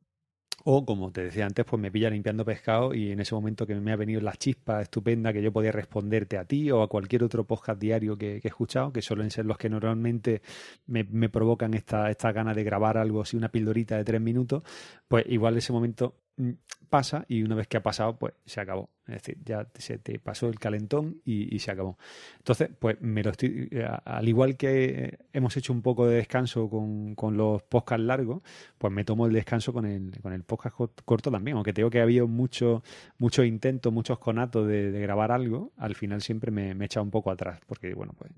O, 0.64 0.84
como 0.84 1.10
te 1.10 1.22
decía 1.24 1.46
antes, 1.46 1.64
pues 1.64 1.80
me 1.80 1.90
pilla 1.90 2.10
limpiando 2.10 2.44
pescado 2.44 2.92
y 2.92 3.12
en 3.12 3.20
ese 3.20 3.34
momento 3.34 3.66
que 3.66 3.74
me 3.76 3.92
ha 3.92 3.96
venido 3.96 4.20
la 4.20 4.34
chispa 4.34 4.82
estupenda 4.82 5.32
que 5.32 5.42
yo 5.42 5.52
podía 5.52 5.72
responderte 5.72 6.36
a 6.36 6.44
ti 6.44 6.70
o 6.70 6.82
a 6.82 6.88
cualquier 6.88 7.24
otro 7.24 7.44
podcast 7.44 7.80
diario 7.80 8.18
que, 8.18 8.36
he 8.36 8.46
escuchado, 8.46 8.92
que 8.92 9.00
suelen 9.00 9.30
ser 9.30 9.46
los 9.46 9.56
que 9.56 9.70
normalmente 9.70 10.42
me, 10.86 11.04
me 11.04 11.30
provocan 11.30 11.72
esta, 11.72 12.10
esta 12.10 12.30
gana 12.32 12.52
de 12.52 12.62
grabar 12.62 12.98
algo 12.98 13.22
así, 13.22 13.38
una 13.38 13.48
pildorita 13.48 13.96
de 13.96 14.04
tres 14.04 14.20
minutos, 14.20 14.62
pues 15.08 15.24
igual 15.28 15.56
ese 15.56 15.72
momento 15.72 16.14
pasa 16.88 17.24
y 17.28 17.42
una 17.42 17.54
vez 17.54 17.68
que 17.68 17.76
ha 17.76 17.82
pasado, 17.82 18.18
pues 18.18 18.34
se 18.44 18.60
acabó. 18.60 18.90
Es 19.06 19.14
decir, 19.14 19.38
ya 19.44 19.66
se 19.74 19.98
te 19.98 20.18
pasó 20.18 20.48
el 20.48 20.58
calentón 20.58 21.20
y, 21.24 21.58
se 21.58 21.70
acabó. 21.72 21.98
Entonces, 22.38 22.70
pues 22.78 23.00
me 23.00 23.22
lo 23.22 23.30
estoy, 23.30 23.68
eh, 23.70 23.88
al 24.04 24.28
igual 24.28 24.56
que 24.56 25.18
hemos 25.32 25.56
hecho 25.56 25.72
un 25.72 25.82
poco 25.82 26.06
de 26.06 26.16
descanso 26.16 26.68
con, 26.68 27.14
con 27.16 27.36
los 27.36 27.62
podcasts 27.62 28.04
largos, 28.04 28.42
pues 28.78 28.92
me 28.92 29.04
tomo 29.04 29.26
el 29.26 29.32
descanso 29.32 29.72
con 29.72 29.86
el, 29.86 30.20
con 30.20 30.32
el 30.32 30.44
podcast 30.44 30.76
cort- 30.76 31.02
corto 31.04 31.30
también, 31.30 31.56
aunque 31.56 31.72
tengo 31.72 31.90
que 31.90 32.00
ha 32.00 32.04
habido 32.04 32.28
muchos 32.28 32.82
muchos 33.18 33.46
intentos, 33.46 33.92
muchos 33.92 34.18
conatos 34.18 34.66
de, 34.68 34.90
de 34.92 35.00
grabar 35.00 35.32
algo, 35.32 35.72
al 35.76 35.94
final 35.94 36.20
siempre 36.22 36.50
me, 36.50 36.74
me 36.74 36.84
he 36.84 36.86
echado 36.86 37.04
un 37.04 37.10
poco 37.10 37.30
atrás, 37.30 37.60
porque 37.66 37.94
bueno, 37.94 38.14
pues 38.16 38.30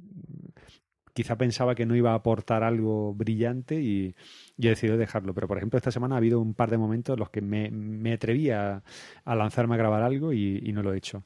quizá 1.12 1.36
pensaba 1.36 1.74
que 1.74 1.86
no 1.86 1.96
iba 1.96 2.12
a 2.12 2.14
aportar 2.14 2.62
algo 2.62 3.14
brillante 3.14 3.80
y, 3.80 4.14
he 4.58 4.68
decidido 4.68 4.96
dejarlo. 4.96 5.34
Pero, 5.34 5.48
por 5.48 5.58
ejemplo, 5.58 5.76
esta 5.76 5.90
semana 5.90 6.14
ha 6.14 6.18
habido 6.18 6.40
un 6.40 6.54
par 6.54 6.70
de 6.70 6.78
momentos 6.78 7.14
en 7.14 7.20
los 7.20 7.30
que 7.30 7.40
me, 7.40 7.70
me 7.70 8.12
atreví 8.12 8.50
a, 8.50 8.82
lanzarme 9.26 9.74
a 9.74 9.78
grabar 9.78 10.02
algo 10.02 10.32
y, 10.32 10.60
y 10.64 10.72
no 10.72 10.82
lo 10.82 10.94
he 10.94 10.98
hecho. 10.98 11.24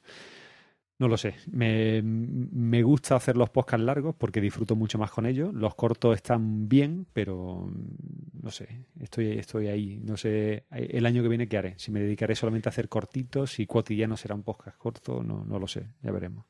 No 0.99 1.09
lo 1.09 1.19
sé. 1.19 1.35
Me, 1.51 2.01
me 2.03 2.83
gusta 2.83 3.17
hacer 3.17 3.37
los 3.37 3.51
podcasts 3.51 3.85
largos 3.85 4.15
porque 4.17 4.41
disfruto 4.41 4.75
mucho 4.77 4.99
más 4.99 5.11
con 5.11 5.27
ellos. 5.27 5.53
Los 5.53 5.75
cortos 5.75 6.15
están 6.17 6.69
bien, 6.71 7.07
pero 7.13 7.67
mm, 7.67 8.43
no 8.43 8.51
sé. 8.51 8.87
Estoy, 9.01 9.33
estoy 9.33 9.69
ahí. 9.69 10.01
No 10.03 10.17
sé 10.17 10.65
el 10.71 11.05
año 11.05 11.23
que 11.23 11.29
viene 11.29 11.49
qué 11.49 11.59
haré. 11.59 11.75
Si 11.79 11.91
me 11.91 12.01
dedicaré 12.01 12.35
solamente 12.35 12.69
a 12.69 12.71
hacer 12.71 12.89
cortitos, 12.89 13.53
si 13.53 13.67
cotidiano 13.67 14.17
será 14.17 14.35
un 14.35 14.43
podcast 14.43 14.79
corto, 14.79 15.23
no, 15.23 15.45
no 15.45 15.59
lo 15.59 15.69
sé. 15.69 15.87
Ya 16.03 16.13
veremos. 16.13 16.47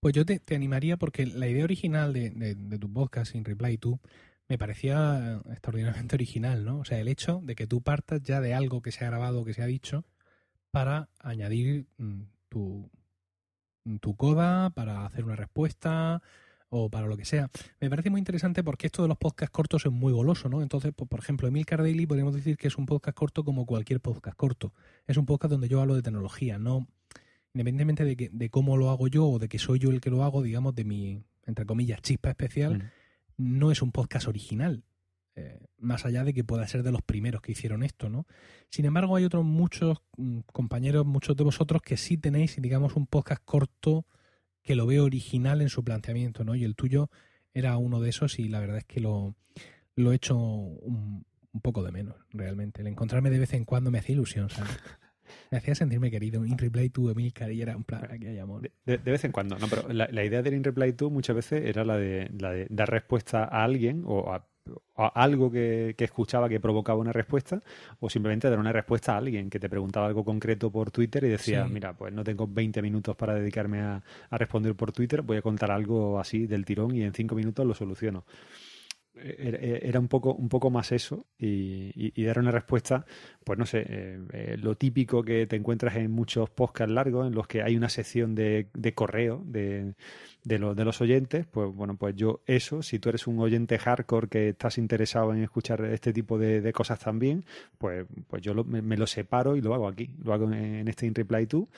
Pues 0.00 0.14
yo 0.14 0.24
te, 0.24 0.40
animaría 0.54 0.96
porque 0.96 1.26
la 1.26 1.48
idea 1.48 1.64
original 1.64 2.12
de, 2.12 2.30
de- 2.30 2.78
tu 2.78 2.92
podcast, 2.92 3.34
In 3.34 3.44
Reply 3.44 3.78
To, 3.78 4.00
me 4.48 4.58
parecía 4.58 5.40
extraordinariamente 5.50 6.14
original, 6.16 6.64
¿no? 6.64 6.78
O 6.80 6.84
sea, 6.84 7.00
el 7.00 7.08
hecho 7.08 7.40
de 7.42 7.54
que 7.54 7.66
tú 7.66 7.82
partas 7.82 8.22
ya 8.22 8.40
de 8.40 8.54
algo 8.54 8.82
que 8.82 8.92
se 8.92 9.04
ha 9.04 9.08
grabado, 9.08 9.44
que 9.44 9.54
se 9.54 9.62
ha 9.62 9.66
dicho, 9.66 10.04
para 10.70 11.08
añadir 11.20 11.86
mm, 11.98 12.22
tu, 12.48 12.90
tu 14.00 14.16
coda, 14.16 14.70
para 14.70 15.06
hacer 15.06 15.24
una 15.24 15.36
respuesta 15.36 16.22
o 16.68 16.90
para 16.90 17.06
lo 17.06 17.16
que 17.16 17.24
sea. 17.24 17.50
Me 17.80 17.88
parece 17.88 18.10
muy 18.10 18.18
interesante 18.18 18.62
porque 18.64 18.86
esto 18.86 19.02
de 19.02 19.08
los 19.08 19.18
podcasts 19.18 19.52
cortos 19.52 19.86
es 19.86 19.92
muy 19.92 20.12
goloso, 20.12 20.48
¿no? 20.48 20.62
Entonces, 20.62 20.92
por 20.92 21.18
ejemplo, 21.18 21.48
Emilcar 21.48 21.80
Daily 21.82 22.06
podríamos 22.06 22.34
decir 22.34 22.56
que 22.56 22.68
es 22.68 22.76
un 22.76 22.86
podcast 22.86 23.16
corto 23.16 23.44
como 23.44 23.66
cualquier 23.66 24.00
podcast 24.00 24.36
corto. 24.36 24.72
Es 25.06 25.16
un 25.16 25.26
podcast 25.26 25.52
donde 25.52 25.68
yo 25.68 25.80
hablo 25.80 25.94
de 25.94 26.02
tecnología, 26.02 26.58
no 26.58 26.86
independientemente 27.56 28.04
de, 28.04 28.16
que, 28.16 28.28
de 28.30 28.50
cómo 28.50 28.76
lo 28.76 28.90
hago 28.90 29.08
yo 29.08 29.26
o 29.26 29.38
de 29.38 29.48
que 29.48 29.58
soy 29.58 29.78
yo 29.78 29.88
el 29.90 30.02
que 30.02 30.10
lo 30.10 30.22
hago, 30.24 30.42
digamos, 30.42 30.74
de 30.74 30.84
mi, 30.84 31.24
entre 31.46 31.64
comillas, 31.64 32.02
chispa 32.02 32.28
especial, 32.30 32.92
Mm. 33.38 33.58
no 33.58 33.70
es 33.70 33.80
un 33.82 33.92
podcast 33.92 34.28
original. 34.28 34.84
eh, 35.38 35.58
más 35.76 36.06
allá 36.06 36.24
de 36.24 36.32
que 36.32 36.44
pueda 36.44 36.66
ser 36.66 36.82
de 36.82 36.90
los 36.90 37.02
primeros 37.02 37.42
que 37.42 37.52
hicieron 37.52 37.82
esto, 37.82 38.08
¿no? 38.08 38.26
Sin 38.70 38.86
embargo, 38.86 39.16
hay 39.16 39.24
otros 39.24 39.44
muchos 39.44 39.98
mm, 40.16 40.40
compañeros, 40.50 41.04
muchos 41.04 41.36
de 41.36 41.44
vosotros 41.44 41.82
que 41.82 41.98
sí 41.98 42.16
tenéis, 42.16 42.56
digamos, 42.60 42.96
un 42.96 43.06
podcast 43.06 43.42
corto 43.44 44.06
que 44.62 44.74
lo 44.74 44.86
veo 44.86 45.04
original 45.04 45.60
en 45.60 45.68
su 45.68 45.84
planteamiento, 45.84 46.42
¿no? 46.42 46.54
Y 46.54 46.64
el 46.64 46.74
tuyo 46.74 47.10
era 47.52 47.76
uno 47.76 48.00
de 48.00 48.08
esos 48.08 48.38
y 48.38 48.48
la 48.48 48.60
verdad 48.60 48.78
es 48.78 48.84
que 48.86 49.00
lo, 49.00 49.34
lo 49.94 50.12
he 50.12 50.16
hecho 50.16 50.36
un, 50.38 51.26
un 51.52 51.60
poco 51.60 51.82
de 51.82 51.92
menos, 51.92 52.16
realmente. 52.30 52.80
El 52.80 52.86
encontrarme 52.88 53.28
de 53.28 53.38
vez 53.38 53.52
en 53.52 53.66
cuando 53.66 53.90
me 53.90 53.98
hacía 53.98 54.14
ilusión, 54.14 54.48
¿sabes? 54.48 54.70
Me 55.50 55.58
hacía 55.58 55.74
sentirme 55.74 56.10
querido. 56.10 56.44
In 56.44 56.58
Replay 56.58 56.88
to 56.90 57.10
Emilcar 57.10 57.50
y 57.52 57.62
era 57.62 57.76
un 57.76 57.84
plan, 57.84 58.06
aquí 58.10 58.26
hay 58.26 58.38
amor. 58.38 58.62
De, 58.62 58.72
de- 58.84 58.98
de 58.98 59.10
vez 59.10 59.24
en 59.24 59.32
cuando, 59.32 59.58
no, 59.58 59.66
pero 59.68 59.88
la, 59.92 60.08
la 60.10 60.24
idea 60.24 60.42
del 60.42 60.54
In 60.54 60.64
Reply 60.64 60.92
To 60.94 61.10
muchas 61.10 61.36
veces 61.36 61.64
era 61.64 61.84
la 61.84 61.96
de, 61.96 62.30
la 62.38 62.52
de 62.52 62.66
dar 62.70 62.90
respuesta 62.90 63.44
a 63.44 63.64
alguien 63.64 64.02
o 64.06 64.32
a, 64.32 64.46
a 64.96 65.06
algo 65.22 65.50
que, 65.50 65.94
que 65.96 66.04
escuchaba 66.04 66.48
que 66.48 66.58
provocaba 66.58 66.98
una 66.98 67.12
respuesta 67.12 67.62
o 68.00 68.10
simplemente 68.10 68.50
dar 68.50 68.58
una 68.58 68.72
respuesta 68.72 69.14
a 69.14 69.18
alguien 69.18 69.48
que 69.48 69.60
te 69.60 69.68
preguntaba 69.68 70.06
algo 70.08 70.24
concreto 70.24 70.72
por 70.72 70.90
Twitter 70.90 71.22
y 71.24 71.28
decía, 71.28 71.64
Sí. 71.66 71.72
mira, 71.72 71.92
pues 71.96 72.12
no 72.12 72.24
tengo 72.24 72.48
20 72.48 72.82
minutos 72.82 73.14
para 73.16 73.34
dedicarme 73.34 73.80
a, 73.80 74.02
a 74.30 74.38
responder 74.38 74.74
por 74.74 74.90
Twitter, 74.92 75.22
voy 75.22 75.36
a 75.36 75.42
contar 75.42 75.70
algo 75.70 76.18
así 76.18 76.46
del 76.48 76.64
tirón 76.64 76.94
y 76.96 77.02
en 77.02 77.12
5 77.14 77.34
minutos 77.36 77.64
lo 77.64 77.74
soluciono. 77.74 78.24
Era, 79.18 79.58
era 79.58 79.98
un 79.98 80.08
poco 80.08 80.34
un 80.34 80.48
poco 80.50 80.68
más 80.70 80.92
eso 80.92 81.24
y, 81.38 81.90
y- 81.94 82.24
dar 82.24 82.38
una 82.38 82.50
respuesta 82.50 83.06
pues 83.44 83.58
no 83.58 83.64
sé 83.64 83.84
eh, 83.88 84.18
eh, 84.32 84.56
lo 84.60 84.74
típico 84.76 85.22
que 85.22 85.46
te 85.46 85.56
encuentras 85.56 85.96
en 85.96 86.10
muchos 86.10 86.50
podcasts 86.50 86.92
largos 86.92 87.26
en 87.26 87.34
los 87.34 87.46
que 87.46 87.62
hay 87.62 87.76
una 87.76 87.88
sección 87.88 88.34
de, 88.34 88.68
de 88.74 88.94
correo 88.94 89.42
de, 89.46 89.94
de, 90.44 90.58
lo- 90.58 90.74
de 90.74 90.84
los 90.84 91.00
oyentes 91.00 91.46
pues 91.46 91.72
bueno 91.74 91.96
pues 91.96 92.14
yo 92.14 92.42
eso 92.46 92.82
si 92.82 92.98
tú 92.98 93.08
eres 93.08 93.26
un 93.26 93.38
oyente 93.38 93.78
hardcore 93.78 94.28
que 94.28 94.48
estás 94.50 94.76
interesado 94.78 95.32
en 95.32 95.42
escuchar 95.42 95.84
este 95.86 96.12
tipo 96.12 96.38
de, 96.38 96.72
cosas 96.72 96.98
también 96.98 97.44
pues 97.78 98.06
pues 98.28 98.42
yo 98.42 98.52
lo- 98.54 98.64
me, 98.64 98.82
me 98.82 98.96
lo 98.96 99.06
separo 99.06 99.56
y 99.56 99.60
lo 99.62 99.74
hago 99.74 99.88
aquí 99.88 100.10
lo 100.22 100.34
hago 100.34 100.52
en, 100.52 100.88
este 100.88 101.06
in 101.06 101.14
reply 101.14 101.46
to 101.46 101.68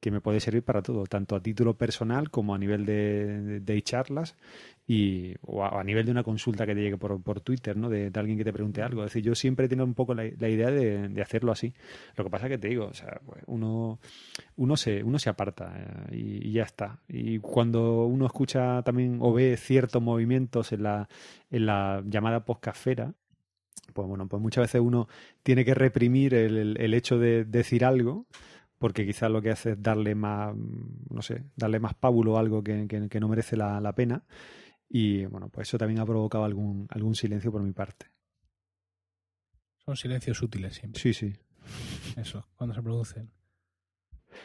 que 0.00 0.10
me 0.10 0.20
puede 0.20 0.40
servir 0.40 0.62
para 0.62 0.82
todo, 0.82 1.04
tanto 1.04 1.36
a 1.36 1.40
título 1.40 1.74
personal 1.74 2.30
como 2.30 2.54
a 2.54 2.58
nivel 2.58 2.86
de, 2.86 3.82
charlas 3.82 4.34
y, 4.86 5.34
o 5.42 5.62
a, 5.62 5.84
nivel 5.84 6.06
de 6.06 6.10
una 6.10 6.22
consulta 6.22 6.66
que 6.66 6.74
te 6.74 6.80
llegue 6.80 6.96
por, 6.96 7.40
Twitter, 7.42 7.76
¿no? 7.76 7.90
De, 7.90 8.10
alguien 8.14 8.38
que 8.38 8.44
te 8.44 8.52
pregunte 8.52 8.82
algo. 8.82 9.04
Es 9.04 9.10
decir, 9.10 9.22
yo 9.22 9.34
siempre 9.34 9.66
he 9.66 9.68
tenido 9.68 9.84
un 9.84 9.94
poco 9.94 10.14
la, 10.14 10.24
idea 10.24 10.70
de, 10.70 11.20
hacerlo 11.20 11.52
así. 11.52 11.74
Lo 12.16 12.24
que 12.24 12.30
pasa 12.30 12.46
es 12.46 12.52
que 12.52 12.58
te 12.58 12.68
digo, 12.68 12.86
o 12.86 12.94
sea, 12.94 13.20
pues 13.24 13.42
uno, 13.46 14.00
uno, 14.56 14.76
se, 14.76 15.04
uno 15.04 15.18
se 15.18 15.28
aparta 15.28 16.08
eh, 16.10 16.16
y, 16.16 16.52
ya 16.52 16.62
está. 16.62 16.98
Y 17.06 17.38
cuando 17.38 18.06
uno 18.06 18.24
escucha 18.24 18.82
también 18.82 19.18
o 19.20 19.34
ve 19.34 19.56
ciertos 19.58 20.02
movimientos 20.02 20.72
en 20.72 20.82
la, 20.82 21.08
en 21.50 21.66
la 21.66 22.02
llamada 22.06 22.44
postcafera, 22.44 23.12
pues 23.92 24.08
bueno, 24.08 24.28
pues 24.28 24.40
muchas 24.40 24.62
veces 24.62 24.80
uno 24.80 25.08
tiene 25.42 25.64
que 25.64 25.74
reprimir 25.74 26.32
el, 26.32 26.76
el 26.78 26.94
hecho 26.94 27.18
de 27.18 27.44
decir 27.44 27.84
algo 27.84 28.26
porque 28.80 29.04
quizás 29.04 29.30
lo 29.30 29.42
que 29.42 29.50
hace 29.50 29.72
es 29.72 29.82
darle 29.82 30.14
más, 30.14 30.56
no 30.56 31.20
sé, 31.20 31.44
darle 31.54 31.78
más 31.80 31.94
pábulo 31.94 32.38
a 32.38 32.40
algo 32.40 32.64
que, 32.64 33.20
no 33.20 33.28
merece 33.28 33.54
la, 33.54 33.92
pena. 33.94 34.24
Y 34.88 35.26
bueno, 35.26 35.50
pues 35.50 35.68
eso 35.68 35.76
también 35.76 36.00
ha 36.00 36.06
provocado 36.06 36.44
algún, 36.44 36.86
algún 36.88 37.14
silencio 37.14 37.52
por 37.52 37.62
mi 37.62 37.72
parte. 37.72 38.06
Son 39.84 39.96
silencios 39.96 40.40
útiles 40.40 40.76
siempre. 40.76 40.98
Sí, 40.98 41.12
sí. 41.12 41.34
Eso, 42.16 42.48
cuando 42.54 42.74
se 42.74 42.82
producen. 42.82 43.30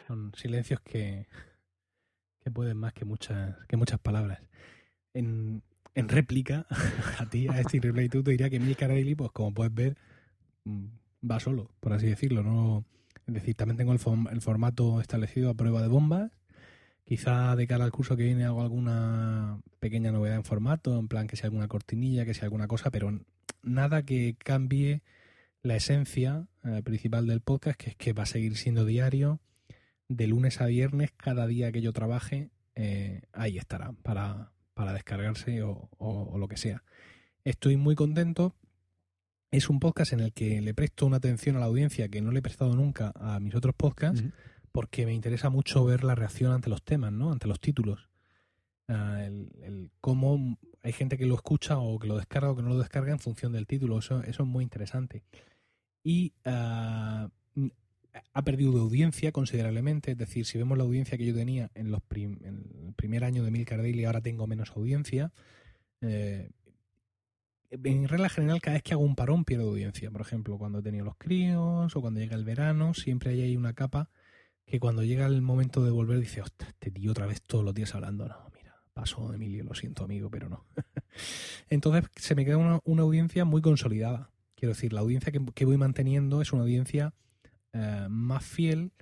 Son 0.05 0.33
silencios 0.35 0.81
que, 0.81 1.29
que 2.41 2.51
pueden 2.51 2.75
más 2.75 2.91
que 2.91 3.05
muchas, 3.05 3.55
que 3.69 3.77
muchas 3.77 3.99
palabras. 3.99 4.41
En, 5.13 5.63
en 5.93 6.09
réplica 6.09 6.67
a 7.19 7.29
ti, 7.29 7.47
a 7.47 7.61
este 7.61 7.79
replay 7.79 8.09
tú, 8.09 8.21
te 8.21 8.31
diría 8.31 8.49
que 8.49 8.59
Milka 8.59 8.89
Daily, 8.89 9.15
pues 9.15 9.31
como 9.31 9.53
puedes 9.53 9.73
ver, 9.73 9.97
mm, 10.65 10.87
va 11.31 11.39
solo, 11.39 11.71
por 11.79 11.93
así 11.93 12.07
decirlo. 12.07 12.43
No, 12.43 12.85
es 13.27 13.33
decir, 13.33 13.55
también 13.55 13.77
tengo 13.77 13.91
el, 13.91 13.99
formato 14.41 15.01
establecido 15.01 15.49
a 15.49 15.55
prueba 15.55 15.81
de 15.81 15.87
bombas. 15.87 16.31
Quizá 17.03 17.55
de 17.55 17.67
cara 17.67 17.85
al 17.85 17.91
curso 17.91 18.17
que 18.17 18.23
viene 18.23 18.45
hago 18.45 18.61
alguna 18.61 19.59
pequeña 19.79 20.11
novedad 20.11 20.37
en 20.37 20.43
formato, 20.43 20.97
en 20.97 21.07
plan 21.07 21.27
que 21.27 21.35
sea 21.35 21.47
alguna 21.47 21.67
cortinilla, 21.67 22.25
que 22.25 22.33
sea 22.33 22.45
alguna 22.45 22.67
cosa, 22.67 22.89
pero 22.89 23.19
nada 23.61 24.03
que 24.03 24.35
cambie 24.37 25.01
la 25.61 25.75
esencia 25.75 26.47
eh, 26.63 26.81
principal 26.83 27.27
del 27.27 27.41
podcast, 27.41 27.79
que 27.79 27.91
es 27.91 27.95
que 27.95 28.13
va 28.13 28.23
a 28.23 28.27
seguir 28.27 28.57
siendo 28.57 28.85
diario, 28.85 29.39
de 30.07 30.27
lunes 30.27 30.61
a 30.61 30.67
viernes, 30.67 31.11
cada 31.17 31.47
día 31.47 31.71
que 31.71 31.81
yo 31.81 31.93
trabaje, 31.93 32.49
eh, 32.75 33.23
ahí 33.33 33.57
estará 33.57 33.93
para, 34.03 34.51
para 34.73 34.93
descargarse 34.93 35.63
o, 35.63 35.89
o, 35.97 36.37
lo 36.37 36.47
que 36.47 36.57
sea. 36.57 36.83
Estoy 37.43 37.77
muy 37.77 37.95
contento 37.95 38.55
es 39.51 39.69
un 39.69 39.79
podcast 39.79 40.13
en 40.13 40.19
el 40.19 40.33
que 40.33 40.61
le 40.61 40.73
presto 40.73 41.05
una 41.05 41.17
atención 41.17 41.55
a 41.55 41.59
la 41.59 41.65
audiencia 41.65 42.09
que 42.09 42.21
no 42.21 42.31
le 42.31 42.39
he 42.39 42.41
prestado 42.41 42.75
nunca 42.75 43.11
a 43.15 43.39
mis 43.39 43.55
otros 43.55 43.75
podcasts, 43.75 44.23
porque 44.71 45.05
me 45.05 45.13
interesa 45.13 45.49
mucho 45.49 45.85
ver 45.85 46.03
la 46.03 46.15
reacción 46.15 46.51
ante 46.51 46.69
los 46.69 46.83
temas, 46.83 47.11
¿no? 47.11 47.31
Ante 47.31 47.47
los 47.47 47.59
títulos. 47.59 48.09
Ah, 48.87 49.23
el, 49.23 49.89
cómo 50.01 50.57
hay 50.83 50.91
gente 50.91 51.17
que 51.17 51.25
lo 51.25 51.35
escucha 51.35 51.77
o 51.77 51.97
que 51.97 52.07
lo 52.07 52.17
descarga 52.17 52.51
o 52.51 52.55
que 52.55 52.61
no 52.61 52.69
lo 52.69 52.77
descarga 52.77 53.11
en 53.11 53.19
función 53.19 53.53
del 53.53 53.67
título. 53.67 53.99
Eso, 53.99 54.21
eso 54.23 54.43
es 54.43 54.49
muy 54.49 54.63
interesante. 54.63 55.23
Y 56.03 56.33
ah, 56.45 57.29
ha 58.33 58.41
perdido 58.43 58.73
de 58.73 58.81
audiencia 58.81 59.31
considerablemente. 59.31 60.11
Es 60.11 60.17
decir, 60.17 60.45
si 60.45 60.57
vemos 60.57 60.77
la 60.77 60.83
audiencia 60.83 61.17
que 61.17 61.25
yo 61.25 61.33
tenía 61.33 61.71
en, 61.73 61.91
los 61.91 62.01
el 62.11 62.93
primer 62.95 63.23
año 63.23 63.43
de 63.43 63.51
Milcar 63.51 63.81
Daily, 63.81 64.05
ahora 64.05 64.21
tengo 64.21 64.47
menos 64.47 64.71
audiencia. 64.75 65.31
Eh, 66.01 66.49
en 67.69 68.07
regla 68.07 68.29
general, 68.29 68.61
cada 68.61 68.75
vez 68.75 68.83
que 68.83 68.93
hago 68.93 69.03
un 69.03 69.15
parón 69.15 69.45
pierdo 69.45 69.69
audiencia. 69.69 70.11
Por 70.11 70.21
ejemplo, 70.21 70.57
cuando 70.57 70.79
he 70.79 70.83
tenido 70.83 71.05
los 71.05 71.17
críos 71.17 71.95
o 71.95 72.01
cuando 72.01 72.19
llega 72.19 72.35
el 72.35 72.45
verano, 72.45 72.93
siempre 72.93 73.31
hay 73.31 73.41
ahí 73.41 73.57
una 73.57 73.73
capa 73.73 74.09
que 74.65 74.79
cuando 74.79 75.03
llega 75.03 75.25
el 75.27 75.41
momento 75.41 75.83
de 75.83 75.91
volver 75.91 76.19
dice, 76.19 76.41
ostras, 76.41 76.69
este 76.69 76.91
tío 76.91 77.11
otra 77.11 77.27
vez 77.27 77.41
todos 77.41 77.63
los 77.63 77.73
días 77.73 77.93
hablando. 77.95 78.27
No, 78.27 78.51
mira, 78.55 78.75
paso 78.93 79.33
Emilio, 79.33 79.63
lo 79.63 79.75
siento 79.75 80.03
amigo, 80.03 80.29
pero 80.29 80.49
no. 80.49 80.65
Entonces 81.69 82.09
se 82.15 82.35
me 82.35 82.45
queda 82.45 82.57
una, 82.57 83.01
audiencia 83.03 83.45
muy 83.45 83.61
consolidada. 83.61 84.31
Quiero 84.55 84.73
decir, 84.73 84.93
la 84.93 85.01
audiencia 85.01 85.31
que, 85.31 85.65
voy 85.65 85.77
manteniendo 85.77 86.41
es 86.41 86.53
una 86.53 86.63
audiencia 86.63 87.13
eh, 87.73 88.07
más 88.09 88.43
fiel 88.45 88.93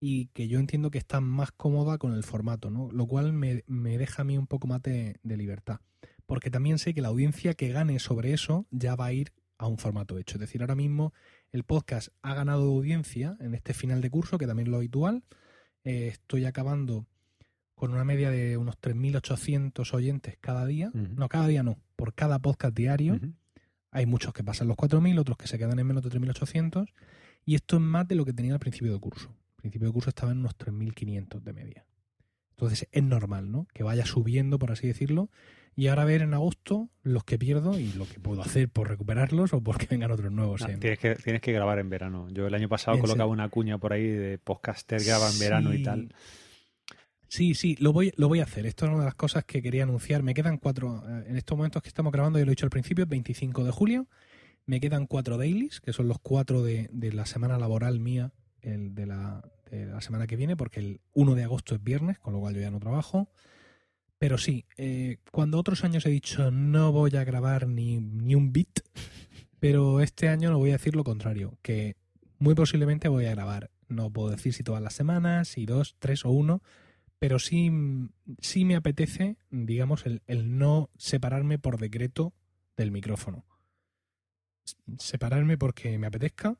y 0.00 0.26
que 0.28 0.48
yo 0.48 0.58
entiendo 0.58 0.90
que 0.90 0.98
está 0.98 1.20
más 1.20 1.52
cómoda 1.52 1.98
con 1.98 2.14
el 2.14 2.24
formato, 2.24 2.70
¿no? 2.70 2.90
Lo 2.90 3.06
cual 3.06 3.32
me, 3.32 3.62
deja 3.98 4.22
a 4.22 4.24
mí 4.24 4.36
un 4.36 4.46
poco 4.46 4.66
más 4.66 4.82
de 4.82 5.18
libertad 5.22 5.80
porque 6.30 6.48
también 6.48 6.78
sé 6.78 6.94
que 6.94 7.02
la 7.02 7.08
audiencia 7.08 7.54
que 7.54 7.72
gane 7.72 7.98
sobre 7.98 8.32
eso 8.32 8.64
ya 8.70 8.94
va 8.94 9.06
a 9.06 9.12
ir 9.12 9.32
a 9.58 9.66
un 9.66 9.78
formato 9.78 10.16
hecho. 10.16 10.36
Es 10.36 10.40
decir, 10.40 10.60
ahora 10.60 10.76
mismo 10.76 11.12
el 11.50 11.64
podcast 11.64 12.10
ha 12.22 12.34
ganado 12.34 12.70
audiencia 12.70 13.36
en 13.40 13.52
este 13.52 13.74
final 13.74 14.00
de 14.00 14.10
curso, 14.10 14.38
que 14.38 14.46
también 14.46 14.68
es 14.68 14.70
lo 14.70 14.76
habitual. 14.76 15.24
Eh, 15.82 16.06
estoy 16.06 16.44
acabando 16.44 17.04
con 17.74 17.90
una 17.90 18.04
media 18.04 18.30
de 18.30 18.56
unos 18.56 18.80
3.800 18.80 19.92
oyentes 19.92 20.36
cada 20.40 20.66
día. 20.66 20.92
No, 20.94 21.28
cada 21.28 21.48
día 21.48 21.64
no, 21.64 21.80
por 21.96 22.14
cada 22.14 22.38
podcast 22.38 22.76
diario. 22.76 23.18
Hay 23.90 24.06
muchos 24.06 24.32
que 24.32 24.44
pasan 24.44 24.68
los 24.68 24.76
4.000, 24.76 25.18
otros 25.18 25.36
que 25.36 25.48
se 25.48 25.58
quedan 25.58 25.80
en 25.80 25.86
menos 25.88 26.04
de 26.04 26.10
3.800. 26.10 26.94
Y 27.44 27.56
esto 27.56 27.74
es 27.74 27.82
más 27.82 28.06
de 28.06 28.14
lo 28.14 28.24
que 28.24 28.32
tenía 28.32 28.52
al 28.52 28.60
principio 28.60 28.92
del 28.92 29.00
curso. 29.00 29.30
Al 29.30 29.62
principio 29.62 29.88
del 29.88 29.94
curso 29.94 30.10
estaba 30.10 30.30
en 30.30 30.38
unos 30.38 30.56
3.500 30.56 31.40
de 31.40 31.52
media. 31.52 31.86
Entonces 32.50 32.86
es 32.92 33.02
normal, 33.02 33.50
¿no? 33.50 33.66
Que 33.74 33.82
vaya 33.82 34.06
subiendo, 34.06 34.60
por 34.60 34.70
así 34.70 34.86
decirlo, 34.86 35.28
y 35.76 35.86
ahora 35.86 36.04
ver 36.04 36.22
en 36.22 36.34
agosto 36.34 36.90
los 37.02 37.24
que 37.24 37.38
pierdo 37.38 37.78
y 37.78 37.92
lo 37.92 38.06
que 38.06 38.20
puedo 38.20 38.42
hacer 38.42 38.68
por 38.68 38.88
recuperarlos 38.88 39.52
o 39.52 39.62
porque 39.62 39.86
vengan 39.90 40.10
otros 40.10 40.32
nuevos. 40.32 40.64
tienes, 40.64 40.98
que, 40.98 41.14
tienes 41.16 41.40
que 41.40 41.52
grabar 41.52 41.78
en 41.78 41.88
verano. 41.88 42.28
Yo 42.30 42.46
el 42.46 42.54
año 42.54 42.68
pasado 42.68 42.98
colocaba 42.98 43.30
una 43.30 43.48
cuña 43.48 43.78
por 43.78 43.92
ahí 43.92 44.06
de 44.06 44.38
podcaster 44.38 45.02
graba 45.02 45.30
en 45.30 45.38
verano 45.38 45.74
y 45.74 45.82
tal. 45.82 46.14
Sí, 47.28 47.54
sí, 47.54 47.76
lo 47.78 47.92
voy, 47.92 48.12
lo 48.16 48.26
voy 48.26 48.40
a 48.40 48.42
hacer. 48.42 48.66
Esto 48.66 48.86
es 48.86 48.90
una 48.90 49.00
de 49.00 49.04
las 49.04 49.14
cosas 49.14 49.44
que 49.44 49.62
quería 49.62 49.84
anunciar. 49.84 50.24
Me 50.24 50.34
quedan 50.34 50.58
cuatro, 50.58 51.04
eh, 51.08 51.26
en 51.28 51.36
estos 51.36 51.56
momentos 51.56 51.80
que 51.80 51.88
estamos 51.88 52.12
grabando, 52.12 52.40
yo 52.40 52.44
lo 52.44 52.50
he 52.50 52.54
dicho 52.54 52.66
al 52.66 52.70
principio, 52.70 53.06
25 53.06 53.62
de 53.62 53.70
julio. 53.70 54.08
Me 54.66 54.80
quedan 54.80 55.06
cuatro 55.06 55.38
dailies, 55.38 55.80
que 55.80 55.92
son 55.92 56.08
los 56.08 56.18
cuatro 56.18 56.64
de, 56.64 56.88
de 56.92 57.12
la 57.12 57.26
semana 57.26 57.56
laboral 57.56 58.00
mía, 58.00 58.32
el 58.62 58.96
de 58.96 59.06
la, 59.06 59.48
de 59.70 59.86
la 59.86 60.00
semana 60.00 60.26
que 60.26 60.34
viene, 60.34 60.56
porque 60.56 60.80
el 60.80 61.00
1 61.14 61.36
de 61.36 61.44
agosto 61.44 61.76
es 61.76 61.82
viernes, 61.82 62.18
con 62.18 62.32
lo 62.32 62.40
cual 62.40 62.54
yo 62.54 62.62
ya 62.62 62.70
no 62.72 62.80
trabajo. 62.80 63.30
Pero 64.20 64.36
sí, 64.36 64.66
eh, 64.76 65.16
cuando 65.32 65.58
otros 65.58 65.82
años 65.82 66.04
he 66.04 66.10
dicho 66.10 66.50
no 66.50 66.92
voy 66.92 67.16
a 67.16 67.24
grabar 67.24 67.66
ni, 67.66 68.00
ni 68.00 68.34
un 68.34 68.52
bit, 68.52 68.80
pero 69.60 70.02
este 70.02 70.28
año 70.28 70.50
no 70.50 70.58
voy 70.58 70.68
a 70.68 70.74
decir 70.74 70.94
lo 70.94 71.04
contrario, 71.04 71.56
que 71.62 71.96
muy 72.38 72.54
posiblemente 72.54 73.08
voy 73.08 73.24
a 73.24 73.30
grabar. 73.30 73.70
No 73.88 74.10
puedo 74.10 74.28
decir 74.28 74.52
si 74.52 74.62
todas 74.62 74.82
las 74.82 74.92
semanas, 74.92 75.48
si 75.48 75.64
dos, 75.64 75.96
tres 75.98 76.26
o 76.26 76.30
uno, 76.30 76.62
pero 77.18 77.38
sí, 77.38 77.72
sí 78.40 78.66
me 78.66 78.76
apetece, 78.76 79.38
digamos, 79.48 80.04
el, 80.04 80.20
el 80.26 80.58
no 80.58 80.90
separarme 80.98 81.58
por 81.58 81.78
decreto 81.78 82.34
del 82.76 82.90
micrófono. 82.90 83.46
Separarme 84.98 85.56
porque 85.56 85.96
me 85.96 86.08
apetezca, 86.08 86.58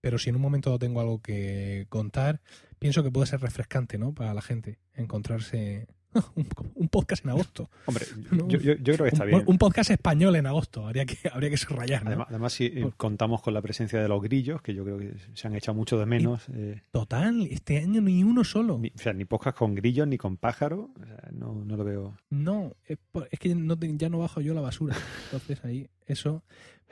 pero 0.00 0.16
si 0.16 0.30
en 0.30 0.36
un 0.36 0.42
momento 0.42 0.78
tengo 0.78 1.00
algo 1.00 1.20
que 1.20 1.86
contar, 1.88 2.40
pienso 2.78 3.02
que 3.02 3.10
puede 3.10 3.26
ser 3.26 3.40
refrescante, 3.40 3.98
¿no? 3.98 4.14
Para 4.14 4.32
la 4.32 4.42
gente 4.42 4.78
encontrarse 4.94 5.88
un, 6.74 6.88
podcast 6.88 7.24
en 7.24 7.30
agosto. 7.30 7.70
Hombre, 7.86 8.04
yo, 8.48 8.58
creo 8.58 8.96
que 8.96 9.08
está 9.08 9.24
bien. 9.24 9.44
Un 9.46 9.58
podcast 9.58 9.90
español 9.90 10.34
en 10.36 10.46
agosto, 10.46 10.86
habría 10.86 11.04
que, 11.06 11.16
habría 11.32 11.50
que 11.50 11.56
subrayar. 11.56 12.02
Además, 12.28 12.52
si 12.52 12.66
eh, 12.66 12.90
contamos 12.96 13.42
con 13.42 13.54
la 13.54 13.62
presencia 13.62 14.00
de 14.00 14.08
los 14.08 14.20
grillos, 14.22 14.60
que 14.62 14.74
yo 14.74 14.84
creo 14.84 14.98
que 14.98 15.14
se 15.34 15.46
han 15.46 15.54
echado 15.54 15.76
mucho 15.76 15.98
de 15.98 16.06
menos. 16.06 16.46
Eh. 16.52 16.82
Total, 16.90 17.46
este 17.50 17.78
año 17.78 18.00
ni 18.00 18.24
uno 18.24 18.44
solo. 18.44 18.76
o 18.76 18.98
sea, 18.98 19.12
ni 19.12 19.24
podcast 19.24 19.56
con 19.56 19.74
grillos 19.74 20.08
ni 20.08 20.18
con 20.18 20.36
pájaros, 20.36 20.90
no, 21.32 21.64
lo 21.64 21.84
veo. 21.84 22.16
No, 22.30 22.74
es, 22.84 22.98
que 23.38 23.56
ya 23.96 24.08
no 24.08 24.18
bajo 24.18 24.40
yo 24.40 24.54
la 24.54 24.60
basura. 24.60 24.96
Entonces 25.24 25.64
ahí, 25.64 25.88
eso. 26.06 26.42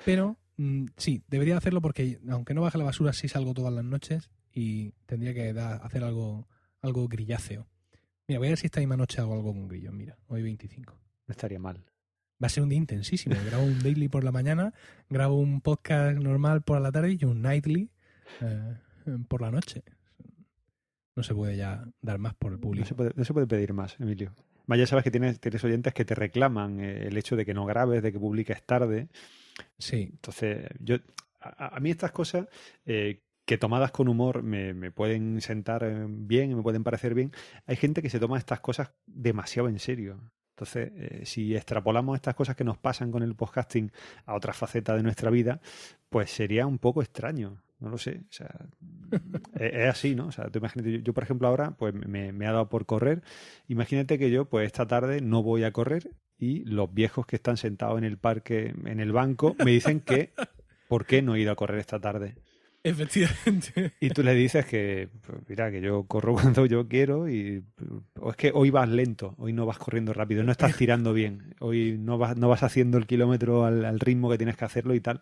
Pero 0.04 0.36
mm, 0.56 0.86
sí, 0.96 1.22
debería 1.28 1.56
hacerlo 1.56 1.80
porque 1.80 2.18
aunque 2.28 2.54
no 2.54 2.62
baje 2.62 2.78
la 2.78 2.84
basura, 2.84 3.12
sí 3.12 3.28
salgo 3.28 3.54
todas 3.54 3.72
las 3.72 3.84
noches 3.84 4.30
y 4.52 4.92
tendría 5.06 5.34
que 5.34 5.50
hacer 5.50 6.04
algo, 6.04 6.46
algo 6.82 7.08
grilláceo. 7.08 7.66
Mira, 8.29 8.41
voy 8.41 8.49
a 8.49 8.51
ver 8.51 8.59
si 8.59 8.66
esta 8.66 8.81
misma 8.81 8.99
noche 8.99 9.22
hago 9.22 9.33
algo 9.33 9.55
con 9.55 9.68
grillos. 9.68 9.95
Mira, 9.95 10.18
hoy 10.29 10.43
25. 10.43 10.93
No 11.26 11.33
estaría 11.33 11.59
mal. 11.59 11.83
Va 12.43 12.47
a 12.47 12.49
ser 12.51 12.62
un 12.62 12.68
día 12.68 12.76
intensísimo. 12.76 13.35
grabo 13.47 13.64
un 13.64 13.79
daily 13.83 14.09
por 14.09 14.22
la 14.22 14.31
mañana, 14.31 14.75
grabo 15.09 15.38
un 15.38 15.63
podcast 15.63 16.18
normal 16.18 16.61
por 16.61 16.79
la 16.79 16.92
tarde 16.92 17.17
y 17.18 17.25
un 17.25 17.41
nightly 17.41 17.91
eh, 18.42 18.76
por 19.29 19.41
la 19.41 19.50
noche. 19.50 19.83
No 21.17 21.22
se 21.22 21.34
puede 21.34 21.57
ya 21.57 21.88
dar 22.03 22.18
más 22.18 22.34
por 22.34 22.53
el 22.53 22.59
público. 22.59 22.83
No 23.17 23.25
se 23.25 23.33
puede, 23.33 23.46
pedir 23.46 23.72
más, 23.72 23.99
Emilio. 23.99 24.34
Más 24.67 24.79
ya 24.79 24.87
sabes 24.87 25.05
que 25.05 25.11
tienes, 25.11 25.41
tienes 25.41 25.64
oyentes 25.64 25.95
que 25.95 26.05
te 26.05 26.14
reclaman 26.14 26.80
eh, 26.80 27.07
el 27.09 27.17
hecho 27.17 27.34
de 27.34 27.46
que 27.46 27.55
no 27.55 27.64
grabes, 27.64 28.03
de 28.03 28.13
que 28.13 28.21
publiques 28.21 28.63
tarde. 28.63 29.09
Sí. 29.79 30.11
Entonces, 30.13 30.68
yo 30.80 30.99
a, 31.41 31.80
mí 31.80 31.91
estas 31.91 32.13
cosas 32.13 32.46
eh, 32.84 33.22
que 33.49 33.57
tomadas 33.57 33.92
con 33.92 34.08
humor 34.08 34.42
me, 34.42 34.91
pueden 34.91 35.41
sentar 35.41 35.83
eh, 35.83 36.04
bien 36.07 36.54
me 36.54 36.62
pueden 36.62 36.84
parecer 36.84 37.14
bien, 37.14 37.33
hay 37.66 37.76
gente 37.76 38.03
que 38.03 38.11
se 38.11 38.20
toma 38.20 38.37
estas 38.37 38.61
cosas 38.61 38.92
demasiado 39.07 39.70
en 39.70 39.79
serio. 39.79 40.20
Entonces, 40.50 40.92
eh, 40.96 41.22
si 41.25 41.57
extrapolamos 41.57 42.16
estas 42.16 42.34
cosas 42.34 42.57
que 42.57 42.64
nos 42.64 42.76
pasan 42.76 43.11
con 43.11 43.22
el 43.22 43.34
podcasting 43.34 43.91
a 44.26 44.34
otra 44.34 44.53
faceta 44.53 44.95
de 44.95 45.03
nuestra 45.03 45.30
vida, 45.30 45.62
pues 46.11 46.30
sería 46.30 46.66
un 46.66 46.79
poco 46.79 47.00
extraño. 47.00 47.62
no 47.79 47.88
lo 47.88 47.96
sé. 47.96 48.20
O 48.29 48.33
sea, 48.33 48.54
es, 49.54 49.72
es 49.72 49.88
así, 49.88 50.14
¿no? 50.14 50.26
O 50.26 50.33
sea, 50.33 50.50
tú 50.50 50.58
imagínate, 50.58 50.92
yo, 50.92 50.99
yo, 50.99 51.14
por 51.14 51.22
ejemplo 51.22 51.49
ahora 51.49 51.70
pues 51.70 51.95
me, 51.95 52.33
me 52.33 52.46
ha 52.46 52.53
dado 52.53 52.68
por 52.68 52.84
correr. 52.84 53.22
Imagínate 53.66 54.18
que 54.18 54.30
yo 54.30 54.45
pues 54.45 54.66
esta 54.66 54.87
tarde 54.87 55.22
no 55.22 55.42
voy 55.42 55.64
a 55.64 55.72
correr 55.72 56.11
y 56.37 56.64
los 56.64 56.92
viejos 56.92 57.25
que 57.25 57.37
están 57.37 57.57
sentados 57.57 57.96
en 57.96 58.04
el 58.04 58.18
parque, 58.18 58.75
en 58.84 59.00
el 59.00 59.12
banco, 59.12 59.57
me 59.64 59.70
dicen 59.70 60.00
que 60.00 60.34
¿por 60.88 61.07
qué 61.07 61.22
no 61.22 61.34
he 61.34 61.41
ido 61.41 61.53
a 61.53 61.57
correr 61.57 61.79
esta 61.79 61.99
tarde? 61.99 62.34
Efectivamente. 62.88 63.92
Y 64.00 64.10
tú 64.10 64.22
le 64.22 64.34
dices 64.34 64.66
que, 64.66 65.08
mira, 65.48 65.70
que 65.70 65.80
yo 65.80 66.04
corro 66.04 66.34
cuando 66.34 66.66
yo 66.66 66.88
quiero 66.88 67.28
y 67.28 67.62
o 68.20 68.30
es 68.30 68.36
que 68.36 68.50
hoy 68.54 68.70
vas 68.70 68.88
lento, 68.88 69.34
hoy 69.38 69.52
no 69.52 69.66
vas 69.66 69.78
corriendo 69.78 70.12
rápido, 70.12 70.42
no 70.42 70.52
estás 70.52 70.76
tirando 70.76 71.12
bien, 71.12 71.54
hoy 71.60 71.96
no 71.98 72.18
vas, 72.18 72.36
no 72.36 72.48
vas 72.48 72.62
haciendo 72.62 72.98
el 72.98 73.06
kilómetro 73.06 73.64
al, 73.64 73.84
al 73.84 74.00
ritmo 74.00 74.30
que 74.30 74.38
tienes 74.38 74.56
que 74.56 74.64
hacerlo 74.64 74.94
y 74.94 75.00
tal. 75.00 75.20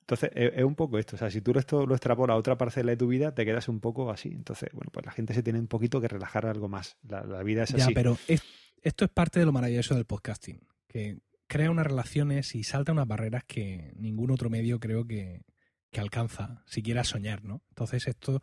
Entonces, 0.00 0.30
es, 0.34 0.52
es, 0.56 0.64
un 0.64 0.74
poco 0.74 0.98
esto. 0.98 1.16
O 1.16 1.18
sea, 1.18 1.30
si 1.30 1.42
tú 1.42 1.52
esto 1.58 1.86
lo 1.86 1.94
extrapolas 1.94 2.34
a 2.34 2.38
otra 2.38 2.56
parcela 2.56 2.90
de 2.90 2.96
tu 2.96 3.08
vida, 3.08 3.34
te 3.34 3.44
quedas 3.44 3.68
un 3.68 3.78
poco 3.78 4.10
así. 4.10 4.30
Entonces, 4.30 4.70
bueno, 4.72 4.90
pues 4.90 5.04
la 5.04 5.12
gente 5.12 5.34
se 5.34 5.42
tiene 5.42 5.58
un 5.58 5.66
poquito 5.66 6.00
que 6.00 6.08
relajar 6.08 6.46
algo 6.46 6.66
más. 6.66 6.96
La, 7.06 7.22
la 7.24 7.42
vida 7.42 7.64
es 7.64 7.74
ya, 7.74 7.84
así. 7.84 7.94
pero 7.94 8.16
es, 8.26 8.42
esto 8.82 9.04
es 9.04 9.10
parte 9.10 9.38
de 9.38 9.44
lo 9.46 9.52
maravilloso 9.52 9.94
del 9.94 10.06
podcasting, 10.06 10.60
que 10.86 11.18
crea 11.46 11.70
unas 11.70 11.86
relaciones 11.86 12.54
y 12.54 12.64
salta 12.64 12.92
unas 12.92 13.06
barreras 13.06 13.44
que 13.44 13.92
ningún 13.96 14.30
otro 14.30 14.48
medio 14.48 14.80
creo 14.80 15.06
que, 15.06 15.42
que 15.90 16.00
alcanza, 16.00 16.62
siquiera 16.66 17.04
soñar, 17.04 17.44
¿no? 17.44 17.62
Entonces 17.70 18.06
esto, 18.06 18.42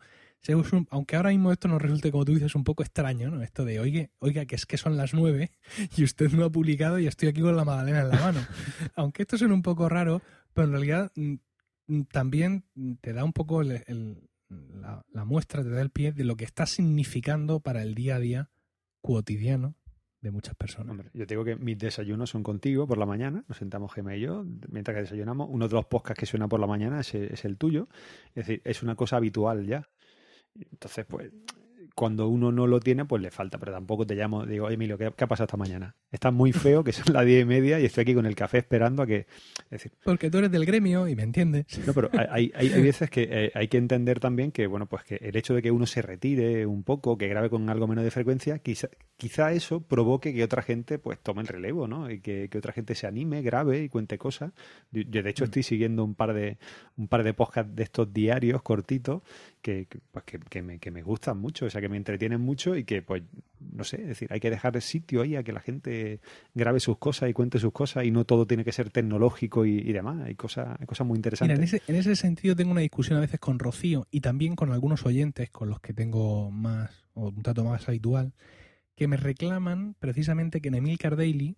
aunque 0.90 1.16
ahora 1.16 1.30
mismo 1.30 1.52
esto 1.52 1.68
nos 1.68 1.80
resulte, 1.80 2.10
como 2.10 2.24
tú 2.24 2.34
dices, 2.34 2.54
un 2.54 2.64
poco 2.64 2.82
extraño, 2.82 3.30
¿no? 3.30 3.42
Esto 3.42 3.64
de, 3.64 3.80
oiga, 3.80 4.08
oiga, 4.18 4.46
que 4.46 4.56
es 4.56 4.66
que 4.66 4.76
son 4.76 4.96
las 4.96 5.14
nueve 5.14 5.52
y 5.96 6.04
usted 6.04 6.30
no 6.32 6.44
ha 6.44 6.50
publicado 6.50 6.98
y 6.98 7.06
estoy 7.06 7.28
aquí 7.28 7.40
con 7.40 7.56
la 7.56 7.64
magdalena 7.64 8.02
en 8.02 8.08
la 8.10 8.20
mano. 8.20 8.40
aunque 8.94 9.22
esto 9.22 9.38
suena 9.38 9.54
un 9.54 9.62
poco 9.62 9.88
raro, 9.88 10.22
pero 10.54 10.66
en 10.66 10.72
realidad 10.72 11.12
también 12.10 12.64
te 13.00 13.12
da 13.12 13.24
un 13.24 13.32
poco 13.32 13.62
el, 13.62 13.82
el, 13.86 14.28
la, 14.48 15.04
la, 15.12 15.24
muestra, 15.24 15.62
te 15.62 15.70
da 15.70 15.82
el 15.82 15.90
pie 15.90 16.12
de 16.12 16.24
lo 16.24 16.36
que 16.36 16.44
está 16.44 16.66
significando 16.66 17.60
para 17.60 17.82
el 17.82 17.94
día 17.94 18.16
a 18.16 18.20
día 18.20 18.50
cotidiano 19.00 19.76
de 20.26 20.32
muchas 20.32 20.54
personas. 20.54 21.06
Yo 21.14 21.26
digo 21.26 21.44
que 21.44 21.56
mis 21.56 21.78
desayunos 21.78 22.30
son 22.30 22.42
contigo 22.42 22.86
por 22.86 22.98
la 22.98 23.06
mañana, 23.06 23.44
nos 23.48 23.58
sentamos 23.58 23.92
Gemma 23.92 24.16
y 24.16 24.20
yo, 24.20 24.44
mientras 24.68 24.94
que 24.94 25.02
desayunamos. 25.02 25.48
Uno 25.50 25.68
de 25.68 25.74
los 25.74 25.86
podcasts 25.86 26.20
que 26.20 26.26
suena 26.26 26.48
por 26.48 26.60
la 26.60 26.66
mañana 26.66 27.00
es, 27.00 27.14
es 27.14 27.44
el 27.44 27.56
tuyo. 27.56 27.88
Es 28.34 28.46
decir, 28.46 28.62
es 28.64 28.82
una 28.82 28.94
cosa 28.94 29.16
habitual 29.16 29.66
ya. 29.66 29.88
Entonces, 30.54 31.04
pues, 31.06 31.30
cuando 31.96 32.28
uno 32.28 32.52
no 32.52 32.66
lo 32.66 32.78
tiene, 32.78 33.06
pues 33.06 33.22
le 33.22 33.30
falta, 33.30 33.56
pero 33.56 33.72
tampoco 33.72 34.06
te 34.06 34.14
llamo, 34.14 34.44
digo, 34.44 34.68
Emilio, 34.68 34.98
¿qué, 34.98 35.10
¿qué, 35.16 35.24
ha 35.24 35.26
pasado 35.26 35.46
esta 35.46 35.56
mañana? 35.56 35.94
Estás 36.12 36.30
muy 36.30 36.52
feo, 36.52 36.84
que 36.84 36.92
son 36.92 37.14
las 37.14 37.24
diez 37.24 37.42
y 37.42 37.46
media 37.46 37.80
y 37.80 37.86
estoy 37.86 38.02
aquí 38.02 38.14
con 38.14 38.26
el 38.26 38.36
café 38.36 38.58
esperando 38.58 39.02
a 39.02 39.06
que... 39.06 39.26
Es 39.64 39.70
decir, 39.70 39.92
Porque 40.04 40.30
tú 40.30 40.36
eres 40.36 40.50
del 40.50 40.66
gremio 40.66 41.08
y 41.08 41.16
me 41.16 41.22
entiendes. 41.22 41.64
No, 41.86 41.94
pero 41.94 42.10
hay, 42.12 42.52
hay, 42.54 42.70
hay 42.70 42.82
veces 42.82 43.08
que 43.08 43.26
eh, 43.30 43.50
hay 43.54 43.68
que 43.68 43.78
entender 43.78 44.20
también 44.20 44.52
que, 44.52 44.66
bueno, 44.66 44.84
pues 44.84 45.04
que 45.04 45.14
el 45.16 45.36
hecho 45.36 45.54
de 45.54 45.62
que 45.62 45.70
uno 45.70 45.86
se 45.86 46.02
retire 46.02 46.66
un 46.66 46.82
poco, 46.82 47.16
que 47.16 47.28
grabe 47.28 47.48
con 47.48 47.70
algo 47.70 47.88
menos 47.88 48.04
de 48.04 48.10
frecuencia, 48.10 48.58
quizá, 48.58 48.88
quizá 49.16 49.52
eso 49.52 49.80
provoque 49.80 50.34
que 50.34 50.44
otra 50.44 50.60
gente 50.60 50.98
pues 50.98 51.18
tome 51.18 51.40
el 51.40 51.48
relevo, 51.48 51.88
¿no? 51.88 52.10
Y 52.10 52.20
que, 52.20 52.50
que 52.50 52.58
otra 52.58 52.74
gente 52.74 52.94
se 52.94 53.06
anime, 53.06 53.40
grabe 53.40 53.82
y 53.82 53.88
cuente 53.88 54.18
cosas. 54.18 54.52
Yo, 54.90 55.00
yo 55.08 55.22
de 55.22 55.30
hecho, 55.30 55.44
mm. 55.44 55.46
estoy 55.46 55.62
siguiendo 55.62 56.04
un 56.04 56.14
par 56.14 56.34
de 56.34 56.58
un 56.98 57.08
par 57.08 57.24
de 57.24 57.32
podcasts 57.32 57.74
de 57.74 57.82
estos 57.82 58.12
diarios 58.12 58.60
cortitos 58.60 59.22
que, 59.66 60.00
pues 60.12 60.24
que, 60.24 60.38
que, 60.38 60.62
me, 60.62 60.78
que 60.78 60.92
me 60.92 61.02
gustan 61.02 61.38
mucho, 61.38 61.66
o 61.66 61.70
sea, 61.70 61.80
que 61.80 61.88
me 61.88 61.96
entretienen 61.96 62.40
mucho 62.40 62.76
y 62.76 62.84
que, 62.84 63.02
pues, 63.02 63.24
no 63.58 63.82
sé, 63.82 64.00
es 64.02 64.06
decir, 64.06 64.32
hay 64.32 64.38
que 64.38 64.48
dejar 64.48 64.80
sitio 64.80 65.22
ahí 65.22 65.34
a 65.34 65.42
que 65.42 65.52
la 65.52 65.60
gente 65.60 66.20
grabe 66.54 66.78
sus 66.78 66.98
cosas 66.98 67.28
y 67.28 67.32
cuente 67.32 67.58
sus 67.58 67.72
cosas 67.72 68.04
y 68.04 68.12
no 68.12 68.24
todo 68.24 68.46
tiene 68.46 68.64
que 68.64 68.70
ser 68.70 68.90
tecnológico 68.90 69.66
y, 69.66 69.78
y 69.78 69.92
demás. 69.92 70.24
Hay 70.24 70.36
cosas, 70.36 70.76
hay 70.78 70.86
cosas 70.86 71.06
muy 71.06 71.16
interesantes. 71.16 71.58
Mira, 71.58 71.58
en 71.58 71.64
ese, 71.64 71.82
en 71.88 71.96
ese 71.96 72.14
sentido 72.14 72.54
tengo 72.54 72.70
una 72.70 72.80
discusión 72.80 73.18
a 73.18 73.20
veces 73.20 73.40
con 73.40 73.58
Rocío 73.58 74.06
y 74.12 74.20
también 74.20 74.54
con 74.54 74.70
algunos 74.70 75.04
oyentes 75.04 75.50
con 75.50 75.68
los 75.68 75.80
que 75.80 75.92
tengo 75.92 76.50
más, 76.52 77.08
o 77.14 77.30
un 77.30 77.42
trato 77.42 77.64
más 77.64 77.88
habitual, 77.88 78.34
que 78.94 79.08
me 79.08 79.16
reclaman 79.16 79.96
precisamente 79.98 80.60
que 80.60 80.68
en 80.68 80.76
Emilcar 80.76 81.16
Daily 81.16 81.56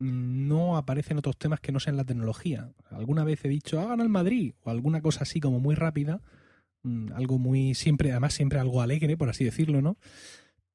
no 0.00 0.76
aparecen 0.76 1.18
otros 1.18 1.36
temas 1.36 1.60
que 1.60 1.70
no 1.70 1.78
sean 1.78 1.96
la 1.96 2.04
tecnología. 2.04 2.72
Alguna 2.90 3.22
vez 3.22 3.44
he 3.44 3.48
dicho, 3.48 3.80
hagan 3.80 4.00
al 4.00 4.08
Madrid, 4.08 4.54
o 4.64 4.70
alguna 4.70 5.00
cosa 5.02 5.22
así 5.22 5.38
como 5.38 5.60
muy 5.60 5.76
rápida, 5.76 6.20
algo 7.14 7.38
muy 7.38 7.74
siempre, 7.74 8.10
además 8.10 8.34
siempre 8.34 8.58
algo 8.58 8.80
alegre, 8.82 9.16
por 9.16 9.28
así 9.28 9.44
decirlo, 9.44 9.82
¿no? 9.82 9.96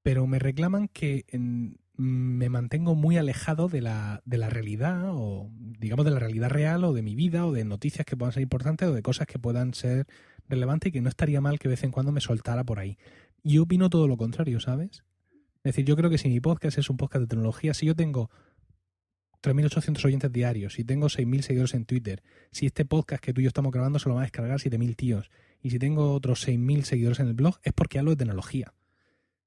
Pero 0.01 0.27
me 0.27 0.39
reclaman 0.39 0.89
que 0.89 1.25
en, 1.29 1.77
me 1.95 2.49
mantengo 2.49 2.95
muy 2.95 3.17
alejado 3.17 3.67
de 3.67 3.81
la, 3.81 4.21
de 4.25 4.37
la 4.37 4.49
realidad, 4.49 5.11
o 5.13 5.49
digamos 5.79 6.05
de 6.05 6.11
la 6.11 6.19
realidad 6.19 6.49
real, 6.49 6.83
o 6.83 6.93
de 6.93 7.01
mi 7.01 7.15
vida, 7.15 7.45
o 7.45 7.51
de 7.51 7.63
noticias 7.65 8.05
que 8.05 8.17
puedan 8.17 8.33
ser 8.33 8.43
importantes, 8.43 8.87
o 8.87 8.93
de 8.93 9.01
cosas 9.01 9.27
que 9.27 9.39
puedan 9.39 9.73
ser 9.73 10.07
relevantes 10.49 10.89
y 10.89 10.91
que 10.91 11.01
no 11.01 11.09
estaría 11.09 11.41
mal 11.41 11.59
que 11.59 11.69
de 11.69 11.73
vez 11.73 11.83
en 11.83 11.91
cuando 11.91 12.11
me 12.11 12.21
soltara 12.21 12.63
por 12.63 12.79
ahí. 12.79 12.97
Yo 13.43 13.63
opino 13.63 13.89
todo 13.89 14.07
lo 14.07 14.17
contrario, 14.17 14.59
¿sabes? 14.59 15.03
Es 15.57 15.75
decir, 15.75 15.85
yo 15.85 15.95
creo 15.95 16.09
que 16.09 16.17
si 16.17 16.29
mi 16.29 16.39
podcast 16.39 16.77
es 16.77 16.89
un 16.89 16.97
podcast 16.97 17.21
de 17.21 17.27
tecnología, 17.27 17.73
si 17.73 17.85
yo 17.85 17.95
tengo 17.95 18.29
3.800 19.43 20.03
oyentes 20.05 20.31
diarios, 20.31 20.73
si 20.73 20.83
tengo 20.83 21.07
6.000 21.07 21.41
seguidores 21.41 21.73
en 21.73 21.85
Twitter, 21.85 22.23
si 22.51 22.65
este 22.65 22.85
podcast 22.85 23.23
que 23.23 23.33
tú 23.33 23.41
y 23.41 23.45
yo 23.45 23.49
estamos 23.49 23.71
grabando 23.71 23.99
se 23.99 24.09
lo 24.09 24.15
van 24.15 24.23
a 24.23 24.25
descargar 24.25 24.59
7.000 24.59 24.95
tíos, 24.95 25.29
y 25.63 25.69
si 25.69 25.79
tengo 25.79 26.13
otros 26.13 26.45
6.000 26.47 26.83
seguidores 26.83 27.19
en 27.21 27.27
el 27.27 27.33
blog, 27.33 27.57
es 27.63 27.73
porque 27.73 27.97
hablo 27.97 28.11
de 28.11 28.17
tecnología. 28.17 28.73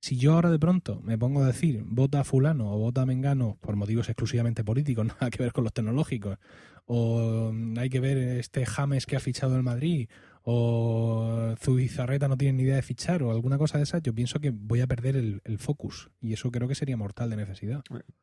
Si 0.00 0.16
yo 0.16 0.34
ahora 0.34 0.50
de 0.50 0.58
pronto 0.58 1.00
me 1.02 1.18
pongo 1.18 1.42
a 1.42 1.46
decir 1.46 1.82
vota 1.84 2.20
a 2.20 2.24
fulano 2.24 2.72
o 2.72 2.78
vota 2.78 3.02
a 3.02 3.06
mengano 3.06 3.58
por 3.60 3.76
motivos 3.76 4.08
exclusivamente 4.08 4.64
políticos, 4.64 5.06
nada 5.20 5.30
que 5.30 5.42
ver 5.42 5.52
con 5.52 5.64
los 5.64 5.74
tecnológicos, 5.74 6.38
o 6.86 7.52
hay 7.76 7.90
que 7.90 8.00
ver 8.00 8.16
este 8.16 8.64
James 8.64 9.04
que 9.04 9.16
ha 9.16 9.20
fichado 9.20 9.56
el 9.56 9.62
Madrid, 9.62 10.08
o 10.42 11.54
Zubizarreta 11.58 12.28
no 12.28 12.36
tiene 12.36 12.58
ni 12.58 12.62
idea 12.62 12.76
de 12.76 12.82
fichar, 12.82 13.22
o 13.22 13.30
alguna 13.30 13.58
cosa 13.58 13.78
de 13.78 13.84
esa, 13.84 13.98
yo 13.98 14.14
pienso 14.14 14.38
que 14.38 14.50
voy 14.50 14.80
a 14.80 14.86
perder 14.86 15.16
el, 15.16 15.42
el 15.44 15.58
focus. 15.58 16.08
Y 16.20 16.32
eso 16.32 16.52
creo 16.52 16.68
que 16.68 16.76
sería 16.76 16.96
mortal 16.96 17.30
de 17.30 17.36
necesidad. 17.36 17.82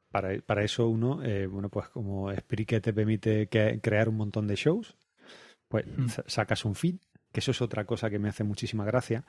Para, 0.10 0.40
para 0.40 0.64
eso 0.64 0.88
uno, 0.88 1.22
eh, 1.22 1.48
bueno, 1.48 1.70
pues 1.70 1.90
como 1.90 2.34
Spreaker 2.34 2.82
te 2.82 2.94
permite 2.94 3.48
que, 3.48 3.82
crear 3.82 4.08
un 4.08 4.16
montón 4.16 4.48
de 4.48 4.56
shows, 4.56 4.96
pues 5.68 5.86
mm. 5.86 6.08
sacas 6.28 6.64
un 6.64 6.76
feed 6.76 6.96
que 7.34 7.42
eso 7.42 7.52
es 7.52 7.62
otra 7.62 7.86
cosa 7.86 8.10
que 8.10 8.20
me 8.20 8.30
hace 8.30 8.46
muchísima 8.46 8.86
gracia, 8.86 9.26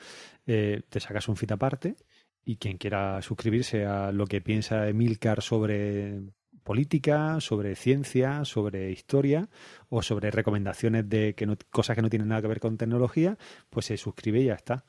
eh, 0.46 0.82
te 0.88 1.00
sacas 1.00 1.28
un 1.28 1.36
feed 1.36 1.50
aparte 1.50 1.96
y 2.44 2.56
quien 2.56 2.76
quiera 2.76 3.20
suscribirse 3.22 3.86
a 3.86 4.12
lo 4.12 4.26
que 4.26 4.40
piensa 4.40 4.88
Emilcar 4.88 5.42
sobre 5.42 6.20
política, 6.62 7.40
sobre 7.40 7.74
ciencia, 7.74 8.44
sobre 8.44 8.90
historia 8.90 9.48
o 9.88 10.02
sobre 10.02 10.30
recomendaciones 10.30 11.08
de 11.08 11.34
que 11.34 11.46
no, 11.46 11.56
cosas 11.70 11.96
que 11.96 12.02
no 12.02 12.10
tienen 12.10 12.28
nada 12.28 12.42
que 12.42 12.48
ver 12.48 12.60
con 12.60 12.76
tecnología, 12.76 13.38
pues 13.70 13.86
se 13.86 13.96
suscribe 13.96 14.40
y 14.40 14.46
ya 14.46 14.54
está. 14.54 14.84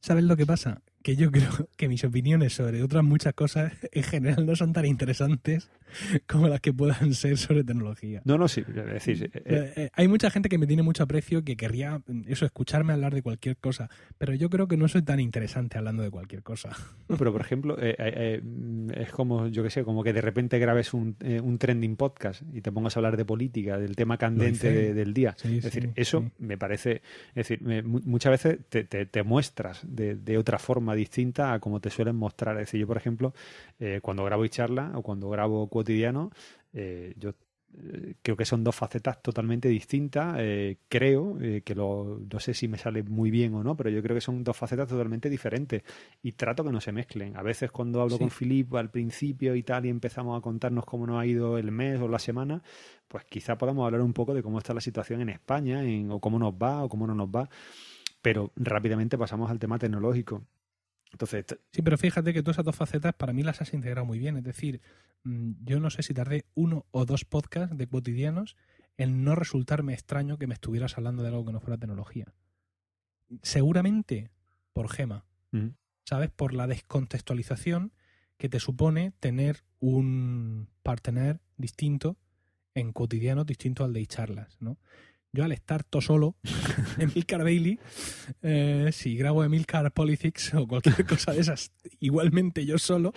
¿Sabes 0.00 0.24
lo 0.24 0.36
que 0.36 0.46
pasa? 0.46 0.82
Que 1.04 1.14
yo 1.14 1.30
creo 1.30 1.68
que 1.76 1.86
mis 1.86 2.02
opiniones 2.02 2.54
sobre 2.54 2.82
otras 2.82 3.04
muchas 3.04 3.34
cosas 3.34 3.72
en 3.92 4.02
general 4.02 4.44
no 4.44 4.56
son 4.56 4.72
tan 4.72 4.86
interesantes 4.86 5.70
como 6.26 6.48
las 6.48 6.60
que 6.60 6.72
puedan 6.72 7.14
ser 7.14 7.36
sobre 7.38 7.64
tecnología. 7.64 8.22
No, 8.24 8.38
no, 8.38 8.48
sí. 8.48 8.64
Es 8.66 8.74
decir, 9.06 9.30
eh, 9.34 9.72
eh, 9.76 9.90
hay 9.92 10.08
mucha 10.08 10.30
gente 10.30 10.48
que 10.48 10.58
me 10.58 10.66
tiene 10.66 10.82
mucho 10.82 11.02
aprecio 11.02 11.44
que 11.44 11.56
querría 11.56 12.00
eso, 12.26 12.44
escucharme 12.44 12.92
hablar 12.92 13.14
de 13.14 13.22
cualquier 13.22 13.56
cosa, 13.56 13.88
pero 14.18 14.34
yo 14.34 14.50
creo 14.50 14.68
que 14.68 14.76
no 14.76 14.88
soy 14.88 15.02
tan 15.02 15.20
interesante 15.20 15.78
hablando 15.78 16.02
de 16.02 16.10
cualquier 16.10 16.42
cosa. 16.42 16.70
No, 17.08 17.16
pero 17.16 17.32
por 17.32 17.40
ejemplo, 17.40 17.76
eh, 17.80 17.94
eh, 17.98 18.42
es 18.94 19.10
como, 19.10 19.48
yo 19.48 19.62
que 19.62 19.70
sé, 19.70 19.84
como 19.84 20.02
que 20.02 20.12
de 20.12 20.20
repente 20.20 20.58
grabes 20.58 20.94
un, 20.94 21.16
un, 21.42 21.58
trending 21.58 21.96
podcast 21.96 22.42
y 22.52 22.60
te 22.60 22.72
pongas 22.72 22.96
a 22.96 23.00
hablar 23.00 23.16
de 23.16 23.24
política, 23.24 23.78
del 23.78 23.96
tema 23.96 24.16
candente 24.16 24.70
de, 24.70 24.94
del 24.94 25.14
día. 25.14 25.34
Sí, 25.36 25.58
es 25.58 25.64
decir, 25.64 25.90
eso 25.94 26.20
sí. 26.20 26.32
me 26.38 26.58
parece, 26.58 27.02
es 27.28 27.48
decir, 27.48 27.62
me, 27.62 27.82
muchas 27.82 28.30
veces 28.30 28.58
te, 28.68 28.84
te, 28.84 29.06
te 29.06 29.22
muestras 29.22 29.80
de, 29.86 30.16
de, 30.16 30.38
otra 30.38 30.58
forma 30.58 30.93
distinta 30.94 31.52
a 31.52 31.60
como 31.60 31.80
te 31.80 31.90
suelen 31.90 32.16
mostrar. 32.16 32.56
Es 32.56 32.66
decir, 32.66 32.80
yo, 32.80 32.86
por 32.86 32.96
ejemplo, 32.96 33.34
eh, 33.78 34.00
cuando 34.02 34.24
grabo 34.24 34.44
y 34.44 34.48
charla 34.48 34.92
o 34.94 35.02
cuando 35.02 35.28
grabo 35.30 35.68
cotidiano, 35.68 36.30
eh, 36.72 37.14
yo 37.16 37.34
creo 38.22 38.36
que 38.36 38.44
son 38.44 38.62
dos 38.62 38.74
facetas 38.74 39.22
totalmente 39.22 39.68
distintas. 39.68 40.36
Eh, 40.38 40.78
creo 40.88 41.38
eh, 41.40 41.62
que 41.62 41.74
lo, 41.74 42.20
no 42.30 42.40
sé 42.40 42.54
si 42.54 42.68
me 42.68 42.78
sale 42.78 43.02
muy 43.02 43.30
bien 43.30 43.54
o 43.54 43.62
no, 43.62 43.76
pero 43.76 43.90
yo 43.90 44.02
creo 44.02 44.14
que 44.14 44.20
son 44.20 44.44
dos 44.44 44.56
facetas 44.56 44.88
totalmente 44.88 45.28
diferentes 45.28 45.82
y 46.22 46.32
trato 46.32 46.64
que 46.64 46.70
no 46.70 46.80
se 46.80 46.92
mezclen. 46.92 47.36
A 47.36 47.42
veces 47.42 47.70
cuando 47.70 48.00
hablo 48.00 48.16
sí. 48.16 48.20
con 48.20 48.30
Filip 48.30 48.74
al 48.74 48.90
principio 48.90 49.54
y 49.54 49.62
tal 49.62 49.86
y 49.86 49.88
empezamos 49.88 50.38
a 50.38 50.40
contarnos 50.40 50.84
cómo 50.84 51.06
nos 51.06 51.20
ha 51.20 51.26
ido 51.26 51.58
el 51.58 51.70
mes 51.70 52.00
o 52.00 52.08
la 52.08 52.18
semana, 52.18 52.62
pues 53.08 53.24
quizá 53.24 53.58
podamos 53.58 53.84
hablar 53.84 54.02
un 54.02 54.12
poco 54.12 54.34
de 54.34 54.42
cómo 54.42 54.58
está 54.58 54.74
la 54.74 54.80
situación 54.80 55.20
en 55.20 55.30
España 55.30 55.82
en, 55.82 56.10
o 56.10 56.20
cómo 56.20 56.38
nos 56.38 56.54
va 56.54 56.84
o 56.84 56.88
cómo 56.88 57.06
no 57.06 57.14
nos 57.14 57.28
va, 57.28 57.48
pero 58.22 58.52
rápidamente 58.56 59.18
pasamos 59.18 59.50
al 59.50 59.58
tema 59.58 59.78
tecnológico. 59.78 60.42
Entonces, 61.14 61.46
sí, 61.70 61.80
pero 61.80 61.96
fíjate 61.96 62.34
que 62.34 62.42
todas 62.42 62.56
esas 62.56 62.64
dos 62.64 62.74
facetas 62.74 63.14
para 63.14 63.32
mí 63.32 63.44
las 63.44 63.60
has 63.60 63.72
integrado 63.72 64.04
muy 64.04 64.18
bien. 64.18 64.36
Es 64.36 64.42
decir, 64.42 64.80
mm, 65.22 65.52
yo 65.64 65.78
no 65.78 65.88
sé 65.90 66.02
si 66.02 66.12
tardé 66.12 66.44
uno 66.54 66.86
o 66.90 67.04
dos 67.04 67.24
podcasts 67.24 67.78
de 67.78 67.86
cotidianos 67.86 68.56
en 68.96 69.22
no 69.22 69.36
resultarme 69.36 69.94
extraño 69.94 70.38
que 70.38 70.48
me 70.48 70.54
estuvieras 70.54 70.98
hablando 70.98 71.22
de 71.22 71.28
algo 71.28 71.46
que 71.46 71.52
no 71.52 71.60
fuera 71.60 71.78
tecnología. 71.78 72.34
Seguramente 73.42 74.32
por 74.72 74.90
Gema. 74.90 75.24
¿sabes? 76.04 76.30
Por 76.30 76.52
la 76.52 76.66
descontextualización 76.66 77.92
que 78.36 78.48
te 78.48 78.58
supone 78.58 79.12
tener 79.20 79.62
un 79.78 80.68
partner 80.82 81.40
distinto 81.56 82.18
en 82.74 82.92
cotidiano 82.92 83.44
distinto 83.44 83.84
al 83.84 83.92
de 83.92 84.04
charlas, 84.06 84.56
¿no? 84.58 84.78
Yo 85.34 85.42
al 85.42 85.50
estar 85.50 85.82
todo 85.82 86.00
solo, 86.00 86.36
Emilcar 86.98 87.42
Daily, 87.42 87.80
eh, 88.40 88.90
si 88.92 89.16
grabo 89.16 89.42
Emilcar 89.42 89.92
Politics 89.92 90.54
o 90.54 90.68
cualquier 90.68 91.04
cosa 91.08 91.32
de 91.32 91.40
esas, 91.40 91.72
igualmente 91.98 92.64
yo 92.64 92.78
solo, 92.78 93.12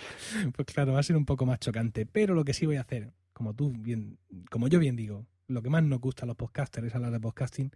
pues 0.56 0.66
claro, 0.66 0.94
va 0.94 0.98
a 0.98 1.04
ser 1.04 1.16
un 1.16 1.24
poco 1.24 1.46
más 1.46 1.60
chocante. 1.60 2.06
Pero 2.06 2.34
lo 2.34 2.44
que 2.44 2.54
sí 2.54 2.66
voy 2.66 2.74
a 2.74 2.80
hacer, 2.80 3.12
como 3.32 3.54
tú 3.54 3.72
bien, 3.72 4.18
como 4.50 4.66
yo 4.66 4.80
bien 4.80 4.96
digo, 4.96 5.26
lo 5.46 5.62
que 5.62 5.70
más 5.70 5.84
nos 5.84 6.00
gusta 6.00 6.24
a 6.24 6.26
los 6.26 6.34
podcasters 6.34 6.88
es 6.88 6.94
hablar 6.96 7.12
de 7.12 7.20
podcasting. 7.20 7.70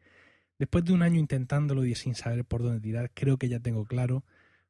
Después 0.59 0.85
de 0.85 0.93
un 0.93 1.03
año 1.03 1.21
intentándolo 1.21 1.85
y 1.85 1.95
sin 1.95 2.17
saber 2.17 2.45
por 2.45 2.65
dónde 2.65 2.81
tirar, 2.81 3.13
creo 3.15 3.39
que 3.39 3.49
ya 3.49 3.61
tengo 3.61 3.85
claro 3.85 4.25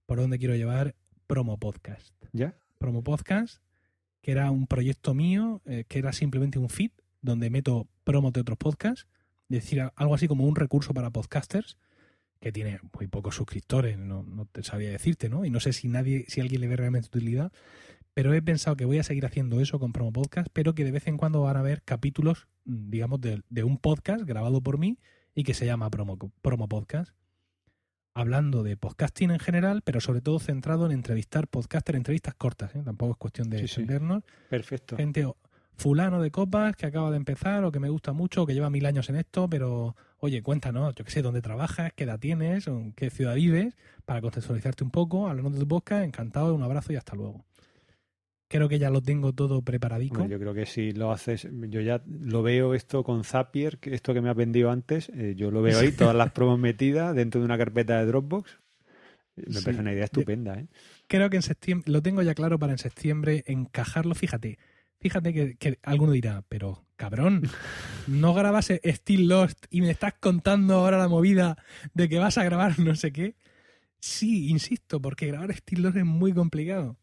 por 0.04 0.18
dónde 0.18 0.38
quiero 0.38 0.54
llevar 0.54 0.96
Promo 1.26 1.56
Podcast. 1.56 2.14
¿Ya? 2.32 2.54
Promo 2.76 3.02
Podcast, 3.02 3.62
que 4.20 4.32
era 4.32 4.50
un 4.50 4.66
proyecto 4.66 5.14
mío, 5.14 5.62
eh, 5.64 5.84
que 5.88 5.98
era 5.98 6.12
simplemente 6.12 6.58
un 6.58 6.68
feed 6.68 6.90
donde 7.22 7.48
meto 7.48 7.88
promos 8.04 8.34
de 8.34 8.42
otros 8.42 8.58
podcasts, 8.58 9.06
decir, 9.56 9.82
algo 9.94 10.14
así 10.14 10.28
como 10.28 10.44
un 10.44 10.56
recurso 10.56 10.92
para 10.94 11.10
podcasters 11.10 11.76
que 12.40 12.50
tiene 12.52 12.80
muy 12.98 13.06
pocos 13.06 13.36
suscriptores, 13.36 13.98
no, 13.98 14.22
no 14.24 14.46
te 14.46 14.62
sabía 14.64 14.90
decirte, 14.90 15.28
¿no? 15.28 15.44
Y 15.44 15.50
no 15.50 15.60
sé 15.60 15.72
si 15.72 15.88
nadie, 15.88 16.24
si 16.28 16.40
alguien 16.40 16.60
le 16.60 16.68
ve 16.68 16.76
realmente 16.76 17.06
utilidad, 17.08 17.52
pero 18.14 18.34
he 18.34 18.42
pensado 18.42 18.76
que 18.76 18.84
voy 18.84 18.98
a 18.98 19.04
seguir 19.04 19.24
haciendo 19.26 19.60
eso 19.60 19.78
con 19.78 19.92
Promo 19.92 20.12
Podcast, 20.12 20.48
pero 20.52 20.74
que 20.74 20.84
de 20.84 20.90
vez 20.90 21.06
en 21.06 21.16
cuando 21.16 21.40
van 21.42 21.56
a 21.56 21.60
haber 21.60 21.82
capítulos, 21.82 22.48
mm, 22.64 22.90
digamos, 22.90 23.20
de, 23.20 23.42
de 23.48 23.64
un 23.64 23.78
podcast 23.78 24.24
grabado 24.24 24.60
por 24.60 24.76
mí 24.78 24.98
y 25.34 25.44
que 25.44 25.54
se 25.54 25.66
llama 25.66 25.88
Promo, 25.88 26.18
Promo 26.42 26.68
Podcast, 26.68 27.12
hablando 28.14 28.62
de 28.62 28.76
podcasting 28.76 29.30
en 29.30 29.38
general, 29.38 29.80
pero 29.82 30.00
sobre 30.00 30.20
todo 30.20 30.38
centrado 30.38 30.86
en 30.86 30.92
entrevistar 30.92 31.48
podcasters, 31.48 31.96
entrevistas 31.96 32.34
cortas, 32.34 32.74
¿eh? 32.74 32.82
tampoco 32.84 33.12
es 33.12 33.18
cuestión 33.18 33.48
de 33.48 33.58
Sí, 33.60 33.68
sí. 33.68 33.80
extendernos, 33.80 34.24
Perfecto. 34.50 34.96
gente 34.96 35.26
fulano 35.76 36.20
de 36.22 36.30
copas 36.30 36.76
que 36.76 36.86
acaba 36.86 37.10
de 37.10 37.16
empezar 37.16 37.64
o 37.64 37.72
que 37.72 37.80
me 37.80 37.88
gusta 37.88 38.12
mucho 38.12 38.42
o 38.42 38.46
que 38.46 38.54
lleva 38.54 38.70
mil 38.70 38.86
años 38.86 39.08
en 39.08 39.16
esto, 39.16 39.48
pero 39.48 39.96
oye, 40.18 40.42
cuéntanos, 40.42 40.94
yo 40.94 41.04
qué 41.04 41.10
sé, 41.10 41.22
dónde 41.22 41.42
trabajas, 41.42 41.92
qué 41.96 42.04
edad 42.04 42.20
tienes, 42.20 42.66
en 42.68 42.92
qué 42.92 43.10
ciudad 43.10 43.34
vives, 43.34 43.74
para 44.04 44.20
contextualizarte 44.20 44.84
un 44.84 44.90
poco, 44.90 45.28
hablando 45.28 45.50
de 45.50 45.58
tu 45.60 45.68
podcast, 45.68 46.04
encantado, 46.04 46.54
un 46.54 46.62
abrazo 46.62 46.92
y 46.92 46.96
hasta 46.96 47.16
luego. 47.16 47.44
Creo 48.48 48.68
que 48.68 48.78
ya 48.78 48.90
lo 48.90 49.00
tengo 49.00 49.32
todo 49.32 49.62
preparadico. 49.62 50.26
Yo 50.28 50.38
creo 50.38 50.52
que 50.52 50.66
si 50.66 50.92
lo 50.92 51.10
haces, 51.10 51.48
yo 51.50 51.80
ya 51.80 52.02
lo 52.06 52.42
veo 52.42 52.74
esto 52.74 53.02
con 53.02 53.24
Zapier, 53.24 53.78
esto 53.82 54.12
que 54.12 54.20
me 54.20 54.28
has 54.28 54.36
vendido 54.36 54.70
antes, 54.70 55.08
eh, 55.14 55.32
yo 55.36 55.50
lo 55.50 55.62
veo 55.62 55.78
ahí, 55.78 55.90
todas 56.12 56.14
las 56.14 56.32
promos 56.32 56.58
metidas 56.58 57.14
dentro 57.16 57.40
de 57.40 57.46
una 57.46 57.56
carpeta 57.56 57.98
de 57.98 58.06
Dropbox. 58.06 58.60
Me 59.36 59.54
Sí. 59.54 59.64
parece 59.64 59.80
una 59.80 59.92
idea 59.94 60.04
estupenda, 60.04 60.58
¿eh? 60.60 60.66
Creo 61.08 61.30
que 61.30 61.36
en 61.36 61.42
septiembre, 61.42 61.90
lo 61.90 62.02
tengo 62.02 62.20
ya 62.20 62.34
claro 62.34 62.58
para 62.58 62.72
en 62.72 62.78
septiembre 62.78 63.42
encajarlo, 63.46 64.14
fíjate. 64.14 64.58
Fíjate 65.02 65.32
que, 65.32 65.56
que 65.56 65.78
alguno 65.82 66.12
dirá, 66.12 66.44
pero 66.48 66.86
cabrón, 66.94 67.42
no 68.06 68.32
grabas 68.34 68.68
Still 68.70 69.28
Lost 69.28 69.66
y 69.70 69.80
me 69.80 69.90
estás 69.90 70.14
contando 70.14 70.74
ahora 70.74 70.96
la 70.96 71.08
movida 71.08 71.58
de 71.92 72.08
que 72.08 72.20
vas 72.20 72.38
a 72.38 72.44
grabar 72.44 72.78
no 72.78 72.94
sé 72.94 73.12
qué. 73.12 73.34
Sí, 73.98 74.48
insisto, 74.48 75.02
porque 75.02 75.26
grabar 75.26 75.52
Still 75.52 75.82
Lost 75.82 75.96
es 75.96 76.04
muy 76.04 76.32
complicado. 76.32 76.96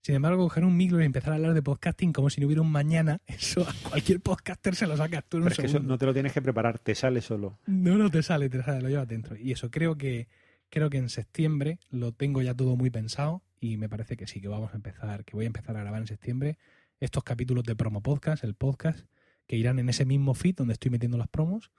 Sin 0.00 0.16
embargo, 0.16 0.42
coger 0.42 0.64
un 0.64 0.76
micro 0.76 1.00
y 1.00 1.04
empezar 1.04 1.32
a 1.32 1.36
hablar 1.36 1.54
de 1.54 1.62
podcasting 1.62 2.12
como 2.12 2.30
si 2.30 2.40
no 2.40 2.48
hubiera 2.48 2.62
un 2.62 2.70
mañana, 2.70 3.20
eso 3.26 3.62
a 3.62 3.88
cualquier 3.88 4.20
podcaster 4.20 4.74
se 4.74 4.88
lo 4.88 4.96
sacas 4.96 5.24
tú 5.28 5.36
en 5.36 5.44
un 5.44 5.48
Pero 5.48 5.52
es 5.52 5.58
que 5.60 5.66
eso 5.66 5.78
no 5.78 5.98
te 5.98 6.06
lo 6.06 6.12
tienes 6.12 6.32
que 6.32 6.42
preparar, 6.42 6.80
te 6.80 6.96
sale 6.96 7.20
solo. 7.20 7.60
No, 7.66 7.96
no 7.96 8.10
te 8.10 8.24
sale, 8.24 8.48
te 8.48 8.62
sale, 8.64 8.82
lo 8.82 8.88
llevas 8.88 9.06
dentro. 9.06 9.36
Y 9.36 9.52
eso 9.52 9.70
creo 9.70 9.96
que 9.96 10.26
creo 10.68 10.90
que 10.90 10.98
en 10.98 11.08
septiembre 11.08 11.78
lo 11.90 12.10
tengo 12.10 12.42
ya 12.42 12.54
todo 12.54 12.76
muy 12.76 12.90
pensado 12.90 13.42
y 13.60 13.76
me 13.76 13.88
parece 13.88 14.16
que 14.16 14.26
sí, 14.26 14.40
que 14.40 14.48
vamos 14.48 14.72
a 14.72 14.76
empezar, 14.76 15.24
que 15.24 15.36
voy 15.36 15.44
a 15.44 15.46
empezar 15.46 15.76
a 15.76 15.80
grabar 15.80 16.00
en 16.00 16.08
septiembre 16.08 16.58
estos 17.00 17.24
capítulos 17.24 17.64
de 17.64 17.76
promo 17.76 18.02
podcast, 18.02 18.44
el 18.44 18.54
podcast, 18.54 19.06
que 19.46 19.56
irán 19.56 19.78
en 19.78 19.88
ese 19.88 20.04
mismo 20.04 20.34
feed 20.34 20.56
donde 20.56 20.74
estoy 20.74 20.90
metiendo 20.90 21.18
las 21.18 21.28
promos 21.28 21.70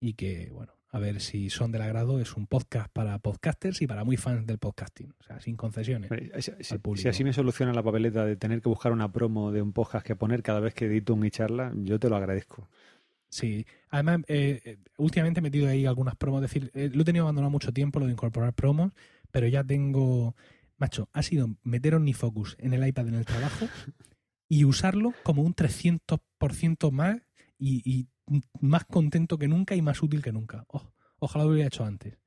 y 0.00 0.14
que, 0.14 0.50
bueno, 0.52 0.74
a 0.94 1.00
ver 1.00 1.20
si 1.20 1.50
son 1.50 1.72
del 1.72 1.82
agrado. 1.82 2.20
Es 2.20 2.36
un 2.36 2.46
podcast 2.46 2.88
para 2.92 3.18
podcasters 3.18 3.82
y 3.82 3.86
para 3.88 4.04
muy 4.04 4.16
fans 4.16 4.46
del 4.46 4.58
podcasting, 4.58 5.12
o 5.18 5.22
sea, 5.24 5.40
sin 5.40 5.56
concesiones. 5.56 6.08
Si, 6.38 6.72
al 6.72 6.80
público. 6.80 7.02
si 7.02 7.08
así 7.08 7.24
me 7.24 7.32
soluciona 7.32 7.72
la 7.72 7.82
papeleta 7.82 8.24
de 8.24 8.36
tener 8.36 8.62
que 8.62 8.68
buscar 8.68 8.92
una 8.92 9.10
promo 9.10 9.50
de 9.50 9.60
un 9.60 9.72
podcast 9.72 10.06
que 10.06 10.14
poner 10.14 10.44
cada 10.44 10.60
vez 10.60 10.72
que 10.72 10.86
edito 10.86 11.14
un 11.14 11.28
charla, 11.30 11.72
yo 11.74 11.98
te 11.98 12.08
lo 12.08 12.14
agradezco. 12.14 12.68
Sí, 13.28 13.66
además, 13.90 14.20
eh, 14.28 14.60
eh, 14.64 14.78
últimamente 14.96 15.40
he 15.40 15.42
metido 15.42 15.68
ahí 15.68 15.84
algunas 15.84 16.14
promos, 16.14 16.44
es 16.44 16.50
decir, 16.52 16.70
eh, 16.74 16.88
lo 16.94 17.02
he 17.02 17.04
tenido 17.04 17.24
abandonado 17.24 17.50
mucho 17.50 17.72
tiempo, 17.72 17.98
lo 17.98 18.06
de 18.06 18.12
incorporar 18.12 18.52
promos, 18.52 18.92
pero 19.32 19.48
ya 19.48 19.64
tengo, 19.64 20.36
macho, 20.76 21.08
ha 21.12 21.24
sido 21.24 21.48
meter 21.64 21.96
OmniFocus 21.96 22.56
en 22.60 22.72
el 22.72 22.86
iPad 22.86 23.08
en 23.08 23.14
el 23.14 23.24
trabajo 23.24 23.66
y 24.48 24.64
usarlo 24.64 25.12
como 25.22 25.42
un 25.42 25.54
300% 25.54 26.90
más 26.90 27.18
y, 27.58 27.82
y 27.90 28.08
más 28.60 28.84
contento 28.84 29.38
que 29.38 29.48
nunca 29.48 29.74
y 29.74 29.82
más 29.82 30.02
útil 30.02 30.22
que 30.22 30.32
nunca. 30.32 30.64
Oh, 30.68 30.82
ojalá 31.18 31.44
lo 31.44 31.50
hubiera 31.52 31.68
hecho 31.68 31.84
antes. 31.84 32.18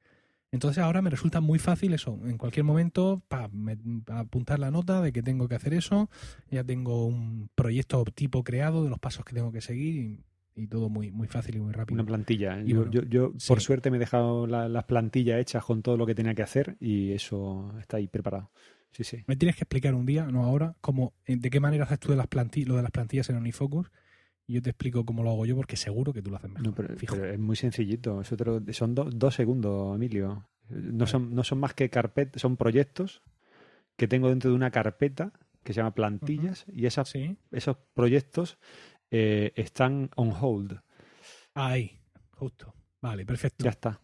Entonces 0.51 0.81
ahora 0.81 1.01
me 1.01 1.09
resulta 1.09 1.41
muy 1.41 1.59
fácil 1.59 1.93
eso, 1.93 2.19
en 2.25 2.37
cualquier 2.37 2.63
momento 2.63 3.21
pa, 3.27 3.49
me- 3.51 3.77
apuntar 4.07 4.59
la 4.59 4.71
nota 4.71 5.01
de 5.01 5.11
que 5.11 5.21
tengo 5.21 5.47
que 5.49 5.55
hacer 5.55 5.73
eso, 5.73 6.09
ya 6.49 6.63
tengo 6.63 7.05
un 7.05 7.49
proyecto 7.53 8.03
tipo 8.05 8.43
creado 8.45 8.83
de 8.83 8.89
los 8.89 8.97
pasos 8.99 9.25
que 9.25 9.33
tengo 9.35 9.51
que 9.51 9.59
seguir 9.59 9.95
y, 9.95 10.23
y 10.63 10.67
todo 10.67 10.87
muy, 10.87 11.11
muy 11.11 11.27
fácil 11.27 11.57
y 11.57 11.59
muy 11.59 11.73
rápido. 11.73 11.95
Una 11.95 12.05
plantilla. 12.05 12.61
Y 12.61 12.69
Yo, 12.69 12.77
bueno, 12.77 12.91
yo, 12.91 13.01
yo, 13.03 13.33
sí. 13.37 13.49
por 13.49 13.59
suerte, 13.59 13.91
me 13.91 13.97
he 13.97 13.99
dejado 13.99 14.47
la- 14.47 14.69
las 14.69 14.85
plantillas 14.85 15.39
hechas 15.41 15.65
con 15.65 15.81
todo 15.81 15.97
lo 15.97 16.05
que 16.05 16.15
tenía 16.15 16.33
que 16.33 16.43
hacer 16.43 16.77
y 16.79 17.11
eso 17.11 17.73
está 17.79 17.97
ahí 17.97 18.07
preparado. 18.07 18.49
Sí, 18.91 19.03
sí. 19.03 19.23
Me 19.27 19.35
tienes 19.35 19.55
que 19.55 19.63
explicar 19.63 19.93
un 19.93 20.05
día, 20.05 20.25
no 20.25 20.43
ahora, 20.43 20.75
cómo, 20.81 21.13
eh, 21.25 21.35
de 21.37 21.49
qué 21.49 21.59
manera 21.59 21.83
haces 21.83 21.99
tú 21.99 22.09
de 22.11 22.15
las 22.17 22.27
lo 22.65 22.75
de 22.75 22.81
las 22.81 22.91
plantillas 22.91 23.29
en 23.29 23.35
OmniFocus 23.37 23.91
y 24.47 24.53
yo 24.53 24.61
te 24.61 24.69
explico 24.71 25.05
cómo 25.05 25.23
lo 25.23 25.29
hago 25.31 25.45
yo 25.45 25.55
porque 25.55 25.75
seguro 25.77 26.13
que 26.13 26.21
tú 26.21 26.31
lo 26.31 26.37
haces 26.37 26.49
mejor. 26.49 26.65
No, 26.67 26.73
pero, 26.73 26.95
fijo. 26.97 27.15
pero 27.15 27.31
es 27.33 27.39
muy 27.39 27.55
sencillito. 27.55 28.21
Eso 28.21 28.37
te 28.37 28.45
lo- 28.45 28.61
son 28.73 28.95
do- 28.95 29.09
dos 29.11 29.35
segundos, 29.35 29.95
Emilio. 29.95 30.49
No 30.69 31.05
son, 31.05 31.33
no 31.35 31.43
son 31.43 31.59
más 31.59 31.73
que 31.73 31.89
carpetas, 31.89 32.41
son 32.41 32.57
proyectos 32.57 33.21
que 33.95 34.07
tengo 34.07 34.29
dentro 34.29 34.49
de 34.49 34.55
una 34.55 34.71
carpeta 34.71 35.31
que 35.63 35.73
se 35.73 35.77
llama 35.79 35.93
plantillas 35.93 36.65
y 36.71 36.85
esas, 36.85 37.09
Sí, 37.09 37.37
esos 37.51 37.77
proyectos 37.93 38.57
eh, 39.11 39.51
están 39.55 40.09
on 40.15 40.31
hold. 40.31 40.79
ahí, 41.53 41.99
justo. 42.31 42.73
Vale, 43.01 43.25
perfecto. 43.25 43.63
Ya 43.63 43.71
está. 43.71 43.99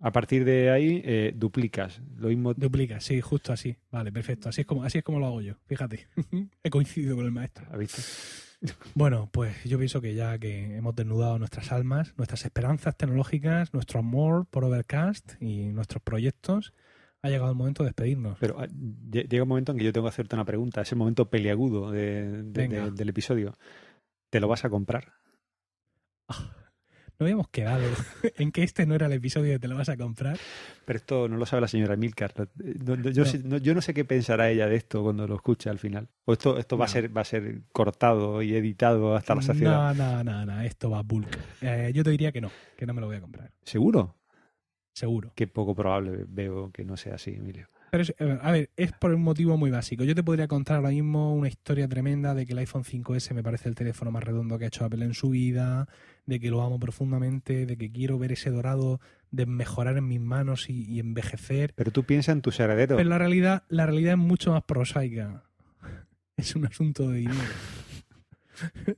A 0.00 0.12
partir 0.12 0.44
de 0.44 0.70
ahí 0.70 1.00
eh, 1.04 1.32
duplicas. 1.34 2.00
Lo 2.16 2.28
mismo 2.28 2.52
Duplica, 2.54 3.00
sí, 3.00 3.20
justo 3.20 3.52
así. 3.52 3.76
Vale, 3.90 4.12
perfecto. 4.12 4.48
Así 4.50 4.60
es 4.60 4.66
como, 4.66 4.84
así 4.84 4.98
es 4.98 5.04
como 5.04 5.18
lo 5.18 5.26
hago 5.26 5.40
yo. 5.40 5.54
Fíjate. 5.66 6.06
He 6.62 6.70
coincidido 6.70 7.16
con 7.16 7.24
el 7.24 7.32
maestro. 7.32 7.66
Bueno, 8.94 9.28
pues 9.32 9.62
yo 9.64 9.78
pienso 9.78 10.00
que 10.00 10.14
ya 10.14 10.38
que 10.38 10.76
hemos 10.76 10.94
desnudado 10.96 11.38
nuestras 11.38 11.72
almas, 11.72 12.14
nuestras 12.16 12.44
esperanzas 12.44 12.96
tecnológicas, 12.96 13.72
nuestro 13.74 14.00
amor 14.00 14.46
por 14.50 14.64
Overcast 14.64 15.34
y 15.40 15.66
nuestros 15.68 16.02
proyectos, 16.02 16.72
ha 17.22 17.28
llegado 17.28 17.50
el 17.50 17.56
momento 17.56 17.82
de 17.82 17.88
despedirnos. 17.90 18.38
Pero 18.38 18.58
ah, 18.60 18.66
lle- 18.68 19.28
llega 19.28 19.42
un 19.42 19.48
momento 19.48 19.72
en 19.72 19.78
que 19.78 19.84
yo 19.84 19.92
tengo 19.92 20.06
que 20.06 20.10
hacerte 20.10 20.36
una 20.36 20.44
pregunta. 20.44 20.80
Es 20.82 20.92
el 20.92 20.98
momento 20.98 21.28
peliagudo 21.30 21.90
de- 21.90 22.42
de- 22.44 22.68
Venga. 22.68 22.84
de- 22.86 22.90
del 22.92 23.08
episodio. 23.08 23.56
¿Te 24.30 24.40
lo 24.40 24.48
vas 24.48 24.64
a 24.64 24.70
comprar? 24.70 25.12
No 27.18 27.24
habíamos 27.24 27.48
quedado 27.48 27.82
en 28.36 28.52
que 28.52 28.62
este 28.62 28.84
no 28.86 28.94
era 28.94 29.06
el 29.06 29.12
episodio 29.12 29.54
que 29.54 29.58
te 29.58 29.68
lo 29.68 29.76
vas 29.76 29.88
a 29.88 29.96
comprar. 29.96 30.36
Pero 30.84 30.96
esto 30.98 31.28
no 31.28 31.36
lo 31.36 31.46
sabe 31.46 31.62
la 31.62 31.68
señora 31.68 31.96
Milcar. 31.96 32.34
No- 32.36 32.96
no- 32.96 33.10
yo, 33.10 33.24
No. 33.24 33.30
sé- 33.30 33.42
no- 33.44 33.56
yo 33.56 33.74
no 33.74 33.80
sé 33.80 33.94
qué 33.94 34.04
pensará 34.04 34.50
ella 34.50 34.66
de 34.68 34.76
esto 34.76 35.02
cuando 35.02 35.26
lo 35.26 35.34
escuche 35.36 35.70
al 35.70 35.78
final. 35.78 36.08
O 36.26 36.34
esto, 36.34 36.58
esto 36.58 36.76
va, 36.76 36.84
a 36.84 36.88
ser, 36.88 37.16
va 37.16 37.22
a 37.22 37.24
ser 37.24 37.62
cortado 37.72 38.42
y 38.42 38.54
editado 38.54 39.16
hasta 39.16 39.34
la 39.34 39.42
saciedad. 39.42 39.94
No, 39.94 40.22
no, 40.22 40.24
no, 40.24 40.46
no, 40.46 40.60
esto 40.60 40.90
va 40.90 41.02
bulk. 41.02 41.38
Eh, 41.62 41.90
yo 41.94 42.04
te 42.04 42.10
diría 42.10 42.32
que 42.32 42.40
no, 42.40 42.50
que 42.76 42.84
no 42.86 42.92
me 42.92 43.00
lo 43.00 43.06
voy 43.06 43.16
a 43.16 43.20
comprar. 43.20 43.50
¿Seguro? 43.64 44.14
Seguro. 44.94 45.32
Qué 45.34 45.46
poco 45.46 45.74
probable 45.74 46.24
veo 46.28 46.70
que 46.72 46.84
no 46.84 46.96
sea 46.96 47.14
así, 47.16 47.32
Emilio. 47.34 47.68
Pero 47.90 48.02
es- 48.02 48.14
a 48.42 48.50
ver, 48.52 48.70
es 48.76 48.92
por 48.92 49.12
un 49.14 49.22
motivo 49.22 49.56
muy 49.56 49.70
básico. 49.70 50.04
Yo 50.04 50.14
te 50.14 50.22
podría 50.22 50.48
contar 50.48 50.76
ahora 50.76 50.90
mismo 50.90 51.34
una 51.34 51.48
historia 51.48 51.86
tremenda 51.88 52.34
de 52.34 52.44
que 52.46 52.52
el 52.52 52.58
iPhone 52.58 52.84
5S 52.84 53.32
me 53.34 53.42
parece 53.42 53.68
el 53.68 53.74
teléfono 53.74 54.10
más 54.10 54.24
redondo 54.24 54.58
que 54.58 54.64
ha 54.64 54.68
hecho 54.68 54.84
Apple 54.84 55.04
en 55.04 55.14
su 55.14 55.30
vida, 55.30 55.88
de 56.26 56.40
que 56.40 56.50
lo 56.50 56.62
amo 56.62 56.78
profundamente, 56.80 57.64
de 57.66 57.76
que 57.76 57.90
quiero 57.92 58.18
ver 58.18 58.32
ese 58.32 58.50
dorado 58.50 59.00
de 59.30 59.46
mejorar 59.46 59.96
en 59.96 60.08
mis 60.08 60.20
manos 60.20 60.68
y, 60.68 60.84
y 60.84 60.98
envejecer. 61.00 61.72
Pero 61.74 61.90
tú 61.90 62.04
piensa 62.04 62.32
en 62.32 62.42
tus 62.42 62.58
herederos. 62.60 62.96
Pero 62.96 63.08
la 63.08 63.18
realidad, 63.18 63.62
la 63.68 63.86
realidad 63.86 64.12
es 64.12 64.18
mucho 64.18 64.52
más 64.52 64.62
prosaica. 64.64 65.44
Es 66.36 66.54
un 66.54 66.66
asunto 66.66 67.08
de 67.08 67.18
dinero. 67.20 67.40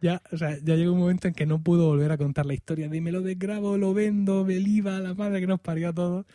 ya, 0.00 0.22
o 0.32 0.36
sea, 0.38 0.56
ya 0.62 0.76
llega 0.76 0.90
un 0.90 0.98
momento 0.98 1.28
en 1.28 1.34
que 1.34 1.46
no 1.46 1.62
puedo 1.62 1.86
volver 1.86 2.12
a 2.12 2.16
contar 2.18 2.46
la 2.46 2.54
historia 2.54 2.88
de 2.88 3.00
me 3.00 3.12
lo 3.12 3.20
desgrabo, 3.22 3.76
lo 3.78 3.94
vendo, 3.94 4.44
me 4.44 4.56
liba, 4.58 4.98
la 5.00 5.14
madre 5.14 5.40
que 5.40 5.46
nos 5.46 5.60
parió 5.60 5.90
a 5.90 5.92
todos. 5.92 6.26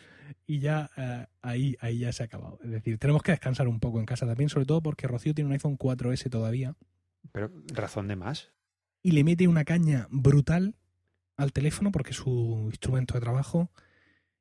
Y 0.46 0.60
ya 0.60 0.90
eh, 0.96 1.26
ahí, 1.42 1.76
ahí 1.80 1.98
ya 1.98 2.12
se 2.12 2.22
ha 2.22 2.26
acabado. 2.26 2.58
Es 2.64 2.70
decir, 2.70 2.98
tenemos 2.98 3.22
que 3.22 3.32
descansar 3.32 3.68
un 3.68 3.80
poco 3.80 3.98
en 4.00 4.06
casa 4.06 4.26
también, 4.26 4.48
sobre 4.50 4.66
todo 4.66 4.82
porque 4.82 5.06
Rocío 5.06 5.34
tiene 5.34 5.46
un 5.48 5.52
iPhone 5.52 5.78
4S 5.78 6.30
todavía 6.30 6.74
Pero 7.32 7.50
razón 7.72 8.08
de 8.08 8.16
más. 8.16 8.50
y 9.02 9.12
le 9.12 9.24
mete 9.24 9.46
una 9.48 9.64
caña 9.64 10.06
brutal 10.10 10.74
al 11.36 11.52
teléfono 11.52 11.90
porque 11.92 12.10
es 12.10 12.16
su 12.16 12.64
instrumento 12.70 13.14
de 13.14 13.20
trabajo 13.20 13.70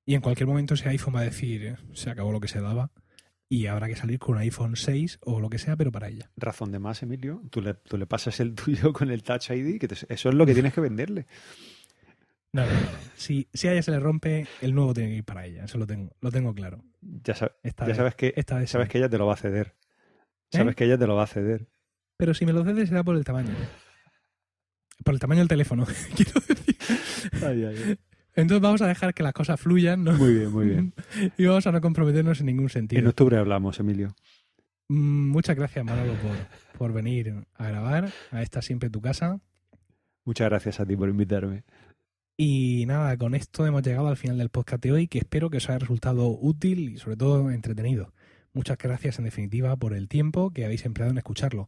y 0.05 0.15
en 0.15 0.21
cualquier 0.21 0.47
momento 0.47 0.73
ese 0.73 0.89
iPhone 0.89 1.15
va 1.15 1.19
a 1.21 1.23
decir 1.23 1.63
eh, 1.65 1.75
se 1.93 2.09
acabó 2.09 2.31
lo 2.31 2.39
que 2.41 2.47
se 2.49 2.59
daba 2.61 2.91
y 3.47 3.65
habrá 3.67 3.87
que 3.87 3.95
salir 3.95 4.19
con 4.19 4.35
un 4.35 4.41
iPhone 4.41 4.75
6 4.75 5.19
o 5.21 5.39
lo 5.39 5.49
que 5.49 5.57
sea 5.59 5.75
pero 5.77 5.91
para 5.91 6.07
ella 6.09 6.29
Razón 6.35 6.71
de 6.71 6.79
más, 6.79 7.01
Emilio. 7.03 7.41
Tú 7.51 7.61
le, 7.61 7.73
tú 7.75 7.97
le 7.97 8.05
pasas 8.05 8.39
el 8.41 8.53
tuyo 8.55 8.91
con 8.93 9.09
el 9.11 9.23
Touch 9.23 9.49
ID, 9.51 9.79
que 9.79 9.87
te- 9.87 9.95
eso 10.13 10.29
es 10.29 10.35
lo 10.35 10.45
que 10.45 10.53
tienes 10.53 10.73
que 10.73 10.81
venderle. 10.81 11.25
No, 12.53 12.65
no, 12.65 12.71
no. 12.71 12.77
Si, 13.15 13.47
si 13.53 13.67
a 13.67 13.73
ella 13.73 13.83
se 13.83 13.91
le 13.91 13.99
rompe, 13.99 14.47
el 14.61 14.73
nuevo 14.73 14.93
tiene 14.93 15.09
que 15.09 15.15
ir 15.17 15.23
para 15.23 15.45
ella. 15.45 15.65
Eso 15.65 15.77
lo 15.77 15.85
tengo, 15.85 16.15
lo 16.21 16.31
tengo 16.31 16.53
claro. 16.53 16.83
Ya, 17.01 17.35
sab- 17.35 17.53
Esta 17.63 17.83
ya 17.85 17.89
vez- 17.89 17.97
sabes 17.97 18.15
que 18.15 18.33
esta 18.35 18.57
vez 18.57 18.69
sabes 18.69 18.87
sí. 18.87 18.91
que 18.93 18.97
ella 18.97 19.09
te 19.09 19.17
lo 19.17 19.27
va 19.27 19.33
a 19.33 19.37
ceder. 19.37 19.75
¿Eh? 20.51 20.57
Sabes 20.57 20.75
que 20.75 20.85
ella 20.85 20.97
te 20.97 21.05
lo 21.07 21.15
va 21.15 21.23
a 21.23 21.27
ceder. 21.27 21.67
Pero 22.17 22.33
si 22.33 22.45
me 22.45 22.53
lo 22.53 22.63
cedes 22.63 22.89
será 22.89 23.03
por 23.03 23.15
el 23.15 23.23
tamaño. 23.23 23.53
Por 25.03 25.13
el 25.13 25.19
tamaño 25.19 25.39
del 25.39 25.47
teléfono. 25.47 25.85
Quiero 26.15 26.41
decir. 26.41 27.99
Entonces 28.35 28.61
vamos 28.61 28.81
a 28.81 28.87
dejar 28.87 29.13
que 29.13 29.23
las 29.23 29.33
cosas 29.33 29.59
fluyan, 29.59 30.03
¿no? 30.03 30.13
Muy 30.13 30.33
bien, 30.33 30.51
muy 30.51 30.65
bien. 30.67 30.93
Y 31.37 31.45
vamos 31.45 31.67
a 31.67 31.71
no 31.71 31.81
comprometernos 31.81 32.39
en 32.39 32.45
ningún 32.47 32.65
En 32.65 32.69
sentido. 32.69 33.09
octubre 33.09 33.37
hablamos, 33.37 33.79
Emilio. 33.79 34.15
Mm, 34.87 35.29
Muchas 35.29 35.55
gracias, 35.55 35.85
Manolo, 35.85 36.13
por, 36.13 36.77
por 36.77 36.93
venir 36.93 37.33
a 37.55 37.67
grabar 37.67 38.09
a 38.31 38.41
esta 38.41 38.61
siempre 38.61 38.89
tu 38.89 39.01
casa. 39.01 39.39
Muchas 40.25 40.49
gracias 40.49 40.79
a 40.79 40.85
ti 40.85 40.95
por 40.95 41.09
invitarme. 41.09 41.63
Y 42.41 42.85
nada, 42.85 43.17
con 43.17 43.35
esto 43.35 43.65
hemos 43.65 43.83
llegado 43.83 44.07
al 44.07 44.15
final 44.15 44.37
del 44.37 44.47
podcast 44.47 44.81
de 44.81 44.93
hoy, 44.93 45.09
que 45.09 45.17
espero 45.17 45.49
que 45.49 45.57
os 45.57 45.67
haya 45.67 45.79
resultado 45.79 46.29
útil 46.29 46.87
y 46.87 46.97
sobre 46.97 47.17
todo 47.17 47.51
entretenido. 47.51 48.13
Muchas 48.53 48.77
gracias 48.77 49.19
en 49.19 49.25
definitiva 49.25 49.75
por 49.75 49.93
el 49.93 50.07
tiempo 50.07 50.51
que 50.51 50.63
habéis 50.63 50.85
empleado 50.85 51.11
en 51.11 51.17
escucharlo. 51.17 51.67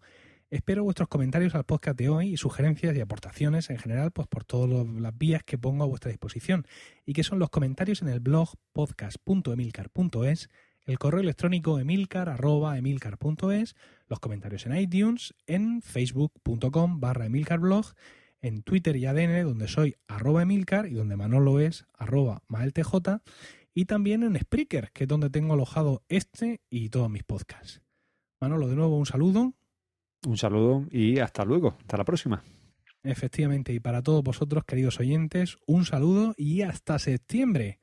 Espero 0.50 0.86
vuestros 0.86 1.10
comentarios 1.10 1.56
al 1.56 1.66
podcast 1.66 1.98
de 1.98 2.08
hoy 2.08 2.30
y 2.30 2.38
sugerencias 2.38 2.96
y 2.96 3.02
aportaciones 3.02 3.70
en 3.70 3.80
general, 3.80 4.12
pues 4.12 4.30
por 4.30 4.46
todas 4.46 4.88
las 4.88 5.18
vías 5.18 5.44
que 5.44 5.58
pongo 5.58 5.84
a 5.84 5.88
vuestra 5.88 6.10
disposición, 6.10 6.66
y 7.06 7.12
que 7.12 7.26
son 7.26 7.38
los 7.38 7.50
comentarios 7.50 8.02
en 8.02 8.08
el 8.08 8.22
blog 8.22 8.54
podcast.emilcar.es, 8.72 10.50
el 10.86 11.00
correo 11.00 11.20
electrónico 11.20 11.80
emilcar.emilcar.es, 11.80 13.76
los 14.08 14.20
comentarios 14.22 14.66
en 14.68 14.78
iTunes, 14.78 15.34
en 15.48 15.82
facebook.com 15.82 17.02
barra 17.02 17.26
emilcarblog, 17.26 17.94
en 18.42 18.64
Twitter 18.64 18.96
y 18.96 19.06
ADN, 19.06 19.44
donde 19.44 19.68
soy 19.68 19.96
arroba 20.08 20.42
emilcar 20.42 20.88
y 20.88 20.94
donde 20.94 21.16
Manolo 21.16 21.60
es 21.60 21.86
arroba 21.94 22.44
maeltj, 22.48 23.22
y 23.74 23.86
también 23.86 24.24
en 24.24 24.38
Spreaker, 24.38 24.92
que 24.92 25.04
es 25.06 25.08
donde 25.08 25.30
tengo 25.30 25.54
alojado 25.54 26.04
este 26.10 26.62
y 26.70 26.90
todos 26.90 27.10
mis 27.10 27.24
podcasts. 27.24 27.82
Manolo, 28.40 28.68
de 28.68 28.76
nuevo 28.76 28.98
un 28.98 29.06
saludo. 29.06 29.54
Un 30.26 30.38
saludo 30.38 30.88
y 30.92 31.20
hasta 31.20 31.46
luego. 31.46 31.76
Hasta 31.80 31.98
la 31.98 32.04
próxima. 32.04 32.44
Efectivamente, 33.04 33.74
y 33.74 33.80
para 33.80 34.04
todos 34.04 34.24
vosotros, 34.24 34.64
queridos 34.66 35.00
oyentes, 35.00 35.58
un 35.66 35.86
saludo 35.86 36.34
y 36.38 36.62
hasta 36.62 37.00
septiembre 37.00 37.80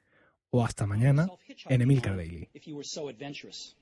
o 0.51 0.65
hasta 0.65 0.87
mañana 0.87 1.27
en 1.69 1.83
Emilcar 1.83 2.17
Daily. 2.17 2.49
If 2.55 2.67
you 2.67 2.77
were 2.77 2.87
so 2.87 3.09
adventurous. 3.09 3.77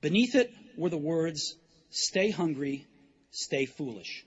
Beneath 0.00 0.34
it 0.34 0.50
were 0.76 0.90
the 0.90 1.02
words, 1.02 1.58
Stay 1.90 2.30
hungry, 2.30 2.86
stay 3.30 3.64
foolish. 3.64 4.26